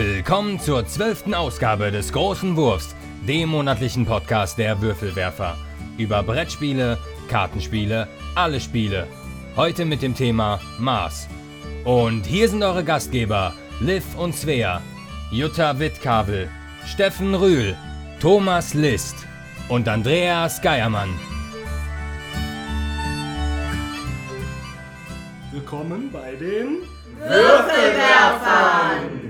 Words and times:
Willkommen 0.00 0.58
zur 0.58 0.86
zwölften 0.86 1.34
Ausgabe 1.34 1.90
des 1.90 2.10
Großen 2.10 2.56
Wurfs, 2.56 2.96
dem 3.28 3.50
monatlichen 3.50 4.06
Podcast 4.06 4.56
der 4.56 4.80
Würfelwerfer. 4.80 5.58
Über 5.98 6.22
Brettspiele, 6.22 6.96
Kartenspiele, 7.28 8.08
alle 8.34 8.60
Spiele. 8.60 9.06
Heute 9.56 9.84
mit 9.84 10.00
dem 10.00 10.14
Thema 10.14 10.58
Mars. 10.78 11.28
Und 11.84 12.24
hier 12.24 12.48
sind 12.48 12.62
eure 12.62 12.82
Gastgeber, 12.82 13.52
Liv 13.80 14.04
und 14.16 14.34
Svea, 14.34 14.80
Jutta 15.30 15.78
Wittkabel, 15.78 16.48
Steffen 16.86 17.34
Rühl, 17.34 17.76
Thomas 18.20 18.72
List 18.72 19.16
und 19.68 19.86
Andreas 19.86 20.62
Geiermann. 20.62 21.10
Willkommen 25.52 26.10
bei 26.10 26.34
den 26.36 26.78
Würfelwerfern! 27.18 29.29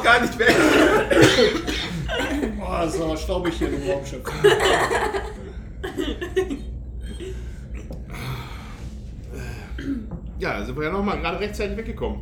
gar 0.11 0.21
nicht 0.21 0.37
weg. 0.39 0.55
Ist 2.87 3.01
aber 3.01 3.15
staubig 3.17 3.53
hier 3.53 3.69
im 3.69 3.89
Raumschiff. 3.89 4.21
Ja, 10.39 10.63
sind 10.65 10.75
wir 10.77 10.85
ja 10.85 10.91
noch 10.91 11.03
mal 11.03 11.19
gerade 11.19 11.39
rechtzeitig 11.39 11.77
weggekommen. 11.77 12.21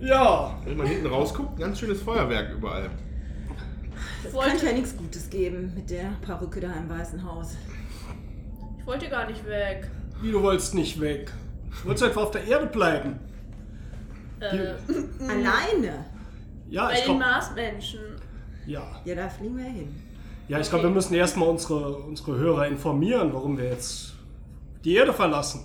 Ja, 0.00 0.54
Wenn 0.64 0.76
man 0.76 0.86
hinten 0.86 1.06
rausguckt, 1.06 1.58
ganz 1.58 1.78
schönes 1.78 2.02
Feuerwerk 2.02 2.52
überall. 2.52 2.90
Das 4.22 4.32
Wollte- 4.34 4.50
könnte 4.50 4.66
ja 4.66 4.72
nichts 4.72 4.96
Gutes 4.96 5.30
geben 5.30 5.72
mit 5.74 5.88
der 5.90 6.10
Perücke 6.22 6.60
da 6.60 6.72
im 6.74 6.88
Weißen 6.90 7.24
Haus. 7.24 7.56
Ich 8.78 8.86
wollte 8.86 9.08
gar 9.08 9.26
nicht 9.26 9.44
weg. 9.46 9.88
wie 10.22 10.30
du 10.32 10.42
wolltest 10.42 10.74
nicht 10.74 11.00
weg. 11.00 11.30
Du 11.82 11.88
wolltest 11.88 12.04
einfach 12.04 12.22
auf 12.22 12.30
der 12.30 12.44
Erde 12.44 12.66
bleiben. 12.66 13.18
Äh, 14.40 14.74
Alleine? 15.22 16.04
Ja, 16.68 16.86
bei 16.86 16.94
ich 16.94 17.04
den 17.04 17.18
Marsmenschen. 17.18 18.00
ja. 18.66 18.82
Ja, 19.04 19.14
da 19.14 19.28
fliegen 19.28 19.56
wir 19.56 19.64
hin. 19.64 20.02
Ja, 20.48 20.60
ich 20.60 20.68
glaube, 20.68 20.84
wir 20.84 20.90
müssen 20.90 21.14
erstmal 21.14 21.48
unsere, 21.48 21.96
unsere 21.98 22.36
Hörer 22.36 22.68
informieren, 22.68 23.32
warum 23.32 23.58
wir 23.58 23.64
jetzt 23.64 24.14
die 24.84 24.94
Erde 24.94 25.12
verlassen. 25.12 25.64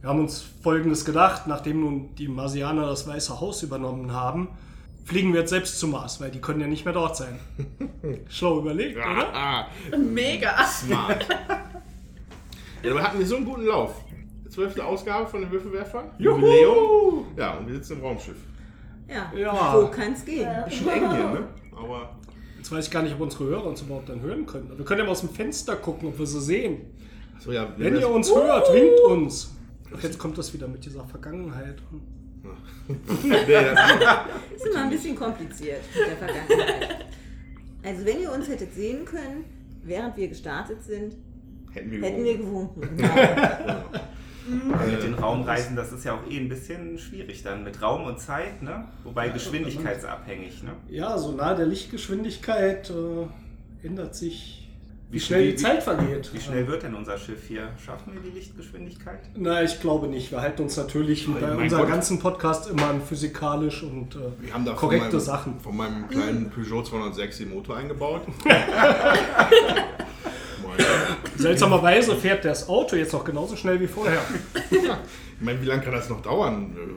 Wir 0.00 0.10
haben 0.10 0.20
uns 0.20 0.44
Folgendes 0.62 1.04
gedacht, 1.04 1.46
nachdem 1.46 1.80
nun 1.80 2.14
die 2.16 2.28
Marsianer 2.28 2.86
das 2.86 3.08
Weiße 3.08 3.40
Haus 3.40 3.62
übernommen 3.62 4.12
haben, 4.12 4.48
fliegen 5.04 5.32
wir 5.32 5.40
jetzt 5.40 5.50
selbst 5.50 5.78
zum 5.78 5.92
Mars, 5.92 6.20
weil 6.20 6.30
die 6.30 6.40
können 6.40 6.60
ja 6.60 6.66
nicht 6.66 6.84
mehr 6.84 6.92
dort 6.92 7.16
sein. 7.16 7.38
Schlau 8.28 8.60
überlegt, 8.60 8.96
oder? 8.98 9.66
Mega. 9.98 10.64
smart. 10.66 11.26
ja, 12.82 12.90
aber 12.90 13.02
hatten 13.02 13.18
wir 13.18 13.26
so 13.26 13.36
einen 13.36 13.46
guten 13.46 13.64
Lauf. 13.66 13.94
Zwölfte 14.50 14.84
Ausgabe 14.84 15.26
von 15.26 15.40
den 15.40 15.50
Würfelwerfern. 15.50 16.10
Juhu! 16.18 16.36
Jubiläum. 16.36 17.26
Ja, 17.36 17.54
und 17.54 17.66
wir 17.66 17.74
sitzen 17.74 17.94
im 17.94 18.02
Raumschiff. 18.02 18.36
Ja, 19.08 19.32
Ja. 19.36 19.74
wo 19.74 19.86
kann's 19.88 20.24
gehen? 20.24 20.48
Bisschen 20.64 20.88
eng 20.88 21.10
hier, 21.10 21.28
ne? 21.30 21.44
Aber 21.76 22.10
Jetzt 22.58 22.72
weiß 22.72 22.86
ich 22.86 22.90
gar 22.90 23.02
nicht, 23.02 23.14
ob 23.14 23.20
unsere 23.20 23.44
Hörer 23.44 23.66
uns 23.66 23.82
überhaupt 23.82 24.08
dann 24.08 24.20
hören 24.20 24.44
können. 24.44 24.72
Wir 24.76 24.84
können 24.84 24.98
ja 25.00 25.04
mal 25.04 25.12
aus 25.12 25.20
dem 25.20 25.28
Fenster 25.30 25.76
gucken, 25.76 26.08
ob 26.08 26.18
wir 26.18 26.26
sie 26.26 26.40
sehen. 26.40 26.80
so 27.38 27.52
ja, 27.52 27.68
Wenn 27.76 27.94
das- 27.94 28.02
ihr 28.02 28.10
uns 28.10 28.34
hört, 28.34 28.72
winkt 28.74 28.98
uns. 29.08 29.52
Ach, 29.96 30.02
jetzt 30.02 30.18
kommt 30.18 30.36
das 30.36 30.52
wieder 30.52 30.66
mit 30.66 30.84
dieser 30.84 31.04
Vergangenheit. 31.04 31.76
Ist 34.56 34.66
immer 34.66 34.82
ein 34.82 34.90
bisschen 34.90 35.14
kompliziert 35.16 35.80
mit 35.96 36.06
der 36.08 36.16
Vergangenheit. 36.16 37.06
Also 37.84 38.04
wenn 38.04 38.20
ihr 38.20 38.32
uns 38.32 38.48
hättet 38.48 38.74
sehen 38.74 39.04
können, 39.04 39.44
während 39.84 40.16
wir 40.16 40.26
gestartet 40.28 40.82
sind, 40.82 41.14
hätten 41.72 41.90
wir 41.90 42.02
hätten 42.02 42.24
wir 42.24 42.36
gewonnen. 42.38 42.70
gewunken. 44.46 44.72
Genau. 44.78 44.90
Mit 44.92 45.02
den 45.02 45.14
Raumreisen, 45.14 45.76
das 45.76 45.92
ist 45.92 46.04
ja 46.04 46.14
auch 46.14 46.30
eh 46.30 46.38
ein 46.38 46.48
bisschen 46.48 46.98
schwierig 46.98 47.42
dann 47.42 47.64
mit 47.64 47.82
Raum 47.82 48.04
und 48.04 48.18
Zeit, 48.20 48.62
ne? 48.62 48.86
Wobei 49.04 49.28
geschwindigkeitsabhängig, 49.28 50.62
ne? 50.62 50.70
Ja, 50.88 51.18
so 51.18 51.32
nahe 51.32 51.54
der 51.56 51.66
Lichtgeschwindigkeit 51.66 52.90
äh, 52.90 53.86
ändert 53.86 54.14
sich, 54.14 54.68
wie 55.10 55.16
Wie- 55.16 55.20
schnell 55.20 55.44
wie- 55.46 55.50
die 55.52 55.56
Zeit 55.56 55.82
vergeht. 55.84 56.30
Wie 56.32 56.40
schnell 56.40 56.66
wird 56.66 56.82
denn 56.82 56.94
unser 56.94 57.16
Schiff 57.16 57.46
hier? 57.46 57.68
Schaffen 57.84 58.12
wir 58.14 58.20
die 58.20 58.36
Lichtgeschwindigkeit? 58.36 59.20
Na, 59.36 59.62
ich 59.62 59.80
glaube 59.80 60.08
nicht. 60.08 60.32
Wir 60.32 60.40
halten 60.40 60.62
uns 60.62 60.76
natürlich 60.76 61.26
bei 61.32 61.40
mein 61.40 61.58
unserem 61.58 61.82
Gott. 61.82 61.90
ganzen 61.92 62.18
Podcast 62.18 62.68
immer 62.68 62.88
an 62.88 63.00
physikalisch 63.00 63.82
und 63.84 64.16
äh, 64.16 64.18
Wir 64.40 64.52
haben 64.52 64.64
da 64.64 64.72
von 64.72 64.80
korrekte 64.80 65.08
meinem, 65.16 65.20
Sachen. 65.20 65.60
Von 65.60 65.76
meinem 65.76 66.08
kleinen 66.08 66.50
Peugeot 66.50 66.82
206 66.82 67.38
den 67.38 67.50
Motor 67.54 67.76
eingebaut. 67.76 68.22
Moin. 70.66 70.76
Seltsamerweise 71.36 72.16
fährt 72.16 72.44
das 72.44 72.68
Auto 72.68 72.96
jetzt 72.96 73.12
noch 73.12 73.24
genauso 73.24 73.56
schnell 73.56 73.80
wie 73.80 73.86
vorher. 73.86 74.20
ich 74.70 74.80
meine, 75.40 75.60
wie 75.60 75.66
lange 75.66 75.82
kann 75.82 75.92
das 75.92 76.08
noch 76.08 76.22
dauern? 76.22 76.74
Äh, 76.76 76.80
Eine 76.80 76.90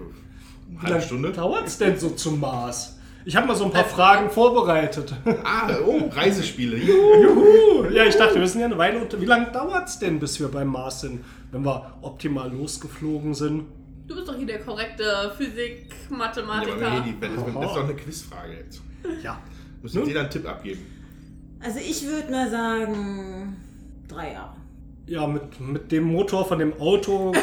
Wie 0.69 0.77
halbe 0.77 0.89
lange 0.91 1.01
Stunde? 1.03 1.31
dauert 1.31 1.67
es 1.67 1.77
denn 1.77 1.97
so 1.97 2.09
zum 2.11 2.39
Mars? 2.39 2.95
Ich 3.25 3.35
habe 3.35 3.47
mal 3.47 3.55
so 3.55 3.65
ein 3.65 3.71
paar 3.71 3.83
Fragen 3.85 4.29
vorbereitet. 4.29 5.13
Ah, 5.43 5.69
oh, 5.85 6.09
Reisespiele. 6.09 6.77
Juhu. 6.77 7.21
Juhu! 7.83 7.85
Ja, 7.91 8.05
ich 8.05 8.15
dachte, 8.15 8.39
wir 8.39 8.47
sind 8.47 8.61
ja 8.61 8.67
eine 8.67 8.77
Weile 8.77 8.99
unter. 8.99 9.19
Wie 9.19 9.25
lange 9.25 9.51
dauert 9.51 9.87
es 9.89 9.99
denn, 9.99 10.19
bis 10.19 10.39
wir 10.39 10.47
beim 10.47 10.69
Mars 10.69 11.01
sind, 11.01 11.23
wenn 11.51 11.63
wir 11.63 11.93
optimal 12.01 12.49
losgeflogen 12.51 13.33
sind? 13.33 13.65
Du 14.07 14.15
bist 14.15 14.27
doch 14.27 14.35
hier 14.35 14.47
der 14.47 14.59
korrekte 14.59 15.03
Ja, 15.03 15.29
Physik-Mathematiker. 15.37 16.89
nee, 16.89 17.11
die, 17.11 17.19
das, 17.19 17.29
ist, 17.31 17.37
das 17.37 17.47
ist 17.47 17.75
doch 17.75 17.83
eine 17.83 17.93
Quizfrage 17.95 18.53
jetzt. 18.53 18.81
Ja. 19.21 19.39
Müssen 19.81 19.99
Nun? 19.99 20.07
jeder 20.07 20.21
einen 20.21 20.29
Tipp 20.29 20.47
abgeben. 20.47 20.79
Also 21.61 21.79
ich 21.79 22.05
würde 22.05 22.31
mal 22.31 22.49
sagen, 22.49 23.57
drei 24.07 24.33
Jahre. 24.33 24.55
Ja, 25.07 25.27
mit, 25.27 25.59
mit 25.59 25.91
dem 25.91 26.03
Motor 26.03 26.45
von 26.45 26.59
dem 26.59 26.79
Auto 26.79 27.33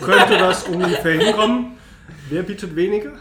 könnte 0.00 0.38
das 0.38 0.64
ungefähr 0.68 1.20
hinkommen. 1.20 1.72
Wer 2.28 2.42
bietet 2.42 2.76
weniger? 2.76 3.12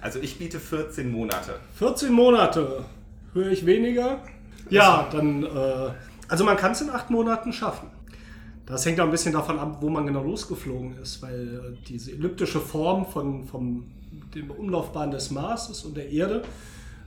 Also 0.00 0.18
ich 0.20 0.38
biete 0.38 0.60
14 0.60 1.10
Monate. 1.10 1.58
14 1.76 2.12
Monate. 2.12 2.84
Höre 3.32 3.50
ich 3.50 3.64
weniger? 3.66 4.22
Ja, 4.68 5.08
dann. 5.10 5.44
Äh, 5.44 5.90
also 6.28 6.44
man 6.44 6.56
kann 6.56 6.72
es 6.72 6.80
in 6.80 6.90
acht 6.90 7.10
Monaten 7.10 7.52
schaffen. 7.52 7.88
Das 8.66 8.86
hängt 8.86 9.00
auch 9.00 9.04
ein 9.04 9.10
bisschen 9.10 9.32
davon 9.32 9.58
ab, 9.58 9.78
wo 9.80 9.88
man 9.88 10.06
genau 10.06 10.22
losgeflogen 10.22 10.98
ist, 10.98 11.22
weil 11.22 11.76
äh, 11.78 11.86
diese 11.86 12.12
elliptische 12.12 12.60
Form 12.60 13.06
von 13.06 13.44
vom, 13.44 13.90
der 14.34 14.58
Umlaufbahn 14.58 15.10
des 15.10 15.30
Marses 15.30 15.84
und 15.84 15.96
der 15.96 16.10
Erde 16.10 16.42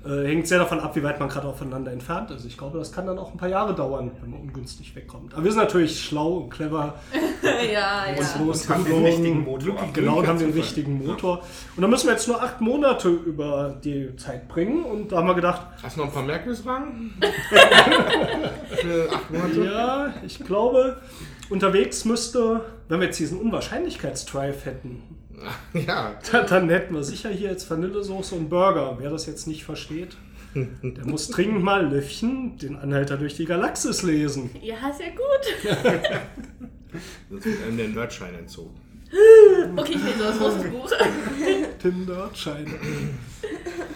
äh, 0.05 0.27
hängt 0.27 0.47
sehr 0.47 0.59
davon 0.59 0.79
ab, 0.79 0.95
wie 0.95 1.03
weit 1.03 1.19
man 1.19 1.29
gerade 1.29 1.47
aufeinander 1.47 1.91
entfernt 1.91 2.29
ist. 2.31 2.45
Ich 2.45 2.57
glaube, 2.57 2.77
das 2.77 2.91
kann 2.91 3.07
dann 3.07 3.17
auch 3.17 3.31
ein 3.31 3.37
paar 3.37 3.49
Jahre 3.49 3.73
dauern, 3.73 4.11
wenn 4.21 4.31
man 4.31 4.41
ungünstig 4.41 4.95
wegkommt. 4.95 5.33
Aber 5.33 5.43
wir 5.43 5.51
sind 5.51 5.61
natürlich 5.61 6.03
schlau 6.03 6.33
und 6.37 6.49
clever 6.49 6.95
ja, 7.43 7.61
ja. 7.71 8.15
und 8.17 8.45
los 8.45 8.69
haben 8.69 8.85
den 8.85 9.03
richtigen 9.03 9.43
Motor. 9.43 9.75
Genau, 9.93 10.19
und 10.19 10.27
haben 10.27 10.39
den 10.39 10.51
richtigen 10.51 11.05
Motor. 11.05 11.41
Und 11.75 11.81
dann 11.81 11.89
müssen 11.89 12.07
wir 12.07 12.13
jetzt 12.13 12.27
nur 12.27 12.41
acht 12.41 12.61
Monate 12.61 13.09
über 13.09 13.75
die 13.83 14.15
Zeit 14.15 14.47
bringen. 14.47 14.83
Und 14.83 15.11
da 15.11 15.17
haben 15.17 15.27
wir 15.27 15.35
gedacht, 15.35 15.61
Hast 15.81 15.95
du 15.95 16.01
noch 16.01 16.07
ein 16.07 16.13
paar 16.13 16.23
Merkwürfragen? 16.23 17.13
Für 18.81 19.09
acht 19.11 19.31
Monate? 19.31 19.65
ja, 19.65 20.13
ich 20.25 20.39
glaube, 20.39 20.97
unterwegs 21.49 22.05
müsste, 22.05 22.61
wenn 22.89 22.99
wir 22.99 23.07
jetzt 23.07 23.19
diesen 23.19 23.39
Unwahrscheinlichkeitsdrive 23.39 24.65
hätten, 24.65 25.01
Ja. 25.73 26.19
dann, 26.31 26.47
dann 26.47 26.69
hätten 26.69 26.93
wir 26.95 27.03
sicher 27.03 27.29
hier 27.29 27.49
jetzt 27.51 27.69
Vanillesoße 27.69 28.35
und 28.35 28.49
Burger. 28.49 28.97
Wer 28.99 29.09
das 29.09 29.25
jetzt 29.25 29.47
nicht 29.47 29.63
versteht, 29.63 30.15
der 30.55 31.05
muss 31.05 31.27
dringend 31.27 31.63
mal 31.63 31.91
Löffchen 31.91 32.57
den 32.57 32.77
Anhalter 32.77 33.17
durch 33.17 33.35
die 33.35 33.45
Galaxis 33.45 34.03
lesen. 34.03 34.49
Ja, 34.61 34.75
ja 34.75 35.09
gut. 35.09 35.83
Sonst 37.29 37.45
wird 37.45 37.63
einem 37.63 37.77
der 37.77 37.87
Nerdschein 37.89 38.35
entzogen. 38.35 38.79
Okay, 39.77 39.93
ich 39.95 40.03
lese 40.03 40.19
das 40.19 40.37
große 40.37 40.69
Buch. 40.69 40.91
Den 41.83 42.05
Nerdschein. 42.05 42.65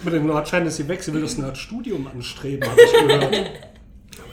Mit 0.03 0.13
dem 0.13 0.27
Nerdschein 0.27 0.65
ist 0.65 0.77
sie 0.77 0.87
weg. 0.87 1.03
Sie 1.03 1.13
will 1.13 1.21
das 1.21 1.37
Nerdstudium 1.37 2.07
anstreben, 2.07 2.69
habe 2.69 2.79
ich 2.81 2.93
gehört. 2.93 3.51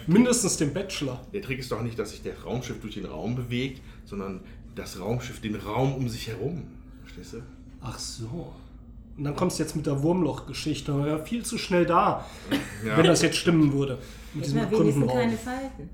Mindestens 0.06 0.56
den 0.56 0.72
Bachelor. 0.72 1.24
Der 1.32 1.42
Trick 1.42 1.58
ist 1.58 1.72
doch 1.72 1.82
nicht, 1.82 1.98
dass 1.98 2.10
sich 2.10 2.22
der 2.22 2.40
Raumschiff 2.42 2.80
durch 2.80 2.94
den 2.94 3.06
Raum 3.06 3.34
bewegt, 3.34 3.80
sondern 4.04 4.40
das 4.74 5.00
Raumschiff 5.00 5.40
den 5.40 5.56
Raum 5.56 5.94
um 5.94 6.08
sich 6.08 6.28
herum. 6.28 6.64
Verstehst 7.16 7.32
du? 7.34 7.42
Ach 7.82 7.98
so. 7.98 8.52
Und 9.16 9.24
dann 9.24 9.34
kommst 9.34 9.58
du 9.58 9.62
jetzt 9.62 9.74
mit 9.74 9.86
der 9.86 10.02
Wurmloch-Geschichte. 10.02 10.92
Ja, 11.06 11.18
viel 11.18 11.44
zu 11.44 11.56
schnell 11.56 11.86
da, 11.86 12.24
Ja. 12.84 12.96
wenn 12.98 13.06
das 13.06 13.22
jetzt 13.22 13.36
stimmen 13.38 13.72
würde. 13.72 13.98
Mit 14.34 14.44
Hätten 14.44 14.54
diesem 14.54 14.70
wenigstens 14.80 15.12
keine 15.12 15.36
Falten. 15.38 15.90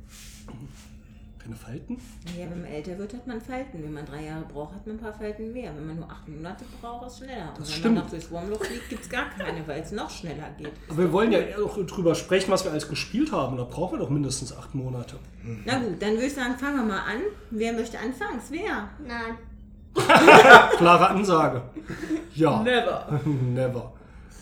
Keine 1.38 1.56
Falten? 1.56 1.98
Ja, 2.38 2.48
wenn 2.50 2.62
man 2.62 2.70
älter 2.70 2.98
wird, 2.98 3.14
hat 3.14 3.26
man 3.26 3.40
Falten. 3.40 3.82
Wenn 3.82 3.92
man 3.92 4.06
drei 4.06 4.24
Jahre 4.26 4.44
braucht, 4.44 4.74
hat 4.74 4.86
man 4.86 4.96
ein 4.96 5.00
paar 5.00 5.12
Falten 5.12 5.52
mehr. 5.52 5.72
Wenn 5.76 5.86
man 5.88 5.96
nur 5.96 6.08
acht 6.10 6.28
Monate 6.28 6.64
braucht, 6.80 7.06
ist 7.06 7.12
es 7.14 7.18
schneller. 7.18 7.48
Und 7.50 7.58
Das 7.60 7.68
wenn 7.68 7.74
stimmt. 7.78 7.94
man 7.96 8.04
noch 8.04 8.10
durchs 8.10 8.30
Wurmloch 8.30 8.64
fliegt, 8.64 8.88
gibt 8.88 9.02
es 9.02 9.08
gar 9.10 9.28
keine, 9.30 9.66
weil 9.66 9.82
es 9.82 9.90
noch 9.92 10.08
schneller 10.10 10.50
geht. 10.58 10.72
Aber 10.88 10.98
wir 10.98 11.12
wollen 11.12 11.32
ja 11.32 11.40
noch 11.58 11.76
drüber 11.86 12.14
sprechen, 12.14 12.50
was 12.50 12.64
wir 12.64 12.70
alles 12.72 12.88
gespielt 12.88 13.30
haben. 13.32 13.56
Da 13.56 13.64
brauchen 13.64 13.94
wir 13.98 14.04
doch 14.04 14.10
mindestens 14.10 14.56
acht 14.56 14.74
Monate. 14.74 15.16
Na 15.64 15.78
gut, 15.80 16.00
dann 16.00 16.12
würde 16.12 16.26
ich 16.26 16.34
sagen, 16.34 16.56
fangen 16.56 16.76
wir 16.76 16.84
mal 16.84 17.00
an. 17.00 17.20
Wer 17.50 17.72
möchte 17.72 17.98
anfangen? 17.98 18.40
Svea. 18.40 18.88
Nein. 19.06 19.34
Klare 20.76 21.08
Ansage. 21.08 21.62
Ja. 22.34 22.62
Never. 22.62 23.20
Never. 23.54 23.92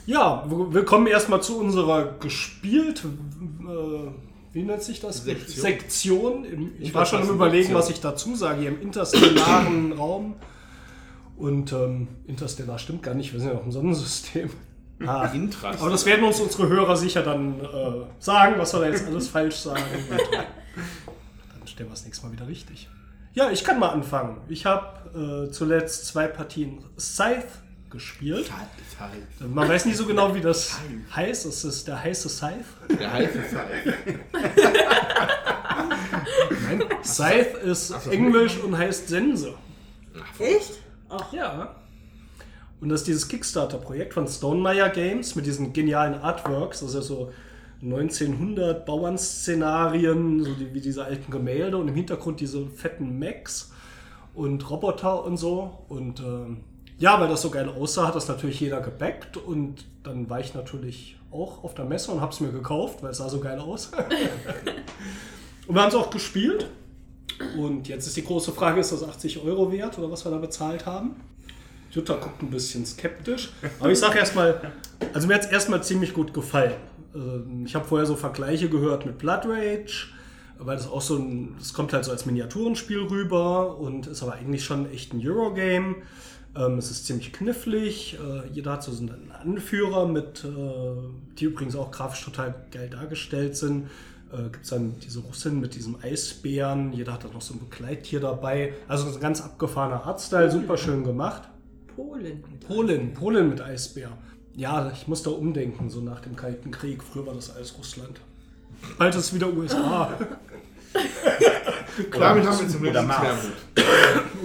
Ja, 0.06 0.44
w- 0.48 0.72
willkommen 0.74 1.06
erstmal 1.06 1.42
zu 1.42 1.58
unserer 1.58 2.14
gespielt, 2.18 3.04
äh, 3.04 4.10
wie 4.52 4.62
nennt 4.62 4.82
sich 4.82 5.00
das? 5.00 5.24
Sektion. 5.24 5.60
Sektion. 5.62 6.44
Im, 6.44 6.72
ich 6.78 6.92
war 6.94 7.06
schon 7.06 7.22
am 7.22 7.28
überlegen, 7.28 7.64
Sektion. 7.64 7.78
was 7.78 7.90
ich 7.90 8.00
dazu 8.00 8.34
sage, 8.34 8.60
hier 8.60 8.70
im 8.70 8.80
interstellaren 8.80 9.92
Raum. 9.98 10.34
Und 11.36 11.72
ähm, 11.72 12.08
interstellar 12.26 12.78
stimmt 12.78 13.02
gar 13.02 13.14
nicht, 13.14 13.32
wir 13.32 13.40
sind 13.40 13.48
ja 13.50 13.54
noch 13.54 13.64
im 13.64 13.72
Sonnensystem. 13.72 14.50
Ah, 15.06 15.24
Intras. 15.32 15.80
aber 15.80 15.88
das 15.90 16.04
werden 16.04 16.26
uns 16.26 16.38
unsere 16.40 16.68
Hörer 16.68 16.94
sicher 16.94 17.22
dann 17.22 17.58
äh, 17.60 17.64
sagen, 18.18 18.56
was 18.58 18.74
wir 18.74 18.80
da 18.80 18.88
jetzt 18.88 19.06
alles 19.06 19.28
falsch 19.28 19.56
sagen. 19.56 19.80
Dann 20.10 21.66
stellen 21.66 21.88
wir 21.88 21.94
das 21.94 22.04
nächste 22.04 22.26
Mal 22.26 22.32
wieder 22.32 22.46
richtig. 22.46 22.90
Ja, 23.32 23.50
ich 23.50 23.62
kann 23.64 23.78
mal 23.78 23.90
anfangen. 23.90 24.40
Ich 24.48 24.66
habe 24.66 25.46
äh, 25.48 25.50
zuletzt 25.50 26.06
zwei 26.06 26.26
Partien 26.26 26.84
Scythe 26.98 27.46
gespielt. 27.88 28.50
Man 29.40 29.68
weiß 29.68 29.84
nicht 29.86 29.96
so 29.96 30.06
genau, 30.06 30.34
wie 30.34 30.40
das 30.40 30.78
heißt. 31.14 31.46
Es 31.46 31.64
ist 31.64 31.88
der 31.88 32.02
heiße 32.02 32.28
Scythe. 32.28 32.64
Der 32.98 33.12
heiße. 33.12 33.38
Nein, 36.68 36.84
Scythe 37.04 37.58
ist 37.64 37.92
Ach. 37.92 38.06
Englisch 38.08 38.58
und 38.58 38.76
heißt 38.76 39.08
Sense. 39.08 39.54
Echt? 40.38 40.78
Ach, 41.08 41.32
Ja. 41.32 41.74
Und 42.80 42.88
das 42.88 43.00
ist 43.02 43.08
dieses 43.08 43.28
Kickstarter-Projekt 43.28 44.14
von 44.14 44.26
Stonemeyer 44.26 44.88
Games 44.88 45.34
mit 45.34 45.44
diesen 45.44 45.74
genialen 45.74 46.14
Artworks. 46.14 46.80
Das 46.80 46.88
ist 46.90 46.94
ja 46.94 47.02
so 47.02 47.30
1900 47.82 48.84
Bauernszenarien, 48.84 50.44
so 50.44 50.52
die, 50.54 50.74
wie 50.74 50.80
diese 50.80 51.04
alten 51.04 51.30
Gemälde 51.30 51.78
und 51.78 51.88
im 51.88 51.94
Hintergrund 51.94 52.40
diese 52.40 52.66
fetten 52.66 53.18
Mechs 53.18 53.72
und 54.34 54.68
Roboter 54.68 55.24
und 55.24 55.38
so. 55.38 55.84
Und 55.88 56.20
ähm, 56.20 56.58
ja, 56.98 57.18
weil 57.18 57.28
das 57.28 57.42
so 57.42 57.50
geil 57.50 57.68
aussah, 57.68 58.08
hat 58.08 58.14
das 58.14 58.28
natürlich 58.28 58.60
jeder 58.60 58.80
gebackt 58.80 59.38
und 59.38 59.86
dann 60.02 60.28
war 60.28 60.40
ich 60.40 60.54
natürlich 60.54 61.16
auch 61.30 61.64
auf 61.64 61.74
der 61.74 61.86
Messe 61.86 62.10
und 62.10 62.20
habe 62.20 62.32
es 62.32 62.40
mir 62.40 62.52
gekauft, 62.52 63.02
weil 63.02 63.12
es 63.12 63.18
sah 63.18 63.28
so 63.28 63.40
geil 63.40 63.58
aus. 63.58 63.90
und 65.66 65.74
wir 65.74 65.80
haben 65.80 65.88
es 65.88 65.94
auch 65.94 66.10
gespielt. 66.10 66.68
Und 67.56 67.88
jetzt 67.88 68.06
ist 68.06 68.16
die 68.18 68.24
große 68.24 68.52
Frage, 68.52 68.80
ist 68.80 68.92
das 68.92 69.02
80 69.02 69.42
Euro 69.42 69.72
wert 69.72 69.98
oder 69.98 70.10
was 70.10 70.26
wir 70.26 70.30
da 70.30 70.36
bezahlt 70.36 70.84
haben? 70.84 71.16
Jutta 71.90 72.14
guckt 72.16 72.42
ein 72.42 72.50
bisschen 72.50 72.84
skeptisch. 72.84 73.50
Aber 73.78 73.90
ich 73.90 73.98
sage 73.98 74.18
erstmal, 74.18 74.72
also 75.14 75.26
mir 75.26 75.34
hat 75.34 75.44
es 75.44 75.50
erstmal 75.50 75.82
ziemlich 75.82 76.12
gut 76.12 76.34
gefallen. 76.34 76.74
Ähm, 77.14 77.64
Ich 77.66 77.74
habe 77.74 77.84
vorher 77.84 78.06
so 78.06 78.16
Vergleiche 78.16 78.68
gehört 78.68 79.06
mit 79.06 79.18
Blood 79.18 79.46
Rage, 79.46 80.08
weil 80.58 80.76
das 80.76 80.88
auch 80.88 81.00
so 81.00 81.16
ein, 81.16 81.54
das 81.58 81.72
kommt 81.72 81.92
halt 81.92 82.04
so 82.04 82.10
als 82.10 82.26
Miniaturenspiel 82.26 83.00
rüber 83.00 83.78
und 83.78 84.06
ist 84.06 84.22
aber 84.22 84.34
eigentlich 84.34 84.64
schon 84.64 84.90
echt 84.90 85.14
ein 85.14 85.26
Eurogame. 85.26 85.96
Ähm, 86.56 86.78
es 86.78 86.90
ist 86.90 87.06
ziemlich 87.06 87.32
knifflig. 87.32 88.18
Äh, 88.18 88.48
jeder 88.52 88.72
hat 88.72 88.82
so 88.82 88.90
einen 88.90 89.30
Anführer 89.30 90.06
mit, 90.06 90.44
äh, 90.44 90.48
die 91.38 91.44
übrigens 91.44 91.76
auch 91.76 91.90
grafisch 91.90 92.24
total 92.24 92.54
geil 92.70 92.90
dargestellt 92.90 93.56
sind. 93.56 93.88
Äh, 94.32 94.44
Gibt 94.44 94.64
es 94.64 94.70
dann 94.70 94.94
diese 95.00 95.20
Russin 95.20 95.60
mit 95.60 95.74
diesem 95.74 95.96
Eisbären. 96.02 96.92
Jeder 96.92 97.12
hat 97.14 97.24
dann 97.24 97.32
noch 97.32 97.40
so 97.40 97.54
ein 97.54 97.60
Begleittier 97.60 98.20
dabei. 98.20 98.74
Also 98.88 99.06
ein 99.06 99.20
ganz 99.20 99.40
abgefahrener 99.40 100.04
Artstyle, 100.04 100.50
super 100.50 100.76
schön 100.76 101.04
gemacht. 101.04 101.42
Polen. 101.94 102.42
Polen, 102.66 103.14
Polen 103.14 103.48
mit 103.48 103.60
Eisbär. 103.60 104.10
Ja, 104.56 104.90
ich 104.92 105.06
muss 105.08 105.22
da 105.22 105.30
umdenken, 105.30 105.90
so 105.90 106.00
nach 106.00 106.20
dem 106.20 106.36
Kalten 106.36 106.70
Krieg. 106.70 107.02
Früher 107.02 107.26
war 107.26 107.34
das 107.34 107.54
alles 107.54 107.76
Russland. 107.78 108.20
Bald 108.98 109.14
ist 109.14 109.26
es 109.26 109.34
wieder 109.34 109.48
USA 109.52 110.16
Damit 112.12 112.46
haben 112.46 112.60
wir 112.60 112.68
zum 112.68 112.80
Glück 112.80 112.92
Oder 112.92 113.02
nichts 113.02 113.20
mehr 113.20 113.32
Mars. 113.32 113.44
mit. 113.44 113.84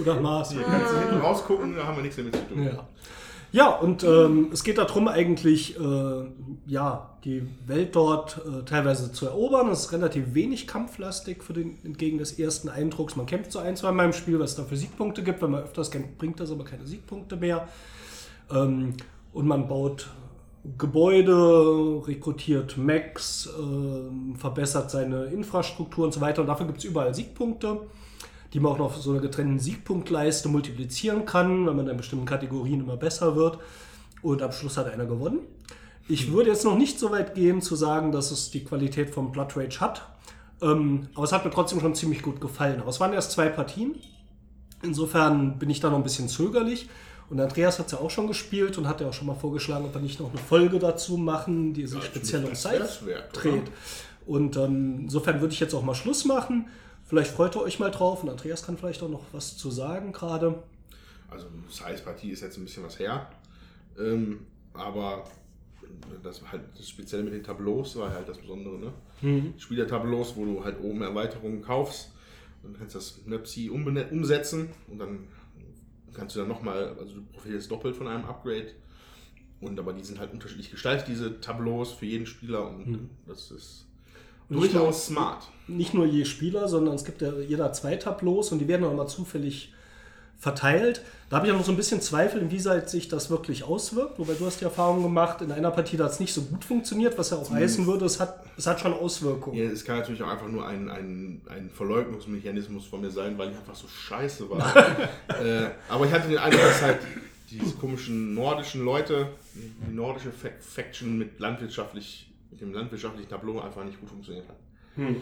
oder 0.00 0.20
Mars. 0.20 0.52
Hier 0.52 0.62
kannst 0.62 0.92
du 0.92 0.98
hinten 0.98 1.16
rausgucken, 1.16 1.76
da 1.76 1.86
haben 1.86 1.96
wir 1.96 2.02
nichts 2.02 2.16
mehr 2.16 2.26
mit 2.26 2.36
zu 2.36 2.42
tun. 2.48 2.62
Ja. 2.64 2.86
Ja, 3.52 3.70
und 3.70 4.04
ähm, 4.04 4.50
es 4.52 4.64
geht 4.64 4.76
darum, 4.76 5.08
eigentlich 5.08 5.78
äh, 5.80 6.24
ja, 6.66 7.16
die 7.24 7.46
Welt 7.66 7.96
dort 7.96 8.38
äh, 8.44 8.64
teilweise 8.64 9.12
zu 9.12 9.26
erobern. 9.26 9.70
Es 9.70 9.86
ist 9.86 9.92
relativ 9.92 10.34
wenig 10.34 10.66
kampflastig 10.66 11.42
für 11.42 11.54
den, 11.54 11.78
entgegen 11.84 12.18
des 12.18 12.38
ersten 12.38 12.68
Eindrucks. 12.68 13.16
Man 13.16 13.24
kämpft 13.24 13.52
so 13.52 13.58
ein, 13.58 13.76
zwei 13.76 13.92
Mal 13.92 14.06
im 14.06 14.12
Spiel, 14.12 14.38
was 14.38 14.50
es 14.50 14.56
dafür 14.56 14.76
Siegpunkte 14.76 15.22
gibt. 15.22 15.40
Wenn 15.40 15.52
man 15.52 15.62
öfters 15.62 15.90
kämpft, 15.90 16.18
bringt 16.18 16.38
das 16.38 16.50
aber 16.50 16.64
keine 16.64 16.86
Siegpunkte 16.86 17.36
mehr. 17.36 17.66
Ähm, 18.50 18.94
und 19.36 19.46
man 19.46 19.68
baut 19.68 20.08
Gebäude, 20.78 22.02
rekrutiert 22.06 22.78
Mechs, 22.78 23.46
ähm, 23.58 24.34
verbessert 24.34 24.90
seine 24.90 25.26
Infrastruktur 25.26 26.06
und 26.06 26.14
so 26.14 26.22
weiter. 26.22 26.40
Und 26.40 26.46
dafür 26.46 26.66
gibt 26.66 26.78
es 26.78 26.84
überall 26.84 27.14
Siegpunkte, 27.14 27.82
die 28.54 28.60
man 28.60 28.72
auch 28.72 28.78
noch 28.78 28.86
auf 28.86 28.96
so 28.96 29.10
einer 29.10 29.20
getrennten 29.20 29.58
Siegpunktleiste 29.58 30.48
multiplizieren 30.48 31.26
kann, 31.26 31.66
wenn 31.66 31.76
man 31.76 31.86
in 31.86 31.98
bestimmten 31.98 32.24
Kategorien 32.24 32.80
immer 32.80 32.96
besser 32.96 33.36
wird. 33.36 33.58
Und 34.22 34.40
am 34.40 34.52
Schluss 34.52 34.78
hat 34.78 34.90
einer 34.90 35.04
gewonnen. 35.04 35.40
Ich 36.08 36.32
würde 36.32 36.48
jetzt 36.48 36.64
noch 36.64 36.78
nicht 36.78 36.98
so 36.98 37.10
weit 37.10 37.34
gehen 37.34 37.60
zu 37.60 37.76
sagen, 37.76 38.12
dass 38.12 38.30
es 38.30 38.50
die 38.50 38.64
Qualität 38.64 39.10
vom 39.10 39.32
Blood 39.32 39.54
Rage 39.54 39.80
hat. 39.80 40.08
Ähm, 40.62 41.08
aber 41.14 41.24
es 41.24 41.32
hat 41.32 41.44
mir 41.44 41.50
trotzdem 41.50 41.80
schon 41.80 41.94
ziemlich 41.94 42.22
gut 42.22 42.40
gefallen. 42.40 42.80
Aber 42.80 42.88
es 42.88 43.00
waren 43.00 43.12
erst 43.12 43.32
zwei 43.32 43.50
Partien. 43.50 43.96
Insofern 44.82 45.58
bin 45.58 45.68
ich 45.68 45.80
da 45.80 45.90
noch 45.90 45.98
ein 45.98 46.04
bisschen 46.04 46.28
zögerlich. 46.28 46.88
Und 47.28 47.40
Andreas 47.40 47.78
hat 47.78 47.86
es 47.86 47.92
ja 47.92 47.98
auch 47.98 48.10
schon 48.10 48.28
gespielt 48.28 48.78
und 48.78 48.86
hat 48.86 49.00
ja 49.00 49.08
auch 49.08 49.12
schon 49.12 49.26
mal 49.26 49.34
vorgeschlagen, 49.34 49.84
ob 49.84 49.94
wir 49.94 50.00
nicht 50.00 50.20
noch 50.20 50.30
eine 50.30 50.38
Folge 50.38 50.78
dazu 50.78 51.16
machen, 51.16 51.74
die 51.74 51.86
sich 51.86 51.98
Ja, 51.98 52.04
speziell 52.04 52.44
um 52.44 52.50
oder? 52.52 53.22
dreht. 53.32 53.70
Und 54.26 54.56
ähm, 54.56 55.00
insofern 55.02 55.40
würde 55.40 55.52
ich 55.52 55.60
jetzt 55.60 55.74
auch 55.74 55.82
mal 55.82 55.94
Schluss 55.94 56.24
machen. 56.24 56.68
Vielleicht 57.04 57.30
freut 57.30 57.54
ihr 57.56 57.62
euch 57.62 57.78
mal 57.78 57.90
drauf 57.90 58.22
und 58.22 58.28
Andreas 58.30 58.64
kann 58.64 58.76
vielleicht 58.76 59.02
auch 59.02 59.08
noch 59.08 59.22
was 59.32 59.56
zu 59.56 59.70
sagen 59.70 60.12
gerade. 60.12 60.62
Also 61.28 61.46
Size-Partie 61.68 62.30
ist 62.30 62.42
jetzt 62.42 62.56
ein 62.58 62.64
bisschen 62.64 62.84
was 62.84 62.98
her. 62.98 63.28
Ähm, 63.98 64.40
aber 64.74 65.24
das 66.22 66.42
halt 66.50 66.62
das 66.76 66.88
Spezielle 66.88 67.24
mit 67.24 67.32
den 67.32 67.42
Tableaus 67.42 67.96
war 67.96 68.12
halt 68.12 68.28
das 68.28 68.38
Besondere, 68.38 68.78
ne? 68.78 68.92
Mhm. 69.22 69.54
Spielertableaus, 69.56 70.36
wo 70.36 70.44
du 70.44 70.64
halt 70.64 70.80
oben 70.80 71.02
Erweiterungen 71.02 71.62
kaufst 71.62 72.10
und 72.62 72.78
kannst 72.78 72.94
das 72.94 73.20
Möpsi 73.24 73.70
umsetzen 73.70 74.70
und 74.88 74.98
dann 74.98 75.28
kannst 76.16 76.34
du 76.34 76.40
dann 76.40 76.48
nochmal, 76.48 76.96
also 76.98 77.14
du 77.14 77.22
profitierst 77.32 77.70
doppelt 77.70 77.94
von 77.96 78.08
einem 78.08 78.24
Upgrade. 78.24 78.68
Und 79.60 79.78
aber 79.78 79.92
die 79.94 80.02
sind 80.04 80.18
halt 80.18 80.32
unterschiedlich 80.32 80.70
gestaltet, 80.70 81.08
diese 81.08 81.40
Tableaus 81.40 81.92
für 81.92 82.06
jeden 82.06 82.26
Spieler 82.26 82.68
und 82.68 82.86
Mhm. 82.86 83.10
das 83.26 83.50
ist 83.50 83.86
durchaus 84.50 85.06
smart. 85.06 85.48
nicht 85.66 85.94
nur 85.94 86.04
je 86.06 86.24
Spieler, 86.24 86.68
sondern 86.68 86.94
es 86.94 87.04
gibt 87.04 87.22
ja 87.22 87.32
jeder 87.38 87.72
zwei 87.72 87.96
Tableaus 87.96 88.52
und 88.52 88.58
die 88.58 88.68
werden 88.68 88.84
auch 88.84 88.92
immer 88.92 89.06
zufällig 89.06 89.72
verteilt. 90.38 91.02
Da 91.28 91.36
habe 91.36 91.46
ich 91.46 91.52
auch 91.52 91.56
noch 91.56 91.64
so 91.64 91.72
ein 91.72 91.76
bisschen 91.76 92.00
Zweifel, 92.00 92.40
inwieweit 92.40 92.88
sich 92.88 93.08
das 93.08 93.30
wirklich 93.30 93.64
auswirkt. 93.64 94.18
Wobei 94.18 94.34
du 94.34 94.46
hast 94.46 94.60
die 94.60 94.64
Erfahrung 94.64 95.02
gemacht, 95.02 95.40
in 95.40 95.50
einer 95.50 95.72
Partie 95.72 95.98
hat 95.98 96.12
es 96.12 96.20
nicht 96.20 96.32
so 96.32 96.42
gut 96.42 96.64
funktioniert, 96.64 97.18
was 97.18 97.30
ja 97.30 97.36
auch 97.36 97.50
heißen 97.50 97.84
würde, 97.86 98.04
es 98.04 98.20
hat, 98.20 98.44
es 98.56 98.66
hat 98.66 98.78
schon 98.78 98.92
Auswirkungen. 98.92 99.56
Ja, 99.56 99.64
es 99.64 99.84
kann 99.84 99.98
natürlich 99.98 100.22
auch 100.22 100.28
einfach 100.28 100.48
nur 100.48 100.66
ein, 100.66 100.88
ein, 100.88 101.40
ein 101.48 101.70
Verleugnungsmechanismus 101.70 102.86
von 102.86 103.00
mir 103.00 103.10
sein, 103.10 103.36
weil 103.38 103.50
ich 103.50 103.56
einfach 103.56 103.74
so 103.74 103.88
scheiße 103.88 104.48
war. 104.50 104.76
äh, 105.42 105.70
aber 105.88 106.06
ich 106.06 106.12
hatte 106.12 106.28
den 106.28 106.38
Eindruck, 106.38 106.62
dass 106.62 106.82
halt 106.82 106.98
diese 107.50 107.74
komischen 107.74 108.34
nordischen 108.34 108.84
Leute, 108.84 109.28
die 109.54 109.94
nordische 109.94 110.30
Fa 110.30 110.48
Faction 110.60 111.18
mit 111.18 111.40
landwirtschaftlich, 111.40 112.28
mit 112.50 112.60
dem 112.60 112.72
landwirtschaftlichen 112.72 113.28
Tableau 113.28 113.60
einfach 113.60 113.84
nicht 113.84 113.98
gut 113.98 114.10
funktioniert 114.10 114.48
hat. 114.48 114.56
Hm. 114.96 115.16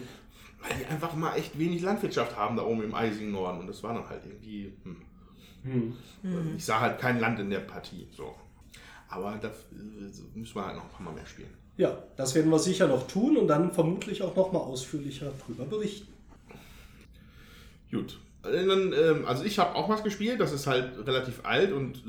Weil 0.66 0.78
die 0.78 0.86
einfach 0.86 1.14
mal 1.14 1.36
echt 1.36 1.58
wenig 1.58 1.82
Landwirtschaft 1.82 2.36
haben 2.36 2.56
da 2.56 2.64
oben 2.64 2.82
im 2.82 2.94
eisigen 2.94 3.32
Norden 3.32 3.60
und 3.60 3.66
das 3.66 3.82
war 3.82 3.94
dann 3.94 4.08
halt 4.08 4.24
irgendwie. 4.24 4.72
Hm. 4.82 4.96
Hm. 6.22 6.56
Ich 6.56 6.64
sah 6.64 6.80
halt 6.80 6.98
kein 6.98 7.20
Land 7.20 7.38
in 7.38 7.50
der 7.50 7.60
Partie. 7.60 8.06
So. 8.10 8.34
Aber 9.08 9.38
da 9.40 9.48
äh, 9.48 10.38
müssen 10.38 10.54
wir 10.54 10.66
halt 10.66 10.76
noch 10.76 10.84
ein 10.84 10.90
paar 10.90 11.02
Mal 11.02 11.14
mehr 11.14 11.26
spielen. 11.26 11.54
Ja, 11.76 12.02
das 12.16 12.34
werden 12.34 12.50
wir 12.50 12.58
sicher 12.58 12.86
noch 12.86 13.06
tun 13.06 13.36
und 13.36 13.48
dann 13.48 13.72
vermutlich 13.72 14.22
auch 14.22 14.36
noch 14.36 14.52
mal 14.52 14.60
ausführlicher 14.60 15.32
darüber 15.40 15.64
berichten. 15.64 16.12
Gut. 17.90 18.18
Äh, 18.44 18.64
ähm, 18.64 19.24
also 19.26 19.44
ich 19.44 19.58
habe 19.58 19.74
auch 19.74 19.88
was 19.88 20.02
gespielt, 20.02 20.40
das 20.40 20.52
ist 20.52 20.66
halt 20.66 21.06
relativ 21.06 21.44
alt 21.44 21.72
und 21.72 22.02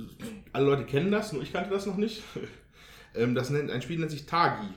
alle 0.54 0.66
Leute 0.66 0.86
kennen 0.86 1.12
das, 1.12 1.34
nur 1.34 1.42
ich 1.42 1.54
kannte 1.54 1.72
das 1.72 1.86
noch 1.86 1.98
nicht. 1.98 2.24
ähm, 3.16 3.36
das 3.36 3.50
nennt, 3.50 3.72
ein 3.72 3.82
Spiel 3.82 4.00
nennt 4.00 4.12
sich 4.12 4.26
Tagi. 4.26 4.68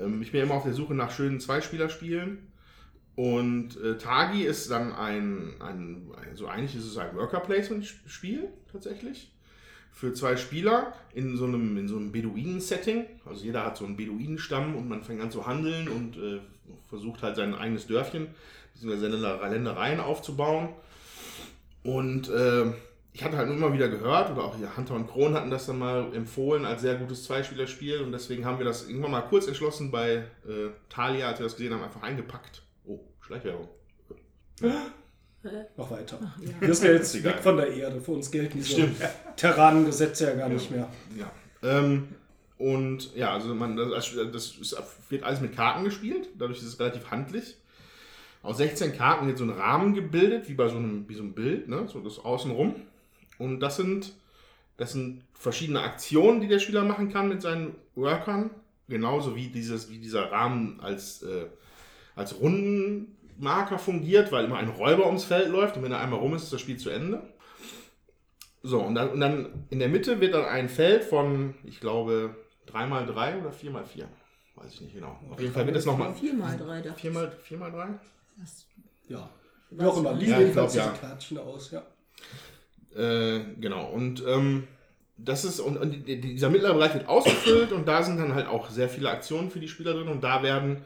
Ähm, 0.00 0.22
ich 0.22 0.32
bin 0.32 0.42
immer 0.42 0.54
auf 0.54 0.64
der 0.64 0.74
Suche 0.74 0.94
nach 0.94 1.10
schönen 1.10 1.40
Zweispielerspielen. 1.40 2.38
Und 3.14 3.80
äh, 3.80 3.96
Tagi 3.96 4.42
ist 4.42 4.70
dann 4.70 4.92
ein, 4.92 5.54
ein, 5.60 6.10
ein, 6.16 6.36
so 6.36 6.46
eigentlich 6.48 6.76
ist 6.76 6.84
es 6.84 6.98
ein 6.98 7.16
Worker 7.16 7.40
Placement 7.40 7.84
Spiel 8.06 8.48
tatsächlich. 8.70 9.32
für 9.96 10.12
zwei 10.12 10.36
Spieler 10.36 10.92
in 11.14 11.38
so 11.38 11.46
einem, 11.46 11.78
in 11.78 11.88
so 11.88 11.96
einem 11.96 12.12
Beduinen-Setting. 12.12 13.06
Also 13.24 13.46
jeder 13.46 13.64
hat 13.64 13.78
so 13.78 13.86
einen 13.86 13.96
Beduinenstamm 13.96 14.76
und 14.76 14.90
man 14.90 15.02
fängt 15.02 15.22
an 15.22 15.30
zu 15.30 15.46
handeln 15.46 15.88
und 15.88 16.18
äh, 16.18 16.40
versucht 16.90 17.22
halt 17.22 17.36
sein 17.36 17.54
eigenes 17.54 17.86
Dörfchen 17.86 18.26
bzw. 18.74 18.98
seine 18.98 19.16
Ländereien 19.16 20.00
aufzubauen. 20.00 20.68
Und 21.82 22.28
äh, 22.28 22.66
ich 23.16 23.24
hatte 23.24 23.38
halt 23.38 23.48
immer 23.48 23.72
wieder 23.72 23.88
gehört, 23.88 24.30
oder 24.30 24.44
auch 24.44 24.56
hier 24.58 24.76
Hunter 24.76 24.94
und 24.94 25.06
Kron 25.06 25.32
hatten 25.32 25.50
das 25.50 25.64
dann 25.64 25.78
mal 25.78 26.14
empfohlen 26.14 26.66
als 26.66 26.82
sehr 26.82 26.96
gutes 26.96 27.24
Zweispielerspiel 27.24 28.02
und 28.02 28.12
deswegen 28.12 28.44
haben 28.44 28.58
wir 28.58 28.66
das 28.66 28.90
irgendwann 28.90 29.10
mal 29.10 29.22
kurz 29.22 29.46
entschlossen 29.46 29.90
bei 29.90 30.16
äh, 30.46 30.68
Thalia, 30.90 31.28
als 31.28 31.38
wir 31.38 31.44
das 31.44 31.56
gesehen 31.56 31.72
haben, 31.72 31.82
einfach 31.82 32.02
eingepackt. 32.02 32.60
Oh, 32.84 33.00
Schleichwerbung. 33.22 33.68
Mach 35.78 35.90
weiter. 35.90 36.18
Wir 36.60 36.74
sind 36.74 36.88
ja 36.88 36.92
jetzt 36.92 37.14
Egal. 37.14 37.32
weg 37.32 37.42
von 37.42 37.56
der 37.56 37.72
Erde. 37.72 38.02
Für 38.02 38.10
uns 38.12 38.30
gelten 38.30 38.58
diese 38.58 38.72
Stimmt. 38.72 38.96
Terranengesetze 39.36 40.24
ja 40.24 40.34
gar 40.34 40.50
nicht 40.50 40.70
mehr. 40.70 40.86
Ja. 41.16 41.30
Ähm, 41.62 42.08
und 42.58 43.16
ja, 43.16 43.32
also 43.32 43.54
man, 43.54 43.78
das, 43.78 44.14
das 44.30 44.56
ist, 44.56 44.76
wird 45.08 45.22
alles 45.22 45.40
mit 45.40 45.56
Karten 45.56 45.84
gespielt, 45.84 46.28
dadurch 46.38 46.58
ist 46.58 46.66
es 46.66 46.78
relativ 46.78 47.10
handlich. 47.10 47.56
Aus 48.42 48.58
16 48.58 48.94
Karten 48.94 49.26
wird 49.26 49.38
so 49.38 49.44
ein 49.44 49.50
Rahmen 49.50 49.94
gebildet, 49.94 50.50
wie 50.50 50.54
bei 50.54 50.68
so 50.68 50.76
einem, 50.76 51.08
wie 51.08 51.14
so 51.14 51.22
einem 51.22 51.32
Bild, 51.32 51.66
ne? 51.66 51.88
so 51.90 52.00
das 52.00 52.18
außenrum. 52.18 52.74
Und 53.38 53.60
das 53.60 53.76
sind, 53.76 54.12
das 54.76 54.92
sind 54.92 55.22
verschiedene 55.34 55.80
Aktionen, 55.80 56.40
die 56.40 56.48
der 56.48 56.58
Spieler 56.58 56.84
machen 56.84 57.12
kann 57.12 57.28
mit 57.28 57.42
seinen 57.42 57.74
Workern. 57.94 58.50
Genauso 58.88 59.34
wie, 59.34 59.48
dieses, 59.48 59.90
wie 59.90 59.98
dieser 59.98 60.30
Rahmen 60.30 60.80
als, 60.80 61.22
äh, 61.22 61.46
als 62.14 62.38
Rundenmarker 62.40 63.78
fungiert, 63.78 64.30
weil 64.30 64.44
immer 64.44 64.58
ein 64.58 64.68
Räuber 64.68 65.06
ums 65.06 65.24
Feld 65.24 65.48
läuft 65.48 65.76
und 65.76 65.82
wenn 65.82 65.92
er 65.92 66.00
einmal 66.00 66.20
rum 66.20 66.34
ist, 66.34 66.44
ist 66.44 66.52
das 66.52 66.60
Spiel 66.60 66.76
zu 66.76 66.90
Ende. 66.90 67.22
So, 68.62 68.80
und 68.80 68.94
dann, 68.94 69.10
und 69.10 69.20
dann 69.20 69.66
in 69.70 69.78
der 69.78 69.88
Mitte 69.88 70.20
wird 70.20 70.34
dann 70.34 70.44
ein 70.44 70.68
Feld 70.68 71.04
von, 71.04 71.54
ich 71.64 71.80
glaube, 71.80 72.34
3x3 72.68 73.40
oder 73.40 73.50
4x4. 73.50 74.04
Weiß 74.56 74.72
ich 74.72 74.80
nicht 74.80 74.94
genau. 74.94 75.18
Auf 75.30 75.40
jeden 75.40 75.52
Fall 75.52 75.66
wird 75.66 75.76
es 75.76 75.84
nochmal. 75.84 76.12
4x3 76.12 76.80
dachte 76.80 77.08
4x, 77.08 77.30
4x3? 77.48 77.88
Ja. 79.08 79.30
Wie 79.70 79.84
auch 79.84 79.98
immer. 79.98 80.14
Liegen 80.14 80.30
Ja, 80.30 80.36
ich 80.36 80.42
jedenfalls 80.44 80.72
diese 80.72 80.84
ja. 80.84 80.92
Kärtchen 80.92 81.38
aus, 81.38 81.70
ja. 81.70 81.82
Äh, 82.96 83.40
genau. 83.60 83.86
Und 83.90 84.24
ähm, 84.26 84.66
das 85.18 85.44
ist, 85.44 85.60
und, 85.60 85.76
und 85.76 86.06
die- 86.06 86.20
dieser 86.20 86.50
mittlere 86.50 86.74
Bereich 86.74 86.94
wird 86.94 87.08
ausgefüllt 87.08 87.72
und 87.72 87.86
da 87.86 88.02
sind 88.02 88.18
dann 88.18 88.34
halt 88.34 88.46
auch 88.46 88.70
sehr 88.70 88.88
viele 88.88 89.10
Aktionen 89.10 89.50
für 89.50 89.60
die 89.60 89.68
Spieler 89.68 89.92
drin 89.94 90.08
und 90.08 90.22
da 90.24 90.42
werden, 90.42 90.82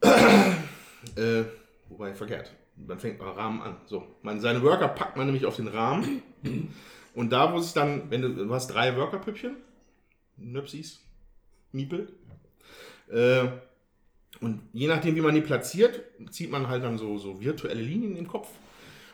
äh, 0.02 1.44
wobei 1.88 2.14
verkehrt, 2.14 2.52
dann 2.76 2.98
fängt 2.98 3.18
man 3.18 3.28
Rahmen 3.28 3.62
an. 3.62 3.76
So, 3.86 4.06
man, 4.22 4.40
seine 4.40 4.62
Worker 4.62 4.88
packt 4.88 5.16
man 5.16 5.26
nämlich 5.26 5.46
auf 5.46 5.56
den 5.56 5.68
Rahmen 5.68 6.22
und 7.14 7.30
da, 7.32 7.52
wo 7.52 7.58
es 7.58 7.72
dann, 7.72 8.10
wenn 8.10 8.22
du, 8.22 8.28
du 8.30 8.52
hast 8.54 8.68
drei 8.68 8.96
Workerpüppchen, 8.96 9.56
Nöpsis, 10.36 11.00
Miepel, 11.72 12.08
äh, 13.10 13.44
und 14.40 14.60
je 14.72 14.88
nachdem, 14.88 15.14
wie 15.14 15.20
man 15.20 15.34
die 15.34 15.40
platziert, 15.40 16.00
zieht 16.30 16.50
man 16.50 16.68
halt 16.68 16.82
dann 16.82 16.98
so, 16.98 17.18
so 17.18 17.40
virtuelle 17.40 17.80
Linien 17.80 18.16
im 18.16 18.26
Kopf. 18.26 18.48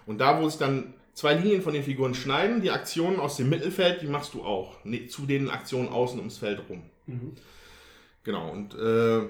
Und 0.07 0.19
da, 0.19 0.41
wo 0.41 0.49
sich 0.49 0.59
dann 0.59 0.95
zwei 1.21 1.35
Linien 1.35 1.61
von 1.61 1.75
den 1.75 1.83
Figuren 1.83 2.15
schneiden, 2.15 2.63
die 2.63 2.71
Aktionen 2.71 3.21
aus 3.21 3.37
dem 3.37 3.51
Mittelfeld, 3.51 4.01
die 4.01 4.07
machst 4.07 4.33
du 4.33 4.43
auch. 4.43 4.83
Ne, 4.85 5.07
zu 5.07 5.27
den 5.27 5.51
Aktionen 5.51 5.91
außen 5.91 6.19
ums 6.19 6.39
Feld 6.39 6.63
rum. 6.69 6.83
Genau, 8.25 8.51
und 8.51 8.75
äh, 8.75 9.29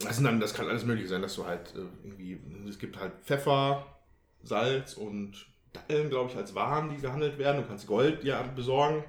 das, 0.00 0.22
dann, 0.22 0.38
das 0.38 0.52
kann 0.52 0.68
alles 0.68 0.84
Mögliche 0.84 1.08
sein, 1.08 1.22
dass 1.22 1.34
du 1.34 1.46
halt 1.46 1.74
äh, 1.74 2.06
irgendwie, 2.06 2.38
es 2.68 2.78
gibt 2.78 3.00
halt 3.00 3.12
Pfeffer, 3.24 3.86
Salz 4.42 4.94
und 4.94 5.46
Datteln, 5.72 6.10
glaube 6.10 6.30
ich, 6.30 6.36
als 6.36 6.54
Waren, 6.54 6.90
die 6.90 7.00
gehandelt 7.00 7.38
werden. 7.38 7.62
Du 7.62 7.68
kannst 7.68 7.86
Gold 7.86 8.22
dir 8.22 8.42
besorgen. 8.54 9.02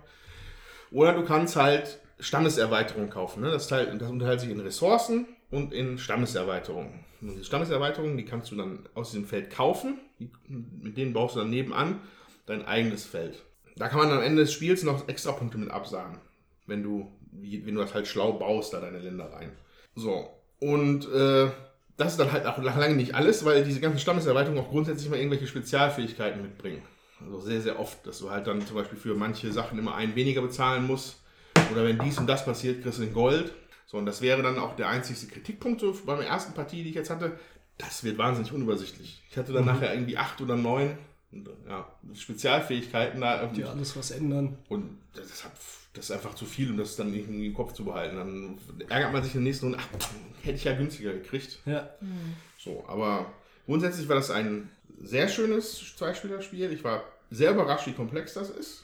Oder 0.91 1.13
du 1.13 1.25
kannst 1.25 1.57
halt 1.57 1.99
Stammeserweiterungen 2.19 3.09
kaufen. 3.09 3.41
Ne? 3.43 3.51
Das, 3.51 3.67
teilt, 3.67 4.01
das 4.01 4.09
unterteilt 4.09 4.39
sich 4.39 4.49
in 4.49 4.59
Ressourcen 4.61 5.27
und 5.49 5.73
in 5.73 5.97
Stammeserweiterungen. 5.97 7.05
Und 7.21 7.35
die 7.35 7.43
Stammeserweiterungen, 7.43 8.17
die 8.17 8.25
kannst 8.25 8.51
du 8.51 8.55
dann 8.55 8.87
aus 8.93 9.11
diesem 9.11 9.25
Feld 9.25 9.49
kaufen. 9.49 9.99
Die, 10.19 10.29
mit 10.47 10.97
denen 10.97 11.13
baust 11.13 11.35
du 11.35 11.39
dann 11.39 11.49
nebenan 11.49 12.01
dein 12.45 12.65
eigenes 12.65 13.05
Feld. 13.05 13.43
Da 13.75 13.87
kann 13.89 13.99
man 13.99 14.11
am 14.11 14.21
Ende 14.21 14.41
des 14.41 14.53
Spiels 14.53 14.83
noch 14.83 15.07
extra 15.07 15.31
Punkte 15.31 15.57
mit 15.57 15.69
absagen, 15.69 16.17
wenn 16.65 16.83
du, 16.83 17.11
wenn 17.31 17.75
du 17.75 17.81
das 17.81 17.93
halt 17.93 18.07
schlau 18.07 18.33
baust, 18.33 18.73
da 18.73 18.79
deine 18.79 18.99
Länder 18.99 19.31
rein. 19.31 19.51
So, 19.95 20.29
und 20.59 21.11
äh, 21.11 21.47
das 21.97 22.13
ist 22.13 22.19
dann 22.19 22.31
halt 22.31 22.45
auch 22.45 22.57
lange 22.57 22.95
nicht 22.95 23.15
alles, 23.15 23.45
weil 23.45 23.63
diese 23.63 23.79
ganzen 23.79 23.99
Stammeserweiterungen 23.99 24.63
auch 24.63 24.69
grundsätzlich 24.69 25.09
mal 25.09 25.17
irgendwelche 25.17 25.47
Spezialfähigkeiten 25.47 26.41
mitbringen. 26.41 26.81
Also 27.23 27.39
sehr, 27.39 27.61
sehr 27.61 27.79
oft, 27.79 28.05
dass 28.05 28.19
du 28.19 28.29
halt 28.29 28.45
dann 28.47 28.65
zum 28.65 28.75
Beispiel 28.75 28.97
für 28.97 29.15
manche 29.15 29.51
Sachen 29.51 29.79
immer 29.79 29.95
einen 29.95 30.15
weniger 30.15 30.41
bezahlen 30.41 30.85
musst. 30.85 31.17
Oder 31.71 31.83
wenn 31.83 31.97
dies 31.99 32.19
und 32.19 32.27
das 32.27 32.45
passiert, 32.45 32.83
kriegst 32.83 32.99
du 32.99 33.03
den 33.03 33.13
Gold. 33.13 33.53
So, 33.87 33.97
und 33.97 34.05
das 34.05 34.21
wäre 34.21 34.43
dann 34.43 34.59
auch 34.59 34.75
der 34.75 34.89
einzigste 34.89 35.27
Kritikpunkt 35.27 35.79
so 35.79 35.97
bei 36.05 36.17
der 36.17 36.27
ersten 36.27 36.53
Partie, 36.53 36.83
die 36.83 36.89
ich 36.89 36.95
jetzt 36.95 37.09
hatte. 37.09 37.39
Das 37.77 38.03
wird 38.03 38.17
wahnsinnig 38.17 38.51
unübersichtlich. 38.51 39.23
Ich 39.31 39.37
hatte 39.37 39.53
dann 39.53 39.65
nachher 39.65 39.93
irgendwie 39.93 40.17
acht 40.17 40.41
oder 40.41 40.55
neun 40.55 40.97
ja, 41.67 41.87
Spezialfähigkeiten 42.13 43.21
da. 43.21 43.45
Die 43.47 43.63
alles 43.63 43.95
was 43.95 44.11
ändern. 44.11 44.57
Und 44.67 44.97
das, 45.13 45.45
hat, 45.45 45.53
das 45.93 46.05
ist 46.05 46.11
einfach 46.11 46.33
zu 46.35 46.45
viel, 46.45 46.69
um 46.71 46.77
das 46.77 46.95
dann 46.97 47.13
irgendwie 47.13 47.47
im 47.47 47.53
Kopf 47.53 47.73
zu 47.73 47.85
behalten. 47.85 48.17
Dann 48.17 48.57
ärgert 48.89 49.13
man 49.13 49.23
sich 49.23 49.35
in 49.35 49.41
der 49.41 49.49
nächsten 49.49 49.67
Runde, 49.67 49.79
ach, 49.81 50.09
hätte 50.43 50.57
ich 50.57 50.63
ja 50.65 50.75
günstiger 50.75 51.13
gekriegt. 51.13 51.59
Ja. 51.65 51.89
So, 52.57 52.83
aber 52.87 53.31
grundsätzlich 53.65 54.09
war 54.09 54.15
das 54.17 54.31
ein 54.31 54.69
sehr 55.01 55.29
schönes 55.29 55.95
Zweispielerspiel. 55.95 56.73
Ich 56.73 56.83
war 56.83 57.03
sehr 57.29 57.51
überrascht, 57.51 57.87
wie 57.87 57.93
komplex 57.93 58.33
das 58.33 58.49
ist. 58.49 58.83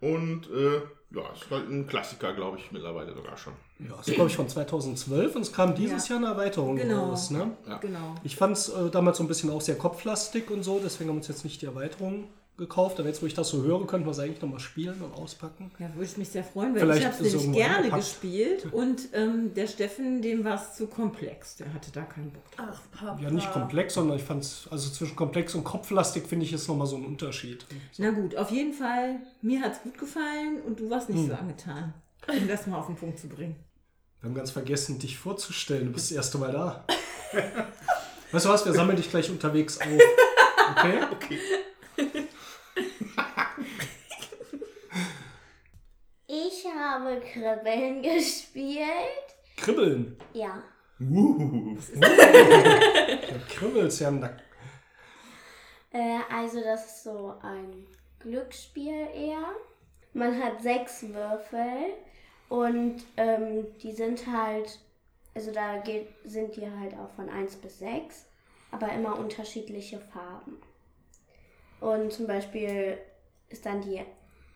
Und 0.00 0.50
äh, 0.50 0.82
ja, 1.16 1.32
es 1.34 1.42
ist 1.42 1.50
halt 1.50 1.70
ein 1.70 1.86
Klassiker, 1.86 2.34
glaube 2.34 2.58
ich, 2.58 2.72
mittlerweile 2.72 3.14
sogar 3.14 3.36
schon. 3.38 3.54
Ja, 3.80 3.94
das 3.96 4.08
ist, 4.08 4.14
glaube 4.14 4.28
ich, 4.30 4.36
von 4.36 4.48
2012 4.48 5.36
und 5.36 5.42
es 5.42 5.52
kam 5.52 5.74
dieses 5.74 6.08
Ja. 6.08 6.16
Jahr 6.16 6.24
eine 6.24 6.34
Erweiterung 6.34 6.76
Genau. 6.76 7.10
raus. 7.10 7.30
Ne? 7.30 7.52
Ja. 7.68 7.78
Genau. 7.78 8.14
Ich 8.24 8.34
fand 8.36 8.56
es 8.56 8.68
äh, 8.70 8.90
damals 8.90 9.18
so 9.18 9.24
ein 9.24 9.28
bisschen 9.28 9.50
auch 9.50 9.60
sehr 9.60 9.76
kopflastig 9.76 10.50
und 10.50 10.62
so, 10.64 10.80
deswegen 10.82 11.10
haben 11.10 11.16
wir 11.16 11.20
uns 11.20 11.28
jetzt 11.28 11.44
nicht 11.44 11.62
die 11.62 11.66
Erweiterung 11.66 12.24
gekauft. 12.56 12.98
Aber 12.98 13.08
jetzt, 13.08 13.22
wo 13.22 13.26
ich 13.26 13.34
das 13.34 13.50
so 13.50 13.62
höre, 13.62 13.86
könnten 13.86 14.04
wir 14.04 14.10
es 14.10 14.18
eigentlich 14.18 14.42
nochmal 14.42 14.58
spielen 14.58 15.00
und 15.00 15.14
auspacken. 15.14 15.70
Ja, 15.78 15.94
würde 15.94 16.06
ich 16.06 16.16
mich 16.18 16.28
sehr 16.28 16.42
freuen, 16.42 16.72
weil 16.74 16.80
Vielleicht 16.80 17.00
ich 17.02 17.06
habe 17.06 17.24
es 17.24 17.34
nämlich 17.36 17.52
gerne 17.56 17.76
eingepackt. 17.76 18.02
gespielt 18.02 18.72
und 18.72 19.00
ähm, 19.12 19.54
der 19.54 19.68
Steffen, 19.68 20.22
dem 20.22 20.42
war 20.42 20.56
es 20.56 20.74
zu 20.74 20.88
komplex. 20.88 21.54
Der 21.58 21.72
hatte 21.72 21.92
da 21.92 22.02
keinen 22.02 22.32
Bock 22.32 22.50
drauf. 22.50 22.66
Ach, 22.96 22.98
Papa. 23.06 23.20
Ja, 23.22 23.30
nicht 23.30 23.52
komplex, 23.52 23.94
sondern 23.94 24.16
ich 24.16 24.24
fand 24.24 24.42
es, 24.42 24.66
also 24.72 24.90
zwischen 24.90 25.14
komplex 25.14 25.54
und 25.54 25.62
kopflastig 25.62 26.26
finde 26.26 26.46
ich 26.46 26.52
ist 26.52 26.66
nochmal 26.66 26.88
so 26.88 26.96
ein 26.96 27.04
Unterschied. 27.06 27.64
Na 27.96 28.10
gut, 28.10 28.34
auf 28.34 28.50
jeden 28.50 28.72
Fall, 28.72 29.20
mir 29.40 29.60
hat 29.62 29.74
es 29.74 29.82
gut 29.82 29.96
gefallen 29.96 30.60
und 30.66 30.80
du 30.80 30.90
warst 30.90 31.08
nicht 31.10 31.28
so 31.28 31.34
angetan, 31.34 31.94
um 32.26 32.48
das 32.48 32.66
mal 32.66 32.78
auf 32.80 32.86
den 32.86 32.96
Punkt 32.96 33.20
zu 33.20 33.28
bringen. 33.28 33.54
Wir 34.20 34.28
haben 34.28 34.34
ganz 34.34 34.50
vergessen, 34.50 34.98
dich 34.98 35.16
vorzustellen. 35.16 35.86
Du 35.86 35.92
bist 35.92 36.10
das 36.10 36.16
erste 36.16 36.38
Mal 36.38 36.50
da. 36.50 36.84
weißt 38.32 38.44
du 38.44 38.48
was, 38.48 38.66
wir 38.66 38.72
sammeln 38.72 38.96
dich 38.96 39.10
gleich 39.10 39.30
unterwegs 39.30 39.78
auf. 39.80 39.86
Okay? 40.76 41.00
Okay. 41.12 41.38
Ich 46.26 46.66
habe 46.66 47.20
Kribbeln 47.20 48.02
gespielt. 48.02 48.86
Kribbeln. 49.56 50.16
Ja. 50.32 50.62
Da 52.00 53.38
kribbelt's 53.48 54.00
ja 54.00 54.10
nackt. 54.10 54.42
Äh, 55.92 56.18
also 56.30 56.60
das 56.60 56.86
ist 56.86 57.04
so 57.04 57.34
ein 57.42 57.86
Glücksspiel 58.18 59.08
eher. 59.14 59.54
Man 60.12 60.42
hat 60.42 60.60
sechs 60.62 61.02
Würfel 61.02 61.94
und 62.48 62.96
ähm, 63.16 63.66
die 63.82 63.92
sind 63.92 64.26
halt, 64.26 64.78
also 65.34 65.52
da 65.52 65.78
geht, 65.78 66.08
sind 66.24 66.56
die 66.56 66.68
halt 66.70 66.94
auch 66.94 67.10
von 67.16 67.28
1 67.28 67.56
bis 67.56 67.78
6, 67.80 68.26
aber 68.70 68.90
immer 68.92 69.18
unterschiedliche 69.18 69.98
Farben. 69.98 70.56
Und 71.80 72.12
zum 72.12 72.26
Beispiel 72.26 72.98
ist 73.48 73.64
dann 73.66 73.82
die 73.82 74.02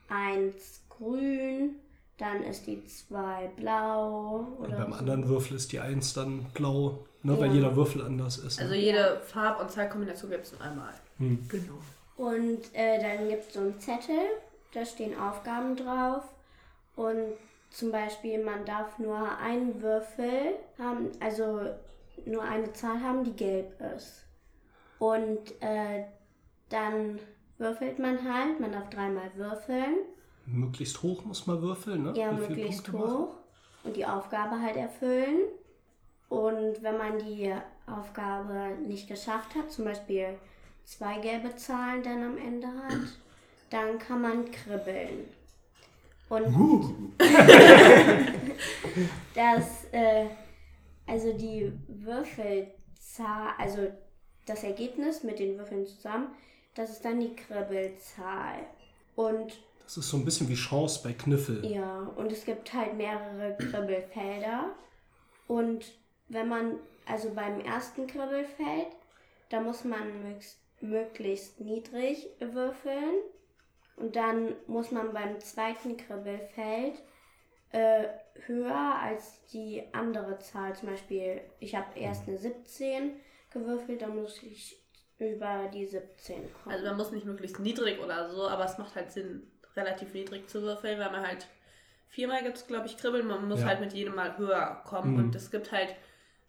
1 0.09 0.83
grün, 0.89 1.77
dann 2.19 2.43
ist 2.45 2.67
die 2.67 2.85
2 2.85 3.49
blau 3.57 4.47
Und 4.59 4.67
oder 4.69 4.77
beim 4.79 4.93
so. 4.93 4.99
anderen 4.99 5.29
Würfel 5.29 5.57
ist 5.57 5.73
die 5.73 5.81
Eins 5.81 6.15
dann 6.15 6.45
blau, 6.55 7.05
ne, 7.23 7.39
weil 7.39 7.49
Ja. 7.49 7.55
jeder 7.55 7.77
Würfel 7.77 8.03
anders 8.03 8.39
ist. 8.39 8.59
Ne? 8.59 8.65
Also 8.65 8.75
jede 8.75 9.21
Farb- 9.25 9.61
und 9.61 9.71
Zeitkombination 9.71 10.31
gibt 10.31 10.45
es 10.47 10.53
nur 10.53 10.61
einmal. 10.61 10.93
Genau. 11.19 11.79
Und 12.17 12.61
äh, 12.75 13.01
dann 13.01 13.29
gibt 13.29 13.47
es 13.49 13.55
so 13.55 13.61
einen 13.61 13.79
Zettel, 13.81 14.19
da 14.75 14.85
stehen 14.85 15.19
Aufgaben 15.19 15.77
drauf. 15.77 16.23
Und 16.97 17.33
zum 17.73 17.91
Beispiel, 17.91 18.43
man 18.43 18.64
darf 18.64 18.99
nur 18.99 19.38
einen 19.38 19.81
Würfel 19.81 20.55
haben, 20.79 21.11
also 21.21 21.61
nur 22.26 22.43
eine 22.43 22.73
Zahl 22.73 23.00
haben, 23.00 23.25
die 23.25 23.33
gelb 23.33 23.81
ist. 23.97 24.25
Und 24.99 25.61
äh, 25.61 26.05
dann 26.69 27.19
würfelt 27.59 27.99
man 27.99 28.19
halt, 28.23 28.61
man 28.61 28.73
darf 28.73 28.88
dreimal 28.91 29.31
würfeln, 29.35 29.97
Möglichst 30.47 31.02
hoch 31.02 31.25
muss 31.25 31.47
man 31.47 31.62
würfeln, 31.62 32.02
ne? 32.02 32.12
ja, 32.17 32.33
möglichst 32.33 32.85
Punkte 32.85 32.93
machen? 32.93 33.19
hoch 33.21 33.35
und 33.85 33.97
die 33.97 34.07
Aufgabe 34.07 34.61
halt 34.61 34.76
erfüllen. 34.76 35.41
Und 36.29 36.83
wenn 36.83 36.97
man 36.97 37.19
die 37.19 37.55
Aufgabe 37.87 38.76
nicht 38.87 39.09
geschafft 39.09 39.55
hat, 39.55 39.71
zum 39.71 39.85
Beispiel 39.85 40.38
zwei 40.85 41.19
gelbe 41.19 41.55
Zahlen 41.57 42.02
dann 42.02 42.23
am 42.23 42.38
Ende 42.38 42.67
hat, 42.67 43.19
dann 43.71 43.99
kann 43.99 44.23
man 44.23 44.50
kribbeln. 44.50 45.29
Und 46.33 46.57
Uh. 46.57 46.95
das, 49.35 49.85
äh, 49.93 50.29
also 51.07 51.35
die 51.35 51.71
Würfelzahl, 51.89 53.53
also 53.59 53.89
das 54.47 54.65
Ergebnis 54.65 55.25
mit 55.25 55.39
den 55.39 55.59
Würfeln 55.59 55.85
zusammen, 55.87 56.29
das 56.75 56.89
ist 56.89 57.05
dann 57.05 57.21
die 57.21 57.37
Kribbelzahl. 57.37 58.61
Und 59.15 59.61
Das 59.85 59.99
ist 59.99 60.09
so 60.09 60.17
ein 60.17 60.25
bisschen 60.25 60.49
wie 60.49 60.55
Chance 60.55 61.01
bei 61.05 61.12
Kniffel. 61.12 61.67
ja, 61.67 62.11
und 62.17 62.33
es 62.33 62.47
gibt 62.47 62.73
halt 62.73 62.97
mehrere 62.97 63.55
Kribbelfelder. 63.59 64.71
Und 65.49 65.85
wenn 66.31 66.49
man, 66.49 66.77
also 67.05 67.29
beim 67.35 67.61
ersten 67.61 68.07
Kribbelfeld, 68.07 68.87
da 69.51 69.61
muss 69.61 69.85
man 69.85 70.23
möglichst, 70.23 70.57
möglichst 70.81 71.61
niedrig 71.61 72.27
würfeln. 72.41 73.21
Und 73.97 74.17
dann 74.17 74.55
muss 74.67 74.91
man 74.91 75.13
beim 75.13 75.39
zweiten 75.41 75.97
Kribbelfeld 75.97 76.95
äh, 77.71 78.05
höher 78.47 78.99
als 79.01 79.45
die 79.47 79.83
andere 79.93 80.39
Zahl. 80.39 80.75
Zum 80.75 80.89
Beispiel, 80.91 81.41
ich 81.61 81.75
habe 81.75 81.99
erst 81.99 82.27
eine 82.29 82.39
17 82.39 83.21
gewürfelt, 83.51 84.03
dann 84.03 84.17
muss 84.17 84.43
ich 84.43 84.79
über 85.19 85.69
die 85.73 85.87
17 85.87 86.53
kommen. 86.53 86.75
Also 86.75 86.85
man 86.87 86.97
muss 86.97 87.13
nicht 87.13 87.27
möglichst 87.27 87.61
niedrig 87.61 88.01
oder 88.03 88.31
so, 88.31 88.49
aber 88.49 88.65
es 88.65 88.79
macht 88.79 88.97
halt 88.97 89.13
Sinn, 89.13 89.47
relativ 89.77 90.13
niedrig 90.15 90.49
zu 90.49 90.63
würfeln, 90.63 90.99
weil 90.99 91.11
man 91.13 91.27
halt 91.27 91.47
viermal 92.09 92.43
gibt 92.43 92.57
es, 92.57 92.67
glaube 92.67 92.87
ich, 92.87 92.97
Kribbeln, 92.99 93.27
man 93.27 93.47
muss 93.49 93.61
Ja. 93.61 93.69
halt 93.69 93.81
mit 93.81 93.93
jedem 93.93 94.15
Mal 94.15 94.37
höher 94.37 94.83
kommen 94.85 95.13
Mhm. 95.15 95.19
und 95.25 95.35
es 95.35 95.51
gibt 95.51 95.71
halt 95.73 95.95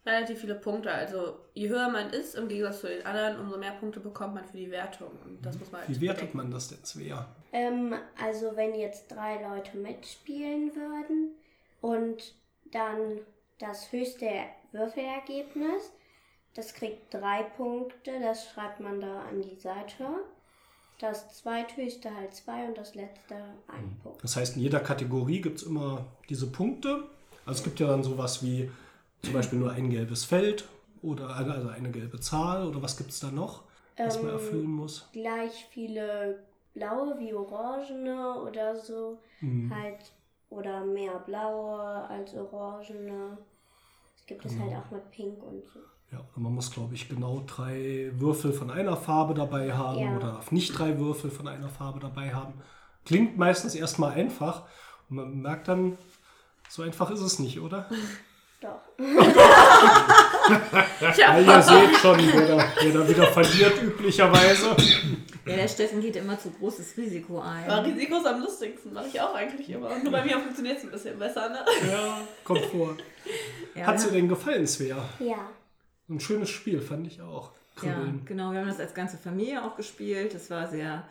relativ 0.06 0.40
viele 0.40 0.54
Punkte. 0.54 0.90
Also 0.92 1.38
je 1.54 1.68
höher 1.68 1.88
man 1.88 2.10
ist, 2.10 2.34
im 2.34 2.48
Gegensatz 2.48 2.80
zu 2.80 2.88
den 2.88 3.04
anderen, 3.06 3.38
umso 3.40 3.58
mehr 3.58 3.72
Punkte 3.72 4.00
bekommt 4.00 4.34
man 4.34 4.44
für 4.44 4.56
die 4.56 4.70
Wertung. 4.70 5.08
Und 5.24 5.44
das 5.44 5.58
muss 5.58 5.72
man 5.72 5.80
halt 5.82 5.90
Wie 5.90 6.00
wertet 6.00 6.16
bedenken. 6.18 6.36
man 6.38 6.50
das 6.50 6.68
denn, 6.68 6.84
Svea? 6.84 7.26
Ähm, 7.52 7.94
also 8.22 8.56
wenn 8.56 8.74
jetzt 8.74 9.08
drei 9.08 9.40
Leute 9.42 9.76
mitspielen 9.76 10.74
würden 10.74 11.34
und 11.80 12.34
dann 12.72 13.20
das 13.58 13.92
höchste 13.92 14.28
Würfelergebnis, 14.72 15.92
das 16.54 16.74
kriegt 16.74 17.12
drei 17.12 17.42
Punkte, 17.56 18.12
das 18.20 18.48
schreibt 18.50 18.80
man 18.80 19.00
da 19.00 19.22
an 19.22 19.42
die 19.42 19.56
Seite. 19.56 20.06
Das 21.00 21.36
zweithöchste 21.38 22.14
halt 22.14 22.34
zwei 22.34 22.68
und 22.68 22.78
das 22.78 22.94
letzte 22.94 23.34
ein 23.66 23.96
Punkt. 24.02 24.22
Das 24.22 24.36
heißt, 24.36 24.56
in 24.56 24.62
jeder 24.62 24.80
Kategorie 24.80 25.40
gibt 25.40 25.58
es 25.58 25.64
immer 25.64 26.06
diese 26.28 26.50
Punkte. 26.50 27.04
Also 27.44 27.58
es 27.58 27.64
gibt 27.64 27.80
ja 27.80 27.88
dann 27.88 28.04
sowas 28.04 28.42
wie 28.44 28.70
zum 29.24 29.34
Beispiel 29.34 29.58
nur 29.58 29.72
ein 29.72 29.90
gelbes 29.90 30.24
Feld 30.24 30.68
oder 31.02 31.28
also 31.36 31.68
eine 31.68 31.90
gelbe 31.90 32.20
Zahl 32.20 32.66
oder 32.66 32.82
was 32.82 32.96
gibt 32.96 33.10
es 33.10 33.20
da 33.20 33.30
noch, 33.30 33.62
was 33.96 34.16
man 34.22 34.28
Ähm, 34.28 34.32
erfüllen 34.38 34.70
muss? 34.70 35.08
Gleich 35.12 35.66
viele 35.70 36.44
blaue 36.74 37.18
wie 37.18 37.32
orangene 37.34 38.40
oder 38.40 38.76
so. 38.76 39.18
Mhm. 39.40 39.74
Halt, 39.74 40.12
oder 40.50 40.84
mehr 40.84 41.18
blaue 41.20 41.80
als 42.08 42.34
orangene. 42.34 43.38
Es 44.16 44.26
gibt 44.26 44.44
es 44.44 44.52
Genau. 44.52 44.64
halt 44.72 44.84
auch 44.86 44.90
mit 44.90 45.10
Pink 45.10 45.42
und 45.42 45.64
so. 45.66 45.80
Ja, 46.12 46.20
man 46.36 46.52
muss, 46.54 46.70
glaube 46.70 46.94
ich, 46.94 47.08
genau 47.08 47.42
drei 47.46 48.12
Würfel 48.14 48.52
von 48.52 48.70
einer 48.70 48.96
Farbe 48.96 49.34
dabei 49.34 49.72
haben 49.72 50.00
Ja. 50.00 50.16
oder 50.16 50.40
nicht 50.50 50.78
drei 50.78 50.98
Würfel 50.98 51.30
von 51.30 51.48
einer 51.48 51.68
Farbe 51.68 51.98
dabei 51.98 52.32
haben. 52.32 52.54
Klingt 53.04 53.36
meistens 53.36 53.74
erstmal 53.74 54.12
einfach 54.12 54.62
und 55.10 55.16
man 55.16 55.42
merkt 55.42 55.66
dann, 55.68 55.98
so 56.68 56.82
einfach 56.82 57.10
ist 57.10 57.20
es 57.20 57.38
nicht, 57.38 57.60
oder? 57.60 57.88
Doch. 58.64 58.80
Ja, 61.16 61.38
ihr 61.38 61.62
seht 61.62 61.96
schon, 61.96 62.18
wer 62.32 62.46
da, 62.46 62.68
wer 62.82 62.92
da 62.92 63.08
wieder 63.08 63.26
verliert, 63.28 63.82
üblicherweise. 63.82 64.76
Ja, 65.46 65.56
der 65.56 65.68
Steffen 65.68 66.00
geht 66.00 66.16
immer 66.16 66.38
zu 66.38 66.50
großes 66.50 66.96
Risiko 66.96 67.40
ein. 67.40 67.68
Aber 67.70 67.86
Risiko 67.86 68.18
ist 68.18 68.26
am 68.26 68.40
lustigsten, 68.40 68.92
mache 68.92 69.08
ich 69.08 69.20
auch 69.20 69.34
eigentlich 69.34 69.70
immer. 69.70 69.98
Nur 70.02 70.12
bei 70.12 70.24
mir 70.24 70.38
funktioniert 70.38 70.78
es 70.78 70.84
ein 70.84 70.90
bisschen 70.90 71.18
besser, 71.18 71.48
ne? 71.48 71.64
Ja, 71.90 72.20
kommt 72.44 72.64
vor. 72.66 72.96
Ja, 73.74 73.86
Hat 73.86 74.00
sie 74.00 74.10
denn 74.10 74.28
gefallen, 74.28 74.66
Svea? 74.66 75.02
Ja. 75.18 75.50
Ein 76.08 76.20
schönes 76.20 76.50
Spiel, 76.50 76.80
fand 76.80 77.06
ich 77.06 77.20
auch. 77.22 77.52
Ja, 77.82 77.92
Kribbeln. 77.94 78.22
genau. 78.26 78.52
Wir 78.52 78.60
haben 78.60 78.68
das 78.68 78.80
als 78.80 78.94
ganze 78.94 79.16
Familie 79.16 79.64
auch 79.64 79.76
gespielt. 79.76 80.34
Das 80.34 80.50
war 80.50 80.68
sehr 80.68 81.06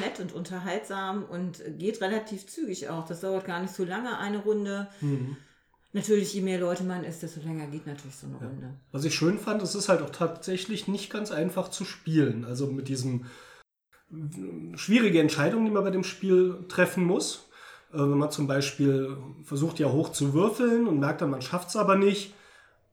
nett 0.00 0.20
und 0.20 0.32
unterhaltsam 0.32 1.24
und 1.24 1.62
geht 1.78 2.00
relativ 2.00 2.46
zügig 2.46 2.88
auch. 2.88 3.06
Das 3.06 3.20
dauert 3.20 3.44
gar 3.44 3.60
nicht 3.60 3.74
so 3.74 3.84
lange, 3.84 4.18
eine 4.18 4.38
Runde. 4.38 4.88
Mhm. 5.00 5.36
Natürlich, 5.92 6.34
je 6.34 6.40
mehr 6.40 6.60
Leute 6.60 6.84
man 6.84 7.02
ist, 7.02 7.22
desto 7.22 7.40
länger 7.40 7.66
geht 7.66 7.86
natürlich 7.86 8.14
so 8.14 8.26
eine 8.26 8.36
Runde. 8.36 8.74
Was 8.92 9.04
ich 9.04 9.14
schön 9.14 9.38
fand, 9.38 9.60
es 9.62 9.74
ist 9.74 9.88
halt 9.88 10.02
auch 10.02 10.10
tatsächlich 10.10 10.86
nicht 10.86 11.10
ganz 11.10 11.32
einfach 11.32 11.68
zu 11.68 11.84
spielen. 11.84 12.44
Also 12.44 12.68
mit 12.68 12.88
diesem 12.88 13.26
schwierige 14.74 15.20
Entscheidungen, 15.20 15.64
die 15.64 15.70
man 15.70 15.84
bei 15.84 15.90
dem 15.90 16.04
Spiel 16.04 16.64
treffen 16.68 17.04
muss. 17.04 17.48
Äh, 17.92 17.98
Wenn 17.98 18.18
man 18.18 18.30
zum 18.30 18.46
Beispiel 18.46 19.16
versucht 19.44 19.78
ja 19.78 19.90
hoch 19.90 20.10
zu 20.10 20.32
würfeln 20.32 20.86
und 20.86 21.00
merkt 21.00 21.22
dann, 21.22 21.30
man 21.30 21.42
schafft 21.42 21.70
es 21.70 21.76
aber 21.76 21.96
nicht 21.96 22.34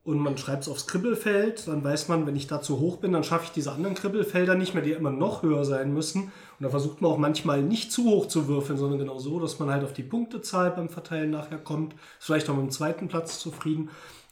und 0.03 0.19
man 0.19 0.37
schreibt 0.37 0.63
es 0.63 0.69
aufs 0.69 0.87
Kribbelfeld, 0.87 1.67
dann 1.67 1.83
weiß 1.83 2.07
man, 2.07 2.25
wenn 2.25 2.35
ich 2.35 2.47
da 2.47 2.61
zu 2.61 2.79
hoch 2.79 2.97
bin, 2.97 3.11
dann 3.11 3.23
schaffe 3.23 3.45
ich 3.45 3.51
diese 3.51 3.71
anderen 3.71 3.95
Kribbelfelder 3.95 4.55
nicht 4.55 4.73
mehr, 4.73 4.83
die 4.83 4.93
immer 4.93 5.11
noch 5.11 5.43
höher 5.43 5.65
sein 5.65 5.93
müssen. 5.93 6.31
Und 6.59 6.63
da 6.63 6.69
versucht 6.69 7.01
man 7.01 7.11
auch 7.11 7.17
manchmal 7.17 7.61
nicht 7.61 7.91
zu 7.91 8.05
hoch 8.05 8.27
zu 8.27 8.47
würfeln, 8.47 8.77
sondern 8.79 8.97
genau 8.99 9.19
so, 9.19 9.39
dass 9.39 9.59
man 9.59 9.69
halt 9.69 9.83
auf 9.83 9.93
die 9.93 10.03
Punktezahl 10.03 10.71
beim 10.71 10.89
Verteilen 10.89 11.29
nachher 11.29 11.59
kommt. 11.59 11.93
Ist 11.93 12.25
vielleicht 12.25 12.49
auch 12.49 12.55
mit 12.55 12.63
dem 12.65 12.71
zweiten 12.71 13.07
Platz 13.07 13.39
zufrieden. 13.39 13.89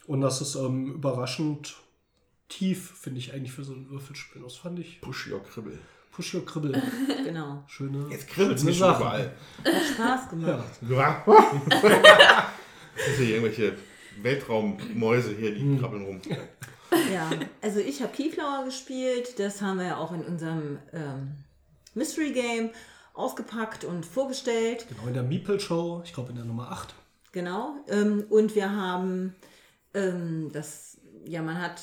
Und 0.07 0.21
das 0.21 0.41
ist 0.41 0.55
ähm, 0.55 0.93
überraschend 0.95 1.75
tief, 2.49 2.91
finde 2.99 3.19
ich 3.19 3.33
eigentlich 3.33 3.51
für 3.51 3.63
so 3.63 3.73
ein 3.73 3.89
Würfelspiel. 3.89 4.41
Das 4.41 4.55
fand 4.55 4.79
ich 4.79 5.01
Push 5.01 5.31
your 5.31 5.43
Kribbel. 5.43 5.77
Push 6.11 6.33
your 6.35 6.45
Kribbel. 6.45 6.81
Genau. 7.23 7.63
Schöne, 7.67 8.05
Jetzt 8.11 8.27
kribbelt 8.27 8.57
es 8.59 8.63
nicht 8.63 8.77
schon 8.77 8.95
überall. 8.95 9.31
Hat 9.63 9.73
Spaß 9.95 10.29
gemacht. 10.29 10.63
Ja. 10.89 11.23
Das 12.95 13.17
sind 13.17 13.25
hier 13.25 13.35
irgendwelche 13.35 13.73
Weltraummäuse 14.21 15.35
hier, 15.35 15.53
die 15.53 15.61
Hm. 15.61 15.79
krabbeln 15.79 16.05
rum. 16.05 16.21
Ja, 17.13 17.29
also 17.61 17.79
ich 17.81 18.01
habe 18.01 18.13
Keyflower 18.13 18.63
gespielt. 18.63 19.37
Das 19.37 19.61
haben 19.61 19.79
wir 19.79 19.87
ja 19.87 19.97
auch 19.97 20.13
in 20.13 20.21
unserem 20.21 20.79
ähm, 20.93 21.31
Mystery 21.95 22.31
Game 22.31 22.69
ausgepackt 23.13 23.83
und 23.83 24.05
vorgestellt. 24.05 24.85
Genau, 24.89 25.07
in 25.07 25.13
der 25.13 25.23
Meeple 25.23 25.59
Show, 25.59 26.01
ich 26.03 26.13
glaube 26.13 26.29
in 26.29 26.35
der 26.35 26.45
Nummer 26.45 26.71
8. 26.71 26.93
Genau. 27.31 27.75
Ähm, 27.87 28.25
und 28.29 28.55
wir 28.55 28.71
haben 28.71 29.35
ähm, 29.93 30.51
das, 30.53 30.97
ja, 31.25 31.41
man 31.41 31.61
hat, 31.61 31.81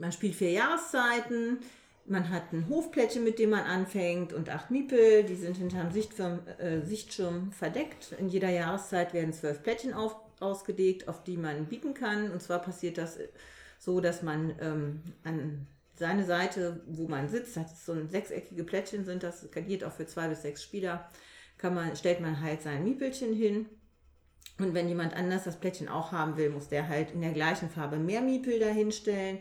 man 0.00 0.12
spielt 0.12 0.34
vier 0.34 0.52
Jahreszeiten. 0.52 1.58
Man 2.06 2.30
hat 2.30 2.52
ein 2.52 2.68
Hofplättchen, 2.68 3.22
mit 3.22 3.38
dem 3.38 3.50
man 3.50 3.64
anfängt 3.64 4.32
und 4.32 4.48
acht 4.48 4.70
Miepel, 4.70 5.22
die 5.22 5.36
sind 5.36 5.58
hinterm 5.58 5.92
Sichtschirm, 5.92 6.40
äh, 6.58 6.80
Sichtschirm 6.80 7.52
verdeckt. 7.52 8.14
In 8.18 8.28
jeder 8.28 8.48
Jahreszeit 8.48 9.14
werden 9.14 9.32
zwölf 9.32 9.62
Plättchen 9.62 9.92
auf, 9.92 10.16
ausgelegt, 10.40 11.08
auf 11.08 11.22
die 11.22 11.36
man 11.36 11.66
bieten 11.66 11.94
kann. 11.94 12.30
Und 12.32 12.42
zwar 12.42 12.60
passiert 12.60 12.98
das 12.98 13.18
so, 13.78 14.00
dass 14.00 14.22
man 14.22 14.54
ähm, 14.60 15.02
an 15.22 15.66
seine 16.00 16.24
Seite, 16.24 16.82
wo 16.86 17.06
man 17.06 17.28
sitzt, 17.28 17.56
ist 17.56 17.86
so 17.86 17.92
ein 17.92 18.08
sechseckige 18.08 18.64
Plättchen 18.64 19.04
sind, 19.04 19.22
das 19.22 19.48
geht 19.52 19.84
auch 19.84 19.92
für 19.92 20.06
zwei 20.06 20.28
bis 20.28 20.42
sechs 20.42 20.62
Spieler, 20.62 21.08
kann 21.58 21.74
man, 21.74 21.94
stellt 21.94 22.20
man 22.20 22.40
halt 22.40 22.62
sein 22.62 22.82
Miepelchen 22.82 23.34
hin. 23.34 23.66
Und 24.58 24.74
wenn 24.74 24.88
jemand 24.88 25.14
anders 25.14 25.44
das 25.44 25.60
Plättchen 25.60 25.88
auch 25.88 26.10
haben 26.10 26.36
will, 26.36 26.50
muss 26.50 26.68
der 26.68 26.88
halt 26.88 27.12
in 27.12 27.20
der 27.20 27.32
gleichen 27.32 27.70
Farbe 27.70 27.98
mehr 27.98 28.22
Miepel 28.22 28.58
dahinstellen. 28.58 29.38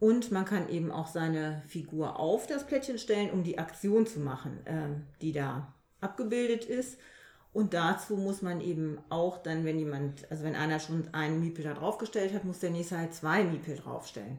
Und 0.00 0.32
man 0.32 0.44
kann 0.44 0.68
eben 0.68 0.90
auch 0.90 1.06
seine 1.06 1.62
Figur 1.68 2.18
auf 2.18 2.48
das 2.48 2.66
Plättchen 2.66 2.98
stellen, 2.98 3.30
um 3.30 3.44
die 3.44 3.58
Aktion 3.58 4.04
zu 4.04 4.18
machen, 4.18 4.58
ähm, 4.66 5.06
die 5.20 5.32
da 5.32 5.72
abgebildet 6.00 6.64
ist. 6.64 6.98
Und 7.52 7.72
dazu 7.72 8.16
muss 8.16 8.42
man 8.42 8.60
eben 8.60 8.98
auch 9.10 9.38
dann, 9.38 9.64
wenn 9.64 9.78
jemand, 9.78 10.28
also 10.28 10.42
wenn 10.42 10.56
einer 10.56 10.80
schon 10.80 11.08
einen 11.12 11.38
Miepel 11.38 11.62
da 11.64 11.74
draufgestellt 11.74 12.34
hat, 12.34 12.44
muss 12.44 12.58
der 12.58 12.70
nächste 12.70 12.98
halt 12.98 13.14
zwei 13.14 13.44
Miepel 13.44 13.76
draufstellen. 13.76 14.38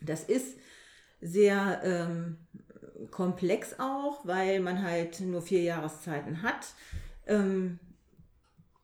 Das 0.00 0.24
ist 0.24 0.56
sehr 1.20 1.80
ähm, 1.84 2.38
komplex 3.10 3.78
auch, 3.78 4.24
weil 4.24 4.60
man 4.60 4.82
halt 4.82 5.20
nur 5.20 5.42
vier 5.42 5.62
Jahreszeiten 5.62 6.42
hat. 6.42 6.74
Ähm, 7.26 7.78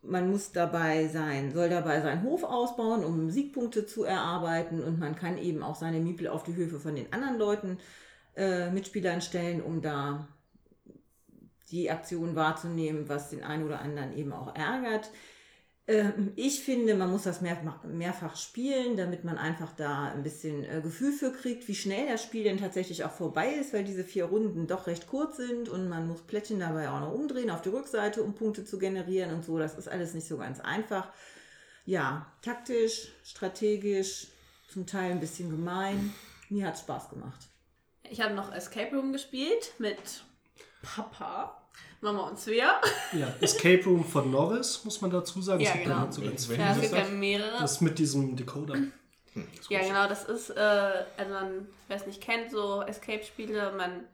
man 0.03 0.31
muss 0.31 0.53
dabei 0.53 1.09
sein, 1.09 1.53
soll 1.53 1.69
dabei 1.69 2.01
seinen 2.01 2.23
Hof 2.23 2.45
ausbauen, 2.45 3.05
um 3.05 3.31
Siegpunkte 3.31 3.87
zu 3.87 4.05
erarbeiten 4.05 4.83
und 4.83 4.99
man 4.99 5.17
kann 5.17 5.37
eben 5.37 5.63
auch 5.63 5.75
seine 5.75 5.99
Miepel 6.01 6.29
auf 6.29 6.45
die 6.45 6.55
Höfe 6.55 6.79
von 6.79 6.95
den 6.95 7.13
anderen 7.13 7.39
Leuten, 7.39 7.79
äh, 8.37 8.71
Mitspielern 8.71 9.21
stellen, 9.21 9.61
um 9.61 9.83
da 9.83 10.29
die 11.71 11.91
Aktion 11.91 12.37
wahrzunehmen, 12.37 13.09
was 13.09 13.31
den 13.31 13.43
einen 13.43 13.65
oder 13.65 13.81
anderen 13.81 14.17
eben 14.17 14.33
auch 14.33 14.55
ärgert. 14.55 15.11
Ähm, 15.88 16.33
ich 16.35 16.61
finde, 16.61 16.94
man 16.94 17.11
muss 17.11 17.22
das 17.22 17.40
mehr, 17.40 17.59
mehrfach 17.85 18.37
spielen, 18.37 18.96
damit 18.96 19.22
man 19.25 19.38
einfach 19.38 19.72
da 19.77 20.11
ein 20.12 20.22
bisschen 20.22 20.64
äh, 20.64 20.81
Gefühl 20.83 21.12
für 21.12 21.33
kriegt, 21.33 21.68
wie 21.68 21.75
schnell 21.77 22.09
das 22.09 22.22
Spiel 22.22 22.44
denn 22.44 22.59
tatsächlich 22.59 23.05
auch 23.05 23.12
vorbei 23.12 23.55
ist, 23.55 23.72
weil 23.72 23.85
diese 23.85 24.03
vier 24.03 24.25
Runden 24.25 24.66
doch 24.66 24.88
recht 24.88 25.07
kurz 25.07 25.37
sind 25.37 25.68
und 25.68 25.88
man 25.88 26.09
muss 26.09 26.22
Plättchen 26.22 26.59
dabei 26.59 26.90
auch 26.90 27.01
noch 27.01 27.12
umdrehen 27.12 27.51
auf 27.51 27.62
die 27.62 27.68
Rückseite, 27.68 28.22
um 28.22 28.35
Punkte 28.35 28.64
zu 28.64 28.79
generieren 28.79 29.33
und 29.33 29.44
so. 29.44 29.59
Das 29.59 29.79
ist 29.79 29.88
alles 29.88 30.14
nicht 30.14 30.27
so 30.27 30.38
ganz 30.38 30.59
einfach. 30.59 31.09
Ja, 31.85 32.27
taktisch, 32.42 33.12
strategisch, 33.22 34.27
zum 34.68 34.87
Teil 34.87 35.12
ein 35.12 35.20
bisschen 35.20 35.51
gemein. 35.51 36.12
Mir 36.49 36.66
hat 36.66 36.79
Spaß 36.79 37.11
gemacht. 37.11 37.40
Ich 38.11 38.20
habe 38.20 38.35
noch 38.35 38.53
Escape 38.53 38.94
Room 38.96 39.12
gespielt 39.12 39.72
mit 39.79 40.25
Papa, 40.83 41.61
Mama 42.01 42.29
und 42.29 42.39
Svea. 42.39 42.81
Ja, 43.13 43.33
Escape 43.41 43.83
Room 43.85 44.05
von 44.05 44.31
Norris, 44.31 44.85
muss 44.85 45.01
man 45.01 45.11
dazu 45.11 45.41
sagen. 45.43 45.61
Ja, 45.61 45.69
Es 45.69 45.73
gibt 45.75 45.85
genau. 45.87 46.01
nicht 46.03 46.13
so 46.15 46.23
ganz 46.23 46.49
Wenn 46.49 46.61
Ja, 46.61 46.71
es 46.71 46.77
ist 46.77 46.83
gibt 46.83 46.93
das? 46.95 47.09
ja 47.09 47.15
mehrere. 47.15 47.59
Das 47.61 47.81
mit 47.81 47.99
diesem 47.99 48.37
Decoder. 48.37 48.77
Ja, 49.69 49.81
genau, 49.81 50.09
das 50.09 50.25
ist, 50.25 50.51
äh, 50.51 50.61
also 51.19 51.33
man, 51.33 51.67
wer 51.89 51.97
es 51.97 52.07
nicht 52.07 52.23
kennt, 52.23 52.51
so 52.51 52.83
Escape-Spiele, 52.83 53.73
man 53.77 54.05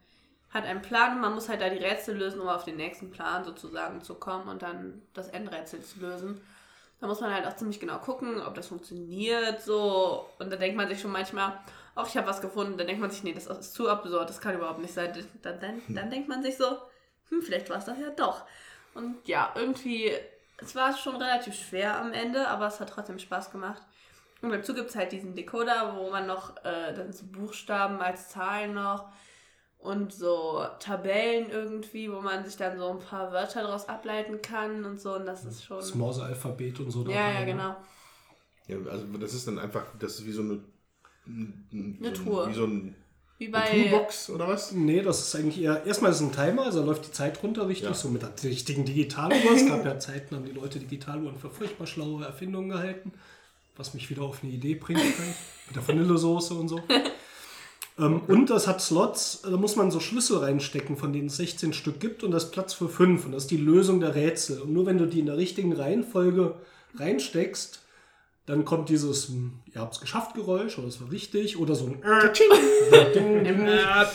hat 0.51 0.65
einen 0.65 0.83
Plan 0.83 1.15
und 1.15 1.21
man 1.21 1.35
muss 1.35 1.49
halt 1.49 1.61
da 1.61 1.69
die 1.71 1.79
Rätsel 1.79 2.17
lösen, 2.17 2.41
um 2.41 2.49
auf 2.49 2.65
den 2.65 2.77
nächsten 2.77 3.11
Plan 3.11 3.45
sozusagen 3.45 4.03
zu 4.03 4.15
kommen 4.15 4.49
und 4.49 4.63
dann 4.63 5.01
das 5.15 5.29
Endrätsel 5.29 5.81
zu 5.83 6.01
lösen. 6.01 6.41
Da 7.01 7.07
muss 7.07 7.21
man 7.21 7.33
halt 7.33 7.47
auch 7.47 7.57
ziemlich 7.57 7.81
genau 7.81 7.99
gucken, 7.99 8.41
ob 8.41 8.55
das 8.55 8.69
funktioniert, 8.69 9.61
so. 9.63 10.27
Und 10.39 10.51
da 10.53 10.57
denkt 10.57 10.77
man 10.77 10.89
sich 10.89 11.01
schon 11.01 11.11
manchmal, 11.11 11.59
ach, 11.95 12.07
ich 12.09 12.17
habe 12.17 12.27
was 12.29 12.41
gefunden. 12.41 12.77
Dann 12.77 12.87
denkt 12.87 13.01
man 13.01 13.11
sich, 13.11 13.23
nee, 13.25 13.33
das 13.33 13.47
ist 13.47 13.75
zu 13.75 13.89
absurd, 13.89 14.29
das 14.29 14.41
kann 14.41 14.55
überhaupt 14.55 14.79
nicht 14.81 14.95
sein. 14.95 15.13
Dann, 15.43 15.61
dann, 15.61 15.83
dann 15.89 16.11
denkt 16.11 16.29
man 16.29 16.43
sich 16.43 16.57
so, 16.57 16.65
hm, 17.33 17.43
vielleicht 17.43 17.71
war 17.71 17.79
es 17.79 17.87
das 17.87 17.99
ja 17.99 18.11
doch. 18.11 18.45
Und 18.95 19.27
ja, 19.27 19.53
irgendwie, 19.57 20.13
es 20.59 20.75
war 20.75 20.97
schon 20.97 21.17
relativ 21.17 21.55
schwer 21.55 21.99
am 21.99 22.13
Ende, 22.13 22.47
aber 22.47 22.67
es 22.67 22.79
hat 22.79 22.91
trotzdem 22.91 23.19
Spaß 23.19 23.51
gemacht. 23.51 23.83
Und 24.43 24.51
dazu 24.51 24.75
gibt 24.75 24.91
es 24.91 24.97
halt 24.97 25.13
diesen 25.13 25.35
Decoder, 25.35 25.97
wo 25.97 26.11
man 26.11 26.27
noch 26.27 26.57
äh, 26.65 26.93
dann 26.95 27.13
so 27.13 27.25
Buchstaben 27.27 28.01
als 28.01 28.29
Zahlen 28.29 28.75
noch 28.75 29.09
und 29.79 30.13
so 30.13 30.65
Tabellen 30.79 31.49
irgendwie, 31.51 32.13
wo 32.13 32.21
man 32.21 32.45
sich 32.45 32.57
dann 32.57 32.77
so 32.77 32.91
ein 32.91 32.99
paar 32.99 33.33
Wörter 33.33 33.63
daraus 33.63 33.89
ableiten 33.89 34.43
kann 34.43 34.85
und 34.85 35.01
so. 35.01 35.15
Und 35.15 35.27
das 35.27 35.45
ist 35.45 35.65
schon. 35.65 35.79
Das 35.79 35.95
Morse-Alphabet 35.95 36.81
und 36.81 36.91
so. 36.91 37.01
Ja, 37.07 37.07
dabei, 37.07 37.33
ja, 37.33 37.41
ne? 37.41 37.47
genau. 37.47 37.77
Ja, 38.67 38.91
also 38.91 39.07
das 39.17 39.33
ist 39.33 39.47
dann 39.47 39.59
einfach, 39.59 39.85
das 39.99 40.19
ist 40.19 40.27
wie 40.27 40.33
so 40.33 40.43
eine, 40.43 40.61
eine 41.27 41.97
Eine 41.99 42.13
Tour. 42.13 42.49
Wie 42.49 42.55
so 42.55 42.67
ein, 42.67 42.97
Wie 43.49 43.55
eine 43.55 43.65
bei. 43.67 43.71
Toolbox 43.91 44.31
oder 44.31 44.49
was? 44.49 44.73
Nee, 44.73 45.03
das 45.03 45.21
ist 45.21 45.35
eigentlich 45.35 45.61
eher. 45.63 45.85
Erstmal 45.87 46.11
ist 46.11 46.19
es 46.19 46.23
ein 46.23 46.33
Timer, 46.33 46.65
also 46.65 46.83
läuft 46.85 47.07
die 47.07 47.13
Zeit 47.13 47.43
runter 47.43 47.69
richtig, 47.69 47.89
Ja. 47.89 47.95
so 47.95 48.09
mit 48.09 48.23
der 48.23 48.31
richtigen 48.45 48.85
Digitaluhr. 48.85 49.37
es 49.55 49.67
gab 49.67 49.85
ja 49.85 49.99
Zeiten, 49.99 50.35
haben 50.37 50.45
die 50.45 50.53
Leute 50.53 50.79
Digitaluhren 50.79 51.37
für 51.37 51.51
furchtbar 51.51 51.87
schlaue 51.87 52.25
Erfindungen 52.25 52.71
gehalten. 52.71 53.13
Was 53.77 53.95
mich 53.95 54.11
wieder 54.11 54.23
auf 54.23 54.41
eine 54.43 54.53
Idee 54.53 54.75
bringt, 54.75 55.01
mit 55.67 55.77
der 55.77 55.87
Vanillesoße 55.87 56.55
und 56.55 56.69
so. 56.69 56.81
ähm, 57.99 58.21
und 58.27 58.51
das 58.51 58.67
hat 58.67 58.81
Slots, 58.81 59.43
da 59.43 59.57
muss 59.57 59.77
man 59.77 59.91
so 59.91 59.99
Schlüssel 60.01 60.39
reinstecken, 60.39 60.97
von 60.97 61.13
denen 61.13 61.27
es 61.29 61.37
16 61.37 61.73
Stück 61.73 62.01
gibt 62.01 62.23
und 62.25 62.31
das 62.33 62.45
ist 62.45 62.51
Platz 62.53 62.75
für 62.75 62.89
5. 62.89 63.27
Und 63.27 63.33
das 63.33 63.45
ist 63.45 63.51
die 63.51 63.57
Lösung 63.57 64.01
der 64.01 64.15
Rätsel. 64.15 64.61
Und 64.61 64.73
nur 64.73 64.87
wenn 64.87 64.99
du 64.99 65.07
die 65.07 65.21
in 65.21 65.27
der 65.27 65.37
richtigen 65.37 65.73
Reihenfolge 65.73 66.55
reinsteckst, 66.97 67.81
dann 68.47 68.65
kommt 68.65 68.89
dieses, 68.89 69.29
hm, 69.29 69.53
ihr 69.73 69.81
habt 69.81 69.95
es 69.95 70.01
geschafft 70.01 70.35
Geräusch 70.35 70.77
oder 70.79 70.89
es 70.89 71.01
war 71.01 71.11
richtig 71.11 71.59
oder 71.59 71.75
so 71.75 71.87
ein 71.87 72.03
äh. 72.03 72.31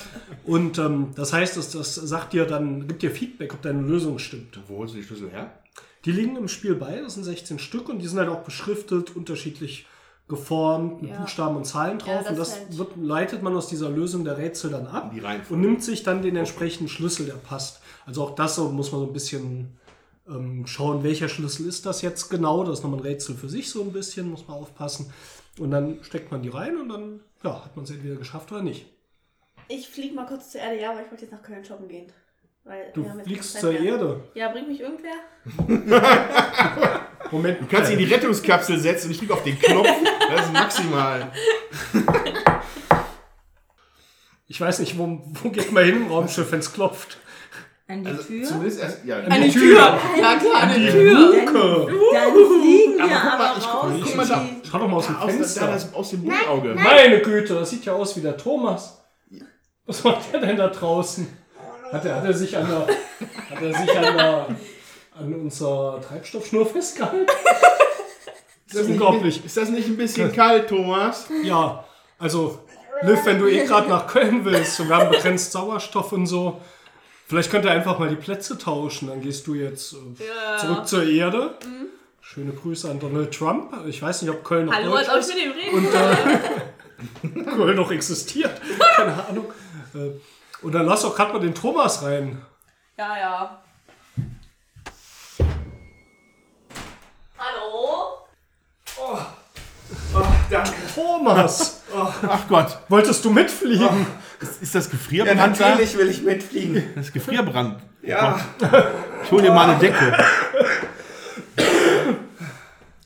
Und 0.46 0.78
ähm, 0.78 1.10
das 1.16 1.34
heißt, 1.34 1.58
das, 1.58 1.72
das 1.72 1.96
sagt 1.96 2.34
dir 2.34 2.46
dann, 2.46 2.88
gibt 2.88 3.02
dir 3.04 3.12
Feedback, 3.12 3.54
ob 3.54 3.62
deine 3.62 3.82
Lösung 3.82 4.20
stimmt. 4.20 4.60
Wo 4.68 4.78
holst 4.80 4.94
du 4.94 5.00
die 5.00 5.04
Schlüssel 5.04 5.30
her? 5.30 5.52
Die 6.06 6.12
liegen 6.12 6.36
im 6.38 6.48
Spiel 6.48 6.76
bei, 6.76 7.00
das 7.02 7.16
sind 7.16 7.24
16 7.24 7.60
Stück 7.60 7.90
und 7.90 8.00
die 8.00 8.08
sind 8.08 8.20
halt 8.20 8.30
auch 8.30 8.44
beschriftet, 8.44 9.16
unterschiedlich 9.16 9.86
geformt, 10.30 11.02
mit 11.02 11.12
Ja. 11.12 11.20
Buchstaben 11.22 11.56
und 11.56 11.66
Zahlen 11.66 12.00
drauf. 12.00 12.20
das 12.24 12.30
und 12.30 12.38
das 12.40 12.54
halt- 12.60 12.78
wird, 12.78 12.92
leitet 12.98 13.44
man 13.44 13.56
aus 13.56 13.68
dieser 13.68 13.90
Lösung 13.90 14.24
der 14.26 14.38
Rätsel 14.38 14.72
dann 14.72 14.88
ab 14.88 15.14
und 15.50 15.62
nimmt 15.62 15.84
sich 15.84 16.04
dann 16.04 16.22
den 16.22 16.36
entsprechenden 16.36 16.90
Schlüssel, 16.90 17.26
der 17.28 17.34
passt. 17.36 17.82
Also 18.06 18.24
auch 18.24 18.36
das 18.36 18.56
so, 18.56 18.70
muss 18.70 18.92
man 18.92 19.02
so 19.02 19.08
ein 19.08 19.14
bisschen 19.14 19.78
ähm, 20.30 20.66
schauen, 20.68 21.04
welcher 21.04 21.30
Schlüssel 21.30 21.68
ist 21.68 21.86
das 21.86 22.02
jetzt 22.02 22.30
genau. 22.30 22.64
Das 22.64 22.80
ist 22.80 22.84
nochmal 22.84 23.00
ein 23.00 23.06
Rätsel 23.06 23.36
für 23.36 23.50
sich 23.50 23.70
so 23.70 23.82
ein 23.84 23.92
bisschen, 23.94 24.30
muss 24.30 24.48
man 24.48 24.58
aufpassen. 24.58 25.12
Und 25.60 25.72
dann 25.72 26.00
steckt 26.04 26.32
man 26.32 26.42
die 26.42 26.50
rein 26.50 26.78
und 26.78 26.90
dann 26.90 27.20
ja, 27.44 27.64
hat 27.66 27.76
man 27.76 27.86
es 27.86 27.92
entweder 27.92 28.16
geschafft 28.16 28.52
oder 28.52 28.62
nicht. 28.62 28.86
Ich 29.70 29.90
fliege 29.90 30.16
mal 30.16 30.26
kurz 30.26 30.52
zur 30.52 30.62
Erde, 30.62 30.80
ja, 30.80 30.92
aber 30.92 31.02
ich 31.04 31.12
wollte 31.12 31.24
jetzt 31.26 31.32
nach 31.32 31.42
Köln 31.42 31.66
shoppen 31.66 31.88
gehen. 31.88 32.12
Weil 32.64 32.92
Du 32.94 33.04
wir 33.04 33.10
haben 33.10 33.18
jetzt 33.20 33.28
fliegst 33.28 33.60
zur 33.60 33.72
mehr. 33.72 33.82
Erde. 33.82 34.24
Ja, 34.34 34.50
bringt 34.50 34.68
mich 34.68 34.80
irgendwer? 34.82 35.14
Moment, 37.32 37.62
Du 37.62 37.66
kannst 37.68 37.92
dich 37.92 38.00
in 38.00 38.06
die 38.06 38.14
Rettungskapsel 38.14 38.80
setzen 38.80 39.08
und 39.08 39.12
ich 39.12 39.20
drücke 39.20 39.34
auf 39.34 39.44
den 39.44 39.58
Knopf. 39.60 39.88
Das 40.30 40.46
ist 40.46 40.54
maximal. 40.54 41.32
Ich 44.48 44.62
weiß 44.62 44.80
nicht, 44.80 44.98
wo, 44.98 45.22
wo 45.44 45.50
geht 45.50 45.72
man 45.72 45.84
hin 45.84 45.98
im 45.98 46.08
Raumschiff, 46.08 46.52
wenn 46.52 46.60
es 46.60 46.72
klopft? 46.72 47.18
An 47.90 48.04
die 48.04 48.10
Also 48.10 48.24
Tür. 48.24 48.44
zumindest 48.46 48.82
erst, 48.82 49.06
ja. 49.06 49.18
Eine 49.20 49.50
Tür. 49.50 49.62
Tür! 49.62 50.00
Na 50.22 50.36
klar, 50.36 50.64
eine 50.64 50.92
Tür! 50.92 51.14
Luke! 51.14 51.88
Dann 52.14 52.32
fliegen 52.34 52.98
wir 52.98 53.04
Aber 53.22 53.34
aber 53.46 53.58
ich 53.58 53.64
guck- 53.64 53.84
raus. 53.84 53.94
guck 54.04 54.16
mal 54.16 54.28
da. 54.28 54.40
die- 54.44 54.70
Schau 54.70 54.78
doch 54.80 54.88
mal 54.90 54.98
aus 54.98 55.06
dem 55.08 55.16
Aus, 55.16 55.22
da, 55.26 55.28
Fenster. 55.32 55.68
das, 55.68 55.94
aus 55.94 56.10
dem 56.10 56.22
Blutauge. 56.24 56.76
Meine 56.76 57.22
Güte, 57.22 57.54
das 57.56 57.70
sieht 57.70 57.86
ja 57.86 57.94
aus 57.94 58.16
wie 58.18 58.22
der 58.22 58.36
Thomas. 58.38 59.02
Was 59.86 60.04
macht 60.04 60.34
der 60.34 60.42
denn 60.42 60.58
da 60.58 60.68
draußen? 60.68 61.28
Hat 61.94 62.04
er, 62.04 62.16
hat 62.18 62.26
er 62.26 62.34
sich 62.34 62.58
an 62.58 62.68
der, 62.68 62.80
hat 63.56 63.62
er 63.64 63.74
sich 63.74 63.98
an 63.98 64.18
der, 64.18 64.48
an 65.18 65.34
unserer 65.34 66.02
Treibstoffschnur 66.02 66.66
festgehalten? 66.66 67.26
Ist 68.68 68.76
das, 68.76 68.88
nicht, 68.88 68.92
unglaublich. 69.02 69.46
ist 69.46 69.56
das 69.56 69.70
nicht 69.70 69.88
ein 69.88 69.96
bisschen 69.96 70.34
kalt, 70.34 70.68
Thomas? 70.68 71.28
Ja, 71.44 71.86
also, 72.20 72.60
Liv, 73.04 73.20
wenn 73.24 73.40
du 73.40 73.48
eh 73.48 73.64
gerade 73.66 73.88
nach 73.88 74.08
Köln 74.08 74.44
willst 74.44 74.78
und 74.82 74.90
wir 74.90 74.98
haben 74.98 75.10
begrenzt 75.10 75.54
Sauerstoff 75.54 76.12
und 76.12 76.26
so, 76.28 76.60
vielleicht 77.28 77.52
könnt 77.52 77.66
ihr 77.66 77.72
einfach 77.72 78.00
mal 78.00 78.10
die 78.10 78.16
Plätze 78.16 78.58
tauschen. 78.58 79.08
Dann 79.10 79.22
gehst 79.22 79.46
du 79.48 79.54
jetzt 79.54 79.94
äh, 79.94 79.98
Ja. 80.28 80.58
zurück 80.58 80.88
zur 80.88 81.04
Erde. 81.04 81.56
Schöne 82.22 82.52
Grüße 82.52 82.90
an 82.90 83.00
Donald 83.00 83.34
Trump. 83.38 83.74
Ich 83.88 84.02
weiß 84.02 84.22
nicht, 84.22 84.32
ob 84.32 84.44
Köln 84.44 84.66
noch 84.66 84.74
Hallo, 84.74 84.92
Deutsch 84.92 85.08
ist. 85.20 85.30
ich 85.30 85.36
mit 85.36 85.46
dem 85.46 85.76
reden 85.76 85.78
und 87.34 87.44
äh, 87.44 87.44
Köln 87.56 87.76
noch 87.78 87.92
existiert. 87.92 88.60
Keine 88.96 89.28
Ahnung. 89.28 89.46
Äh, 89.94 90.12
und 90.62 90.72
dann 90.74 90.86
lass 90.86 91.04
doch 91.04 91.16
gerade 91.16 91.34
mal 91.34 91.40
den 91.40 91.54
Thomas 91.56 92.04
rein. 92.04 92.42
Ja, 92.98 93.18
ja. 93.18 93.62
Hallo? 97.38 98.18
Thomas, 100.96 101.82
Ach 102.28 102.48
Gott. 102.48 102.78
wolltest 102.90 103.24
du 103.26 103.30
mitfliegen? 103.32 104.08
Ist, 104.40 104.62
ist 104.62 104.76
das 104.76 104.86
Ja, 104.86 104.92
Gefrierbrand 104.92 105.60
da? 105.60 105.70
natürlich 105.70 105.98
will 105.98 106.10
ich 106.10 106.22
mitfliegen. 106.22 106.84
Das 106.96 107.08
ist 107.08 107.14
Gefrierbrand. 107.14 107.80
Ja, 108.04 108.40
Ich 109.24 109.32
hol 109.32 109.42
dir 109.42 109.52
mal 109.52 109.70
eine 109.70 109.80
Decke. 109.80 110.16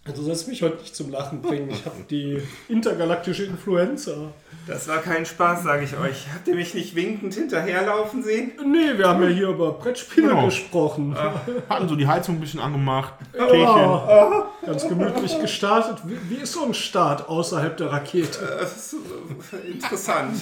Du 0.04 0.20
sollst 0.24 0.48
mich 0.48 0.64
heute 0.64 0.78
nicht 0.78 0.96
zum 0.96 1.12
Lachen 1.12 1.44
bringen. 1.44 1.70
Ich 1.70 1.86
habe 1.86 1.98
die 2.10 2.42
intergalaktische 2.68 3.44
Influenza. 3.44 4.32
das 4.66 4.88
war 4.88 4.98
kein 4.98 5.28
Spaß, 5.28 5.62
sage 5.62 5.84
ich 5.84 5.96
euch. 5.96 6.26
Habt 6.34 6.48
ihr 6.48 6.56
mich 6.56 6.74
nicht 6.74 6.96
winkend 6.96 7.36
hinterherlaufen 7.36 8.24
sehen? 8.24 8.52
Nee, 8.66 8.98
wir 8.98 9.08
haben 9.10 9.22
ja 9.22 9.30
hier 9.30 9.50
über 9.50 9.74
Brettspiele 9.74 10.30
Genau. 10.30 10.46
gesprochen. 10.46 11.16
Hatten 11.70 11.88
so 11.88 11.96
die 11.96 12.08
Heizung 12.08 12.38
ein 12.38 12.40
bisschen 12.40 12.60
angemacht. 12.60 13.14
Ja, 13.38 14.48
ganz 14.66 14.88
gemütlich 14.88 15.40
gestartet. 15.40 16.00
Wie, 16.06 16.18
wie 16.36 16.42
ist 16.42 16.54
so 16.54 16.66
ein 16.66 16.74
Start 16.74 17.30
außerhalb 17.30 17.78
der 17.78 17.92
Rakete? 17.92 18.58
Das 18.60 18.76
ist 18.76 18.96
äh, 19.54 19.72
interessant. 19.72 20.42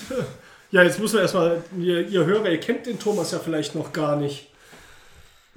Ja, 0.71 0.83
jetzt 0.83 0.99
müssen 0.99 1.15
wir 1.15 1.23
erstmal, 1.23 1.63
ihr, 1.77 2.07
ihr 2.07 2.25
Hörer, 2.25 2.49
ihr 2.49 2.59
kennt 2.61 2.85
den 2.85 2.97
Thomas 2.97 3.31
ja 3.31 3.39
vielleicht 3.39 3.75
noch 3.75 3.91
gar 3.91 4.15
nicht. 4.15 4.48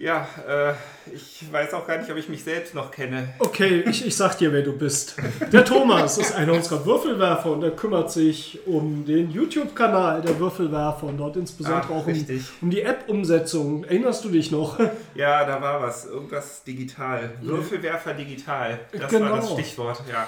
Ja, 0.03 0.27
äh, 0.49 0.73
ich 1.15 1.45
weiß 1.53 1.75
auch 1.75 1.87
gar 1.87 1.97
nicht, 1.97 2.11
ob 2.11 2.17
ich 2.17 2.29
mich 2.29 2.43
selbst 2.43 2.75
noch 2.75 2.91
kenne. 2.91 3.29
Okay, 3.39 3.85
ich, 3.89 4.05
ich 4.05 4.17
sag 4.17 4.37
dir, 4.37 4.53
wer 4.53 4.63
du 4.63 4.77
bist. 4.77 5.15
Der 5.53 5.65
Thomas 5.65 6.19
ist 6.19 6.35
einer 6.35 6.55
unserer 6.55 6.85
Würfelwerfer 6.85 7.53
und 7.53 7.63
er 7.63 7.71
kümmert 7.71 8.11
sich 8.11 8.59
um 8.67 9.05
den 9.05 9.31
YouTube-Kanal 9.31 10.21
der 10.23 10.41
Würfelwerfer 10.41 11.07
und 11.07 11.19
dort 11.19 11.37
insbesondere 11.37 11.93
Ah, 11.93 11.99
auch 11.99 12.07
um, 12.09 12.27
um 12.63 12.71
die 12.71 12.83
App-Umsetzung. 12.83 13.85
Erinnerst 13.85 14.25
du 14.25 14.31
dich 14.31 14.51
noch? 14.51 14.77
Ja, 15.15 15.45
da 15.45 15.63
war 15.63 15.81
was. 15.83 16.07
Irgendwas 16.07 16.65
digital. 16.65 17.31
Würfelwerfer 17.41 18.15
digital. 18.15 18.81
Das 18.99 19.09
Genau. 19.09 19.31
war 19.31 19.37
das 19.37 19.53
Stichwort, 19.53 20.03
ja. 20.11 20.27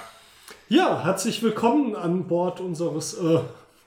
Ja, 0.69 1.03
herzlich 1.05 1.43
willkommen 1.43 1.97
an 1.97 2.29
Bord 2.29 2.61
unseres 2.61 3.15
äh, 3.15 3.41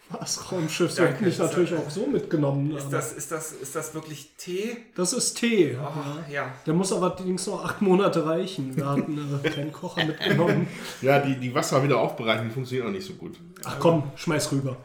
Mars-Raumschiffs. 0.09 0.97
Wir 0.97 1.05
Danke. 1.05 1.19
hätten 1.19 1.25
dich 1.25 1.37
natürlich 1.37 1.73
auch 1.75 1.89
so 1.89 2.07
mitgenommen. 2.07 2.75
Ist 2.75 2.83
aber 2.83 2.91
das, 2.91 3.13
ist 3.13 3.31
das, 3.31 3.51
ist 3.51 3.75
das 3.75 3.93
wirklich 3.93 4.31
Tee? 4.37 4.77
das 4.95 5.13
ist 5.13 5.35
Tee. 5.35 5.77
Oh, 5.81 6.31
ja. 6.31 6.53
Der 6.65 6.73
muss 6.73 6.93
aber 6.93 7.15
allerdings 7.15 7.45
noch 7.47 7.63
acht 7.65 7.81
Monate 7.81 8.25
reichen. 8.25 8.75
Wir 8.75 8.85
hatten 8.85 9.39
äh, 9.43 9.49
keinen 9.49 9.71
Kocher 9.71 10.05
mitgenommen. 10.05 10.67
Ja, 11.01 11.19
die, 11.19 11.35
die 11.35 11.53
Wasser 11.53 11.83
wieder 11.83 11.99
aufbereiten, 11.99 12.47
die 12.47 12.53
funktionieren 12.53 12.87
auch 12.87 12.91
nicht 12.91 13.05
so 13.05 13.13
gut. 13.13 13.37
Ach 13.65 13.77
komm, 13.79 14.03
schmeiß 14.15 14.51
rüber. 14.53 14.77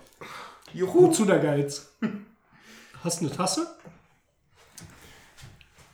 Juhu. 0.74 1.08
Wozu 1.08 1.24
der 1.24 1.38
Geiz? 1.38 1.92
Hast 3.04 3.20
du 3.20 3.26
eine 3.26 3.37
Tasse? 3.37 3.66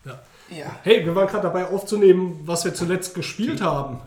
Ja. 0.04 0.20
Ja. 0.50 0.76
Hey, 0.82 1.04
wir 1.04 1.14
waren 1.14 1.26
gerade 1.26 1.42
dabei 1.42 1.66
aufzunehmen, 1.66 2.40
was 2.44 2.64
wir 2.64 2.72
zuletzt 2.72 3.14
gespielt 3.14 3.60
haben. 3.60 3.98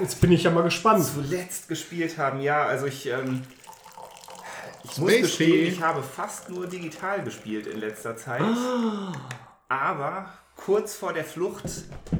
Jetzt 0.00 0.20
bin 0.20 0.32
ich 0.32 0.42
ja 0.42 0.50
mal 0.50 0.62
gespannt. 0.62 1.04
Zuletzt 1.04 1.68
gespielt 1.68 2.18
haben, 2.18 2.40
ja. 2.40 2.64
Also 2.64 2.86
ich, 2.86 3.06
ähm, 3.06 3.42
ich 4.84 4.98
muss 4.98 5.10
Space 5.10 5.22
gestehen, 5.22 5.72
ich 5.72 5.80
habe 5.80 6.02
fast 6.02 6.48
nur 6.48 6.66
digital 6.66 7.22
gespielt 7.22 7.66
in 7.66 7.78
letzter 7.80 8.16
Zeit. 8.16 8.42
Ah. 8.42 9.12
Aber 9.68 10.32
kurz 10.56 10.94
vor 10.94 11.12
der 11.12 11.24
Flucht 11.24 11.64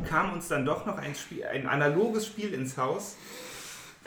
kam 0.09 0.33
uns 0.33 0.49
dann 0.49 0.65
doch 0.65 0.87
noch 0.87 0.97
ein, 0.97 1.15
Spiel, 1.15 1.45
ein 1.45 1.67
analoges 1.67 2.27
Spiel 2.27 2.55
ins 2.55 2.77
Haus. 2.77 3.17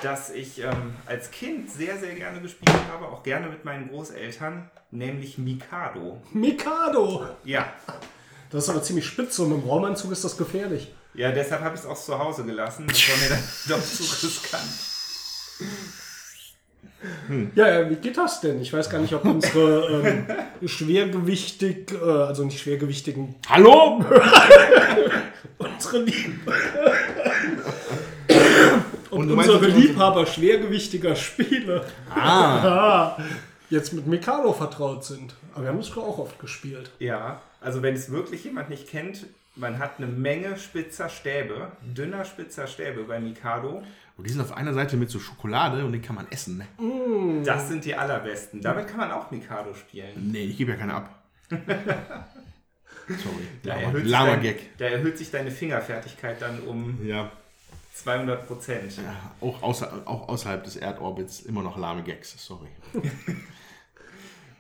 das 0.02 0.30
ich 0.32 0.60
ähm, 0.60 0.96
als 1.06 1.30
Kind 1.32 1.70
sehr, 1.72 1.98
sehr 2.00 2.16
gerne 2.16 2.42
gespielt 2.42 2.76
habe, 2.92 3.08
auch 3.08 3.24
gerne 3.24 3.48
mit 3.48 3.64
meinen 3.66 3.90
Großeltern, 3.90 4.70
nämlich 4.92 5.38
Mikado. 5.38 6.22
Mikado! 6.32 7.28
Ja, 7.44 7.74
Das 8.50 8.64
ist 8.64 8.70
aber 8.70 8.84
ziemlich 8.84 9.06
spitz 9.06 9.38
und 9.40 9.52
im 9.52 9.68
Raumanzug 9.68 10.12
ist 10.12 10.24
das 10.24 10.38
gefährlich. 10.38 10.94
Ja 11.14 11.32
deshalb 11.32 11.62
habe 11.62 11.76
ich 11.76 11.82
es 11.82 11.88
auch 11.88 12.00
zu 12.00 12.18
Hause 12.18 12.44
gelassen. 12.44 12.86
Das 12.88 13.10
war 13.10 13.18
mir 13.18 13.30
dann 13.30 13.44
doch 13.70 13.84
zu 13.84 14.04
riskant. 14.04 14.64
Ja, 17.56 17.68
ja, 17.68 17.90
wie 17.90 17.96
geht 17.96 18.18
das 18.18 18.40
denn? 18.40 18.62
Ich 18.62 18.72
weiß 18.72 18.90
gar 18.90 19.00
nicht, 19.00 19.14
ob 19.14 19.26
unsere 19.26 20.26
ähm, 20.62 20.68
schwergewichtig, 20.68 21.92
äh, 21.92 22.06
also 22.06 22.46
nicht 22.46 22.62
schwergewichtigen, 22.62 23.36
Hallo? 23.50 24.04
unsere, 25.58 26.00
Lieb 26.00 26.40
Und 29.10 29.32
unsere 29.32 29.68
Liebhaber 29.68 30.26
schwergewichtiger 30.26 31.16
Spiele 31.16 31.86
Ah. 32.10 32.18
ah, 33.18 33.24
jetzt 33.70 33.92
mit 33.94 34.08
Mikado 34.08 34.54
vertraut 34.54 35.04
sind. 35.04 35.36
Aber 35.54 35.64
wir 35.64 35.70
haben 35.70 35.80
es 35.80 35.90
früher 35.90 36.04
auch 36.04 36.20
oft 36.20 36.40
gespielt. 36.40 36.92
Ja, 37.00 37.42
also 37.60 37.82
wenn 37.82 37.96
es 37.96 38.12
wirklich 38.12 38.46
jemand 38.46 38.70
nicht 38.70 38.88
kennt, 38.88 39.26
man 39.56 39.80
hat 39.80 39.98
eine 39.98 40.08
Menge 40.08 40.58
spitzer 40.58 41.10
Stäbe, 41.10 41.72
dünner 41.82 42.26
spitzer 42.26 42.68
Stäbe 42.68 43.04
bei 43.04 43.20
Mikado. 43.20 43.84
Und 44.18 44.28
die 44.28 44.32
sind 44.32 44.42
auf 44.42 44.52
einer 44.56 44.74
Seite 44.74 44.96
mit 44.98 45.10
so 45.10 45.20
Schokolade 45.20 45.84
und 45.86 45.92
den 45.92 46.02
kann 46.02 46.16
man 46.16 46.28
essen, 46.32 46.58
ne? 46.58 47.44
Das 47.44 47.68
sind 47.70 47.84
die 47.86 47.96
allerbesten. 47.96 48.62
Damit 48.62 48.88
kann 48.88 48.98
man 48.98 49.12
auch 49.12 49.32
Mikado 49.32 49.74
spielen. 49.74 50.32
Nee, 50.32 50.46
ich 50.46 50.58
gebe 50.58 50.72
ja 50.72 50.78
keine 50.78 50.94
ab. 50.96 51.24
Sorry. 53.08 53.48
Da 53.64 53.76
Lama, 53.76 53.82
erhöht, 53.82 54.12
dein, 54.12 54.42
Gag. 54.42 54.78
da 54.78 54.86
erhöht 54.86 55.18
sich 55.18 55.30
deine 55.30 55.52
Fingerfertigkeit 55.52 56.42
dann 56.42 56.62
um 56.62 57.06
Ja. 57.06 57.32
200 57.96 58.48
Prozent. 58.48 58.98
ja 58.98 59.04
auch, 59.40 59.62
außer, 59.62 60.02
auch 60.06 60.28
außerhalb 60.30 60.64
des 60.64 60.78
Erdorbits 60.78 61.42
immer 61.42 61.62
noch 61.62 61.78
lahme 61.78 62.02
Gags. 62.04 62.34
Sorry. 62.44 62.70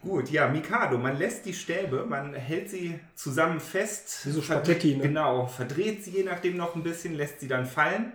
Gut, 0.03 0.29
ja, 0.29 0.49
Mikado. 0.49 0.97
Man 0.97 1.17
lässt 1.17 1.45
die 1.45 1.53
Stäbe, 1.53 2.05
man 2.05 2.33
hält 2.33 2.69
sie 2.69 2.99
zusammen 3.15 3.61
fest. 3.61 4.25
Wie 4.25 4.31
so 4.31 4.41
Spaghetti, 4.41 4.95
ne? 4.95 5.03
Genau, 5.03 5.47
verdreht 5.47 6.03
sie 6.03 6.11
je 6.11 6.23
nachdem 6.23 6.57
noch 6.57 6.75
ein 6.75 6.83
bisschen, 6.83 7.15
lässt 7.15 7.39
sie 7.39 7.47
dann 7.47 7.65
fallen. 7.65 8.11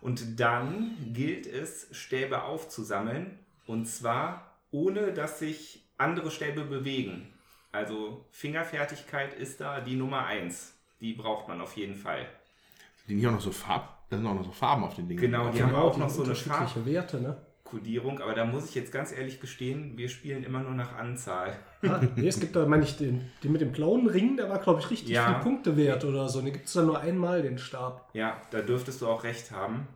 Und 0.00 0.40
dann 0.40 0.96
gilt 1.12 1.46
es, 1.46 1.86
Stäbe 1.92 2.42
aufzusammeln. 2.42 3.38
Und 3.66 3.86
zwar 3.86 4.56
ohne, 4.72 5.12
dass 5.12 5.38
sich 5.38 5.84
andere 5.96 6.30
Stäbe 6.30 6.62
bewegen. 6.64 7.32
Also 7.70 8.24
Fingerfertigkeit 8.32 9.34
ist 9.34 9.60
da 9.60 9.80
die 9.80 9.94
Nummer 9.96 10.26
eins. 10.26 10.74
Die 11.00 11.12
braucht 11.12 11.46
man 11.46 11.60
auf 11.60 11.76
jeden 11.76 11.94
Fall. 11.94 12.26
Die 13.06 13.14
nicht 13.14 13.26
auch 13.26 13.32
noch 13.32 13.40
so 13.40 13.52
Farb, 13.52 14.08
da 14.10 14.16
sind 14.16 14.26
auch 14.26 14.34
noch 14.34 14.44
so 14.44 14.52
Farben 14.52 14.84
auf 14.84 14.94
den 14.94 15.08
Dingen. 15.08 15.20
Genau, 15.20 15.50
die 15.50 15.58
Ja, 15.58 15.66
haben 15.66 15.74
auch 15.76 15.94
die 15.94 16.00
noch 16.00 16.10
so 16.10 16.22
eine 16.22 16.32
unterschiedliche 16.32 16.84
Werte, 16.84 17.20
ne? 17.20 17.36
Farbkodierung. 17.68 18.20
Aber 18.20 18.34
da 18.34 18.44
muss 18.44 18.68
ich 18.68 18.74
jetzt 18.74 18.92
ganz 18.92 19.12
ehrlich 19.12 19.40
gestehen, 19.40 19.92
wir 19.96 20.08
spielen 20.08 20.44
immer 20.44 20.60
nur 20.60 20.72
nach 20.72 20.96
Anzahl. 20.96 21.56
Ah, 21.82 22.00
nee, 22.16 22.28
es 22.28 22.40
gibt 22.40 22.56
da, 22.56 22.66
meine 22.66 22.84
ich, 22.84 22.96
den, 22.96 23.30
den 23.44 23.52
mit 23.52 23.60
dem 23.60 23.72
blauen 23.72 24.06
Ring, 24.08 24.36
der 24.36 24.48
war, 24.48 24.58
glaube 24.58 24.80
ich, 24.80 24.90
richtig 24.90 25.10
Ja. 25.10 25.26
viel 25.34 25.42
Punkte 25.42 25.76
wert 25.76 26.04
oder 26.04 26.28
so. 26.28 26.40
Den 26.40 26.52
gibt 26.52 26.66
es 26.66 26.72
dann 26.72 26.86
nur 26.86 26.98
einmal, 27.00 27.42
den 27.42 27.58
Stab. 27.58 28.08
Ja, 28.14 28.36
da 28.50 28.60
dürftest 28.60 29.00
du 29.02 29.06
auch 29.06 29.24
recht 29.24 29.50
haben. 29.52 29.86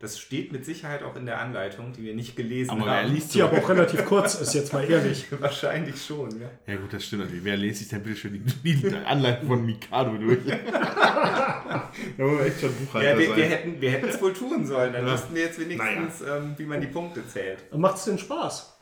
Das 0.00 0.16
steht 0.20 0.52
mit 0.52 0.64
Sicherheit 0.64 1.02
auch 1.02 1.16
in 1.16 1.26
der 1.26 1.40
Anleitung, 1.40 1.92
die 1.92 2.04
wir 2.04 2.14
nicht 2.14 2.36
gelesen 2.36 2.70
Aber 2.70 2.86
wer 2.86 3.02
haben. 3.02 3.12
liest 3.12 3.34
Die 3.34 3.42
aber 3.42 3.58
auch 3.58 3.68
relativ 3.68 4.04
kurz 4.04 4.36
ist, 4.36 4.54
jetzt 4.54 4.72
mal 4.72 4.88
ehrlich. 4.88 5.26
Wahrscheinlich 5.40 6.00
schon, 6.04 6.30
ja. 6.40 6.48
Ja 6.68 6.76
gut, 6.76 6.92
das 6.92 7.04
stimmt 7.04 7.22
natürlich. 7.24 7.42
Wer 7.42 7.56
liest 7.56 7.80
sich 7.80 7.88
denn 7.88 8.04
bitte 8.04 8.16
schon 8.16 8.32
die, 8.32 8.40
die 8.76 8.94
Anleitung 8.94 9.48
von 9.48 9.66
Mikado 9.66 10.16
durch? 10.16 10.38
da 10.46 11.90
muss 12.16 12.32
man 12.38 12.46
echt 12.46 12.60
schon 12.60 12.72
Buchhalter 12.74 13.10
ja 13.10 13.18
wir, 13.18 13.36
wir 13.36 13.44
hätten 13.44 13.80
wir 13.80 13.90
hätten 13.90 14.08
es 14.08 14.22
wohl 14.22 14.32
tun 14.32 14.64
sollen. 14.64 14.92
Dann 14.92 15.04
Ja. 15.06 15.14
wüssten 15.14 15.34
wir 15.34 15.42
jetzt 15.42 15.58
wenigstens, 15.58 16.20
ähm, 16.20 16.54
wie 16.56 16.64
man 16.66 16.80
die 16.80 16.86
Punkte 16.86 17.26
zählt. 17.26 17.64
Macht 17.76 17.96
es 17.96 18.04
denn 18.04 18.18
Spaß? 18.18 18.78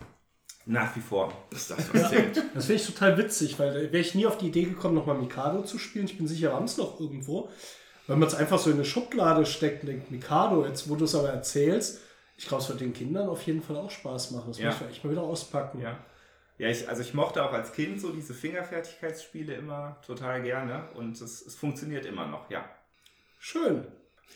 Nach 0.67 0.95
wie 0.97 1.01
vor. 1.01 1.33
Das 1.51 1.63
ist 1.63 1.71
das, 1.71 1.95
was 1.95 2.11
zählt. 2.11 2.43
Das 2.55 2.67
finde 2.67 2.83
ich 2.83 2.87
total 2.87 3.17
witzig, 3.17 3.59
weil 3.59 3.73
da 3.73 3.81
wäre 3.81 3.99
ich 3.99 4.15
nie 4.15 4.27
auf 4.27 4.37
die 4.37 4.49
Idee 4.49 4.65
gekommen, 4.65 4.97
nochmal 4.97 5.17
Mikado 5.17 5.63
zu 5.63 5.79
spielen. 5.79 6.07
Ich 6.07 6.19
bin 6.19 6.27
sicher, 6.27 6.49
wir 6.51 6.55
haben 6.57 6.65
es 6.65 6.77
noch 6.77 7.01
irgendwo. 7.01 7.49
Wenn 8.07 8.19
man 8.19 8.29
es 8.29 8.35
einfach 8.35 8.59
so 8.59 8.71
in 8.71 8.77
eine 8.77 8.85
Schublade 8.85 9.45
steckt 9.47 9.83
und 9.83 9.88
denkt, 9.88 10.11
Mikado, 10.11 10.64
jetzt 10.64 10.88
wo 10.88 10.95
du 10.97 11.05
es 11.05 11.14
aber 11.14 11.31
erzählst, 11.31 12.01
ich 12.37 12.47
glaube, 12.47 12.62
es 12.62 12.69
wird 12.69 12.81
den 12.81 12.92
Kindern 12.92 13.29
auf 13.29 13.42
jeden 13.42 13.62
Fall 13.62 13.77
auch 13.77 13.90
Spaß 13.90 14.31
machen. 14.33 14.49
Das 14.49 14.59
Ja. 14.59 14.66
muss 14.71 14.77
ich 14.83 14.87
echt 14.88 15.05
mal 15.05 15.11
wieder 15.11 15.23
auspacken. 15.23 15.81
Ja. 15.81 15.99
Ja, 16.59 16.69
ich, 16.69 16.88
also 16.88 17.03
ich 17.03 17.12
mochte 17.12 17.45
auch 17.45 17.53
als 17.53 17.73
Kind 17.73 18.01
so 18.01 18.11
diese 18.12 18.33
Fingerfertigkeitsspiele 18.33 19.55
immer 19.55 19.97
total 20.07 20.42
gerne 20.42 20.88
und 20.95 21.21
es, 21.21 21.45
es 21.45 21.55
funktioniert 21.55 22.07
immer 22.07 22.27
noch, 22.27 22.49
ja. 22.51 22.64
Schön. 23.38 23.87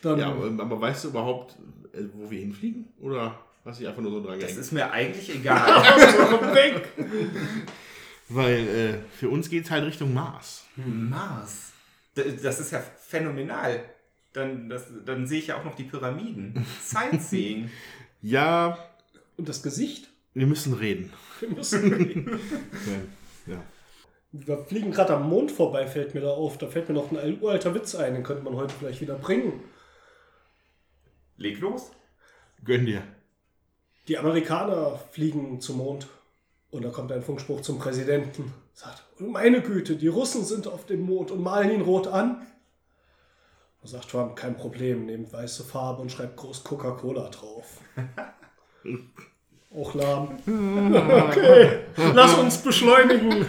Dann, 0.03 0.19
Ja, 0.19 0.27
aber, 0.29 0.45
aber 0.61 0.79
weißt 0.81 1.03
du 1.05 1.07
überhaupt, 1.09 1.55
äh, 1.93 2.03
wo 2.13 2.29
wir 2.29 2.39
hinfliegen? 2.39 2.89
Oder 2.99 3.35
hast 3.65 3.79
du 3.79 3.81
dich 3.83 3.89
einfach 3.89 4.01
nur 4.03 4.11
so 4.11 4.23
dran 4.23 4.39
Das 4.39 4.55
ist 4.55 4.71
mir 4.71 4.91
eigentlich 4.91 5.33
egal. 5.33 5.83
Weil 8.29 8.67
äh, 8.67 8.93
für 9.17 9.29
uns 9.29 9.49
geht 9.49 9.65
es 9.65 9.71
halt 9.71 9.83
Richtung 9.85 10.13
Mars. 10.13 10.63
Mars. 10.75 11.70
Das 12.15 12.59
ist 12.59 12.71
ja 12.71 12.79
phänomenal. 12.79 13.83
Dann, 14.33 14.69
das, 14.69 14.87
dann 15.05 15.27
sehe 15.27 15.39
ich 15.39 15.47
ja 15.47 15.59
auch 15.59 15.63
noch 15.63 15.75
die 15.75 15.83
Pyramiden. 15.83 16.65
Sightseeing. 16.81 17.69
Ja, 18.21 18.77
Und 19.37 19.49
das 19.49 19.63
Gesicht? 19.63 20.09
wir 20.33 20.47
müssen 20.47 20.73
reden. 20.73 21.11
Wir 21.39 21.49
müssen. 21.49 22.39
Ja. 23.47 23.53
ja. 23.53 23.63
Wir 24.33 24.63
fliegen 24.63 24.91
gerade 24.91 25.13
am 25.15 25.27
Mond 25.27 25.51
vorbei, 25.51 25.85
fällt 25.87 26.13
mir 26.13 26.21
da 26.21 26.29
auf. 26.29 26.57
Da 26.57 26.67
fällt 26.67 26.87
mir 26.87 26.95
noch 26.95 27.11
ein 27.11 27.41
uralter 27.41 27.73
Witz 27.75 27.95
ein, 27.95 28.13
den 28.13 28.23
könnte 28.23 28.43
man 28.43 28.55
heute 28.55 28.73
vielleicht 28.73 29.01
wieder 29.01 29.15
bringen. 29.15 29.61
Leg 31.35 31.59
los. 31.59 31.91
Gönn 32.63 32.85
dir. 32.85 33.03
Die 34.07 34.17
Amerikaner 34.17 34.97
fliegen 35.11 35.59
zum 35.59 35.77
Mond. 35.77 36.07
Und 36.71 36.83
da 36.83 36.89
kommt 36.89 37.11
ein 37.11 37.21
Funkspruch 37.21 37.61
zum 37.61 37.79
Präsidenten. 37.79 38.53
Sagt, 38.73 39.03
"Oh, 39.19 39.23
meine 39.23 39.61
Güte, 39.61 39.97
die 39.97 40.07
Russen 40.07 40.45
sind 40.45 40.67
auf 40.67 40.85
dem 40.85 41.01
Mond 41.01 41.29
und 41.31 41.41
malen 41.41 41.71
ihn 41.71 41.81
rot 41.81 42.07
an. 42.07 42.41
Da 43.81 43.87
sagt 43.87 44.09
Trump, 44.11 44.35
kein 44.35 44.55
Problem, 44.55 45.05
nehmt 45.05 45.33
weiße 45.33 45.63
Farbe 45.63 46.01
und 46.01 46.11
schreibt 46.11 46.37
groß 46.37 46.63
Coca-Cola 46.63 47.29
drauf. 47.29 47.65
Auch 49.75 49.93
lahm. 49.95 50.37
Okay, 51.29 51.79
lass 52.13 52.33
uns 52.35 52.57
beschleunigen. 52.57 53.45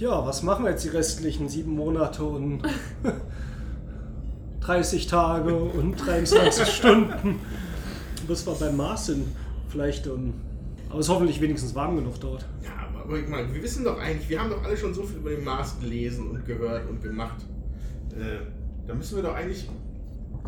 Ja, 0.00 0.24
was 0.24 0.42
machen 0.42 0.64
wir 0.64 0.70
jetzt 0.70 0.82
die 0.84 0.88
restlichen 0.88 1.50
sieben 1.50 1.72
Monate 1.72 2.24
und 2.24 2.62
30 4.62 5.06
Tage 5.06 5.54
und 5.54 5.94
23 5.94 6.66
Stunden, 6.74 7.38
bis 8.26 8.46
wir 8.46 8.54
beim 8.54 8.78
Mars 8.78 9.06
sind? 9.06 9.26
Vielleicht, 9.68 10.06
um, 10.06 10.32
aber 10.88 11.00
es 11.00 11.06
ist 11.06 11.12
hoffentlich 11.12 11.38
wenigstens 11.42 11.74
warm 11.74 11.96
genug 11.96 12.18
dort. 12.18 12.46
Ja, 12.64 12.88
aber, 12.98 13.18
ich 13.18 13.28
meine, 13.28 13.52
wir 13.52 13.62
wissen 13.62 13.84
doch 13.84 13.98
eigentlich, 13.98 14.26
wir 14.30 14.40
haben 14.40 14.48
doch 14.48 14.64
alle 14.64 14.74
schon 14.74 14.94
so 14.94 15.02
viel 15.02 15.18
über 15.18 15.30
den 15.32 15.44
Mars 15.44 15.78
gelesen 15.78 16.30
und 16.30 16.46
gehört 16.46 16.88
und 16.88 17.02
gemacht. 17.02 17.44
Äh, 18.18 18.46
da 18.86 18.94
müssen 18.94 19.16
wir 19.16 19.22
doch 19.22 19.34
eigentlich. 19.34 19.68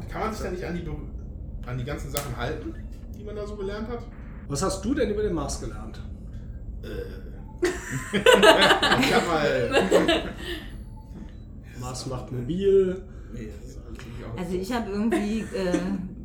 Kann 0.09 0.23
man 0.23 0.33
sich 0.33 0.45
da 0.45 0.51
nicht 0.51 0.65
an 0.65 0.75
die, 0.75 1.69
an 1.69 1.77
die 1.77 1.85
ganzen 1.85 2.11
Sachen 2.11 2.35
halten, 2.39 2.75
die 3.19 3.23
man 3.23 3.37
da 3.37 3.47
so 3.47 3.57
gelernt 3.57 3.89
hat? 3.89 4.03
Was 4.49 4.63
hast 4.63 4.83
du 4.83 4.95
denn 4.95 5.11
über 5.11 5.23
den 5.23 5.35
Mars 5.35 5.61
gelernt? 5.61 6.01
Äh. 6.83 7.22
Ich 7.63 9.15
hab 9.15 9.27
mal. 9.27 10.35
Mars 11.81 12.07
macht 12.07 12.33
mobil. 12.33 13.03
Nee. 13.33 13.49
Also 14.37 14.55
ich 14.55 14.73
habe 14.73 14.91
irgendwie 14.91 15.41
äh, 15.41 15.79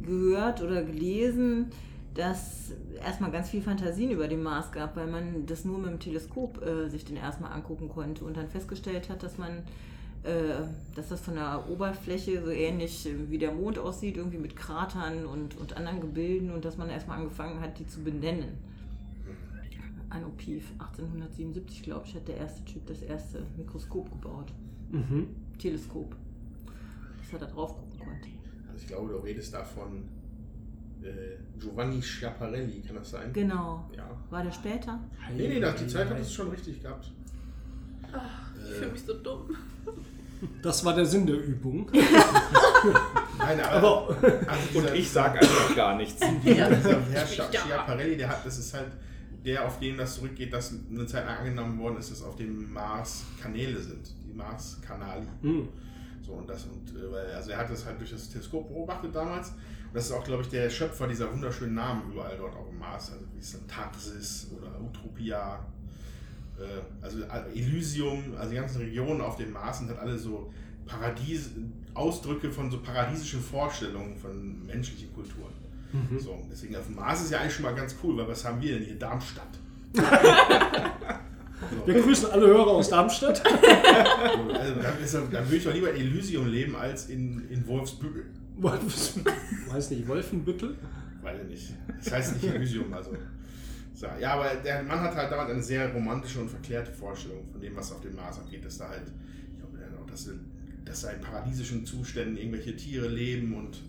gehört 0.06 0.62
oder 0.62 0.84
gelesen, 0.84 1.71
dass 2.13 2.71
erstmal 3.04 3.32
ganz 3.32 3.50
viel 3.50 3.62
Fantasien 3.62 4.12
über 4.12 4.28
den 4.28 4.41
Mars 4.41 4.71
gab, 4.71 4.95
weil 4.95 5.08
man 5.08 5.45
das 5.45 5.65
nur 5.65 5.78
mit 5.78 5.89
dem 5.89 6.00
Teleskop 6.00 6.63
äh, 6.65 6.89
sich 6.89 7.06
den 7.06 7.17
erstmal 7.17 7.52
angucken 7.52 7.89
konnte 7.89 8.23
und 8.26 8.38
dann 8.38 8.47
festgestellt 8.50 9.10
hat, 9.10 9.23
dass 9.23 9.38
man 9.38 9.63
äh, 10.23 10.65
dass 10.95 11.10
das 11.10 11.21
von 11.21 11.36
der 11.36 11.69
Oberfläche 11.69 12.43
so 12.43 12.50
ähnlich 12.50 13.06
äh, 13.06 13.30
wie 13.30 13.38
der 13.38 13.54
Mond 13.54 13.80
aussieht, 13.80 14.17
irgendwie 14.17 14.39
mit 14.39 14.56
Kratern 14.56 15.26
und, 15.26 15.58
und 15.58 15.78
anderen 15.78 16.02
Gebilden 16.02 16.52
und 16.52 16.65
dass 16.65 16.78
man 16.78 16.89
erstmal 16.89 17.19
angefangen 17.19 17.62
hat, 17.62 17.80
die 17.80 17.88
zu 17.88 18.04
benennen. 18.04 18.58
Anno 20.09 20.29
Pief, 20.37 20.71
1877, 20.79 21.83
glaube 21.83 22.05
ich, 22.05 22.15
hat 22.15 22.27
der 22.27 22.37
erste 22.37 22.63
Typ 22.65 22.85
das 22.87 23.01
erste 23.01 23.43
Mikroskop 23.57 24.09
gebaut. 24.11 24.53
Mhm. 24.91 25.27
Teleskop. 25.59 26.15
Dass 27.21 27.33
er 27.33 27.39
da 27.47 27.53
drauf 27.53 27.75
gucken 27.75 27.99
konnte. 27.99 28.29
Also 28.67 28.81
ich 28.81 28.87
glaube, 28.87 29.09
du 29.11 29.17
redest 29.17 29.53
da 29.53 29.63
von 29.63 30.03
äh, 31.03 31.37
Giovanni 31.59 32.01
Schiaparelli, 32.01 32.81
kann 32.81 32.95
das 32.95 33.09
sein? 33.11 33.33
Genau. 33.33 33.89
Ja. 33.95 34.09
War 34.29 34.43
der 34.43 34.51
später? 34.51 34.99
Nee, 35.35 35.47
nee, 35.49 35.59
das, 35.59 35.75
die 35.75 35.87
Zeit 35.87 36.09
hat 36.09 36.19
es 36.19 36.33
schon 36.33 36.49
richtig 36.51 36.81
gehabt. 36.81 37.11
Ich 38.63 38.73
fühle 38.75 38.91
mich 38.91 39.01
so 39.01 39.13
dumm. 39.15 39.55
Das 40.61 40.85
war 40.85 40.93
der 40.95 41.05
Sinn 41.05 41.25
der 41.25 41.35
Übung. 41.43 41.89
Nein, 43.39 43.59
aber. 43.59 43.77
Aber 43.77 44.09
also 44.47 44.67
dieser, 44.73 44.89
Und 44.91 44.95
ich 44.97 45.09
sage 45.09 45.39
einfach 45.39 45.75
gar 45.75 45.95
nichts. 45.97 46.19
dieser 46.43 47.01
Herr 47.11 47.25
Schi- 47.25 47.57
Schiaparelli, 47.57 48.17
der 48.17 48.29
hat, 48.29 48.45
das 48.45 48.57
ist 48.59 48.73
halt 48.73 48.91
der, 49.45 49.65
auf 49.65 49.80
den 49.80 49.97
das 49.97 50.15
zurückgeht, 50.15 50.52
dass 50.52 50.73
eine 50.89 51.06
Zeit 51.06 51.26
lang 51.26 51.38
angenommen 51.38 51.80
worden 51.80 51.97
ist, 51.97 52.12
dass 52.12 52.21
auf 52.23 52.36
dem 52.36 52.71
Mars 52.71 53.23
Kanäle 53.41 53.82
sind, 53.82 54.13
die 54.28 54.34
Mars-Kanali. 54.34 55.28
Hm. 55.41 55.67
So, 56.21 56.34
und 56.34 56.50
das, 56.50 56.65
und, 56.65 56.93
äh, 56.95 57.34
also 57.34 57.52
er 57.52 57.60
hat 57.60 57.69
das 57.69 57.86
halt 57.86 58.00
durch 58.00 58.12
das 58.12 58.30
Teleskop 58.30 58.67
beobachtet 58.67 59.15
damals. 59.15 59.54
Das 59.93 60.06
ist 60.06 60.12
auch, 60.12 60.23
glaube 60.23 60.43
ich, 60.43 60.50
der 60.50 60.69
Schöpfer 60.69 61.08
dieser 61.08 61.32
wunderschönen 61.32 61.76
Namen 61.76 62.12
überall 62.12 62.36
dort 62.38 62.56
auf 62.56 62.67
dem 62.67 62.80
Mars. 62.80 63.12
Also 63.13 63.26
wie 63.34 63.39
es 63.39 63.54
dann 63.54 63.67
Tarsis 63.67 64.47
oder 64.56 64.80
Utopia, 64.82 65.65
äh, 66.60 67.04
also 67.04 67.21
äh, 67.23 67.52
Elysium, 67.54 68.36
also 68.38 68.50
die 68.50 68.58
ganzen 68.58 68.82
Regionen 68.82 69.21
auf 69.21 69.38
dem 69.38 69.54
Mars 69.54 69.80
sind 69.80 69.89
halt 69.89 70.00
alle 70.00 70.17
so 70.17 70.52
Paradies, 70.86 71.52
Ausdrücke 71.93 72.52
von 72.52 72.69
so 72.69 72.80
paradiesischen 72.80 73.41
Vorstellungen 73.41 74.15
von 74.17 74.65
menschlichen 74.65 75.13
Kulturen. 75.13 75.54
So, 76.19 76.38
deswegen 76.52 76.76
auf 76.76 76.86
dem 76.86 76.95
Mars 76.95 77.23
ist 77.23 77.32
ja 77.32 77.39
eigentlich 77.39 77.54
schon 77.54 77.63
mal 77.63 77.76
ganz 77.76 77.95
cool, 78.04 78.17
weil 78.17 78.28
was 78.28 78.43
haben 78.43 78.62
wir 78.62 78.73
denn 78.73 78.84
hier? 78.84 78.95
Darmstadt. 78.95 79.47
Wir 81.86 82.02
grüßen 82.02 82.30
alle 82.30 82.47
Hörer 82.47 82.67
aus 82.67 82.89
Darmstadt. 82.89 83.41
Also, 84.58 84.82
dann, 84.82 85.00
ist, 85.04 85.13
dann 85.13 85.32
würde 85.32 85.56
ich 85.56 85.63
doch 85.63 85.73
lieber 85.73 85.91
in 85.91 86.02
Elysium 86.02 86.47
leben 86.47 86.76
als 86.76 87.10
in, 87.10 87.47
in 87.50 87.65
Wolfsbüttel. 87.67 88.26
Weiß 88.58 89.89
nicht, 89.91 90.08
Wolfenbüttel? 90.08 90.76
Weiß 91.21 91.39
ich 91.43 91.47
nicht. 91.47 91.73
Das 92.04 92.13
heißt 92.13 92.34
nicht 92.36 92.54
Elysium, 92.54 92.93
also. 92.93 93.12
So, 93.93 94.08
ja, 94.19 94.34
aber 94.34 94.56
der 94.63 94.84
Mann 94.84 95.00
hat 95.00 95.15
halt 95.15 95.32
damals 95.32 95.50
eine 95.50 95.63
sehr 95.63 95.91
romantische 95.91 96.39
und 96.41 96.50
verklärte 96.50 96.91
Vorstellung 96.91 97.43
von 97.52 97.60
dem, 97.60 97.76
was 97.76 97.91
auf 97.91 98.02
dem 98.02 98.15
Mars 98.15 98.39
abgeht. 98.39 98.63
Dass 98.65 98.78
da 98.78 98.89
halt, 98.89 99.12
ich 99.52 99.60
glaube, 99.60 100.12
dass, 100.12 100.30
dass 100.86 101.02
da 101.02 101.12
in 101.12 101.21
paradiesischen 101.21 101.86
Zuständen 101.86 102.38
irgendwelche 102.38 102.76
Tiere 102.76 103.08
leben 103.08 103.56
und 103.56 103.82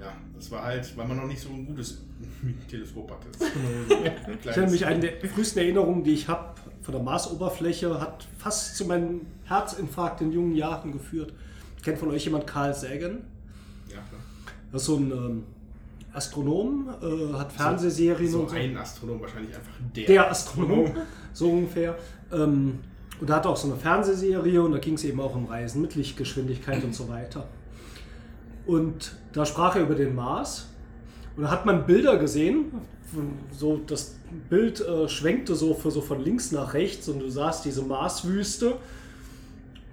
ja, 0.00 0.12
das 0.34 0.50
war 0.50 0.64
halt, 0.64 0.96
weil 0.96 1.06
man 1.06 1.16
noch 1.18 1.26
nicht 1.26 1.40
so 1.40 1.50
ein 1.50 1.66
gutes 1.66 2.02
Teleskop 2.70 3.10
hatte. 3.10 3.28
Ein 3.94 4.38
Ich 4.40 4.46
erinnere 4.46 4.70
mich, 4.70 4.86
eine 4.86 5.00
der 5.00 5.28
frühesten 5.28 5.58
Erinnerungen, 5.60 6.02
die 6.04 6.12
ich 6.12 6.28
habe 6.28 6.54
von 6.82 6.94
der 6.94 7.02
Marsoberfläche, 7.02 8.00
hat 8.00 8.26
fast 8.38 8.76
zu 8.76 8.86
meinem 8.86 9.22
Herzinfarkt 9.44 10.22
in 10.22 10.32
jungen 10.32 10.54
Jahren 10.54 10.92
geführt. 10.92 11.32
Kennt 11.82 11.98
von 11.98 12.10
euch 12.10 12.24
jemand 12.24 12.46
Carl 12.46 12.74
Sagan? 12.74 13.18
Ja, 13.88 13.96
klar. 13.96 14.20
Das 14.72 14.82
ist 14.82 14.86
so 14.86 14.96
ein 14.96 15.10
ähm, 15.10 15.44
Astronom, 16.12 16.88
äh, 17.02 17.34
hat 17.34 17.52
Fernsehserien 17.52 18.30
So 18.30 18.40
und 18.40 18.50
so. 18.50 18.56
ein 18.56 18.76
Astronom, 18.76 19.20
wahrscheinlich 19.20 19.54
einfach 19.54 19.72
der. 19.94 20.06
Der 20.06 20.30
Astronom, 20.30 20.92
so 21.32 21.50
ungefähr. 21.50 21.96
Ähm, 22.32 22.78
und 23.20 23.28
er 23.28 23.36
hatte 23.36 23.48
auch 23.50 23.56
so 23.56 23.68
eine 23.68 23.76
Fernsehserie 23.76 24.62
und 24.62 24.72
da 24.72 24.78
ging 24.78 24.94
es 24.94 25.04
eben 25.04 25.20
auch 25.20 25.34
um 25.34 25.46
Reisen 25.46 25.82
mit 25.82 25.94
Lichtgeschwindigkeit 25.94 26.82
und 26.82 26.94
so 26.94 27.08
weiter. 27.08 27.46
Und 28.66 29.16
da 29.32 29.46
sprach 29.46 29.76
er 29.76 29.82
über 29.82 29.94
den 29.94 30.14
Mars 30.14 30.68
und 31.36 31.44
da 31.44 31.50
hat 31.50 31.66
man 31.66 31.86
Bilder 31.86 32.18
gesehen, 32.18 32.72
so 33.50 33.80
das 33.86 34.16
Bild 34.48 34.80
äh, 34.80 35.08
schwenkte 35.08 35.54
so, 35.54 35.74
für, 35.74 35.90
so 35.90 36.00
von 36.00 36.22
links 36.22 36.52
nach 36.52 36.74
rechts 36.74 37.08
und 37.08 37.20
du 37.20 37.28
sahst 37.30 37.64
diese 37.64 37.82
Marswüste. 37.82 38.74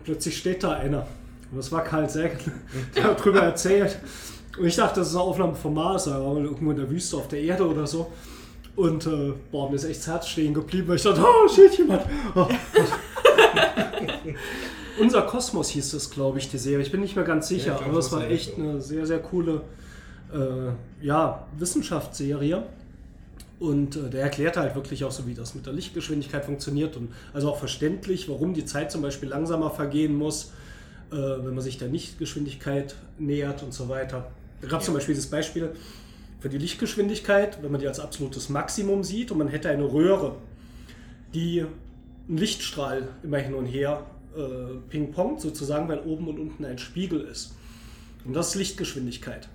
Plötzlich 0.04 0.38
steht 0.38 0.64
da 0.64 0.74
einer. 0.74 1.08
Und 1.52 1.58
das 1.58 1.72
war 1.72 1.84
Karl 1.84 2.10
Sagan, 2.10 2.38
der 2.96 3.06
hat 3.06 3.20
darüber 3.20 3.42
erzählt. 3.42 3.98
Und 4.58 4.66
ich 4.66 4.76
dachte, 4.76 5.00
das 5.00 5.10
ist 5.10 5.16
eine 5.16 5.24
Aufnahme 5.24 5.56
vom 5.56 5.74
Mars, 5.74 6.08
aber 6.08 6.40
irgendwo 6.40 6.72
in 6.72 6.78
der 6.78 6.90
Wüste 6.90 7.18
auf 7.18 7.28
der 7.28 7.40
Erde 7.42 7.68
oder 7.68 7.88
so. 7.88 8.12
Und 8.76 9.08
äh, 9.08 9.34
boah, 9.52 9.70
mir 9.70 9.76
ist 9.76 9.86
echt 9.86 10.00
das 10.00 10.08
Herz 10.08 10.28
stehen 10.28 10.54
geblieben, 10.54 10.88
weil 10.88 10.98
ich 10.98 11.04
dachte, 11.04 11.24
oh, 11.24 11.48
steht 11.48 11.78
jemand. 11.78 12.04
Oh. 12.36 12.48
Unser 15.00 15.22
Kosmos 15.24 15.70
hieß 15.70 15.92
das, 15.92 16.10
glaube 16.10 16.40
ich, 16.40 16.50
die 16.50 16.58
Serie. 16.58 16.86
Ich 16.86 16.92
bin 16.92 17.02
nicht 17.02 17.16
mehr 17.16 17.26
ganz 17.26 17.48
sicher, 17.48 17.74
Ja, 17.74 17.78
glaub, 17.78 17.90
aber 17.90 18.00
es 18.00 18.12
war 18.12 18.28
echt 18.30 18.56
so. 18.56 18.62
eine 18.62 18.82
sehr, 18.82 19.06
sehr 19.06 19.20
coole 19.20 19.62
äh, 20.34 21.06
ja, 21.06 21.48
Wissenschaftsserie. 21.58 22.64
Und 23.60 23.96
äh, 23.96 24.10
der 24.10 24.22
erklärt 24.22 24.58
halt 24.58 24.76
wirklich 24.76 25.04
auch 25.04 25.12
so, 25.12 25.26
wie 25.26 25.34
das 25.34 25.56
mit 25.56 25.66
der 25.66 25.74
Lichtgeschwindigkeit 25.74 26.46
funktioniert 26.46 26.96
und 26.96 27.10
also 27.34 27.50
auch 27.50 27.58
verständlich, 27.58 28.30
warum 28.30 28.54
die 28.54 28.66
Zeit 28.66 28.92
zum 28.92 29.02
Beispiel 29.02 29.30
langsamer 29.30 29.72
vergehen 29.72 30.16
muss, 30.16 30.52
äh, 31.12 31.16
wenn 31.16 31.56
man 31.56 31.62
sich 31.62 31.78
der 31.78 31.88
Lichtgeschwindigkeit 31.88 32.96
nähert 33.18 33.64
und 33.64 33.74
so 33.74 33.90
weiter. 33.90 34.30
Da 34.62 34.68
gab 34.68 34.82
es 34.82 34.86
zum 34.86 34.94
Beispiel 34.94 35.16
das 35.16 35.28
Beispiel 35.28 35.72
für 36.40 36.50
die 36.50 36.58
Lichtgeschwindigkeit, 36.60 37.64
wenn 37.64 37.72
man 37.72 37.82
die 37.82 37.88
als 37.88 38.00
absolutes 38.00 38.50
Maximum 38.50 39.04
sieht 39.04 39.32
und 39.32 39.40
man 39.40 39.48
hätte 39.48 39.70
eine 39.70 39.92
Röhre, 39.92 40.36
die 41.34 41.66
einen 42.28 42.38
Lichtstrahl 42.38 43.08
immer 43.24 43.38
hin 43.38 43.56
und 43.56 43.66
her 43.66 44.06
äh, 44.38 44.78
ping-pongt, 44.90 45.42
sozusagen, 45.42 45.88
weil 45.88 46.00
oben 46.00 46.28
und 46.28 46.40
unten 46.40 46.66
ein 46.66 46.78
Spiegel 46.78 47.22
ist. 47.22 47.56
Und 48.26 48.34
das 48.34 48.50
ist 48.50 48.56
Lichtgeschwindigkeit. 48.56 49.50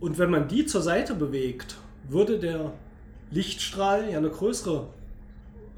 Und 0.00 0.18
wenn 0.18 0.30
man 0.30 0.48
die 0.48 0.66
zur 0.66 0.82
Seite 0.82 1.14
bewegt, 1.14 1.76
würde 2.08 2.38
der 2.38 2.72
Lichtstrahl 3.30 4.10
ja 4.10 4.18
eine 4.18 4.30
größere 4.30 4.88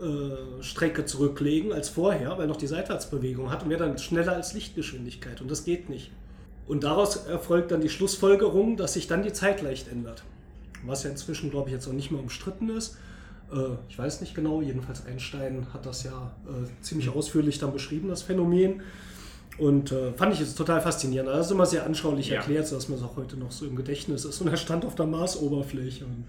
äh, 0.01 0.63
Strecke 0.63 1.05
zurücklegen 1.05 1.73
als 1.73 1.89
vorher, 1.89 2.37
weil 2.39 2.47
noch 2.47 2.57
die 2.57 2.67
Seitwärtsbewegung 2.67 3.51
hat 3.51 3.63
und 3.65 3.71
wäre 3.71 3.87
dann 3.87 3.99
schneller 3.99 4.33
als 4.33 4.55
Lichtgeschwindigkeit. 4.55 5.41
Und 5.41 5.51
das 5.51 5.65
geht 5.65 5.89
nicht. 5.89 6.11
Und 6.67 6.85
daraus 6.85 7.27
erfolgt 7.27 7.71
dann 7.71 7.81
die 7.81 7.89
Schlussfolgerung, 7.89 8.77
dass 8.77 8.93
sich 8.93 9.07
dann 9.07 9.23
die 9.23 9.33
Zeit 9.33 9.63
leicht 9.63 9.89
ändert. 9.89 10.23
Was 10.85 11.03
ja 11.03 11.11
inzwischen, 11.11 11.51
glaube 11.51 11.69
ich, 11.69 11.75
jetzt 11.75 11.89
auch 11.89 11.93
nicht 11.93 12.11
mehr 12.11 12.21
umstritten 12.21 12.69
ist. 12.71 12.99
Äh, 13.53 13.77
ich 13.89 13.99
weiß 13.99 14.21
nicht 14.21 14.35
genau, 14.35 14.61
jedenfalls 14.63 15.05
Einstein 15.07 15.67
hat 15.73 15.87
das 15.87 16.05
ja 16.05 16.33
äh, 16.47 16.83
ziemlich 16.83 17.09
ausführlich 17.09 17.59
dann 17.59 17.73
beschrieben, 17.73 18.09
das 18.09 18.23
Phänomen. 18.23 18.83
Und 19.59 19.91
äh, 19.91 20.13
fand 20.13 20.33
ich 20.35 20.39
jetzt 20.41 20.57
total 20.57 20.81
faszinierend. 20.81 21.29
Also 21.29 21.39
Das 21.41 21.47
ist 21.49 21.53
immer 21.53 21.67
sehr 21.67 21.85
anschaulich 21.85 22.29
Ja. 22.29 22.37
erklärt, 22.37 22.69
sodass 22.69 22.89
man 22.89 22.99
es 22.99 23.05
auch 23.05 23.17
heute 23.17 23.37
noch 23.37 23.51
so 23.51 23.67
im 23.67 23.75
Gedächtnis 23.75 24.25
ist. 24.25 24.41
Und 24.41 24.47
er 24.49 24.57
stand 24.57 24.85
auf 24.85 24.95
der 24.95 25.07
Marsoberfläche. 25.07 26.05
Und, 26.05 26.27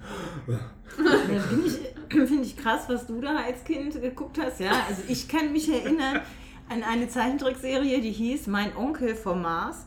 Das 0.47 1.41
finde 1.45 1.67
ich, 1.67 2.27
find 2.27 2.45
ich 2.45 2.57
krass, 2.57 2.85
was 2.87 3.05
du 3.05 3.21
da 3.21 3.35
als 3.35 3.63
Kind 3.63 4.01
geguckt 4.01 4.39
hast. 4.43 4.59
Ja, 4.59 4.71
also 4.89 5.03
ich 5.07 5.27
kann 5.27 5.51
mich 5.51 5.69
erinnern 5.71 6.21
an 6.69 6.81
eine 6.83 7.07
Zeichentrickserie, 7.07 8.01
die 8.01 8.11
hieß 8.11 8.47
Mein 8.47 8.75
Onkel 8.75 9.15
vom 9.15 9.43
Mars. 9.43 9.85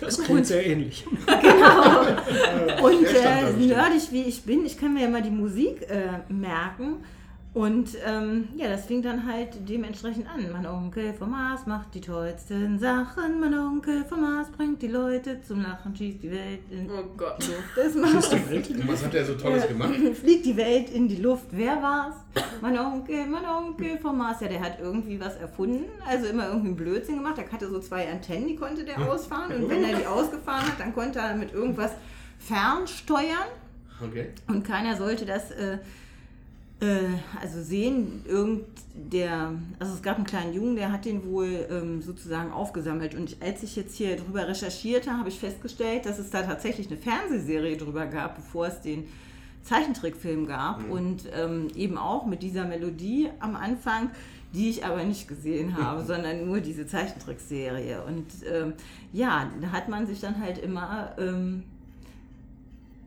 Das 0.00 0.22
klingt 0.22 0.46
sehr 0.46 0.66
ähnlich. 0.66 1.04
Genau. 1.26 2.86
Und 2.86 3.04
äh, 3.06 3.52
nerdig 3.66 4.10
wie 4.10 4.22
ich 4.22 4.42
bin, 4.42 4.64
ich 4.64 4.78
kann 4.78 4.94
mir 4.94 5.02
ja 5.02 5.08
mal 5.08 5.22
die 5.22 5.30
Musik 5.30 5.82
äh, 5.88 6.20
merken. 6.32 7.04
Und 7.54 7.90
ähm, 8.06 8.48
ja, 8.56 8.68
das 8.70 8.86
fing 8.86 9.02
dann 9.02 9.26
halt 9.30 9.68
dementsprechend 9.68 10.26
an. 10.26 10.50
Mein 10.52 10.64
Onkel 10.64 11.12
vom 11.12 11.32
Mars 11.32 11.66
macht 11.66 11.94
die 11.94 12.00
tollsten 12.00 12.78
Sachen. 12.78 13.40
Mein 13.40 13.52
Onkel 13.52 14.06
vom 14.06 14.22
Mars 14.22 14.48
bringt 14.56 14.80
die 14.80 14.86
Leute 14.88 15.38
zum 15.46 15.60
Lachen, 15.60 15.94
schießt 15.94 16.22
die 16.22 16.30
Welt 16.30 16.60
in 16.70 16.90
Oh 16.90 17.02
Gott. 17.14 17.36
die 17.42 17.48
Luft. 17.48 17.76
Das 17.76 17.94
Mars. 17.94 18.30
Was 18.86 19.04
hat 19.04 19.14
er 19.14 19.24
so 19.26 19.34
Tolles 19.34 19.68
gemacht? 19.68 19.92
Fliegt 20.14 20.46
die 20.46 20.56
Welt 20.56 20.88
in 20.88 21.08
die 21.08 21.16
Luft. 21.16 21.44
Wer 21.50 21.82
war's? 21.82 22.14
Mein 22.62 22.78
Onkel, 22.78 23.26
mein 23.26 23.44
Onkel 23.44 23.98
vom 23.98 24.16
Mars. 24.16 24.40
Ja, 24.40 24.48
der 24.48 24.60
hat 24.60 24.78
irgendwie 24.80 25.20
was 25.20 25.36
erfunden. 25.36 25.84
Also 26.08 26.28
immer 26.28 26.46
irgendwie 26.46 26.68
einen 26.68 26.76
Blödsinn 26.76 27.16
gemacht. 27.16 27.36
Der 27.36 27.52
hatte 27.52 27.68
so 27.68 27.78
zwei 27.80 28.10
Antennen, 28.10 28.48
die 28.48 28.56
konnte 28.56 28.82
der 28.82 28.98
ausfahren. 28.98 29.54
Und 29.54 29.68
wenn 29.68 29.84
er 29.84 29.98
die 29.98 30.06
ausgefahren 30.06 30.66
hat, 30.66 30.80
dann 30.80 30.94
konnte 30.94 31.18
er 31.18 31.34
mit 31.36 31.52
irgendwas 31.52 31.90
fernsteuern. 32.38 33.48
Okay. 34.02 34.30
Und 34.48 34.64
keiner 34.64 34.96
sollte 34.96 35.26
das 35.26 35.50
äh, 35.50 35.76
also 37.40 37.62
sehen. 37.62 38.24
Irgend 38.26 38.64
der, 38.94 39.52
also 39.78 39.94
es 39.94 40.02
gab 40.02 40.16
einen 40.16 40.26
kleinen 40.26 40.52
Jungen, 40.52 40.76
der 40.76 40.92
hat 40.92 41.04
den 41.04 41.24
wohl 41.24 41.66
ähm, 41.70 42.02
sozusagen 42.02 42.52
aufgesammelt. 42.52 43.14
Und 43.14 43.36
als 43.40 43.62
ich 43.62 43.76
jetzt 43.76 43.94
hier 43.94 44.16
drüber 44.16 44.46
recherchierte, 44.48 45.16
habe 45.16 45.28
ich 45.28 45.38
festgestellt, 45.38 46.06
dass 46.06 46.18
es 46.18 46.30
da 46.30 46.42
tatsächlich 46.42 46.88
eine 46.88 46.96
Fernsehserie 46.96 47.76
drüber 47.76 48.06
gab, 48.06 48.36
bevor 48.36 48.66
es 48.66 48.80
den 48.80 49.04
Zeichentrickfilm 49.62 50.46
gab. 50.46 50.88
Und 50.90 51.24
ähm, 51.34 51.68
eben 51.74 51.98
auch 51.98 52.26
mit 52.26 52.42
dieser 52.42 52.64
Melodie 52.64 53.30
am 53.38 53.56
Anfang, 53.56 54.10
die 54.52 54.68
ich 54.68 54.84
aber 54.84 55.04
nicht 55.04 55.28
gesehen 55.28 55.76
habe, 55.82 56.04
sondern 56.04 56.46
nur 56.46 56.60
diese 56.60 56.86
Zeichentrickserie. 56.86 58.02
Und 58.02 58.26
ähm, 58.52 58.74
ja, 59.12 59.50
da 59.60 59.70
hat 59.72 59.88
man 59.88 60.06
sich 60.06 60.20
dann 60.20 60.40
halt 60.40 60.58
immer 60.58 61.14
ähm, 61.18 61.64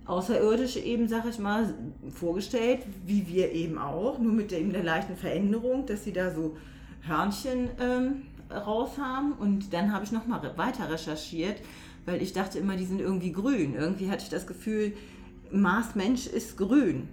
Außerirdische 0.05 0.79
eben, 0.79 1.07
sag 1.07 1.25
ich 1.25 1.39
mal, 1.39 1.73
vorgestellt, 2.13 2.81
wie 3.05 3.27
wir 3.27 3.51
eben 3.51 3.77
auch, 3.77 4.19
nur 4.19 4.33
mit 4.33 4.51
der, 4.51 4.59
eben 4.59 4.71
der 4.71 4.83
leichten 4.83 5.15
Veränderung, 5.15 5.85
dass 5.87 6.03
sie 6.03 6.13
da 6.13 6.31
so 6.31 6.57
Hörnchen 7.01 7.69
ähm, 7.79 8.21
raus 8.51 8.91
haben. 8.99 9.33
Und 9.33 9.73
dann 9.73 9.91
habe 9.91 10.05
ich 10.05 10.11
nochmal 10.11 10.41
weiter 10.57 10.91
recherchiert, 10.91 11.57
weil 12.05 12.21
ich 12.21 12.33
dachte 12.33 12.59
immer, 12.59 12.75
die 12.75 12.85
sind 12.85 13.01
irgendwie 13.01 13.31
grün. 13.31 13.73
Irgendwie 13.73 14.09
hatte 14.09 14.23
ich 14.23 14.29
das 14.29 14.45
Gefühl, 14.45 14.93
Mars 15.51 15.95
Mensch 15.95 16.27
ist 16.27 16.57
grün. 16.57 17.07